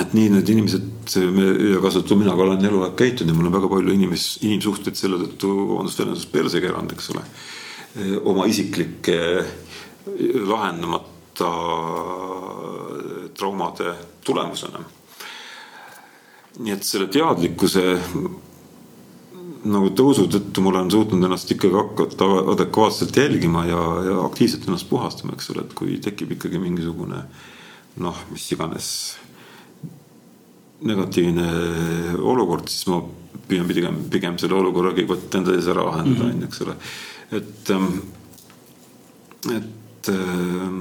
et 0.00 0.16
nii 0.16 0.32
need 0.34 0.50
inimesed, 0.56 0.88
me 1.36 1.46
ja 1.74 1.82
kaasa 1.82 2.00
arvatud 2.00 2.18
mina 2.22 2.34
ka 2.34 2.46
olen 2.46 2.66
eluaeg 2.70 2.98
käitunud 2.98 3.30
ja 3.30 3.38
mul 3.38 3.50
on 3.50 3.56
väga 3.60 3.70
palju 3.70 3.94
inimes, 3.94 4.26
inimsuhteid 4.46 4.98
selle 4.98 5.20
tõttu, 5.22 5.52
vabandust 5.70 6.02
väljendust, 6.02 6.32
perse 6.34 6.64
keeranud, 6.64 6.96
eks 6.96 7.12
ole. 7.14 7.24
oma 8.30 8.44
isiklike 8.46 9.16
lahendamata 10.48 11.09
traumade 13.36 13.94
tulemusena. 14.24 14.84
nii 16.60 16.72
et 16.74 16.84
selle 16.84 17.06
teadlikkuse 17.08 17.84
nagu 19.70 19.90
tõusu 19.96 20.26
tõttu 20.32 20.62
ma 20.64 20.72
olen 20.72 20.90
suutnud 20.92 21.24
ennast 21.24 21.50
ikkagi 21.52 21.76
hakata 21.76 22.28
adekvaatselt 22.54 23.16
jälgima 23.16 23.64
ja, 23.68 23.80
ja 24.06 24.18
aktiivselt 24.24 24.66
ennast 24.68 24.88
puhastama, 24.88 25.34
eks 25.36 25.50
ole, 25.54 25.64
et 25.66 25.74
kui 25.76 25.98
tekib 26.02 26.32
ikkagi 26.36 26.60
mingisugune 26.60 27.22
noh, 28.00 28.22
mis 28.32 28.46
iganes 28.54 28.90
negatiivne 30.86 31.48
olukord, 32.24 32.70
siis 32.72 32.86
ma 32.88 33.02
püüan 33.50 33.68
pigem, 33.68 34.00
pigem 34.12 34.38
selle 34.40 34.56
olukorra 34.60 34.94
kõigepealt 34.94 35.36
enda 35.40 35.54
sees 35.56 35.68
ära 35.72 35.84
lahendada, 35.88 36.30
on 36.30 36.40
ju, 36.40 36.48
eks 36.48 36.64
ole. 36.64 36.76
et, 37.36 37.72
ähm, 37.74 37.90
et, 39.56 40.10
ähm, 40.14 40.80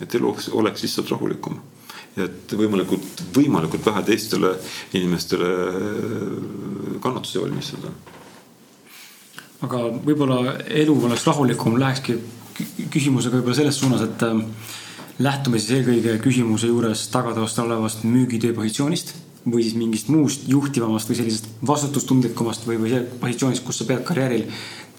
et 0.00 0.14
elu 0.14 0.34
oleks, 0.52 0.82
lihtsalt 0.82 1.10
rahulikum 1.12 1.60
et 2.18 2.52
võimalikult, 2.58 3.22
võimalikult 3.36 3.84
vähe 3.86 4.02
teistele 4.08 4.54
inimestele 4.98 5.50
kannatusi 7.02 7.38
valmistada. 7.40 7.92
aga 9.62 9.78
võib-olla 10.04 10.56
elu 10.66 10.96
oleks 11.06 11.26
rahulikum, 11.26 11.78
lähekski 11.78 12.18
küsimusega 12.90 13.36
võib-olla 13.38 13.56
selles 13.60 13.78
suunas, 13.78 14.02
et 14.02 14.22
äh, 14.26 14.42
lähtume 15.20 15.60
siis 15.60 15.78
eelkõige 15.78 16.18
küsimuse 16.24 16.70
juures 16.70 17.06
tagatoast 17.12 17.58
olevast 17.62 18.04
müügitöö 18.08 18.56
positsioonist 18.56 19.14
või 19.46 19.62
siis 19.64 19.76
mingist 19.78 20.10
muust 20.12 20.44
juhtivamast 20.48 21.08
või 21.08 21.16
sellisest 21.16 21.48
vastutustundlikumast 21.66 22.66
või, 22.68 22.76
või 22.82 23.00
positsioonist, 23.22 23.64
kus 23.64 23.80
sa 23.80 23.86
pead 23.88 24.02
karjääril 24.04 24.44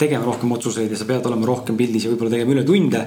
tegema 0.02 0.26
rohkem 0.26 0.52
otsuseid 0.56 0.90
ja 0.92 0.98
sa 0.98 1.06
pead 1.06 1.28
olema 1.30 1.46
rohkem 1.46 1.78
pildis 1.78 2.08
ja 2.08 2.14
võib-olla 2.14 2.34
tegema 2.34 2.56
ületunde 2.56 3.04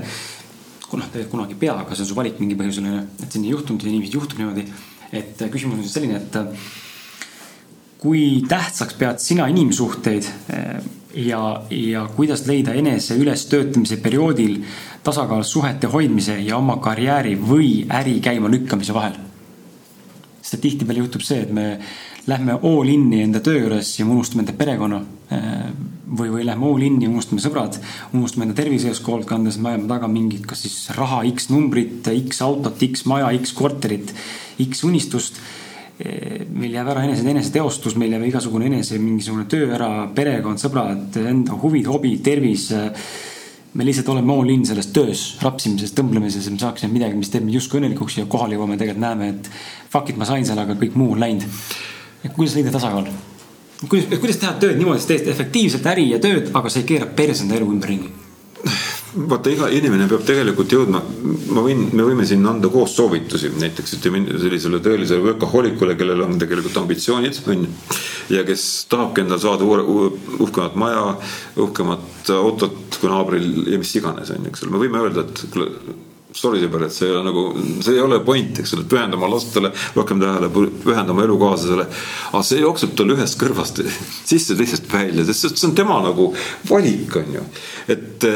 noh, 1.00 1.10
tegelikult 1.12 1.36
kunagi 1.36 1.56
ei 1.56 1.60
pea, 1.60 1.76
aga 1.82 1.94
see 1.96 2.04
on 2.04 2.10
su 2.10 2.16
valik 2.18 2.40
mingi 2.42 2.56
põhjusel 2.58 2.88
on 2.88 2.96
ju, 2.98 3.04
et 3.22 3.36
on 3.36 3.44
nii 3.44 3.54
juhtunud 3.54 3.86
ja 3.86 3.92
niiviisi 3.92 4.18
juhtub 4.18 4.40
niimoodi. 4.40 4.66
et 5.12 5.42
äh, 5.42 5.50
küsimus 5.50 5.78
on 5.78 5.88
selline, 5.88 6.16
et 6.18 6.36
äh, 6.36 6.68
kui 7.98 8.44
tähtsaks 8.48 8.98
pead 9.00 9.22
sina 9.22 9.46
inimsuhteid 9.52 10.28
äh, 10.52 10.80
ja, 11.14 11.42
ja 11.70 12.06
kuidas 12.16 12.46
leida 12.46 12.74
enese 12.74 13.16
ülestöötamise 13.16 13.96
perioodil 13.96 14.58
tasakaal 15.04 15.42
suhete 15.42 15.86
hoidmise 15.86 16.38
ja 16.40 16.56
oma 16.56 16.76
karjääri 16.82 17.36
või 17.38 17.86
äri 17.90 18.18
käima 18.24 18.50
lükkamise 18.50 18.94
vahel? 18.94 19.20
sest 20.44 20.58
et 20.58 20.60
tihtipeale 20.60 21.00
juhtub 21.00 21.22
see, 21.24 21.40
et 21.40 21.52
me 21.56 21.78
lähme 22.28 22.58
all 22.60 22.88
in'i 22.88 23.22
enda 23.24 23.40
töö 23.40 23.62
juures 23.62 23.94
ja 23.98 24.04
me 24.04 24.12
unustame 24.12 24.44
enda 24.44 24.52
perekonna 24.56 25.00
või, 26.18 26.30
või 26.30 26.44
lähme 26.46 26.68
all 26.68 26.84
in'i, 26.84 27.08
unustame 27.08 27.42
sõbrad, 27.42 27.78
unustame 28.14 28.48
enda 28.48 28.56
tervise 28.58 28.90
ees 28.90 29.02
hoolt 29.04 29.26
kandes, 29.28 29.58
me 29.58 29.72
ajame 29.72 29.90
taga 29.90 30.08
mingit, 30.10 30.46
kas 30.48 30.64
siis 30.64 30.76
raha 30.96 31.22
X 31.30 31.50
numbrit, 31.52 32.06
X 32.12 32.42
autot, 32.44 32.80
X 32.88 33.06
maja, 33.10 33.30
X 33.40 33.54
korterit, 33.56 34.14
X 34.64 34.84
unistust. 34.86 35.42
meil 35.94 36.72
jääb 36.74 36.88
ära 36.90 37.04
enese, 37.06 37.22
eneseteostus, 37.30 37.94
meil 37.94 38.16
jääb 38.16 38.24
igasugune 38.26 38.66
enese 38.66 38.98
mingisugune 38.98 39.44
töö 39.46 39.68
ära, 39.76 40.08
perekond, 40.14 40.58
sõbrad, 40.58 41.14
enda 41.22 41.54
huvid, 41.62 41.86
hobid, 41.86 42.22
tervis. 42.22 42.72
me 43.74 43.84
lihtsalt 43.84 44.08
oleme 44.08 44.32
all 44.32 44.50
in 44.50 44.64
selles 44.66 44.86
töös, 44.94 45.22
rapsimises, 45.42 45.94
tõmblemises, 45.94 46.50
me 46.50 46.58
saaksime 46.58 46.92
midagi, 46.92 47.16
mis 47.18 47.30
teeb 47.30 47.42
meid 47.44 47.58
justkui 47.58 47.80
õnnelikuks 47.80 48.18
ja 48.20 48.26
kohale 48.26 48.54
jõuame, 48.54 48.78
tegelikult 48.78 49.02
näeme, 49.02 49.28
et 49.28 49.50
fuck 49.90 50.10
it, 50.10 50.16
ma 50.16 50.26
sain 50.26 50.46
selle, 50.46 50.62
aga 50.62 50.78
kõik 50.78 50.94
muu 50.94 51.14
on 51.14 51.22
läinud. 51.22 51.46
kuidas 52.34 52.54
leida 52.54 52.70
tasakaal? 52.74 53.10
Kuidas, 53.88 54.20
kuidas 54.20 54.42
teha 54.42 54.52
tööd 54.60 54.78
niimoodi, 54.80 55.00
et 55.00 55.06
sa 55.06 55.12
teed 55.14 55.32
efektiivselt 55.34 55.88
äri 55.94 56.10
ja 56.12 56.20
tööd, 56.22 56.52
aga 56.54 56.70
sa 56.72 56.82
ei 56.82 56.88
keera 56.88 57.08
perse 57.08 57.46
enda 57.46 57.58
elu 57.58 57.72
ümberringi? 57.76 58.12
vaata, 59.14 59.50
iga 59.52 59.68
inimene 59.70 60.06
peab 60.10 60.24
tegelikult 60.26 60.72
jõudma, 60.74 61.00
ma 61.54 61.62
võin, 61.64 61.84
me 61.94 62.06
võime 62.06 62.26
siin 62.26 62.42
anda 62.50 62.70
koos 62.72 62.96
soovitusi, 62.96 63.52
näiteks 63.60 63.96
ütleme 63.98 64.24
sellisele 64.42 64.80
tõelisele 64.82 65.22
workaholicule, 65.28 65.94
kellel 65.98 66.24
on 66.24 66.38
tegelikult 66.40 66.80
ambitsioonid, 66.82 67.38
on 67.52 67.66
ju. 67.66 67.98
ja 68.34 68.42
kes 68.46 68.64
tahabki 68.90 69.22
endale 69.22 69.42
saada 69.42 69.66
uue, 69.68 70.10
uhkemat 70.40 70.78
maja, 70.80 71.04
uhkemat 71.62 72.32
autot 72.34 72.98
kui 72.98 73.12
naabril 73.12 73.70
ja 73.70 73.78
mis 73.78 73.94
iganes, 74.00 74.34
on 74.34 74.42
ju, 74.42 74.50
eks 74.50 74.64
ole, 74.64 74.74
me 74.74 74.82
võime 74.82 75.04
öelda, 75.04 75.26
et 75.28 75.46
kuule 75.54 75.70
sorry 76.34 76.60
sõber, 76.62 76.86
et 76.86 76.94
see 76.94 77.06
ei 77.08 77.14
ole 77.14 77.22
nagu, 77.28 77.44
see 77.84 77.94
ei 77.94 78.02
ole 78.02 78.18
point, 78.26 78.58
eks 78.60 78.74
ole, 78.76 78.86
pühenda 78.90 79.18
oma 79.18 79.30
lastele 79.30 79.70
rohkem 79.94 80.22
tähele, 80.22 80.50
pühenda 80.82 81.14
oma 81.14 81.26
elukaaslasele. 81.26 81.86
aga 82.32 82.42
see 82.46 82.62
jookseb 82.62 82.96
tal 82.98 83.14
ühest 83.14 83.38
kõrvast 83.40 83.80
sisse, 84.30 84.56
teisest 84.58 84.90
välja, 84.90 85.26
sest 85.28 85.54
see 85.54 85.68
on 85.70 85.76
tema 85.78 86.00
nagu 86.04 86.32
valik, 86.70 87.14
on 87.22 87.38
ju. 87.38 87.44
et, 87.94 88.26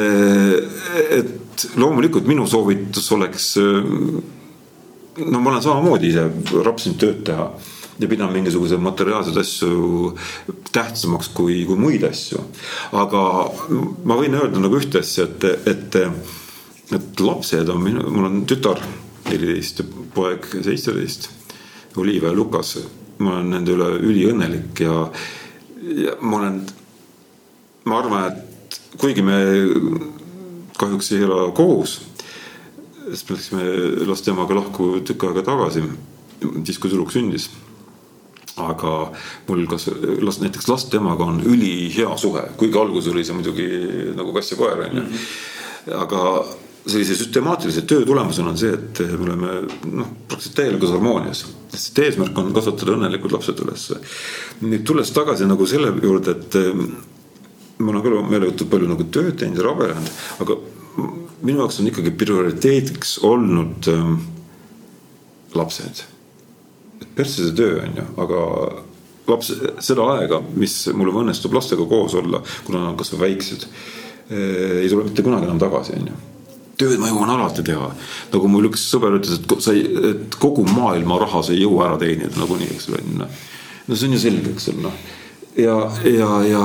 et 1.19 1.67
loomulikult 1.79 2.29
minu 2.31 2.47
soovitus 2.47 3.11
oleks. 3.17 3.51
no 3.59 5.43
ma 5.43 5.51
olen 5.51 5.65
samamoodi 5.65 6.13
ise 6.13 6.29
rapsinud 6.63 7.03
tööd 7.03 7.25
teha 7.27 7.51
ja 7.99 8.07
pidanud 8.07 8.37
mingisuguseid 8.37 8.79
materiaalseid 8.79 9.39
asju 9.41 10.13
tähtsamaks 10.71 11.33
kui, 11.35 11.65
kui 11.67 11.79
muid 11.81 12.05
asju. 12.07 12.45
aga 12.95 13.23
ma 14.07 14.19
võin 14.21 14.39
öelda 14.39 14.63
nagu 14.63 14.79
ühte 14.79 15.03
asja, 15.03 15.27
et, 15.27 15.67
et 15.67 15.99
et 16.95 17.21
lapsed 17.21 17.69
on 17.69 17.83
minu, 17.83 18.05
mul 18.11 18.29
on 18.29 18.41
tütar 18.49 18.81
neliteist 19.29 19.83
ja 19.83 19.87
poeg 20.15 20.47
seitseteist, 20.55 21.29
Oliiva 21.99 22.31
ja 22.31 22.37
Lukas. 22.37 22.79
ma 23.19 23.33
olen 23.35 23.49
nende 23.51 23.73
üle 23.75 23.87
üliõnnelik 24.07 24.79
ja, 24.79 25.09
ja 25.83 26.13
ma 26.23 26.37
olen, 26.39 26.61
ma 27.91 27.97
arvan, 27.99 28.29
et 28.31 28.79
kuigi 29.01 29.25
me 29.27 29.39
kahjuks 30.79 31.11
ei 31.17 31.25
ela 31.27 31.49
koos, 31.51 31.97
sest 33.09 33.33
me 33.33 33.35
läksime 33.35 34.07
laste 34.07 34.31
emaga 34.31 34.55
lahku 34.61 35.01
tükk 35.03 35.27
aega 35.27 35.43
tagasi, 35.51 35.83
siis 36.63 36.79
kui 36.79 36.93
tüdruk 36.93 37.11
sündis 37.11 37.49
aga 38.59 38.93
mul 39.49 39.67
kas 39.71 39.89
last, 40.23 40.43
näiteks 40.43 40.69
laste 40.71 40.99
emaga 40.99 41.27
on 41.27 41.43
ülihea 41.47 42.17
suhe, 42.19 42.43
kuigi 42.59 42.79
alguses 42.79 43.13
oli 43.13 43.27
see 43.27 43.37
muidugi 43.37 43.69
nagu 44.19 44.35
kass 44.35 44.53
ja 44.53 44.59
koer 44.59 44.87
onju. 44.89 45.05
Aga 45.99 46.23
sellise 46.89 47.15
süstemaatilise 47.15 47.83
töö 47.83 48.07
tulemusena 48.07 48.53
on 48.53 48.59
see, 48.59 48.73
et 48.75 49.01
me 49.13 49.27
oleme 49.27 49.53
noh, 49.93 50.11
praktiliselt 50.29 50.57
täielikus 50.57 50.93
harmoonias. 50.95 51.45
sest 51.69 51.99
eesmärk 52.01 52.39
on 52.39 52.53
kasvatada 52.57 52.95
õnnelikud 52.97 53.33
lapsed 53.35 53.61
ülesse. 53.65 54.01
nüüd 54.65 54.85
tulles 54.89 55.11
tagasi 55.13 55.47
nagu 55.47 55.67
selle 55.67 55.93
juurde, 56.03 56.35
et 56.37 56.57
eh, 56.57 56.83
ma 57.79 57.93
olen 57.93 58.05
küll 58.05 58.23
meeletult 58.31 58.71
palju 58.71 58.89
nagu 58.89 59.05
tööd 59.05 59.37
teinud 59.39 59.61
ja 59.61 59.67
rabelenud, 59.69 60.13
aga 60.45 60.59
minu 61.43 61.63
jaoks 61.63 61.81
on 61.81 61.91
ikkagi 61.91 62.15
prioriteediks 62.19 63.19
olnud 63.27 63.91
äh, 63.93 64.09
lapsed. 65.55 66.05
persse 67.15 67.45
see 67.45 67.55
töö 67.59 67.83
on 67.83 68.01
ju, 68.01 68.07
aga 68.25 68.41
laps, 69.29 69.53
seda 69.85 70.09
aega, 70.15 70.41
mis 70.57 70.81
mul 70.97 71.13
õnnestub 71.13 71.55
lastega 71.55 71.85
koos 71.87 72.17
olla, 72.19 72.41
kuna 72.65 72.81
nad 72.81 72.95
on 72.95 72.99
kasvõi 72.99 73.27
väiksed, 73.27 73.69
eh, 74.31 74.83
ei 74.83 74.89
tule 74.89 75.05
mitte 75.11 75.27
kunagi 75.27 75.51
enam 75.51 75.61
tagasi, 75.61 76.01
on 76.01 76.11
ju 76.15 76.19
tööd 76.79 76.99
ma 77.03 77.11
jõuan 77.11 77.33
alati 77.35 77.65
teha. 77.67 77.91
nagu 78.33 78.51
mul 78.51 78.71
üks 78.71 78.89
sõber 78.93 79.19
ütles, 79.19 79.39
et 79.39 79.55
sa 79.65 79.75
ei, 79.77 79.85
et 80.13 80.39
kogu 80.41 80.65
maailma 80.69 81.21
raha 81.21 81.43
sa 81.43 81.55
ei 81.55 81.63
jõua 81.63 81.91
ära 81.91 82.01
teenida 82.01 82.35
nagunii, 82.39 82.73
eks 82.75 82.91
ole. 82.93 83.29
no 83.89 83.95
see 83.95 84.09
on 84.09 84.17
ju 84.17 84.25
selge, 84.25 84.55
eks 84.55 84.69
ole, 84.73 84.85
noh. 84.89 84.99
ja, 85.59 85.79
ja, 86.07 86.33
ja, 86.49 86.65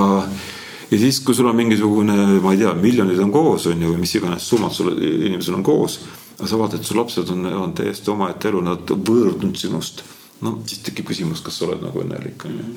ja 0.89 1.03
siis, 1.05 1.21
kui 1.25 1.35
sul 1.37 1.49
on 1.49 1.57
mingisugune, 1.59 2.17
ma 2.43 2.55
ei 2.55 2.63
tea, 2.63 2.73
miljonid 2.79 3.21
on 3.23 3.31
koos, 3.33 3.67
on 3.71 3.81
ju, 3.81 3.93
või 3.93 4.03
mis 4.05 4.17
iganes 4.19 4.49
summad 4.49 4.75
sul 4.75 4.93
inimesel 4.97 5.59
on 5.59 5.65
koos. 5.65 5.99
aga 6.39 6.49
sa 6.49 6.59
vaatad, 6.59 6.81
et 6.81 6.89
su 6.89 6.97
lapsed 6.97 7.29
on, 7.33 7.45
on 7.67 7.77
täiesti 7.77 8.11
omaette 8.13 8.49
elu, 8.49 8.61
nad 8.65 8.97
võõrdunud 8.97 9.57
sinust 9.57 10.05
no 10.43 10.59
siis 10.67 10.83
tekib 10.85 11.09
küsimus, 11.11 11.41
kas 11.43 11.57
sa 11.59 11.67
oled 11.67 11.83
nagu 11.83 12.03
õnnelik 12.03 12.45
on 12.47 12.59
ju. 12.59 12.69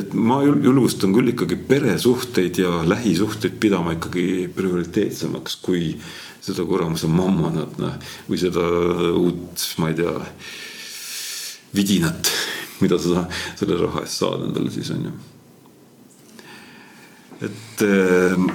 et 0.00 0.12
ma 0.14 0.40
julgustan 0.44 1.14
küll 1.14 1.32
ikkagi 1.32 1.58
peresuhteid 1.68 2.60
ja 2.62 2.82
lähisuhteid 2.86 3.56
pidama 3.62 3.96
ikkagi 3.96 4.24
prioriteetsemaks 4.54 5.56
kui 5.64 5.94
seda 6.50 6.66
kuramuse 6.68 7.10
mammonat, 7.10 7.78
noh, 7.80 7.96
või 8.28 8.40
seda 8.40 8.66
uut, 9.16 9.66
ma 9.80 9.90
ei 9.90 9.98
tea, 9.98 10.14
vidinat, 11.76 12.30
mida 12.82 12.98
sa 12.98 13.26
selle 13.58 13.78
raha 13.80 14.04
eest 14.04 14.22
saad 14.22 14.48
endale 14.48 14.72
siis 14.74 14.90
on 14.94 15.06
ju. 15.06 15.14
et 17.46 17.84
ehm, 17.86 18.50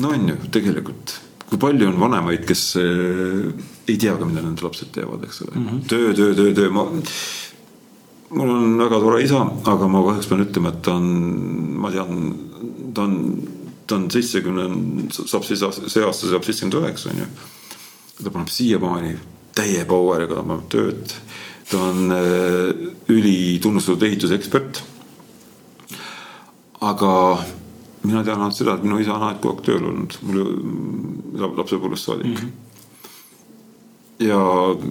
no 0.00 0.12
on 0.14 0.28
ju 0.30 0.36
tegelikult, 0.54 1.18
kui 1.48 1.60
palju 1.60 1.90
on 1.90 2.00
vanemaid, 2.00 2.44
kes 2.48 2.64
eh, 2.80 3.50
ei 3.88 3.98
tea 4.00 4.14
ka, 4.16 4.28
mida 4.28 4.44
nende 4.44 4.64
lapsed 4.64 4.92
teevad, 4.94 5.26
eks 5.26 5.42
ole 5.44 5.56
mm. 5.56 5.66
-hmm. 5.68 5.82
töö, 5.90 6.14
töö, 6.14 6.34
töö, 6.34 6.54
töö, 6.54 6.70
ma, 6.70 6.86
mul 8.34 8.50
on 8.50 8.78
väga 8.78 9.00
tore 9.00 9.22
isa, 9.22 9.42
aga 9.72 9.88
ma 9.88 10.02
kahjuks 10.08 10.30
pean 10.30 10.46
ütlema, 10.46 10.72
et 10.72 10.82
ta 10.82 10.96
on, 10.98 11.08
ma 11.82 11.90
tean, 11.94 12.34
ta 12.94 13.06
on, 13.08 13.18
ta 13.94 14.00
on 14.00 14.10
seitsekümne, 14.10 14.64
saab 15.14 15.46
siis 15.46 15.62
see 15.62 16.02
aasta 16.02 16.30
saab 16.30 16.46
seitsekümmend 16.46 16.80
üheksa, 16.80 17.12
on 17.12 17.22
ju. 17.22 17.28
ta 18.22 18.32
paneb 18.34 18.50
siiamaani 18.50 19.14
täie 19.54 19.84
power'iga, 19.86 20.40
ta 20.40 20.46
paneb 20.48 20.66
tööd. 20.72 21.14
ta 21.70 21.82
on 21.90 22.16
äh, 22.16 22.88
ülitunnustatud 23.08 24.02
ehitusekspert. 24.08 24.82
aga 26.84 27.12
mina 28.02 28.24
tean 28.24 28.42
ainult 28.42 28.58
seda, 28.58 28.74
et 28.74 28.84
minu 28.84 28.98
isa 29.00 29.14
on 29.14 29.22
alati 29.22 29.40
kogu 29.46 29.56
aeg 29.56 29.66
tööl 29.70 29.88
olnud, 29.92 30.18
mul 30.26 31.56
lapsepõlvest 31.62 32.10
saadik 32.10 32.34
mm. 32.34 32.36
-hmm 32.42 32.60
ja 34.22 34.38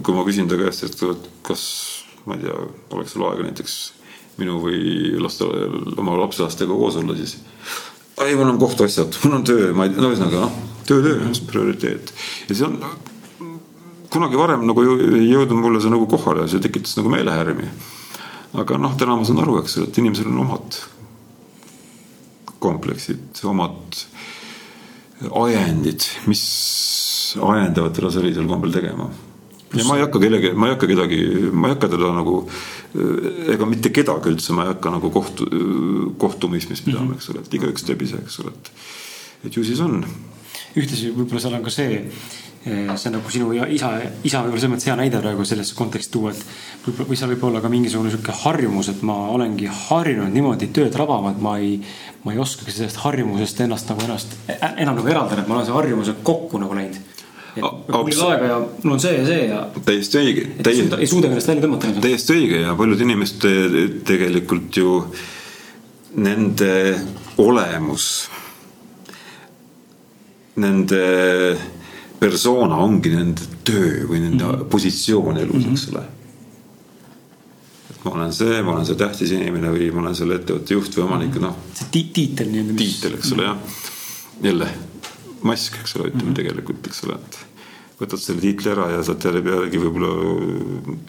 kui 0.03 0.15
ma 0.15 0.23
küsin 0.27 0.49
ta 0.51 0.57
käest, 0.59 0.83
et 0.83 1.29
kas 1.45 1.63
ma 2.25 2.35
ei 2.35 2.43
tea, 2.43 2.55
oleks 2.91 3.13
sul 3.15 3.25
aega 3.27 3.45
näiteks 3.45 3.75
minu 4.41 4.59
või 4.63 5.13
laste, 5.21 5.47
oma 5.97 6.15
lapselastega 6.19 6.73
koos 6.73 6.97
olla, 6.99 7.15
siis. 7.17 7.37
Ei, 8.21 8.35
mul 8.35 8.53
on 8.53 8.59
kohtuasjad, 8.61 9.17
mul 9.23 9.39
on 9.39 9.47
töö, 9.47 9.73
ma 9.73 9.87
ei 9.87 9.95
no 9.95 10.11
ühesõnaga 10.11 10.45
noh, 10.45 10.61
töö, 10.87 11.01
töö 11.01 11.25
on 11.25 11.35
prioriteet 11.49 12.13
ja 12.49 12.55
see 12.55 12.67
on 12.67 12.79
kunagi 14.13 14.37
varem 14.37 14.65
nagu 14.69 14.83
jõudnud 14.85 15.57
mulle 15.57 15.81
see 15.81 15.93
nagu 15.93 16.07
kohale 16.09 16.45
ja 16.45 16.53
see 16.53 16.63
tekitas 16.63 16.97
nagu 16.99 17.11
meelehärmi. 17.13 17.69
aga 18.61 18.77
noh, 18.77 18.93
täna 18.97 19.17
ma 19.17 19.25
saan 19.25 19.41
aru, 19.41 19.57
eks 19.63 19.79
ole, 19.79 19.89
et 19.89 19.97
inimesel 19.97 20.29
on 20.29 20.43
omad 20.45 20.77
kompleksid, 22.63 23.41
omad 23.49 23.97
ajendid, 25.23 26.05
mis 26.29 26.43
ajendavad 27.41 27.95
teda 27.97 28.11
sellisel 28.13 28.47
kombel 28.47 28.73
tegema. 28.75 29.09
ja 29.73 29.87
ma 29.87 29.97
ei 29.97 30.05
hakka 30.05 30.21
kellegi, 30.21 30.53
ma 30.53 30.69
ei 30.69 30.75
hakka 30.75 30.89
kedagi, 30.93 31.19
ma 31.51 31.71
ei 31.71 31.75
hakka 31.75 31.89
teda 31.95 32.13
nagu 32.13 32.43
ega 33.53 33.65
mitte 33.65 33.89
kedagi 33.89 34.29
üldse, 34.29 34.53
ma 34.53 34.67
ei 34.67 34.73
hakka 34.73 34.93
nagu 34.93 35.09
kohtu, 35.13 35.47
kohtumõistmist 36.21 36.85
pidama 36.85 37.05
mm, 37.05 37.11
-hmm. 37.13 37.21
eks 37.21 37.29
ole, 37.33 37.41
et 37.45 37.59
igaüks 37.59 37.87
teeb 37.87 38.01
ise, 38.05 38.21
eks 38.21 38.39
ole, 38.43 38.53
et, 38.53 38.71
et 39.47 39.57
ju 39.57 39.63
siis 39.65 39.81
on. 39.81 40.03
ühtlasi 40.77 41.13
võib-olla 41.13 41.41
seal 41.41 41.57
on 41.57 41.65
ka 41.65 41.73
see 41.73 42.01
Eh, 42.65 42.95
see 42.95 43.09
on 43.09 43.17
nagu 43.17 43.27
sinu 43.27 43.49
isa, 43.51 43.89
isa 44.23 44.39
võib-olla 44.39 44.61
selles 44.61 44.71
mõttes 44.71 44.87
hea 44.87 44.93
näide 44.95 45.19
praegu 45.19 45.43
selles 45.43 45.73
konteksti 45.75 46.13
tuua, 46.13 46.31
et 46.31 46.43
võib-olla, 46.85 47.07
või 47.09 47.17
seal 47.19 47.31
võib 47.33 47.41
olla 47.49 47.59
ka 47.59 47.71
mingisugune 47.73 48.11
sihuke 48.13 48.35
harjumus, 48.39 48.87
et 48.93 49.01
ma 49.03 49.17
olengi 49.33 49.67
harjunud 49.67 50.31
niimoodi 50.31 50.69
tööd 50.71 50.95
rabama, 50.95 51.33
et 51.33 51.41
ma 51.43 51.57
ei, 51.59 51.73
ma 52.23 52.31
ei 52.31 52.39
oskagi 52.39 52.71
sellest 52.71 53.01
harjumusest 53.03 53.59
ennast 53.65 53.91
nagu 53.91 54.05
ennast 54.05 54.37
enam 54.77 54.95
nagu 54.95 55.11
eraldada, 55.11 55.43
et 55.43 55.51
ma 55.51 55.57
olen 55.57 55.67
see 55.67 55.75
harjumuse 55.75 56.15
kokku 56.23 56.61
nagu 56.63 56.77
läinud. 56.79 57.12
Mul 57.61 58.09
ei 58.09 58.21
aega 58.27 58.47
ja 58.49 58.57
mul 58.83 58.95
on 58.95 59.01
see 59.01 59.13
ja 59.17 59.25
see 59.27 59.41
ja. 59.49 59.59
täiesti 59.85 60.19
õige. 60.21 60.45
ei 60.97 61.07
suuda 61.09 61.29
ennast 61.29 61.51
välja 61.51 61.65
tõmmata. 61.65 61.91
täiesti 62.01 62.37
õige 62.37 62.63
ja 62.63 62.73
paljud 62.79 63.03
inimesed 63.05 63.45
tegelikult 64.07 64.79
ju 64.79 64.95
nende 66.23 66.73
olemus, 67.41 68.07
nende 70.61 71.03
persona 72.21 72.79
ongi 72.81 73.13
nende 73.13 73.47
töö 73.65 74.07
või 74.09 74.21
nende 74.23 74.43
mm 74.43 74.51
-hmm. 74.51 74.69
positsioon 74.73 75.37
elus, 75.41 75.65
eks 75.65 75.87
mhm. 75.87 75.95
ole. 75.95 76.05
et 77.89 78.05
ma 78.05 78.11
olen 78.11 78.33
see, 78.33 78.61
ma 78.61 78.73
olen 78.75 78.85
see 78.85 78.97
tähtis 78.97 79.35
inimene 79.35 79.73
või 79.73 79.91
ma 79.93 80.01
olen 80.05 80.15
selle 80.15 80.39
ettevõtte 80.41 80.73
juht 80.73 80.97
või 80.97 81.05
omanik, 81.05 81.37
noh. 81.41 81.55
see 81.73 82.07
tiitel 82.13 82.49
nii-öelda. 82.49 82.77
tiitel, 82.81 83.19
eks 83.19 83.31
ole, 83.37 83.43
jah. 83.51 83.57
jälle 84.41 84.71
mask, 85.43 85.77
eks 85.81 85.95
ole, 85.97 86.09
ütleme 86.11 86.23
mm 86.23 86.29
-hmm. 86.29 86.39
tegelikult, 86.39 86.87
eks 86.87 87.03
ole, 87.07 87.19
et 87.19 87.39
võtad 87.99 88.21
selle 88.21 88.41
tiitli 88.41 88.71
ära 88.71 88.89
ja 88.91 89.03
saad 89.03 89.25
jälle 89.25 89.41
pealegi 89.45 89.79
võib-olla. 89.81 90.09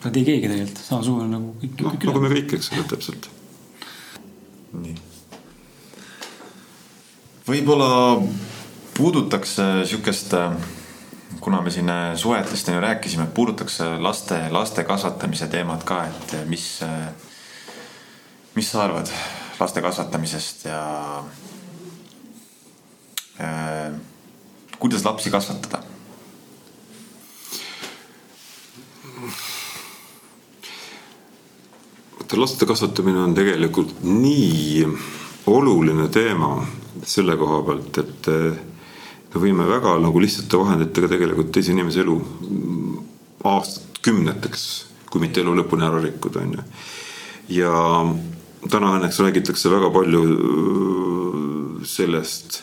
Nad 0.05 0.17
ei 0.17 0.25
keegi 0.25 0.49
tegelikult, 0.49 0.85
samasugune 0.85 1.29
nagu 1.33 1.57
kõik. 1.63 1.83
noh, 1.87 1.99
nagu 2.11 2.23
me 2.23 2.31
kõik, 2.37 2.55
eks 2.59 2.71
ole, 2.73 2.87
täpselt. 2.93 3.29
nii. 4.75 4.95
võib-olla 7.47 7.91
puudutaks 8.95 9.59
sihukest 9.91 10.35
kuna 11.41 11.61
me 11.61 11.71
siin 11.71 11.91
suhetest 12.17 12.69
on 12.69 12.75
ju 12.75 12.81
rääkisime, 12.81 13.27
puudutaks 13.35 13.79
laste, 14.01 14.39
laste 14.51 14.85
kasvatamise 14.85 15.47
teemat 15.53 15.85
ka, 15.85 16.05
et 16.07 16.37
mis, 16.49 16.81
mis 18.55 18.71
sa 18.71 18.85
arvad 18.85 19.11
laste 19.61 19.83
kasvatamisest 19.83 20.65
ja 20.65 20.81
äh, 23.41 23.93
kuidas 24.79 25.05
lapsi 25.05 25.31
kasvatada? 25.31 25.83
vaata, 32.35 32.41
laste 32.41 32.67
kasvatamine 32.67 33.19
on 33.19 33.35
tegelikult 33.35 34.03
nii 34.03 34.87
oluline 35.47 36.09
teema 36.09 36.65
selle 37.05 37.37
koha 37.37 37.63
pealt, 37.63 37.99
et 37.99 38.29
me 39.35 39.41
võime 39.41 39.67
väga 39.69 39.99
nagu 40.01 40.21
lihtsate 40.21 40.59
vahenditega 40.59 41.09
tegelikult 41.09 41.53
teise 41.53 41.73
inimese 41.73 42.01
elu 42.01 42.17
aastakümneteks, 43.45 44.87
kui 45.11 45.21
mitte 45.21 45.43
elu 45.43 45.55
lõpuni 45.55 45.85
ära 45.85 46.01
rikkuda, 46.01 46.41
on 46.41 46.55
ju. 46.57 46.63
ja 47.61 47.73
täna 48.71 48.95
õnneks 48.97 49.21
räägitakse 49.21 49.71
väga 49.71 49.91
palju 49.93 50.23
äh, 50.25 51.85
sellest, 51.85 52.63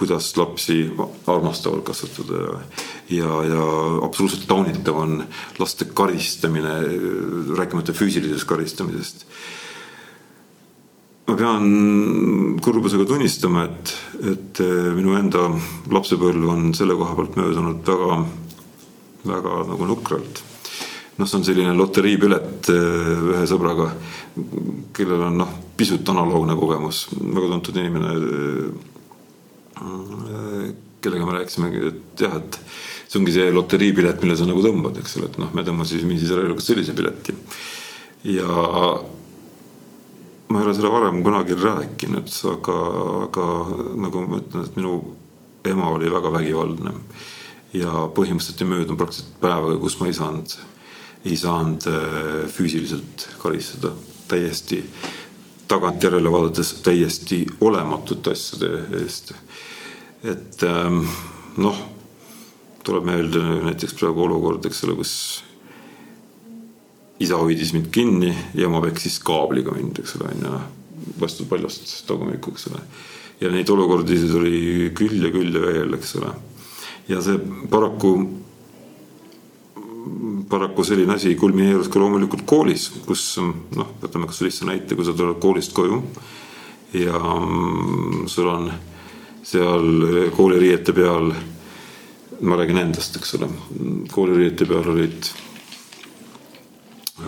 kuidas 0.00 0.32
lapsi 0.40 0.82
armastavalt 1.28 1.84
kasvatada 1.84 2.42
ja, 2.42 2.60
ja, 3.20 3.30
ja 3.52 3.64
absoluutselt 4.06 4.48
taunitav 4.48 4.96
on 4.96 5.18
laste 5.60 5.84
karistamine, 5.94 6.76
rääkimata 7.60 7.92
füüsilisest 7.92 8.48
karistamisest 8.48 9.26
ma 11.30 11.36
pean 11.38 12.58
kurbusega 12.58 13.04
tunnistama, 13.06 13.64
et, 13.68 13.90
et 14.32 14.60
eh, 14.64 14.90
minu 14.96 15.14
enda 15.18 15.46
lapsepõlv 15.94 16.48
on 16.50 16.70
selle 16.74 16.96
koha 16.98 17.14
pealt 17.18 17.36
möödunud 17.38 17.86
väga, 17.86 18.16
väga 19.30 19.58
nagu 19.70 19.90
nukralt. 19.92 20.42
noh, 21.20 21.28
see 21.28 21.36
on 21.38 21.44
selline 21.46 21.74
loteriipilet 21.76 22.70
eh, 22.72 23.12
ühe 23.30 23.42
sõbraga, 23.46 23.90
kellel 24.96 25.26
on 25.28 25.38
noh, 25.44 25.52
pisut 25.78 26.08
analoogne 26.10 26.56
kogemus, 26.58 27.04
väga 27.20 27.52
tuntud 27.52 27.78
inimene, 27.78 28.14
eh, 28.16 28.98
kellega 31.00 31.26
me 31.26 31.36
rääkisime, 31.38 31.70
et 31.88 32.20
jah, 32.20 32.34
et 32.36 32.58
see 33.08 33.20
ongi 33.20 33.34
see 33.34 33.52
loteriipilet, 33.54 34.20
mille 34.22 34.36
sa 34.36 34.48
nagu 34.48 34.62
tõmbad, 34.64 34.98
eks 35.00 35.16
ole, 35.18 35.30
et 35.30 35.38
noh, 35.40 35.52
me 35.56 35.64
tõmbasime 35.66 36.18
siis 36.20 36.34
ära 36.34 36.44
sellise 36.60 36.94
pileti. 36.96 37.34
ja 38.28 38.48
ma 40.50 40.60
ei 40.60 40.66
ole 40.66 40.74
seda 40.76 40.90
varem 40.92 41.22
kunagi 41.24 41.56
rääkinud, 41.56 42.32
aga, 42.52 42.76
aga 43.28 43.46
nagu 44.04 44.26
ma 44.26 44.42
ütlen, 44.42 44.66
et 44.66 44.76
minu 44.76 44.98
ema 45.70 45.92
oli 45.94 46.10
väga 46.12 46.32
vägivaldne. 46.34 46.92
ja 47.72 47.90
põhimõtteliselt 48.14 48.62
ei 48.64 48.68
möödunud 48.68 48.98
praktiliselt 48.98 49.40
päevaga, 49.40 49.78
kus 49.78 50.00
ma 50.00 50.10
ei 50.10 50.14
saanud, 50.18 50.54
ei 51.24 51.36
saanud 51.38 51.86
äh, 51.86 52.46
füüsiliselt 52.50 53.28
karistada. 53.38 53.94
täiesti 54.30 54.84
tagantjärele 55.70 56.30
vaadates 56.30 56.72
täiesti 56.82 57.46
olematute 57.60 58.34
asjade 58.34 58.70
eest. 59.02 59.32
Et 60.24 60.64
ähm, 60.68 61.04
noh, 61.60 61.78
tuleb 62.84 63.06
meelde 63.08 63.40
näiteks 63.66 63.94
praegu 63.98 64.24
olukord, 64.26 64.66
eks 64.68 64.84
ole, 64.86 64.96
kus 64.98 65.14
isa 67.20 67.38
hoidis 67.40 67.74
mind 67.76 67.88
kinni 67.92 68.32
ja 68.56 68.68
ma 68.72 68.82
peksis 68.84 69.18
kaabliga 69.24 69.74
mind, 69.76 70.00
eks 70.00 70.16
ole, 70.18 70.32
on 70.34 70.44
ju, 70.46 70.60
vastu 71.20 71.46
paljast 71.48 71.92
tagumikku, 72.08 72.54
eks 72.54 72.68
ole. 72.72 72.82
ja 73.40 73.52
neid 73.52 73.68
olukordi 73.72 74.18
siis 74.20 74.34
oli 74.36 74.90
küll 74.96 75.24
ja 75.24 75.32
küll 75.32 75.56
ja 75.56 75.64
veel, 75.64 75.96
eks 75.96 76.14
ole. 76.20 76.34
ja 77.08 77.20
see 77.24 77.40
paraku, 77.72 78.14
paraku 80.52 80.84
selline 80.84 81.16
asi 81.16 81.34
kulmineerus 81.40 81.88
ka 81.92 82.00
loomulikult 82.00 82.44
koolis, 82.48 82.90
kus 83.08 83.24
noh, 83.40 83.96
võtame 84.02 84.28
kasvõi 84.28 84.48
lihtsa 84.48 84.68
näite, 84.68 84.96
kui 84.96 85.08
sa 85.08 85.16
tuled 85.16 85.40
koolist 85.40 85.76
koju 85.76 86.00
ja 86.96 87.20
sul 88.28 88.48
on 88.50 88.72
seal 89.42 90.30
kooliriiete 90.36 90.92
peal, 90.92 91.32
ma 92.40 92.58
räägin 92.60 92.80
endast, 92.80 93.16
eks 93.16 93.34
ole, 93.38 93.48
kooliriiete 94.12 94.68
peal 94.68 94.90
olid 94.94 95.30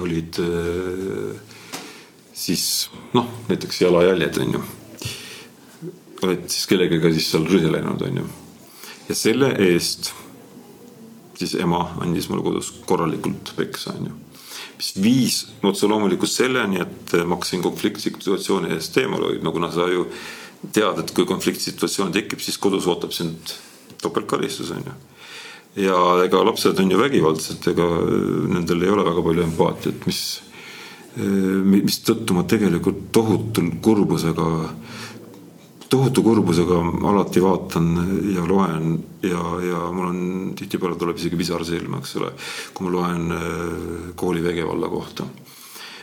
olid 0.01 0.39
siis 2.32 2.90
noh, 3.12 3.28
näiteks 3.48 3.82
jalajäljed 3.82 4.39
on 4.40 4.56
ju. 4.56 4.62
oled 6.22 6.44
siis 6.48 6.66
kellegagi 6.70 7.12
siis 7.12 7.30
seal 7.34 7.44
rühelenud 7.51 8.02
on 8.06 8.20
ju. 8.22 8.26
ja 9.09 9.14
selle 9.18 9.52
eest 9.66 10.12
siis 11.36 11.55
ema 11.60 11.84
andis 12.01 12.28
mulle 12.30 12.44
kodus 12.47 12.70
korralikult 12.86 13.52
peksa 13.56 13.97
on 13.98 14.10
ju 14.10 14.18
mis 14.76 14.93
viis 15.02 15.36
otse 15.62 15.86
loomulikult 15.86 16.30
selleni, 16.30 16.80
et 16.82 17.12
ma 17.22 17.36
hakkasin 17.36 17.62
konfliktsituatsiooni 17.62 18.72
eest 18.74 18.97
eemal 18.98 19.22
hoidma, 19.28 19.52
kuna 19.55 19.70
sa 19.70 19.86
ju 19.90 20.09
tead, 20.70 21.02
et 21.02 21.10
kui 21.16 21.26
konfliktsituatsioon 21.26 22.12
tekib, 22.14 22.43
siis 22.43 22.59
kodus 22.62 22.86
ootab 22.90 23.14
sind 23.16 23.56
topeltkaristus 24.02 24.70
on 24.74 24.86
ju. 24.86 24.94
ja 25.86 25.98
ega 26.24 26.43
lapsed 26.44 26.78
on 26.78 26.90
ju 26.90 27.01
vägivaldsed, 27.01 27.66
ega 27.72 27.89
nendel 28.52 28.82
ei 28.82 28.93
ole 28.93 29.06
väga 29.06 29.24
palju 29.26 29.47
empaatiat, 29.47 30.06
mis, 30.06 30.22
mistõttu 31.72 32.36
ma 32.36 32.44
tegelikult 32.48 33.09
tohutul 33.14 33.72
kurbusega 33.82 34.48
tohutu 35.93 36.22
kurbusega 36.24 36.78
alati 37.10 37.40
vaatan 37.44 37.89
ja 38.32 38.44
loen 38.48 38.94
ja, 39.22 39.43
ja 39.60 39.80
mul 39.93 40.09
on 40.09 40.20
tihtipeale 40.56 40.97
tuleb 40.97 41.18
isegi 41.20 41.36
pisar 41.36 41.64
silma, 41.68 42.01
eks 42.01 42.14
ole, 42.20 42.30
kui 42.72 42.86
ma 42.86 42.93
loen 42.94 43.34
äh, 43.36 44.06
koolivägivalla 44.16 44.89
kohta, 44.89 45.26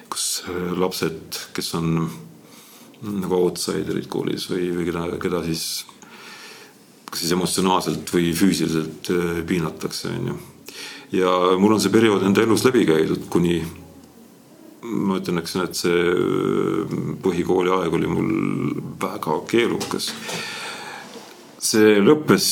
kus 0.09 0.27
äh, 0.45 0.69
lapsed, 0.77 1.39
kes 1.57 1.73
on 1.79 1.95
nagu 3.05 3.39
outsider'id 3.45 4.09
koolis 4.11 4.49
või, 4.51 4.69
või 4.75 4.87
keda, 4.89 5.05
keda 5.21 5.41
siis 5.45 5.65
kas 7.09 7.23
siis 7.23 7.33
emotsionaalselt 7.33 8.09
või 8.13 8.31
füüsiliselt 8.37 9.11
äh, 9.13 9.41
piinatakse, 9.47 10.11
onju. 10.13 10.37
ja 11.15 11.35
mul 11.59 11.75
on 11.75 11.83
see 11.83 11.93
periood 11.93 12.25
enda 12.27 12.43
elus 12.45 12.65
läbi 12.67 12.85
käidud, 12.89 13.27
kuni 13.33 13.61
ma 14.83 15.19
ütlen, 15.19 15.41
eks 15.41 15.55
need 15.59 15.77
see 15.79 16.01
äh, 16.13 16.97
põhikooli 17.23 17.73
aeg 17.79 17.95
oli 17.97 18.11
mul 18.11 18.33
väga 19.01 19.39
keerukas. 19.49 20.11
see 21.59 21.97
lõppes 21.99 22.45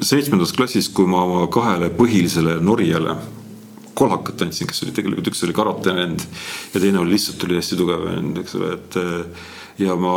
seitsmendas 0.00 0.54
klassis, 0.56 0.88
kui 0.88 1.08
ma 1.08 1.24
oma 1.26 1.48
kahele 1.52 1.90
põhilisele 1.92 2.60
norijale 2.64 3.16
kolhakat 3.96 4.42
andsin, 4.44 4.68
kes 4.68 4.82
oli 4.84 4.94
tegelikult, 4.96 5.28
üks 5.32 5.42
oli 5.44 5.56
karate 5.56 5.92
vend 5.96 6.24
ja 6.74 6.80
teine 6.80 7.00
oli 7.00 7.16
lihtsalt 7.16 7.44
oli 7.44 7.56
hästi 7.58 7.78
tugev 7.80 8.02
vend, 8.04 8.40
eks 8.42 8.56
ole, 8.58 8.72
et 8.76 8.98
äh, 9.00 9.46
ja 9.78 9.96
ma 10.00 10.16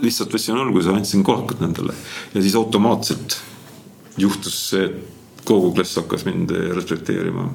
lihtsalt 0.00 0.32
võtsin 0.32 0.58
alguse, 0.58 0.92
andsin 0.94 1.24
kolhakat 1.26 1.60
nendele 1.62 1.94
ja 2.34 2.42
siis 2.42 2.56
automaatselt 2.58 3.40
juhtus 4.20 4.56
see, 4.70 4.86
et 4.88 5.44
kogu 5.48 5.72
klass 5.76 5.98
hakkas 6.00 6.24
mind 6.28 6.52
respekteerima 6.74 7.48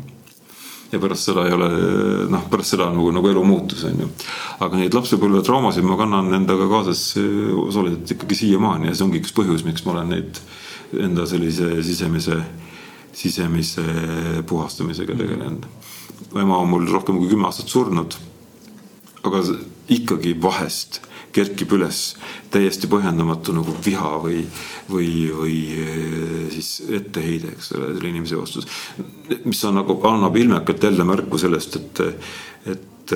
ja 0.91 0.99
pärast 1.01 1.29
seda 1.29 1.45
ei 1.47 1.53
ole, 1.55 1.69
noh, 2.31 2.45
pärast 2.51 2.75
seda 2.75 2.87
nagu, 2.93 3.09
nagu 3.13 3.29
elu 3.29 3.43
muutus, 3.45 3.83
on 3.87 4.03
ju. 4.05 4.09
aga 4.63 4.79
neid 4.79 4.95
lapsepõlve 4.95 5.41
traumasid 5.45 5.85
ma 5.87 5.97
kannan 5.99 6.33
endaga 6.37 6.67
kaasas 6.71 7.07
osaliselt 7.65 8.15
ikkagi 8.15 8.37
siiamaani 8.43 8.91
ja 8.91 8.95
see 8.95 9.07
ongi 9.07 9.21
üks 9.23 9.33
põhjus, 9.35 9.65
miks 9.67 9.85
ma 9.85 9.95
olen 9.95 10.13
neid 10.13 10.41
enda 11.01 11.25
sellise 11.27 11.81
sisemise, 11.83 12.37
sisemise 13.15 13.83
puhastamisega 14.47 15.17
tegelenud. 15.17 15.65
ema 16.35 16.59
on 16.61 16.69
mul 16.69 16.87
rohkem 16.91 17.17
kui 17.19 17.31
kümme 17.31 17.49
aastat 17.49 17.71
surnud. 17.71 18.15
aga 19.25 19.41
ikkagi 19.89 20.35
vahest 20.41 21.01
kerkib 21.35 21.73
üles 21.75 21.99
täiesti 22.53 22.87
põhjendamatu 22.89 23.53
nagu 23.55 23.75
viha 23.85 24.11
või, 24.23 24.43
või, 24.89 25.09
või 25.35 25.57
eh, 25.81 26.45
siis 26.53 26.69
etteheide, 26.99 27.51
eks 27.55 27.73
ole, 27.75 27.91
selle 27.97 28.11
inimese 28.11 28.39
vastu. 28.39 28.63
mis 29.43 29.63
on 29.67 29.79
nagu, 29.81 29.97
annab 30.07 30.37
ilmekalt 30.39 30.87
jälle 30.87 31.07
märku 31.07 31.39
sellest, 31.41 31.75
et, 31.81 32.03
et, 32.71 33.15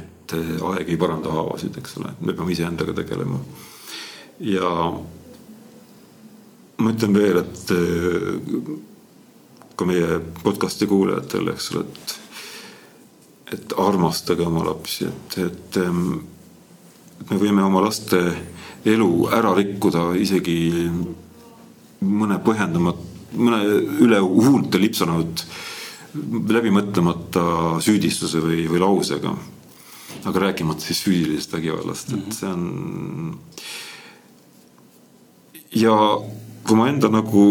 et 0.00 0.36
aeg 0.72 0.90
ei 0.90 0.98
paranda 0.98 1.30
haavasid, 1.30 1.78
eks 1.78 2.00
ole, 2.00 2.16
me 2.20 2.34
peame 2.34 2.56
iseendaga 2.56 2.96
tegelema. 2.96 3.38
ja 4.40 4.74
ma 6.76 6.92
ütlen 6.92 7.14
veel, 7.16 7.42
et 7.44 7.74
eh, 7.76 8.74
ka 9.76 9.86
meie 9.88 10.20
podcast'i 10.42 10.88
kuulajatele, 10.90 11.54
eks 11.54 11.74
ole, 11.74 11.86
et 11.86 12.25
et 13.52 13.74
armastage 13.78 14.42
oma 14.46 14.64
lapsi, 14.66 15.06
et, 15.06 15.38
et, 15.38 15.78
et 15.78 17.30
me 17.30 17.38
võime 17.38 17.62
oma 17.62 17.84
laste 17.84 18.18
elu 18.86 19.10
ära 19.34 19.52
rikkuda 19.56 20.08
isegi 20.18 20.56
mõne 22.06 22.38
põhjendamat-, 22.44 23.04
mõne 23.36 23.60
üle 24.02 24.18
huulte 24.22 24.80
lipsanud 24.82 25.44
läbimõtlemata 26.56 27.44
süüdistuse 27.84 28.40
või, 28.40 28.64
või 28.70 28.80
lausega. 28.80 29.34
aga 30.26 30.40
rääkimata 30.40 30.82
siis 30.82 31.02
füüsilisest 31.04 31.52
vägivallast, 31.52 32.12
et 32.16 32.32
see 32.34 32.48
on. 32.48 33.38
ja 35.70 35.94
kui 36.66 36.78
ma 36.78 36.88
enda 36.88 37.10
nagu 37.12 37.44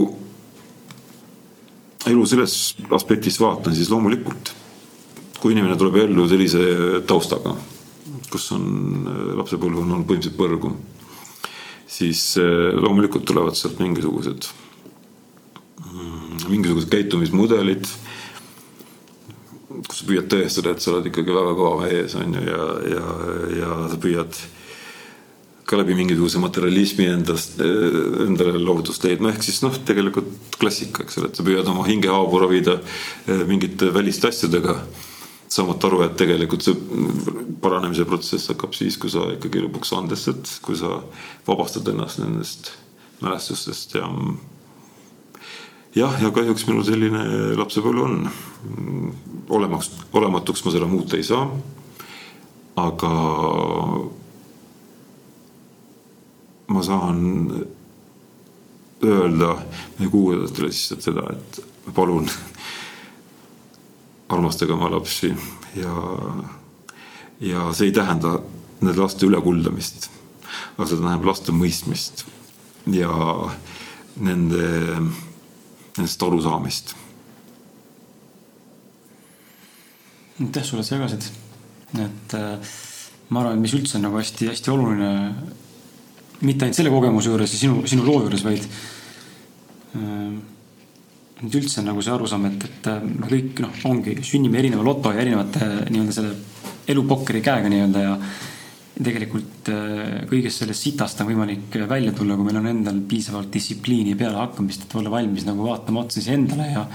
elu 2.09 2.25
selles 2.25 2.75
aspektis 2.91 3.39
vaatan, 3.39 3.75
siis 3.75 3.89
loomulikult 3.89 4.54
kui 5.39 5.53
inimene 5.55 5.77
tuleb 5.79 5.97
ellu 6.05 6.27
sellise 6.29 6.61
taustaga, 7.07 7.55
kus 8.31 8.49
on 8.55 8.65
lapsepõlv 9.37 9.81
on 9.81 9.95
olnud 9.95 10.07
põhimõtteliselt 10.09 10.39
põrgu, 10.39 10.73
siis 11.87 12.21
eh, 12.41 12.71
loomulikult 12.75 13.27
tulevad 13.27 13.57
sealt 13.57 13.79
mingisugused, 13.83 14.49
mm, 15.85 16.49
mingisugused 16.49 16.91
käitumismudelid 16.91 17.87
kus 19.85 20.01
sa 20.01 20.05
püüad 20.07 20.27
tõestada, 20.31 20.71
et 20.73 20.81
sa 20.81 20.93
oled 20.93 21.07
ikkagi 21.11 21.33
väga 21.35 21.55
kõva 21.57 21.79
mees, 21.83 22.13
on 22.17 22.35
ju, 22.37 22.43
ja, 22.47 22.67
ja, 22.89 23.15
ja 23.59 23.73
sa 23.91 23.97
püüad 24.01 24.37
ka 25.65 25.79
läbi 25.79 25.97
mingisuguse 25.97 26.39
materialismi 26.41 27.09
endast, 27.09 27.59
eh, 27.61 27.97
endale 28.25 28.59
loovutust 28.61 29.05
leidma, 29.05 29.33
ehk 29.33 29.45
siis 29.45 29.61
noh, 29.65 29.75
tegelikult 29.87 30.57
klassika, 30.61 31.03
eks 31.03 31.19
ole, 31.19 31.29
et 31.29 31.37
sa 31.37 31.45
püüad 31.45 31.69
oma 31.69 31.85
hingehaavu 31.89 32.41
ravida 32.41 32.79
mingite 33.49 33.91
väliste 33.93 34.29
asjadega 34.31 34.79
saamata 35.55 35.87
aru, 35.87 36.01
et 36.05 36.17
tegelikult 36.19 36.65
see 36.65 36.75
paranemise 37.63 38.05
protsess 38.07 38.51
hakkab 38.51 38.75
siis, 38.75 38.97
kui 38.99 39.11
sa 39.11 39.23
ikkagi 39.35 39.63
lõpuks 39.63 39.93
andestad, 39.97 40.43
kui 40.65 40.75
sa 40.79 40.99
vabastad 41.47 41.87
ennast 41.91 42.19
nendest 42.23 42.73
mälestustest 43.21 43.95
ja 43.95 44.09
jah, 45.95 46.17
ja 46.21 46.31
kahjuks 46.35 46.67
minul 46.67 46.83
selline 46.87 47.23
lapsepõlv 47.59 48.03
on. 48.03 48.19
olemaks, 49.55 49.91
olematuks 50.13 50.65
ma 50.65 50.73
seda 50.73 50.89
muuta 50.89 51.17
ei 51.17 51.23
saa. 51.23 51.47
aga 52.75 53.11
ma 56.67 56.81
saan 56.83 57.21
öelda 59.05 59.53
meie 59.99 60.09
kuulajatele 60.11 60.67
lihtsalt 60.67 61.05
seda, 61.05 61.29
et 61.31 61.93
palun 61.95 62.27
armastage 64.29 64.73
oma 64.73 64.89
lapsi 64.89 65.31
ja, 65.77 65.95
ja 67.39 67.69
see 67.73 67.89
ei 67.89 67.95
tähenda 67.95 68.39
nende 68.81 68.97
laste 68.99 69.27
ülekuldamist, 69.27 70.09
aga 70.75 70.87
see 70.89 70.99
tähendab 70.99 71.29
laste 71.29 71.55
mõistmist 71.55 72.25
ja 72.91 73.11
nende, 74.21 74.67
nendest 75.97 76.23
arusaamist. 76.23 76.95
aitäh 80.35 80.65
sulle, 80.67 80.81
et 80.83 80.87
sa 80.89 80.97
jagasid, 80.97 81.29
et 81.95 82.33
äh, 82.35 82.73
ma 83.29 83.39
arvan, 83.39 83.55
et 83.55 83.63
mis 83.63 83.75
üldse 83.77 83.95
on 83.95 84.03
nagu 84.03 84.17
hästi-hästi 84.19 84.71
oluline, 84.73 85.11
mitte 86.43 86.65
ainult 86.65 86.75
selle 86.75 86.91
kogemuse 86.91 87.31
juures 87.31 87.53
ja 87.55 87.59
sinu, 87.61 87.85
sinu 87.87 88.03
loo 88.03 88.17
juures, 88.25 88.43
vaid 88.43 88.65
äh, 89.95 90.33
nüüd 91.43 91.57
üldse 91.59 91.83
nagu 91.83 92.03
see 92.03 92.13
arusaam, 92.13 92.47
et, 92.47 92.63
et 92.63 92.89
äh, 92.91 93.03
me 93.03 93.27
kõik 93.27 93.61
noh, 93.65 93.79
ongi, 93.89 94.15
sünnime 94.23 94.61
erineva 94.61 94.85
loto 94.85 95.11
ja 95.11 95.23
erinevate 95.23 95.63
äh, 95.65 95.79
nii-öelda 95.91 96.15
selle 96.15 96.35
elupokkeri 96.91 97.41
käega 97.43 97.71
nii-öelda 97.71 98.03
ja 98.03 98.13
tegelikult 98.95 99.71
äh, 99.73 100.21
kõigest 100.29 100.63
sellest 100.63 100.87
sitast 100.87 101.19
on 101.21 101.29
võimalik 101.33 101.75
välja 101.89 102.13
tulla, 102.15 102.37
kui 102.39 102.47
meil 102.47 102.61
on 102.61 102.69
endal 102.71 103.01
piisavalt 103.09 103.51
distsipliini 103.51 104.13
ja 104.13 104.21
pealehakkamist, 104.21 104.85
et 104.85 104.95
olla 104.95 105.11
valmis 105.11 105.47
nagu 105.47 105.67
vaatama 105.67 106.05
otsa 106.05 106.21
iseendale 106.23 106.69
ja 106.71 106.85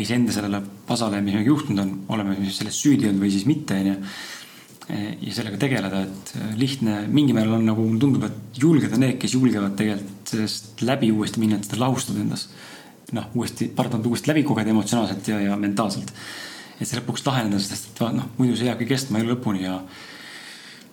iseenda 0.00 0.34
sellele 0.34 0.60
pasale, 0.86 1.22
mis 1.24 1.38
meiega 1.38 1.48
juhtunud 1.48 1.82
on, 1.82 1.96
oleme 2.12 2.36
siis 2.42 2.60
selles 2.60 2.76
süüdi 2.84 3.08
olnud 3.08 3.24
või 3.24 3.32
siis 3.32 3.46
mitte, 3.48 3.80
onju. 3.80 3.96
ja 4.90 5.32
sellega 5.34 5.58
tegeleda, 5.60 6.04
et 6.04 6.30
lihtne, 6.60 7.00
mingil 7.10 7.36
määral 7.36 7.56
on 7.58 7.66
nagu 7.68 7.84
mulle 7.86 8.00
tundub, 8.02 8.28
et 8.28 8.60
julged 8.60 8.94
on 8.94 9.02
need, 9.02 9.18
kes 9.22 9.34
julgevad 9.34 9.74
tegelikult 9.78 10.34
sellest 10.34 10.84
läbi 10.86 11.10
uuesti 11.14 11.42
minna, 11.42 11.58
et 11.58 11.68
seda 11.68 11.82
lahustada 11.82 12.22
endas 12.22 12.46
noh, 13.16 13.30
uuesti, 13.34 13.70
pardon, 13.76 14.04
uuesti 14.06 14.30
läbi 14.30 14.44
kogeda 14.46 14.72
emotsionaalselt 14.72 15.28
ja, 15.28 15.40
ja 15.40 15.56
mentaalselt. 15.56 16.12
et 16.80 16.88
see 16.88 16.98
lõpuks 16.98 17.26
laheneda, 17.26 17.60
sest 17.60 17.90
et 17.92 18.02
noh, 18.16 18.30
muidu 18.38 18.56
see 18.56 18.70
jääbki 18.70 18.88
kestma 18.88 19.20
elu 19.20 19.34
lõpuni 19.34 19.64
ja 19.66 19.78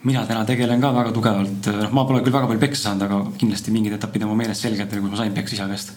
mina 0.03 0.26
täna 0.27 0.45
tegelen 0.45 0.81
ka 0.81 0.94
väga 0.94 1.11
tugevalt, 1.15 1.69
noh, 1.73 1.91
ma 1.95 2.06
pole 2.07 2.22
küll 2.23 2.35
väga 2.35 2.49
palju 2.52 2.61
peksa 2.61 2.89
saanud, 2.89 3.06
aga 3.07 3.19
kindlasti 3.39 3.73
mingid 3.76 3.98
etapid 3.98 4.26
on 4.26 4.34
mu 4.34 4.39
meeles 4.39 4.61
selgelt, 4.61 4.94
kus 4.94 5.11
ma 5.11 5.19
sain 5.19 5.35
peksa 5.35 5.57
isa 5.60 5.69
käest. 5.72 5.94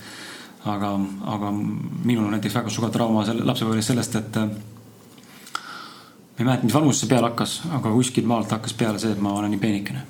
aga, 0.64 0.90
aga 1.34 1.50
minul 1.54 2.26
on 2.26 2.34
näiteks 2.36 2.54
väga 2.54 2.70
suur 2.70 2.90
trauma 2.92 3.24
selle 3.24 3.46
lapsepõlves 3.48 3.86
sellest, 3.92 4.16
et 4.20 4.36
ma 6.40 6.44
ei 6.44 6.44
mäleta, 6.44 6.64
mis 6.64 6.74
vanusest 6.74 7.04
see 7.04 7.08
peale 7.08 7.28
hakkas, 7.28 7.60
aga 7.76 7.92
kuskilt 7.92 8.26
maalt 8.28 8.52
hakkas 8.52 8.74
peale 8.76 9.00
see, 9.00 9.12
et 9.12 9.20
ma 9.20 9.32
olen 9.36 9.50
nii 9.54 9.60
peenikene. 9.60 10.02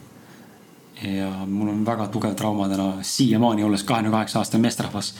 ja 1.02 1.30
mul 1.46 1.68
on 1.72 1.84
väga 1.86 2.06
tugev 2.12 2.34
trauma 2.36 2.68
täna 2.68 2.92
siiamaani, 3.02 3.64
olles 3.64 3.82
kahekümne 3.88 4.10
kaheksa 4.10 4.38
aastane 4.38 4.62
meesterahvas. 4.62 5.14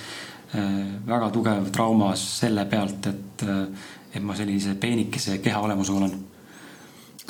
Äh, 0.51 0.83
väga 1.07 1.31
tugev 1.31 1.71
trauma 1.71 2.11
selle 2.19 2.65
pealt, 2.67 3.07
et, 3.07 3.43
äh, 3.47 3.67
et 4.15 4.23
ma 4.23 4.35
sellise 4.35 4.75
peenikese 4.75 5.39
keha 5.45 5.61
olemusega 5.63 6.01
olen 6.01 6.17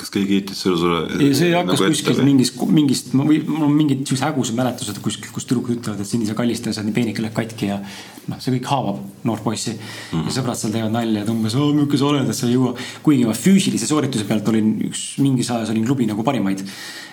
kas 0.01 0.09
keegi 0.13 0.39
heitis 0.39 0.61
selle 0.63 0.79
sulle? 0.79 1.01
ei, 1.19 1.33
see 1.37 1.51
hakkas 1.53 1.83
nagu 1.83 1.93
kuskilt 1.93 2.21
mingist, 2.25 2.61
mingist, 2.73 3.11
mul 3.17 3.67
on 3.67 3.75
mingid 3.75 4.01
siuksed 4.07 4.25
hägusad 4.25 4.57
mäletused 4.57 4.97
kuskilt, 5.03 5.29
kus 5.35 5.45
tüdrukud 5.49 5.77
ütlevad, 5.77 6.01
et 6.01 6.09
Sinise 6.09 6.35
Kalliste, 6.37 6.73
sa 6.73 6.81
nii 6.85 6.95
peenike, 6.95 7.21
läheb 7.23 7.35
katki 7.37 7.69
ja 7.69 7.77
noh, 7.81 8.39
see 8.41 8.55
kõik 8.55 8.71
haavab 8.71 9.27
noort 9.27 9.45
poissi 9.45 9.75
mm. 9.75 9.83
-hmm. 9.83 10.25
ja 10.25 10.35
sõbrad 10.37 10.57
seal 10.57 10.73
teevad 10.73 10.95
nalja, 10.95 11.21
et 11.21 11.31
umbes, 11.33 11.57
milline 11.59 12.01
sa 12.01 12.09
oled, 12.09 12.33
et 12.33 12.39
sa 12.39 12.49
ei 12.49 12.57
jõua. 12.57 12.73
kuigi 13.05 13.29
ma 13.29 13.37
füüsilise 13.37 13.89
soorituse 13.89 14.25
pealt 14.29 14.49
olin 14.49 14.73
üks, 14.89 15.05
mingis 15.21 15.51
ajas 15.53 15.69
olin 15.75 15.85
klubi 15.85 16.09
nagu 16.09 16.25
parimaid. 16.25 16.65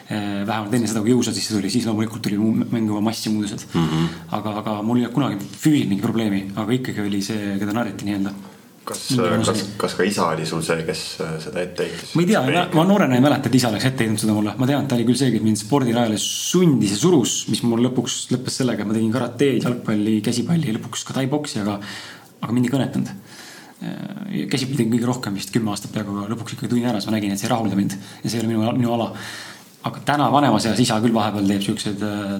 Eh, 0.08 0.46
vähemalt 0.48 0.72
enne 0.72 0.88
seda, 0.88 1.02
kui 1.04 1.12
jõusa 1.12 1.34
sisse 1.36 1.52
tuli, 1.52 1.68
siis 1.68 1.84
loomulikult 1.84 2.22
tuli 2.24 2.38
mängima 2.40 3.02
mass 3.04 3.26
ja 3.26 3.32
muud 3.32 3.44
asjad 3.44 3.66
mm. 3.66 3.88
-hmm. 3.88 4.06
aga, 4.38 4.54
aga 4.62 4.76
mul 4.80 5.02
ei 5.02 5.04
olnud 5.04 5.14
kunagi 5.18 5.36
füüsiliselt 5.36 5.90
mingit 5.90 6.06
probleemi, 6.06 6.38
aga 6.56 6.72
ikkagi 6.72 7.02
oli 7.04 7.20
see, 7.26 7.58
keda 7.60 7.74
narriti 7.76 8.08
nii-öelda 8.08 8.32
kas, 8.88 9.02
kas, 9.44 9.62
kas 9.80 9.96
ka 9.98 10.06
isa 10.08 10.28
oli 10.32 10.46
sul 10.48 10.62
see, 10.64 10.84
kes 10.86 11.02
äh, 11.24 11.34
seda 11.42 11.60
ette 11.64 11.84
heitis? 11.84 12.14
ma 12.16 12.24
ei 12.24 12.30
tea, 12.30 12.42
ma 12.74 12.84
noorena 12.88 13.18
ei 13.18 13.24
mäleta, 13.24 13.50
et 13.50 13.58
isa 13.58 13.68
oleks 13.68 13.88
ette 13.90 14.04
heitnud 14.04 14.22
seda 14.22 14.36
mulle, 14.36 14.54
ma 14.56 14.68
tean, 14.70 14.86
et 14.86 14.90
ta 14.90 14.96
oli 14.96 15.06
küll 15.08 15.20
see, 15.20 15.32
kes 15.34 15.44
mind 15.44 15.60
spordirajale 15.60 16.20
sundis 16.22 16.94
ja 16.96 17.00
surus, 17.02 17.34
mis 17.52 17.60
mul 17.66 17.84
lõpuks 17.88 18.16
lõppes 18.32 18.60
sellega, 18.62 18.84
et 18.84 18.90
ma 18.90 18.96
tegin 18.96 19.12
karateed, 19.14 19.60
jalgpalli, 19.66 20.18
käsipalli 20.24 20.70
ja 20.70 20.78
lõpuks 20.78 21.04
ka 21.08 21.18
taiboksi, 21.18 21.60
aga, 21.64 21.76
aga 22.40 22.56
mind 22.56 22.70
ei 22.70 22.74
kõnetanud. 22.76 23.12
Äh, 23.78 24.48
käsipalli 24.50 24.80
tegin 24.80 24.96
kõige 24.96 25.12
rohkem 25.12 25.36
vist 25.36 25.52
kümme 25.54 25.74
aastat 25.74 25.92
peaaegu, 25.94 26.16
aga 26.16 26.32
lõpuks 26.32 26.56
ikkagi 26.56 26.72
tulin 26.72 26.88
ära, 26.88 27.02
siis 27.02 27.12
ma 27.12 27.18
nägin, 27.18 27.36
et 27.36 27.42
see 27.42 27.50
ei 27.50 27.54
rahulda 27.54 27.78
mind 27.78 27.98
ja 27.98 28.24
see 28.24 28.40
ei 28.40 28.46
ole 28.46 28.54
minu, 28.54 28.72
minu 28.80 28.96
ala. 28.96 29.12
Aga 29.84 30.00
täna 30.04 30.30
vanemas 30.32 30.66
eas 30.66 30.80
isa 30.80 31.00
küll 31.04 31.14
vahepeal 31.14 31.46
teeb 31.46 31.62
siukseid 31.62 32.02
äh, 32.02 32.38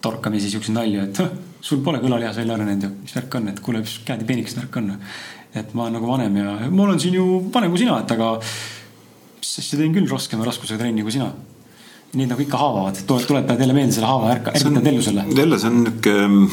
torkamisi, 0.00 0.50
siukseid 0.52 0.76
nalju, 0.76 1.08
et 1.08 1.20
sul 1.60 1.82
pole 1.84 1.98
kõlalihas 2.00 2.38
välja 2.38 2.54
arenenud 2.54 2.86
ju, 2.86 2.92
mis 3.02 3.16
värk 3.16 3.34
on, 3.34 3.48
et 3.50 3.60
kuule, 3.60 3.82
mis 3.82 3.98
käed 4.06 4.22
ja 4.22 4.28
peenikesed 4.28 4.62
värk 4.62 4.78
on 4.78 4.94
et 5.56 5.74
ma 5.74 5.86
olen 5.86 5.96
nagu 5.96 6.08
vanem 6.08 6.36
ja 6.36 6.56
ma 6.70 6.84
olen 6.84 7.00
siin 7.00 7.16
ju 7.16 7.26
vanem 7.54 7.72
kui 7.72 7.82
sina, 7.82 7.98
et 8.02 8.12
aga 8.14 8.34
mis 9.38 9.52
asja 9.62 9.78
teen 9.80 9.94
küll 9.94 10.08
rohkema 10.10 10.46
raskusega 10.48 10.82
trenni 10.82 11.04
kui 11.06 11.14
sina. 11.14 11.30
Need 12.16 12.30
nagu 12.30 12.40
ikka 12.40 12.56
haavavad, 12.56 12.98
tuletavad 13.04 13.60
jälle 13.60 13.74
meelde 13.76 13.92
selle 13.92 14.08
haava, 14.08 14.30
ärka, 14.32 14.52
ärkatavad 14.56 14.86
ellu 14.88 15.02
selle. 15.04 15.24
jälle, 15.36 15.58
see 15.60 15.68
on 15.68 15.82
niuke 15.84 16.14
mm, 16.16 16.46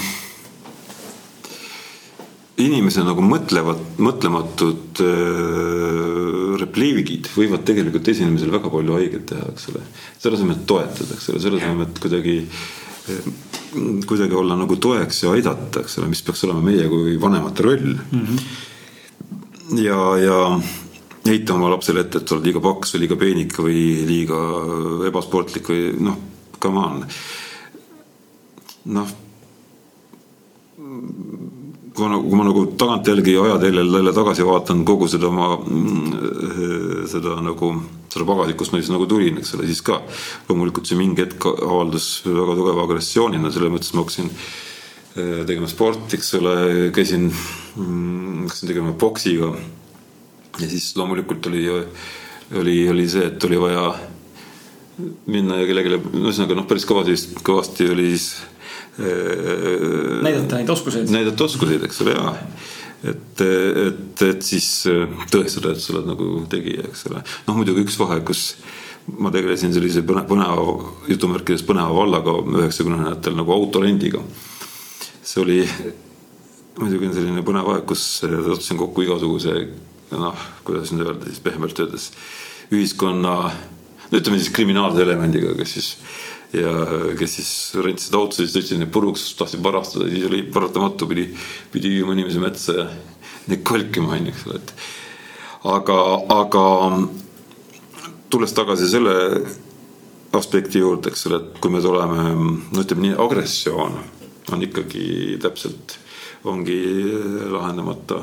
inimese 2.64 3.04
nagu 3.04 3.24
mõtlevad, 3.26 3.82
mõtlematud 4.00 5.02
äh, 5.04 6.54
repliigid 6.62 7.28
võivad 7.36 7.66
tegelikult 7.68 8.08
esinemisel 8.14 8.54
väga 8.54 8.72
palju 8.72 8.96
haiget 8.96 9.26
teha, 9.34 9.50
eks 9.52 9.72
ole. 9.74 9.84
selle 10.20 10.40
asemel, 10.40 10.60
et 10.60 10.70
toetada, 10.70 11.18
eks 11.18 11.34
ole, 11.34 11.42
selle 11.44 11.60
asemel, 11.60 11.90
et 11.90 12.00
kuidagi 12.06 12.38
äh, 12.46 13.28
kuidagi 14.08 14.40
olla 14.40 14.56
nagu 14.56 14.80
toeks 14.80 15.26
ja 15.26 15.36
aidata, 15.36 15.84
eks 15.84 16.00
ole, 16.00 16.08
mis 16.14 16.24
peaks 16.24 16.46
olema 16.48 16.64
meie 16.64 16.88
kui 16.92 17.20
vanemate 17.20 17.68
roll 17.68 17.92
mm. 17.92 18.24
-hmm 18.24 18.72
ja, 19.74 20.18
ja 20.18 20.60
heita 21.26 21.54
oma 21.56 21.70
lapsele 21.70 22.06
ette, 22.06 22.22
et 22.22 22.30
sa 22.30 22.36
oled 22.38 22.48
liiga 22.48 22.62
paks 22.64 22.96
või 22.96 23.04
liiga 23.06 23.18
peenik 23.20 23.60
või 23.60 23.82
liiga 24.08 24.40
ebasportlik 25.10 25.70
või 25.72 25.86
noh, 26.06 26.18
come 26.62 26.84
on. 26.84 27.06
noh, 28.98 29.14
kui 31.96 32.12
ma, 32.12 32.20
kui 32.20 32.40
ma 32.40 32.48
nagu 32.48 32.66
tagantjälgi 32.80 33.38
ajateljel 33.40 34.00
jälle 34.00 34.14
tagasi 34.16 34.46
vaatan 34.48 34.86
kogu 34.88 35.08
seda 35.12 35.30
oma, 35.32 35.54
seda 37.12 37.40
nagu, 37.44 37.72
seda 38.12 38.28
pagasit, 38.28 38.60
kust 38.60 38.76
ma 38.76 38.82
siis 38.82 38.94
nagu 38.94 39.08
tulin, 39.10 39.40
eks 39.42 39.56
ole, 39.56 39.68
siis 39.70 39.84
ka 39.86 40.02
loomulikult 40.50 40.88
see 40.88 41.00
mingi 41.00 41.24
hetk 41.24 41.48
avaldas 41.56 42.10
väga 42.28 42.58
tugeva 42.60 42.88
agressioonina, 42.88 43.54
selles 43.54 43.74
mõttes 43.74 43.96
ma 43.96 44.04
hakkasin 44.04 44.34
eh, 44.34 45.46
tegema 45.48 45.72
sporti, 45.72 46.20
eks 46.20 46.36
ole, 46.42 46.58
käisin 46.96 47.32
Mm, 47.76 48.42
hakkasin 48.42 48.68
tegema 48.68 48.94
boksiga. 48.94 49.56
ja 50.60 50.70
siis 50.70 50.96
loomulikult 50.98 51.46
oli, 51.48 51.70
oli, 52.56 52.90
oli 52.90 53.10
see, 53.10 53.26
et 53.28 53.44
oli 53.44 53.60
vaja 53.60 53.90
minna 55.28 55.58
ja 55.60 55.66
kellelegi, 55.68 56.00
ühesõnaga 56.22 56.56
noh, 56.56 56.68
päris 56.70 56.88
kõvasti, 56.88 57.42
kõvasti 57.44 57.90
oli 57.92 58.14
siis. 58.14 58.30
Näidata 58.98 60.60
neid 60.60 60.72
oskuseid. 60.72 61.12
näidata 61.12 61.44
oskuseid, 61.44 61.84
eks 61.88 62.02
ole, 62.06 62.16
jaa. 62.16 62.34
et, 63.12 63.44
et, 63.44 64.24
et 64.30 64.46
siis 64.46 64.70
tõestada, 65.32 65.74
et 65.74 65.84
sa 65.84 65.94
oled 65.96 66.10
nagu 66.14 66.30
tegija, 66.52 66.88
eks 66.90 67.08
ole. 67.12 67.24
noh, 67.48 67.60
muidugi 67.60 67.84
üks 67.86 68.00
vahe, 68.00 68.22
kus 68.28 68.48
ma 69.20 69.30
tegelesin 69.34 69.76
sellise 69.76 70.02
põneva, 70.08 70.64
jutumärkides 71.12 71.66
põneva 71.68 71.94
vallaga 71.94 72.40
üheksakümnendatel 72.62 73.36
nagu 73.38 73.54
autorendiga. 73.54 74.24
see 75.26 75.42
oli 75.44 75.60
muidugi 76.80 77.10
on 77.10 77.16
selline 77.16 77.44
põnev 77.46 77.70
aeg, 77.74 77.86
kus 77.88 78.04
sattusin 78.22 78.80
kokku 78.80 79.06
igasuguse 79.06 79.56
noh, 80.16 80.48
kuidas 80.68 80.92
nüüd 80.94 81.08
öelda 81.08 81.30
siis 81.30 81.42
pehmelt 81.44 81.80
öeldes 81.80 82.10
ühiskonna, 82.74 83.36
no 84.10 84.20
ütleme 84.20 84.40
siis 84.42 84.52
kriminaalse 84.54 85.04
elemendiga, 85.06 85.54
kes 85.60 85.76
siis 85.78 85.90
ja 86.56 86.72
kes 87.20 87.38
siis 87.40 87.52
rentisid 87.84 88.16
autosid, 88.18 88.52
sõitsid 88.54 88.82
neid 88.82 88.92
puruks, 88.94 89.28
tahtsid 89.40 89.64
varastada, 89.64 90.08
siis 90.12 90.26
oli 90.30 90.44
paratamatu, 90.54 91.08
pidi, 91.10 91.28
pidi 91.74 91.96
viima 91.98 92.16
inimese 92.16 92.42
metsa 92.44 92.78
ja 92.80 92.88
neid 93.50 93.64
kolkima 93.68 94.16
onju, 94.16 94.34
eks 94.34 94.48
ole, 94.48 94.62
et 94.62 94.74
aga, 95.76 96.00
aga 96.36 96.66
tulles 98.34 98.56
tagasi 98.58 98.90
selle 98.90 99.16
aspekti 100.36 100.82
juurde, 100.82 101.12
eks 101.12 101.28
ole, 101.30 101.42
et 101.42 101.62
kui 101.64 101.72
me 101.74 101.82
tuleme, 101.84 102.26
no 102.36 102.84
ütleme 102.84 103.08
nii, 103.08 103.16
agressioon 103.26 104.00
on 104.54 104.66
ikkagi 104.66 105.38
täpselt 105.42 105.98
ongi 106.46 106.78
lahendamata 107.50 108.20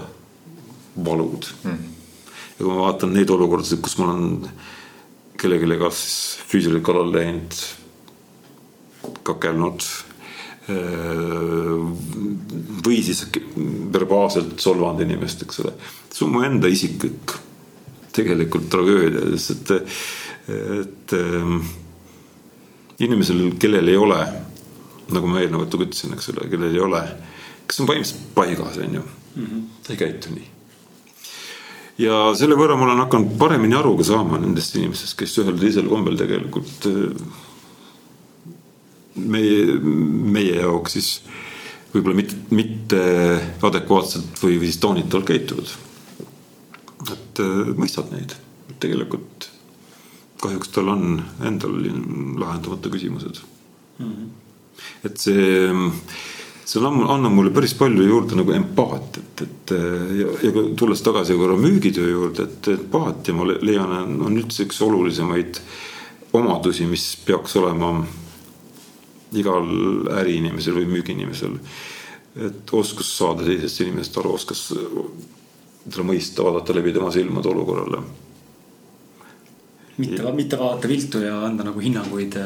valud. 1.05 1.49
Mm.. 1.65 1.91
ja 2.59 2.61
kui 2.61 2.71
ma 2.71 2.81
vaatan 2.85 3.15
neid 3.17 3.31
olukordasid, 3.33 3.81
kus 3.83 3.97
ma 3.99 4.11
olen 4.13 4.51
kellelegi 5.41 5.79
kas 5.81 6.03
füüsiliselt 6.51 6.85
kallale 6.87 7.17
läinud, 7.17 7.57
kakelnud 9.23 9.85
või 12.87 13.01
siis 13.03 13.25
verbaalselt 13.93 14.61
solvanud 14.63 15.03
inimest, 15.03 15.43
eks 15.43 15.59
ole. 15.65 15.73
see 16.07 16.23
on 16.27 16.31
mu 16.37 16.45
enda 16.47 16.71
isiklik 16.71 17.35
tegelikult 18.15 18.69
tragöödia, 18.71 19.25
sest 19.43 19.73
et, 19.75 19.99
et 20.79 21.15
inimesel, 23.03 23.43
kellel 23.59 23.91
ei 23.91 23.99
ole, 23.99 24.21
nagu 25.13 25.27
ma 25.27 25.43
eelnevalt 25.43 25.75
ütlesin, 25.81 26.15
eks 26.15 26.31
ole, 26.31 26.47
kellel 26.53 26.71
ei 26.71 26.85
ole 26.87 27.03
kes 27.73 27.83
on 27.83 27.89
põhimõtteliselt 27.89 28.33
paigas, 28.37 28.81
on 28.83 28.99
ju 28.99 29.03
mm. 29.03 29.47
-hmm. 29.47 29.63
ta 29.87 29.93
ei 29.95 30.01
käitu 30.01 30.35
nii. 30.35 30.49
ja 32.05 32.19
selle 32.39 32.59
võrra 32.59 32.77
ma 32.77 32.89
olen 32.89 33.05
hakanud 33.05 33.39
paremini 33.39 33.79
aru 33.79 33.97
ka 34.01 34.09
saama 34.09 34.41
nendest 34.43 34.77
inimestest, 34.77 35.17
kes 35.19 35.39
ühel 35.43 35.59
teisel 35.61 35.89
kombel 35.89 36.19
tegelikult 36.21 36.87
meie, 39.17 39.79
meie 40.37 40.59
jaoks 40.61 40.97
siis 40.97 41.09
võib-olla 41.93 42.17
mitte, 42.23 42.37
mitte 42.57 43.01
adekvaatselt 43.63 44.39
või, 44.43 44.59
või 44.61 44.71
siis 44.71 44.81
taunitavalt 44.83 45.29
käituvad. 45.29 45.73
et 47.13 47.43
äh, 47.45 47.73
mõistad 47.77 48.13
neid, 48.15 48.37
tegelikult 48.81 49.51
kahjuks 50.43 50.73
tal 50.75 50.89
on 50.91 51.23
endal 51.47 51.75
lahendamata 52.41 52.91
küsimused 52.91 53.43
mm. 53.99 54.07
-hmm. 54.07 54.31
et 55.05 55.19
see 55.19 55.69
see 56.65 56.81
on, 56.81 57.03
annab 57.11 57.35
mulle 57.35 57.51
päris 57.55 57.75
palju 57.75 58.05
juurde 58.07 58.39
nagu 58.39 58.53
empaatiat, 58.55 59.43
et 59.45 59.73
ja, 60.17 60.29
ja 60.47 60.65
tulles 60.79 61.03
tagasi 61.03 61.37
korra 61.37 61.57
müügitöö 61.59 62.11
juurde, 62.11 62.47
et 62.47 62.69
empaatia 62.73 63.35
ma 63.35 63.47
leian, 63.51 63.93
on 64.23 64.39
üldse 64.39 64.65
üks 64.67 64.81
olulisemaid 64.87 65.61
omadusi, 66.33 66.87
mis 66.89 67.05
peaks 67.27 67.57
olema 67.61 67.93
igal 69.39 69.69
äriinimesel 70.21 70.77
või 70.81 70.89
müügiinimesel. 70.97 71.59
et 72.37 72.73
oskus 72.73 73.11
saada 73.19 73.45
teisest 73.45 73.81
inimesest 73.85 74.19
aru, 74.19 74.35
oskus 74.35 74.67
teda 75.85 76.05
mõista, 76.07 76.45
vaadata 76.47 76.75
läbi 76.75 76.93
tema 76.93 77.11
silmade 77.13 77.49
olukorrale. 77.49 78.03
mitte, 79.99 80.33
mitte 80.33 80.59
vaadata 80.59 80.89
viltu 80.89 81.21
ja 81.21 81.41
anda 81.47 81.65
nagu 81.65 81.81
hinnanguid 81.81 82.39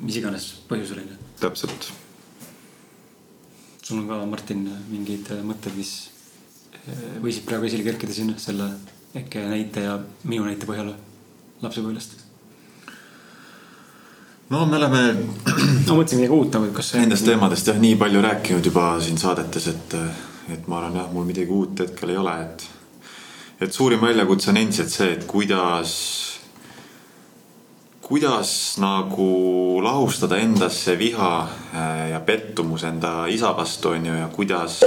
mis 0.00 0.20
iganes 0.20 0.52
põhjusel 0.68 1.02
on 1.02 1.10
ju. 1.10 1.16
täpselt 1.40 1.90
sul 3.88 4.02
on 4.02 4.08
ka, 4.10 4.20
Martin, 4.28 4.66
mingeid 4.92 5.30
mõtteid, 5.48 5.76
mis 5.78 5.92
eh, 6.76 7.04
võisid 7.24 7.46
praegu 7.48 7.68
esile 7.70 7.86
kerkida 7.86 8.12
siin 8.12 8.34
selle 8.36 8.68
äkki 9.16 9.46
näite 9.48 9.86
ja 9.86 9.94
minu 10.28 10.44
näite 10.44 10.68
põhjal 10.68 10.92
lapsepõlvest? 11.64 12.27
No 14.50 14.64
me 14.66 14.76
oleme 14.76 15.02
ma 15.12 15.96
mõtlesin 15.98 16.22
midagi 16.22 16.34
uut 16.34 16.56
nagu, 16.56 16.72
kas 16.76 16.92
see 16.92 17.02
nendest 17.02 17.26
teemadest 17.28 17.68
jah 17.68 17.78
nii 17.80 17.98
palju 18.00 18.24
rääkinud 18.24 18.70
juba 18.70 18.90
siin 19.04 19.20
saadetes, 19.20 19.68
et, 19.74 19.96
et 20.54 20.66
ma 20.70 20.80
arvan 20.80 21.02
jah, 21.02 21.12
mul 21.12 21.28
midagi 21.28 21.52
uut 21.52 21.84
hetkel 21.84 22.14
ei 22.14 22.20
ole, 22.20 22.34
et 22.46 22.68
et 23.60 23.74
suurim 23.74 24.00
väljakutse 24.00 24.52
on 24.52 24.60
endiselt 24.60 24.92
see, 24.92 25.10
et 25.16 25.24
kuidas, 25.26 25.92
kuidas 28.06 28.52
nagu 28.78 29.28
lahustada 29.82 30.38
endasse 30.38 30.94
viha 30.98 31.32
äh, 31.42 32.04
ja 32.12 32.20
pettumus 32.20 32.86
enda 32.86 33.26
isa 33.26 33.50
vastu, 33.56 33.96
on 33.96 34.06
ju, 34.06 34.14
ja 34.14 34.28
kuidas 34.32 34.80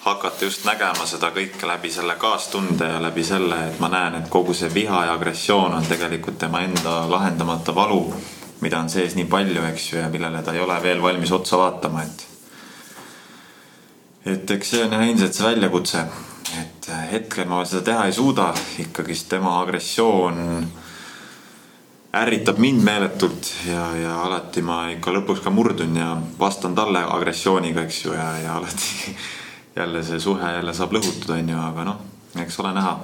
hakata 0.00 0.48
just 0.48 0.64
nägema 0.64 1.04
seda 1.06 1.28
kõike 1.36 1.68
läbi 1.68 1.92
selle 1.92 2.16
kaastunde 2.16 2.88
ja 2.88 3.02
läbi 3.04 3.24
selle, 3.24 3.60
et 3.68 3.80
ma 3.84 3.92
näen, 3.92 4.16
et 4.22 4.32
kogu 4.32 4.56
see 4.56 4.72
viha 4.72 5.04
ja 5.10 5.14
agressioon 5.18 5.76
on 5.76 5.86
tegelikult 5.86 6.40
tema 6.40 6.64
enda 6.64 7.02
lahendamata 7.10 7.74
valu, 7.76 8.06
mida 8.60 8.80
on 8.80 8.90
sees 8.92 9.14
nii 9.16 9.28
palju, 9.30 9.62
eks 9.72 9.92
ju, 9.92 10.00
ja 10.00 10.08
millele 10.12 10.42
ta 10.42 10.54
ei 10.54 10.60
ole 10.60 10.76
veel 10.82 11.02
valmis 11.02 11.32
otsa 11.32 11.60
vaatama, 11.60 12.04
et 12.04 12.26
et 14.34 14.50
eks 14.56 14.74
see 14.74 14.84
on 14.84 14.92
jah 14.92 15.06
endiselt 15.06 15.34
see 15.34 15.46
väljakutse, 15.46 16.04
et 16.60 16.90
hetkel 17.12 17.48
ma 17.48 17.64
seda 17.64 17.82
teha 17.88 18.06
ei 18.06 18.12
suuda, 18.12 18.50
ikkagist 18.84 19.30
tema 19.32 19.56
agressioon 19.62 20.40
ärritab 22.12 22.58
mind 22.58 22.82
meeletult 22.82 23.52
ja, 23.68 23.84
ja 23.96 24.16
alati 24.24 24.62
ma 24.66 24.82
ikka 24.90 25.12
lõpuks 25.14 25.44
ka 25.44 25.52
murdun 25.54 25.94
ja 25.96 26.16
vastan 26.38 26.74
talle 26.74 27.04
agressiooniga, 27.06 27.84
eks 27.86 28.04
ju, 28.04 28.14
ja, 28.16 28.32
ja 28.42 28.56
alati 28.58 29.14
jälle 29.78 30.02
see 30.04 30.20
suhe 30.20 30.52
jälle 30.56 30.74
saab 30.74 30.96
lõhutud, 30.96 31.30
on 31.36 31.54
ju, 31.54 31.60
aga 31.62 31.86
noh, 31.86 32.02
eks 32.42 32.58
ole 32.60 32.74
näha, 32.74 32.96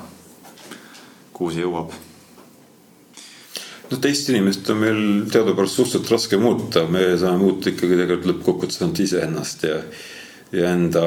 kuhu 1.33 1.55
see 1.55 1.63
jõuab. 1.63 1.95
No 3.91 3.99
teist 4.03 4.31
inimest 4.33 4.71
on 4.73 4.81
meil 4.83 5.03
teadupärast 5.31 5.79
suhteliselt 5.79 6.11
raske 6.11 6.41
muuta, 6.41 6.87
me 6.91 7.09
saame 7.19 7.39
muuta 7.45 7.71
ikkagi 7.71 7.99
tegelikult 8.01 8.31
lõppkokkuvõttes 8.33 8.83
ainult 8.83 9.03
iseennast 9.05 9.67
ja, 9.69 9.79
ja 10.57 10.73
enda 10.75 11.07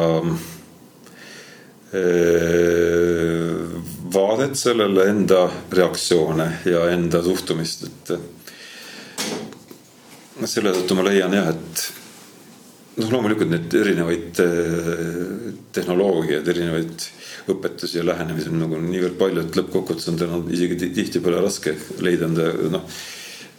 vaadet 4.13 4.55
sellele, 4.59 5.07
enda 5.09 5.47
reaktsioone 5.73 6.49
ja 6.69 6.83
enda 6.93 7.23
suhtumist, 7.25 7.87
et 7.89 8.11
selle 10.49 10.73
tõttu 10.75 10.95
ma 10.95 11.03
leian 11.07 11.33
jah, 11.33 11.49
et 11.49 11.81
noh, 13.01 13.09
loomulikult 13.09 13.49
neid 13.51 13.73
erinevaid 13.81 14.39
tehnoloogiaid, 15.75 16.47
erinevaid 16.53 17.09
õpetusi 17.53 17.99
ja 17.99 18.05
lähenemisi 18.07 18.51
on 18.51 18.61
nagu 18.63 18.79
niivõrd 18.83 19.17
palju, 19.19 19.45
et 19.45 19.57
lõppkokkuvõttes 19.59 20.11
on 20.11 20.19
täna 20.19 20.41
isegi 20.53 20.89
tihtipeale 20.89 21.41
raske 21.43 21.75
leida 22.05 22.29
enda 22.29 22.51
noh, 22.75 22.99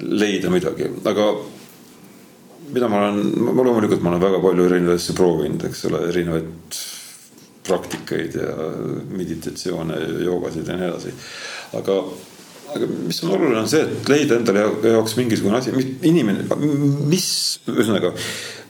leida 0.06 0.52
midagi, 0.52 0.88
aga 1.08 1.26
mida 2.70 2.88
ma 2.88 3.04
olen, 3.04 3.20
ma 3.50 3.66
loomulikult 3.66 4.02
ma 4.04 4.14
olen 4.14 4.22
väga 4.22 4.40
palju 4.44 4.66
erinevaid 4.68 5.00
asju 5.00 5.16
proovinud, 5.18 5.66
eks 5.68 5.84
ole, 5.90 6.02
erinevaid 6.10 6.80
praktikaid 7.66 8.36
ja 8.40 8.50
meditatsioone 9.10 9.98
ja 10.00 10.10
joogasid 10.26 10.68
ja 10.68 10.76
nii 10.78 10.88
edasi. 10.88 11.12
aga, 11.78 11.96
aga 12.74 12.88
mis 13.08 13.20
on 13.24 13.34
oluline, 13.36 13.60
on 13.60 13.68
see, 13.70 13.82
et 13.84 14.10
leida 14.10 14.38
endale 14.40 14.64
jaoks 14.94 15.16
mingisugune 15.18 15.58
asi, 15.60 15.74
mis 15.76 15.90
inimene, 16.08 16.46
mis 17.10 17.28
ühesõnaga 17.70 18.14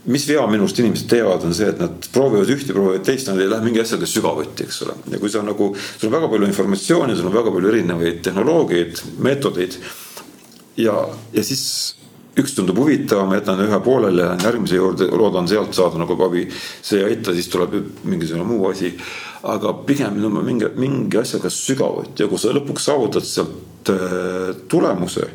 mis 0.04 0.24
vea 0.28 0.46
minust 0.48 0.78
inimesed 0.80 1.08
teevad, 1.10 1.44
on 1.44 1.54
see, 1.56 1.68
et 1.68 1.80
nad 1.80 2.08
proovivad 2.14 2.50
ühte, 2.54 2.72
proovivad 2.72 3.04
teist, 3.04 3.28
nad 3.28 3.40
ei 3.40 3.48
lähe 3.50 3.64
mingi 3.64 3.82
asjaga 3.82 4.08
sügavuti, 4.08 4.64
eks 4.64 4.82
ole. 4.86 4.96
ja 5.12 5.20
kui 5.20 5.32
sa 5.32 5.44
nagu, 5.44 5.72
sul 5.76 6.08
on 6.08 6.16
väga 6.16 6.30
palju 6.32 6.48
informatsiooni, 6.48 7.16
sul 7.16 7.28
on 7.28 7.36
väga 7.36 7.52
palju 7.54 7.72
erinevaid 7.72 8.22
tehnoloogiaid, 8.24 9.02
meetodeid. 9.26 9.76
ja, 10.80 10.96
ja 11.36 11.44
siis 11.44 11.64
üks 12.40 12.54
tundub 12.56 12.78
huvitavam, 12.80 13.34
jätan 13.36 13.60
ühe 13.64 13.80
pooleli, 13.84 14.22
lähen 14.22 14.44
järgmise 14.46 14.78
juurde, 14.78 15.10
loodan 15.12 15.48
sealt 15.50 15.76
saada 15.76 16.00
nagu 16.00 16.16
abi. 16.24 16.46
see 16.82 17.02
ei 17.02 17.10
aita, 17.10 17.34
siis 17.36 17.50
tuleb 17.52 17.76
mingisugune 18.04 18.46
muu 18.48 18.70
asi. 18.70 18.94
aga 19.42 19.72
pigem 19.88 20.20
mingi, 20.44 20.68
mingi 20.76 21.16
asjaga 21.16 21.48
sügavuti 21.50 22.22
ja 22.22 22.28
kui 22.28 22.38
sa 22.38 22.52
lõpuks 22.52 22.84
saavutad 22.88 23.24
sealt 23.24 23.88
äh, 23.88 24.56
tulemuse 24.68 25.28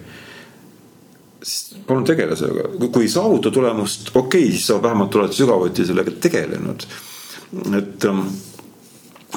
palun 1.87 2.05
tegele 2.05 2.35
sellega, 2.37 2.71
kui 2.89 3.05
ei 3.05 3.11
saavuta 3.11 3.51
tulemust, 3.53 4.09
okei 4.13 4.41
okay,, 4.47 4.51
siis 4.55 4.67
sa 4.71 4.81
vähemalt 4.81 5.15
oled 5.15 5.35
sügavuti 5.35 5.85
sellega 5.85 6.11
tegelenud. 6.21 6.85
et 7.77 8.05
ähm, 8.05 8.25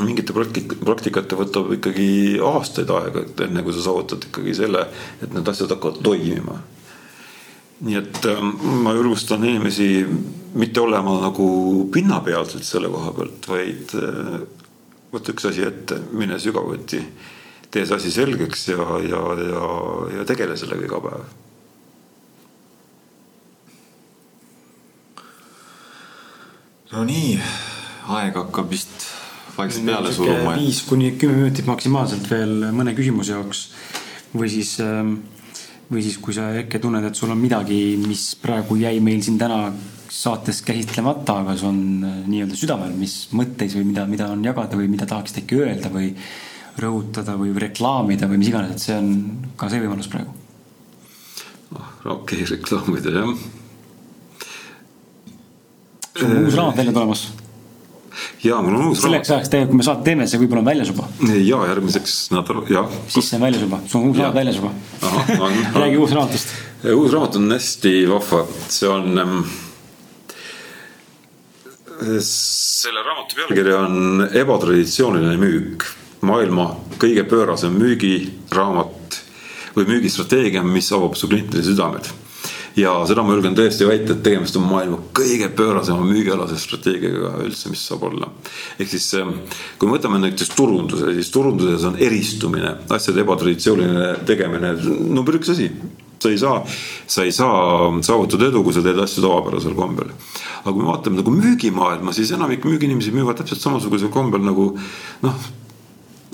mingite 0.05 0.33
praktik-, 0.33 0.79
praktikate 0.85 1.37
võtab 1.39 1.73
ikkagi 1.77 2.09
aastaid 2.45 2.91
aega, 2.95 3.25
et 3.27 3.41
enne 3.47 3.63
kui 3.67 3.77
sa 3.77 3.85
saavutad 3.85 4.25
ikkagi 4.31 4.55
selle, 4.57 4.87
et 5.23 5.33
need 5.35 5.49
asjad 5.49 5.75
hakkavad 5.75 6.03
toimima. 6.05 6.59
nii 7.87 7.99
et 8.01 8.25
ähm, 8.27 8.55
ma 8.83 8.95
julgustan 8.97 9.45
inimesi 9.45 10.07
mitte 10.59 10.81
olema 10.81 11.19
nagu 11.23 11.49
pinnapealsed 11.95 12.65
selle 12.67 12.89
koha 12.91 13.13
pealt, 13.15 13.45
vaid 13.47 13.93
äh, 14.01 14.39
võta 15.13 15.35
üks 15.35 15.47
asi 15.53 15.67
ette, 15.69 16.01
mine 16.17 16.41
sügavuti, 16.43 17.03
tee 17.71 17.85
see 17.85 18.01
asi 18.01 18.11
selgeks 18.11 18.71
ja, 18.73 18.89
ja, 19.05 19.21
ja, 19.45 19.69
ja 20.17 20.27
tegele 20.27 20.57
sellega 20.57 20.89
iga 20.89 21.05
päev 21.05 21.29
no 26.93 27.05
nii, 27.05 27.37
aeg 28.17 28.37
hakkab 28.39 28.71
vist 28.73 29.09
vaikselt 29.59 29.89
peale 29.89 30.13
suruma. 30.15 30.55
viis 30.57 30.81
kuni 30.89 31.13
kümme 31.21 31.43
minutit 31.43 31.69
maksimaalselt 31.69 32.29
veel 32.31 32.71
mõne 32.77 32.95
küsimuse 32.97 33.35
jaoks. 33.35 33.69
või 34.37 34.49
siis, 34.53 34.75
ähm, 34.85 35.15
või 35.91 36.03
siis, 36.05 36.19
kui 36.21 36.35
sa 36.37 36.51
äkki 36.63 36.81
tunned, 36.81 37.05
et 37.05 37.17
sul 37.17 37.31
on 37.33 37.41
midagi, 37.41 37.97
mis 37.97 38.35
praegu 38.37 38.77
jäi 38.77 39.01
meil 39.01 39.23
siin 39.25 39.39
täna 39.41 39.73
saates 40.09 40.61
käsitlemata, 40.63 41.39
aga 41.43 41.57
see 41.57 41.69
on 41.69 41.81
äh, 42.05 42.19
nii-öelda 42.29 42.57
südamel, 42.57 42.93
mis 42.97 43.29
mõtteis 43.33 43.77
või 43.77 43.89
mida, 43.93 44.07
mida 44.07 44.29
on 44.33 44.45
jagada 44.45 44.77
või 44.77 44.89
mida 44.89 45.09
tahaksid 45.09 45.43
äkki 45.43 45.63
öelda 45.65 45.93
või 45.93 46.13
rõhutada 46.79 47.37
või 47.41 47.53
reklaamida 47.57 48.29
või 48.29 48.41
mis 48.41 48.53
iganes, 48.53 48.77
et 48.77 48.85
see 48.85 48.97
on 48.97 49.15
ka 49.57 49.69
see 49.69 49.81
võimalus 49.83 50.09
praegu. 50.13 50.37
Ah, 51.77 51.89
okei 52.05 52.45
okay,, 52.45 52.53
reklaamida 52.57 53.17
jah 53.17 53.58
sul 56.19 56.31
on 56.31 56.45
uus 56.45 56.55
raamat 56.55 56.77
välja 56.77 56.93
tulemas. 56.93 57.33
ja 58.45 58.63
mul 58.63 58.75
on 58.75 58.87
uus 58.89 59.03
selleks 59.03 59.31
ajaks 59.31 59.49
tegelikult, 59.53 59.71
kui 59.71 59.79
me 59.79 59.87
saate 59.87 60.05
teeme, 60.07 60.27
see 60.27 60.41
võib-olla 60.43 60.63
on 60.65 60.71
väljas 60.71 60.91
juba. 60.93 61.07
ja 61.29 61.61
järgmiseks 61.71 62.17
nädal, 62.35 62.65
jah. 62.73 62.99
siis 63.07 63.31
see 63.31 63.39
on 63.39 63.47
väljas 63.47 63.65
juba, 63.67 63.81
sul 63.87 64.03
on 64.03 64.11
uus 64.11 64.19
raamat 64.19 64.41
väljas 64.41 64.61
juba. 64.61 64.73
räägi 65.83 66.03
uus 66.03 66.17
raamatust. 66.17 66.53
uus 66.95 67.15
raamat 67.15 67.41
on 67.41 67.51
hästi 67.55 67.95
vahva, 68.11 68.45
see 68.69 68.91
on 68.91 69.25
ähm,. 69.25 69.41
selle 72.27 73.03
raamatu 73.03 73.35
pealkiri 73.39 73.75
on 73.75 74.29
Ebatraditsiooniline 74.33 75.39
müük, 75.39 75.87
maailma 76.21 76.71
kõige 76.99 77.25
pöörasem 77.31 77.75
müügiraamat 77.79 79.19
või 79.77 79.87
müügistrateegia, 79.93 80.63
mis 80.67 80.91
avab 80.95 81.15
su 81.19 81.31
klientide 81.31 81.63
südamed 81.67 82.11
ja 82.79 82.95
seda 83.09 83.25
ma 83.27 83.35
julgen 83.35 83.57
tõesti 83.59 83.87
väita, 83.89 84.15
et 84.15 84.25
tegemist 84.25 84.57
on 84.59 84.67
maailma 84.69 85.01
kõige 85.17 85.51
pöörasema 85.59 86.05
müügialase 86.07 86.59
strateegiaga 86.61 87.35
üldse, 87.45 87.71
mis 87.73 87.85
saab 87.89 88.05
olla. 88.11 88.31
ehk 88.79 88.91
siis 88.93 89.09
ähm, 89.19 89.39
kui 89.79 89.89
me 89.89 89.99
võtame 89.99 90.21
näiteks 90.23 90.55
turunduse, 90.57 91.13
siis 91.19 91.33
turunduses 91.35 91.87
on 91.89 91.99
eristumine, 91.99 92.77
asjade 92.95 93.25
ebatraditsiooniline 93.25 94.13
tegemine 94.29 94.75
number 95.09 95.41
üks 95.41 95.55
asi 95.55 95.73
sa 96.19 96.31
ei 96.31 96.39
saa, 96.39 96.65
sa 97.07 97.23
ei 97.23 97.33
saa 97.33 97.93
saavutada 98.03 98.49
edu, 98.49 98.65
kui 98.67 98.75
sa 98.75 98.83
teed 98.83 98.99
asju 98.99 99.23
tavapärasel 99.23 99.77
kombel. 99.79 100.11
aga 100.65 100.73
kui 100.73 100.83
me 100.83 100.91
vaatame 100.91 101.21
nagu 101.21 101.33
müügimaailma, 101.33 102.13
siis 102.13 102.33
enamik 102.35 102.67
müügiinimesi 102.67 103.15
müüvad 103.15 103.39
täpselt 103.39 103.63
samasugusel 103.63 104.11
kombel 104.13 104.43
nagu 104.43 104.73
noh, 105.23 105.47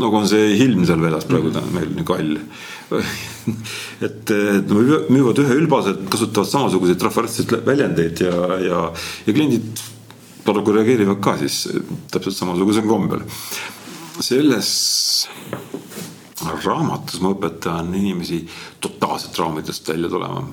nagu 0.01 0.19
on 0.19 0.29
see 0.29 0.57
ilm 0.65 0.85
seal 0.87 1.03
väljas 1.03 1.27
praegu 1.29 1.51
mm 1.51 1.57
-hmm. 1.57 1.75
meil 1.75 1.91
nii 1.95 2.07
kall 2.09 2.37
et, 4.07 4.31
et 4.31 4.71
müüvad 4.75 5.39
ühe 5.43 5.57
ülbase, 5.61 5.95
kasutavad 6.11 6.49
samasuguseid 6.49 6.99
trafaretseid 7.01 7.55
väljendeid 7.67 8.21
ja, 8.21 8.59
ja, 8.61 8.81
ja 9.27 9.33
kliendid 9.33 9.83
paraku 10.45 10.75
reageerivad 10.77 11.21
ka 11.25 11.39
siis 11.41 11.69
täpselt 12.13 12.37
samasugusel 12.37 12.87
kombel. 12.89 13.25
selles 14.21 14.71
raamatus 16.65 17.21
ma 17.21 17.33
õpetan 17.33 17.95
inimesi 17.95 18.45
totaalselt 18.81 19.39
raamidest 19.39 19.89
välja 19.89 20.09
tulema 20.09 20.45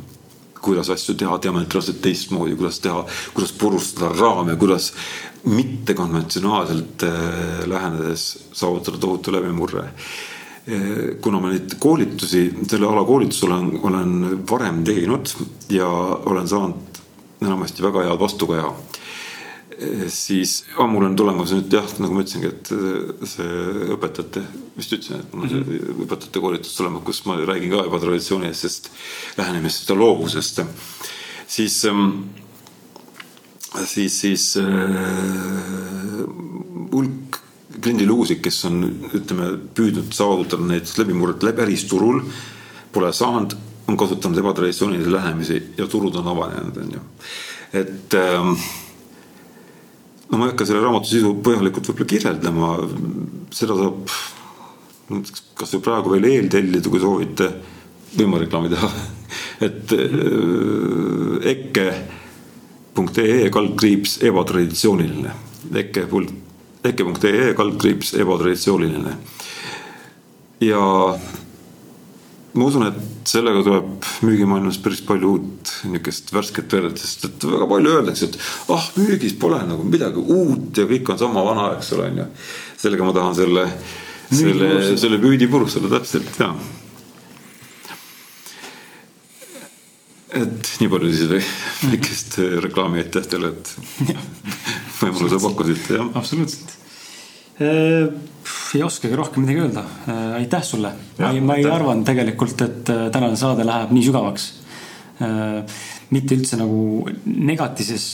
kuidas 0.62 0.90
asju 0.94 1.16
teha 1.18 1.38
diametraalselt 1.44 2.02
teistmoodi, 2.02 2.56
kuidas 2.60 2.80
teha, 2.84 3.06
kuidas 3.34 3.54
purustada 3.58 4.12
raame, 4.18 4.56
kuidas 4.62 4.92
mittekonventsionaalselt 5.44 7.04
äh, 7.04 7.14
lähenedes 7.70 8.28
saavutada 8.54 8.98
tohutu 8.98 9.34
läbimurre. 9.34 9.88
Äh, 9.90 11.18
kuna 11.22 11.42
ma 11.42 11.54
neid 11.54 11.76
koolitusi, 11.82 12.46
selle 12.70 12.88
ala 12.88 13.04
koolitusi 13.08 13.46
olen, 13.50 13.74
olen 13.84 14.16
varem 14.50 14.84
teinud 14.86 15.34
ja 15.70 15.90
olen 16.26 16.48
saanud 16.48 17.02
enamasti 17.42 17.84
väga 17.84 18.06
head 18.06 18.20
vastukaja 18.22 18.70
siis 20.12 20.62
oh, 20.78 20.88
mul 20.90 21.08
on 21.08 21.16
tulemas 21.18 21.54
nüüd 21.56 21.74
jah, 21.74 21.88
nagu 22.02 22.16
ma 22.16 22.24
ütlesingi, 22.24 22.52
et 22.52 22.72
see 23.32 23.48
õpetajate, 23.96 24.44
vist 24.78 24.94
ütlesin, 24.98 25.24
et 25.24 25.34
mul 25.34 25.48
on 25.48 25.54
see 25.54 25.64
mhm. 25.64 26.04
õpetajate 26.06 26.44
koolitus 26.44 26.76
tulemas, 26.78 27.06
kus 27.08 27.24
ma 27.30 27.38
räägin 27.40 27.74
ka 27.74 27.86
juba 27.88 28.02
traditsioonilisest 28.04 28.92
lähenemisest 29.40 29.90
ja 29.90 29.98
loovusest. 29.98 30.62
siis, 31.48 31.80
ähm, 31.90 32.12
siis, 33.86 34.20
siis 34.22 34.46
äh, 34.62 36.28
hulk 36.92 37.42
kliendilugusid, 37.82 38.42
kes 38.44 38.60
on, 38.70 38.84
ütleme, 39.16 39.56
püüdnud 39.76 40.14
saavutada 40.14 40.68
näiteks 40.68 41.00
läbimurret 41.02 41.44
läbi 41.46 41.64
äristurul, 41.66 42.22
pole 42.94 43.10
saanud, 43.16 43.56
on 43.90 43.98
kasutanud 43.98 44.38
ebatraditsioonilisi 44.38 45.12
lähenemisi 45.12 45.58
ja 45.80 45.88
turud 45.90 46.16
on 46.22 46.30
avanenud, 46.36 46.78
on 46.78 46.94
ju. 47.00 47.02
et 47.74 48.14
ähm, 48.20 48.54
no 50.32 50.38
ma 50.38 50.46
ei 50.46 50.52
hakka 50.54 50.68
selle 50.68 50.84
raamatu 50.84 51.12
sisu 51.12 51.34
põhjalikult 51.44 51.90
võib-olla 51.92 52.12
kirjeldama, 52.14 52.70
seda 53.56 53.76
saab 53.80 54.14
kas 55.60 55.74
või 55.76 55.84
praegu 55.84 56.14
veel 56.14 56.28
eeltellida, 56.30 56.90
kui 56.90 57.02
soovite, 57.04 57.50
võin 58.16 58.30
ma 58.32 58.40
reklaami 58.42 58.70
teha. 58.72 58.90
Et 59.68 59.94
äh, 59.98 61.52
ikke.ee 61.52 63.50
kaldkriips 63.54 64.12
ebatraditsiooniline, 64.28 65.32
pult, 66.12 66.32
ikke.ee 66.88 67.52
kaldkriips 67.58 68.16
ebatraditsiooniline. 68.24 69.14
ja 70.62 70.82
ma 72.54 72.68
usun, 72.68 72.86
et 72.90 73.30
sellega 73.32 73.62
tuleb 73.66 74.08
müügimaailmas 74.28 74.80
päris 74.84 75.02
palju 75.08 75.36
uut 75.36 75.72
niisugust 75.88 76.34
värsket 76.36 76.76
verd, 76.76 76.98
sest 77.00 77.28
et 77.30 77.48
väga 77.48 77.68
palju 77.70 77.94
öeldakse, 77.96 78.28
et 78.28 78.38
ah, 78.76 78.90
müügis 78.98 79.38
pole 79.40 79.62
nagu 79.70 79.86
midagi 79.88 80.22
uut 80.22 80.82
ja 80.82 80.88
kõik 80.90 81.14
on 81.14 81.22
sama 81.22 81.46
vana, 81.48 81.70
eks 81.78 81.94
ole, 81.96 82.10
onju. 82.12 82.28
sellega 82.82 83.08
ma 83.08 83.16
tahan 83.16 83.40
selle, 83.40 83.66
selle, 84.30 84.72
selle 85.00 85.22
püüdi 85.24 85.48
purustada 85.52 85.92
täpselt, 85.96 86.34
jaa. 86.42 86.52
et 90.42 90.76
nii 90.80 90.92
palju 90.92 91.16
siis 91.16 91.56
väikest 91.88 92.38
reklaami 92.68 93.04
aitähtele, 93.06 93.56
et 93.56 93.74
võimaluse 95.02 95.42
pakkusite, 95.44 95.98
jah. 96.00 96.14
absoluutselt 96.20 96.80
Äh, 97.62 98.08
ei 98.78 98.84
oskagi 98.86 99.16
rohkem 99.18 99.46
midagi 99.46 99.64
öelda. 99.66 99.84
Äh, 100.08 100.34
aitäh 100.42 100.64
sulle. 100.64 100.92
ma 101.20 101.32
ei, 101.32 101.42
ma 101.42 101.56
ei 101.60 101.66
arvanud 101.68 102.06
tegelikult, 102.08 102.62
et 102.66 102.92
äh, 102.92 103.08
tänane 103.14 103.40
saade 103.40 103.68
läheb 103.68 103.94
nii 103.96 104.10
sügavaks. 104.10 104.52
mitte 106.10 106.34
üldse 106.34 106.58
nagu 106.58 107.04
negatiivses 107.26 108.06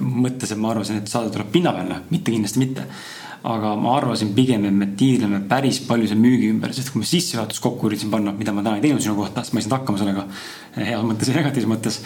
mõttes, 0.00 0.54
et 0.54 0.58
ma 0.58 0.70
arvasin, 0.72 1.02
et 1.02 1.10
saade 1.10 1.28
tuleb 1.34 1.50
pinnapealne, 1.52 1.98
mitte 2.08 2.32
kindlasti 2.32 2.62
mitte. 2.62 2.86
aga 3.44 3.74
ma 3.76 3.98
arvasin 3.98 4.32
pigem, 4.36 4.64
et 4.64 4.72
me 4.72 4.88
tiirleme 4.96 5.42
päris 5.48 5.82
palju 5.84 6.08
selle 6.08 6.20
müügi 6.20 6.48
ümber, 6.54 6.72
sest 6.72 6.92
kui 6.92 7.02
ma 7.02 7.08
sissejuhatust 7.08 7.60
kokku 7.60 7.88
üritasin 7.88 8.10
panna, 8.12 8.32
mida 8.36 8.52
ma 8.56 8.64
täna 8.64 8.80
ei 8.80 8.86
teinud 8.86 9.04
sinu 9.04 9.18
kohta, 9.20 9.44
sest 9.44 9.52
ma 9.52 9.60
ei 9.60 9.66
saanud 9.66 9.78
hakkama 9.78 10.00
sellega. 10.00 10.26
heas 10.76 11.06
mõttes 11.12 11.28
ja 11.28 11.36
negatiivses 11.36 11.70
mõttes 11.74 12.02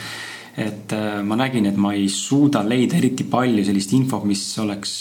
et 0.66 0.94
ma 1.22 1.38
nägin, 1.38 1.66
et 1.70 1.78
ma 1.78 1.94
ei 1.94 2.08
suuda 2.10 2.66
leida 2.66 2.98
eriti 2.98 3.26
palju 3.30 3.64
sellist 3.66 3.94
infot, 3.94 4.26
mis 4.26 4.42
oleks 4.62 4.98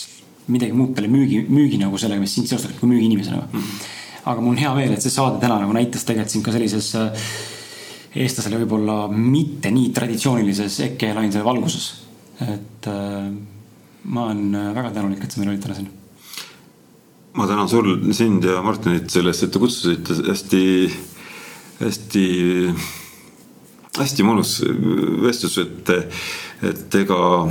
midagi 0.52 0.76
muud 0.76 0.94
peale 0.96 1.10
müügi, 1.12 1.44
müügi 1.48 1.80
nagu 1.80 2.00
sellega, 2.00 2.22
mis 2.24 2.36
sind 2.36 2.50
seostab 2.50 2.76
kui 2.80 2.90
müügiinimesena 2.92 3.40
mm. 3.46 3.60
-hmm. 3.60 3.90
aga 4.26 4.42
mul 4.42 4.56
on 4.56 4.62
hea 4.62 4.74
meel, 4.76 4.94
et 4.94 5.02
see 5.02 5.14
saade 5.14 5.40
täna 5.42 5.60
nagu 5.62 5.74
näitas 5.74 6.04
tegelikult 6.04 6.36
sind 6.36 6.46
ka 6.46 6.52
sellises 6.52 6.94
äh, 7.00 7.28
eestlasele 8.24 8.60
võib-olla 8.64 9.08
mitte 9.08 9.72
nii 9.72 9.92
traditsioonilises 9.96 10.80
EKE 10.88 11.14
lainside 11.18 11.44
valguses. 11.44 11.94
et 12.42 12.88
äh, 12.88 13.32
ma 14.04 14.26
olen 14.26 14.56
äh, 14.56 14.74
väga 14.76 14.92
tänulik, 14.92 15.24
et 15.24 15.32
sa 15.32 15.40
meil 15.40 15.54
olid 15.54 15.64
täna 15.64 15.76
siin. 15.76 15.90
ma 17.34 17.48
tänan 17.48 17.70
sul, 17.70 18.14
sind 18.14 18.44
ja 18.44 18.62
Martinit 18.62 19.10
selle 19.10 19.32
eest, 19.32 19.44
et 19.44 19.52
te 19.52 19.60
kutsusite 19.60 20.20
hästi, 20.28 20.64
hästi, 21.80 22.26
hästi 23.98 24.24
mõnus 24.28 24.60
vestlus, 25.24 25.58
et, 25.58 25.90
et 26.62 26.96
ega 26.96 27.48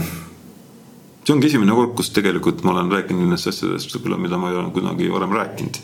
see 1.23 1.35
ongi 1.37 1.47
esimene 1.47 1.75
kord, 1.77 1.95
kus 1.99 2.11
tegelikult 2.15 2.65
ma 2.67 2.75
olen 2.75 2.91
rääkinud 2.91 3.23
nendest 3.23 3.53
asjadest 3.53 3.95
võib-olla, 3.95 4.19
mida 4.19 4.39
ma 4.43 4.51
ei 4.51 4.59
ole 4.59 4.73
kunagi 4.75 5.11
varem 5.13 5.35
rääkinud. 5.39 5.79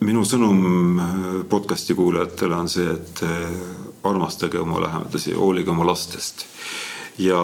minu 0.00 0.24
sõnum 0.26 0.98
äh, 1.02 1.14
podcast'i 1.50 1.94
kuulajatele 1.98 2.54
on 2.54 2.68
see, 2.70 2.86
et 2.86 3.22
äh, 3.26 3.54
armastage 4.06 4.58
oma 4.58 4.80
lähedasi, 4.82 5.34
hoolige 5.34 5.70
oma 5.70 5.86
lastest 5.86 6.46
ja 7.18 7.38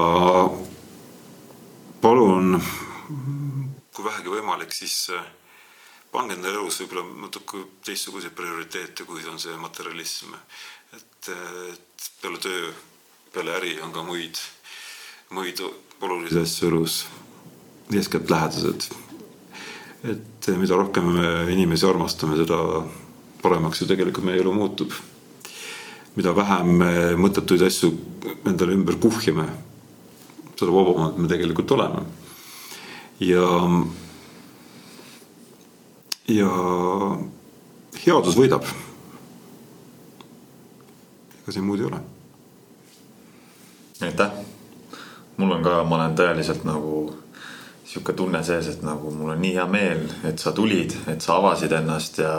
palun, 2.02 2.60
kui 3.94 4.04
vähegi 4.04 4.34
võimalik, 4.34 4.74
siis 4.74 5.10
äh, 5.14 5.22
pange 6.10 6.34
endale 6.34 6.58
elus 6.58 6.80
võib-olla 6.82 7.06
natuke 7.26 7.64
teistsuguseid 7.86 8.34
prioriteete, 8.34 9.06
kui 9.06 9.22
on 9.30 9.38
see 9.38 9.54
materialism. 9.58 10.34
et, 10.94 11.30
et 11.30 12.10
peale 12.22 12.38
töö, 12.38 12.70
peale 13.32 13.58
äri 13.58 13.78
on 13.82 13.92
ka 13.94 14.02
muid, 14.06 14.38
muid 15.30 15.62
olulisi 16.04 16.40
asju 16.40 16.68
elus, 16.68 17.06
eeskätt 17.92 18.30
lähedased. 18.30 18.90
et 20.04 20.48
mida 20.60 20.76
rohkem 20.76 21.04
me 21.16 21.52
inimesi 21.52 21.86
armastame, 21.86 22.36
seda 22.36 22.58
paremaks 23.42 23.80
ju 23.80 23.86
tegelikult 23.88 24.24
meie 24.24 24.40
elu 24.40 24.52
muutub. 24.52 24.92
mida 26.16 26.34
vähem 26.36 26.76
me 26.78 26.92
mõttetuid 27.16 27.64
asju 27.66 27.92
endale 28.46 28.76
ümber 28.76 28.96
kuhjame, 29.00 29.46
seda 30.58 30.72
vabamad 30.72 31.18
me 31.18 31.28
tegelikult 31.28 31.70
oleme. 31.70 32.02
ja, 33.20 33.48
ja 36.28 36.50
headus 38.06 38.36
võidab. 38.36 38.68
ega 41.42 41.52
siin 41.52 41.64
muud 41.64 41.80
ei 41.80 41.88
ole. 41.92 42.02
aitäh 44.04 44.53
mul 45.36 45.52
on 45.52 45.62
ka, 45.62 45.82
ma 45.84 45.98
olen 45.98 46.16
tõeliselt 46.18 46.64
nagu 46.66 46.94
sihuke 47.84 48.14
tunne 48.16 48.40
sees, 48.44 48.68
et 48.72 48.82
nagu 48.82 49.12
mul 49.14 49.34
on 49.34 49.42
nii 49.42 49.54
hea 49.58 49.66
meel, 49.70 50.06
et 50.26 50.40
sa 50.40 50.54
tulid, 50.56 50.94
et 51.10 51.22
sa 51.22 51.38
avasid 51.38 51.72
ennast 51.76 52.18
ja. 52.22 52.34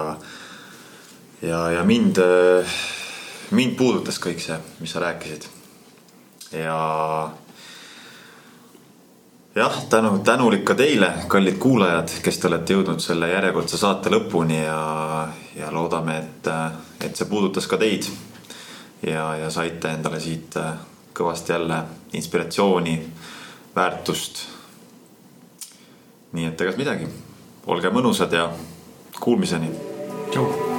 ja, 1.41 1.59
ja 1.77 1.83
mind, 1.87 2.19
mind 3.55 3.75
puudutas 3.77 4.19
kõik 4.21 4.41
see, 4.43 4.57
mis 4.81 4.95
sa 4.95 5.03
rääkisid. 5.03 5.47
ja. 6.59 6.79
jah, 9.55 9.77
tänu, 9.89 10.17
tänulik 10.25 10.65
ka 10.67 10.75
teile, 10.75 11.11
kallid 11.31 11.59
kuulajad, 11.61 12.17
kes 12.25 12.41
te 12.41 12.49
olete 12.49 12.79
jõudnud 12.79 13.03
selle 13.03 13.29
järjekordse 13.31 13.79
saate 13.79 14.11
lõpuni 14.11 14.63
ja, 14.63 14.81
ja 15.59 15.71
loodame, 15.71 16.17
et, 16.23 16.51
et 17.05 17.15
see 17.15 17.29
puudutas 17.29 17.69
ka 17.69 17.77
teid. 17.77 18.09
ja, 19.05 19.35
ja 19.43 19.53
saite 19.53 19.93
endale 19.93 20.19
siit 20.19 20.57
kõvasti 21.15 21.51
jälle 21.55 21.83
inspiratsiooni, 22.13 22.99
väärtust. 23.75 24.45
nii 26.35 26.45
et 26.51 26.61
egas 26.61 26.77
midagi, 26.77 27.07
olge 27.67 27.89
mõnusad 27.89 28.33
ja 28.33 28.49
kuulmiseni. 29.19 29.71
tšau 30.31 30.74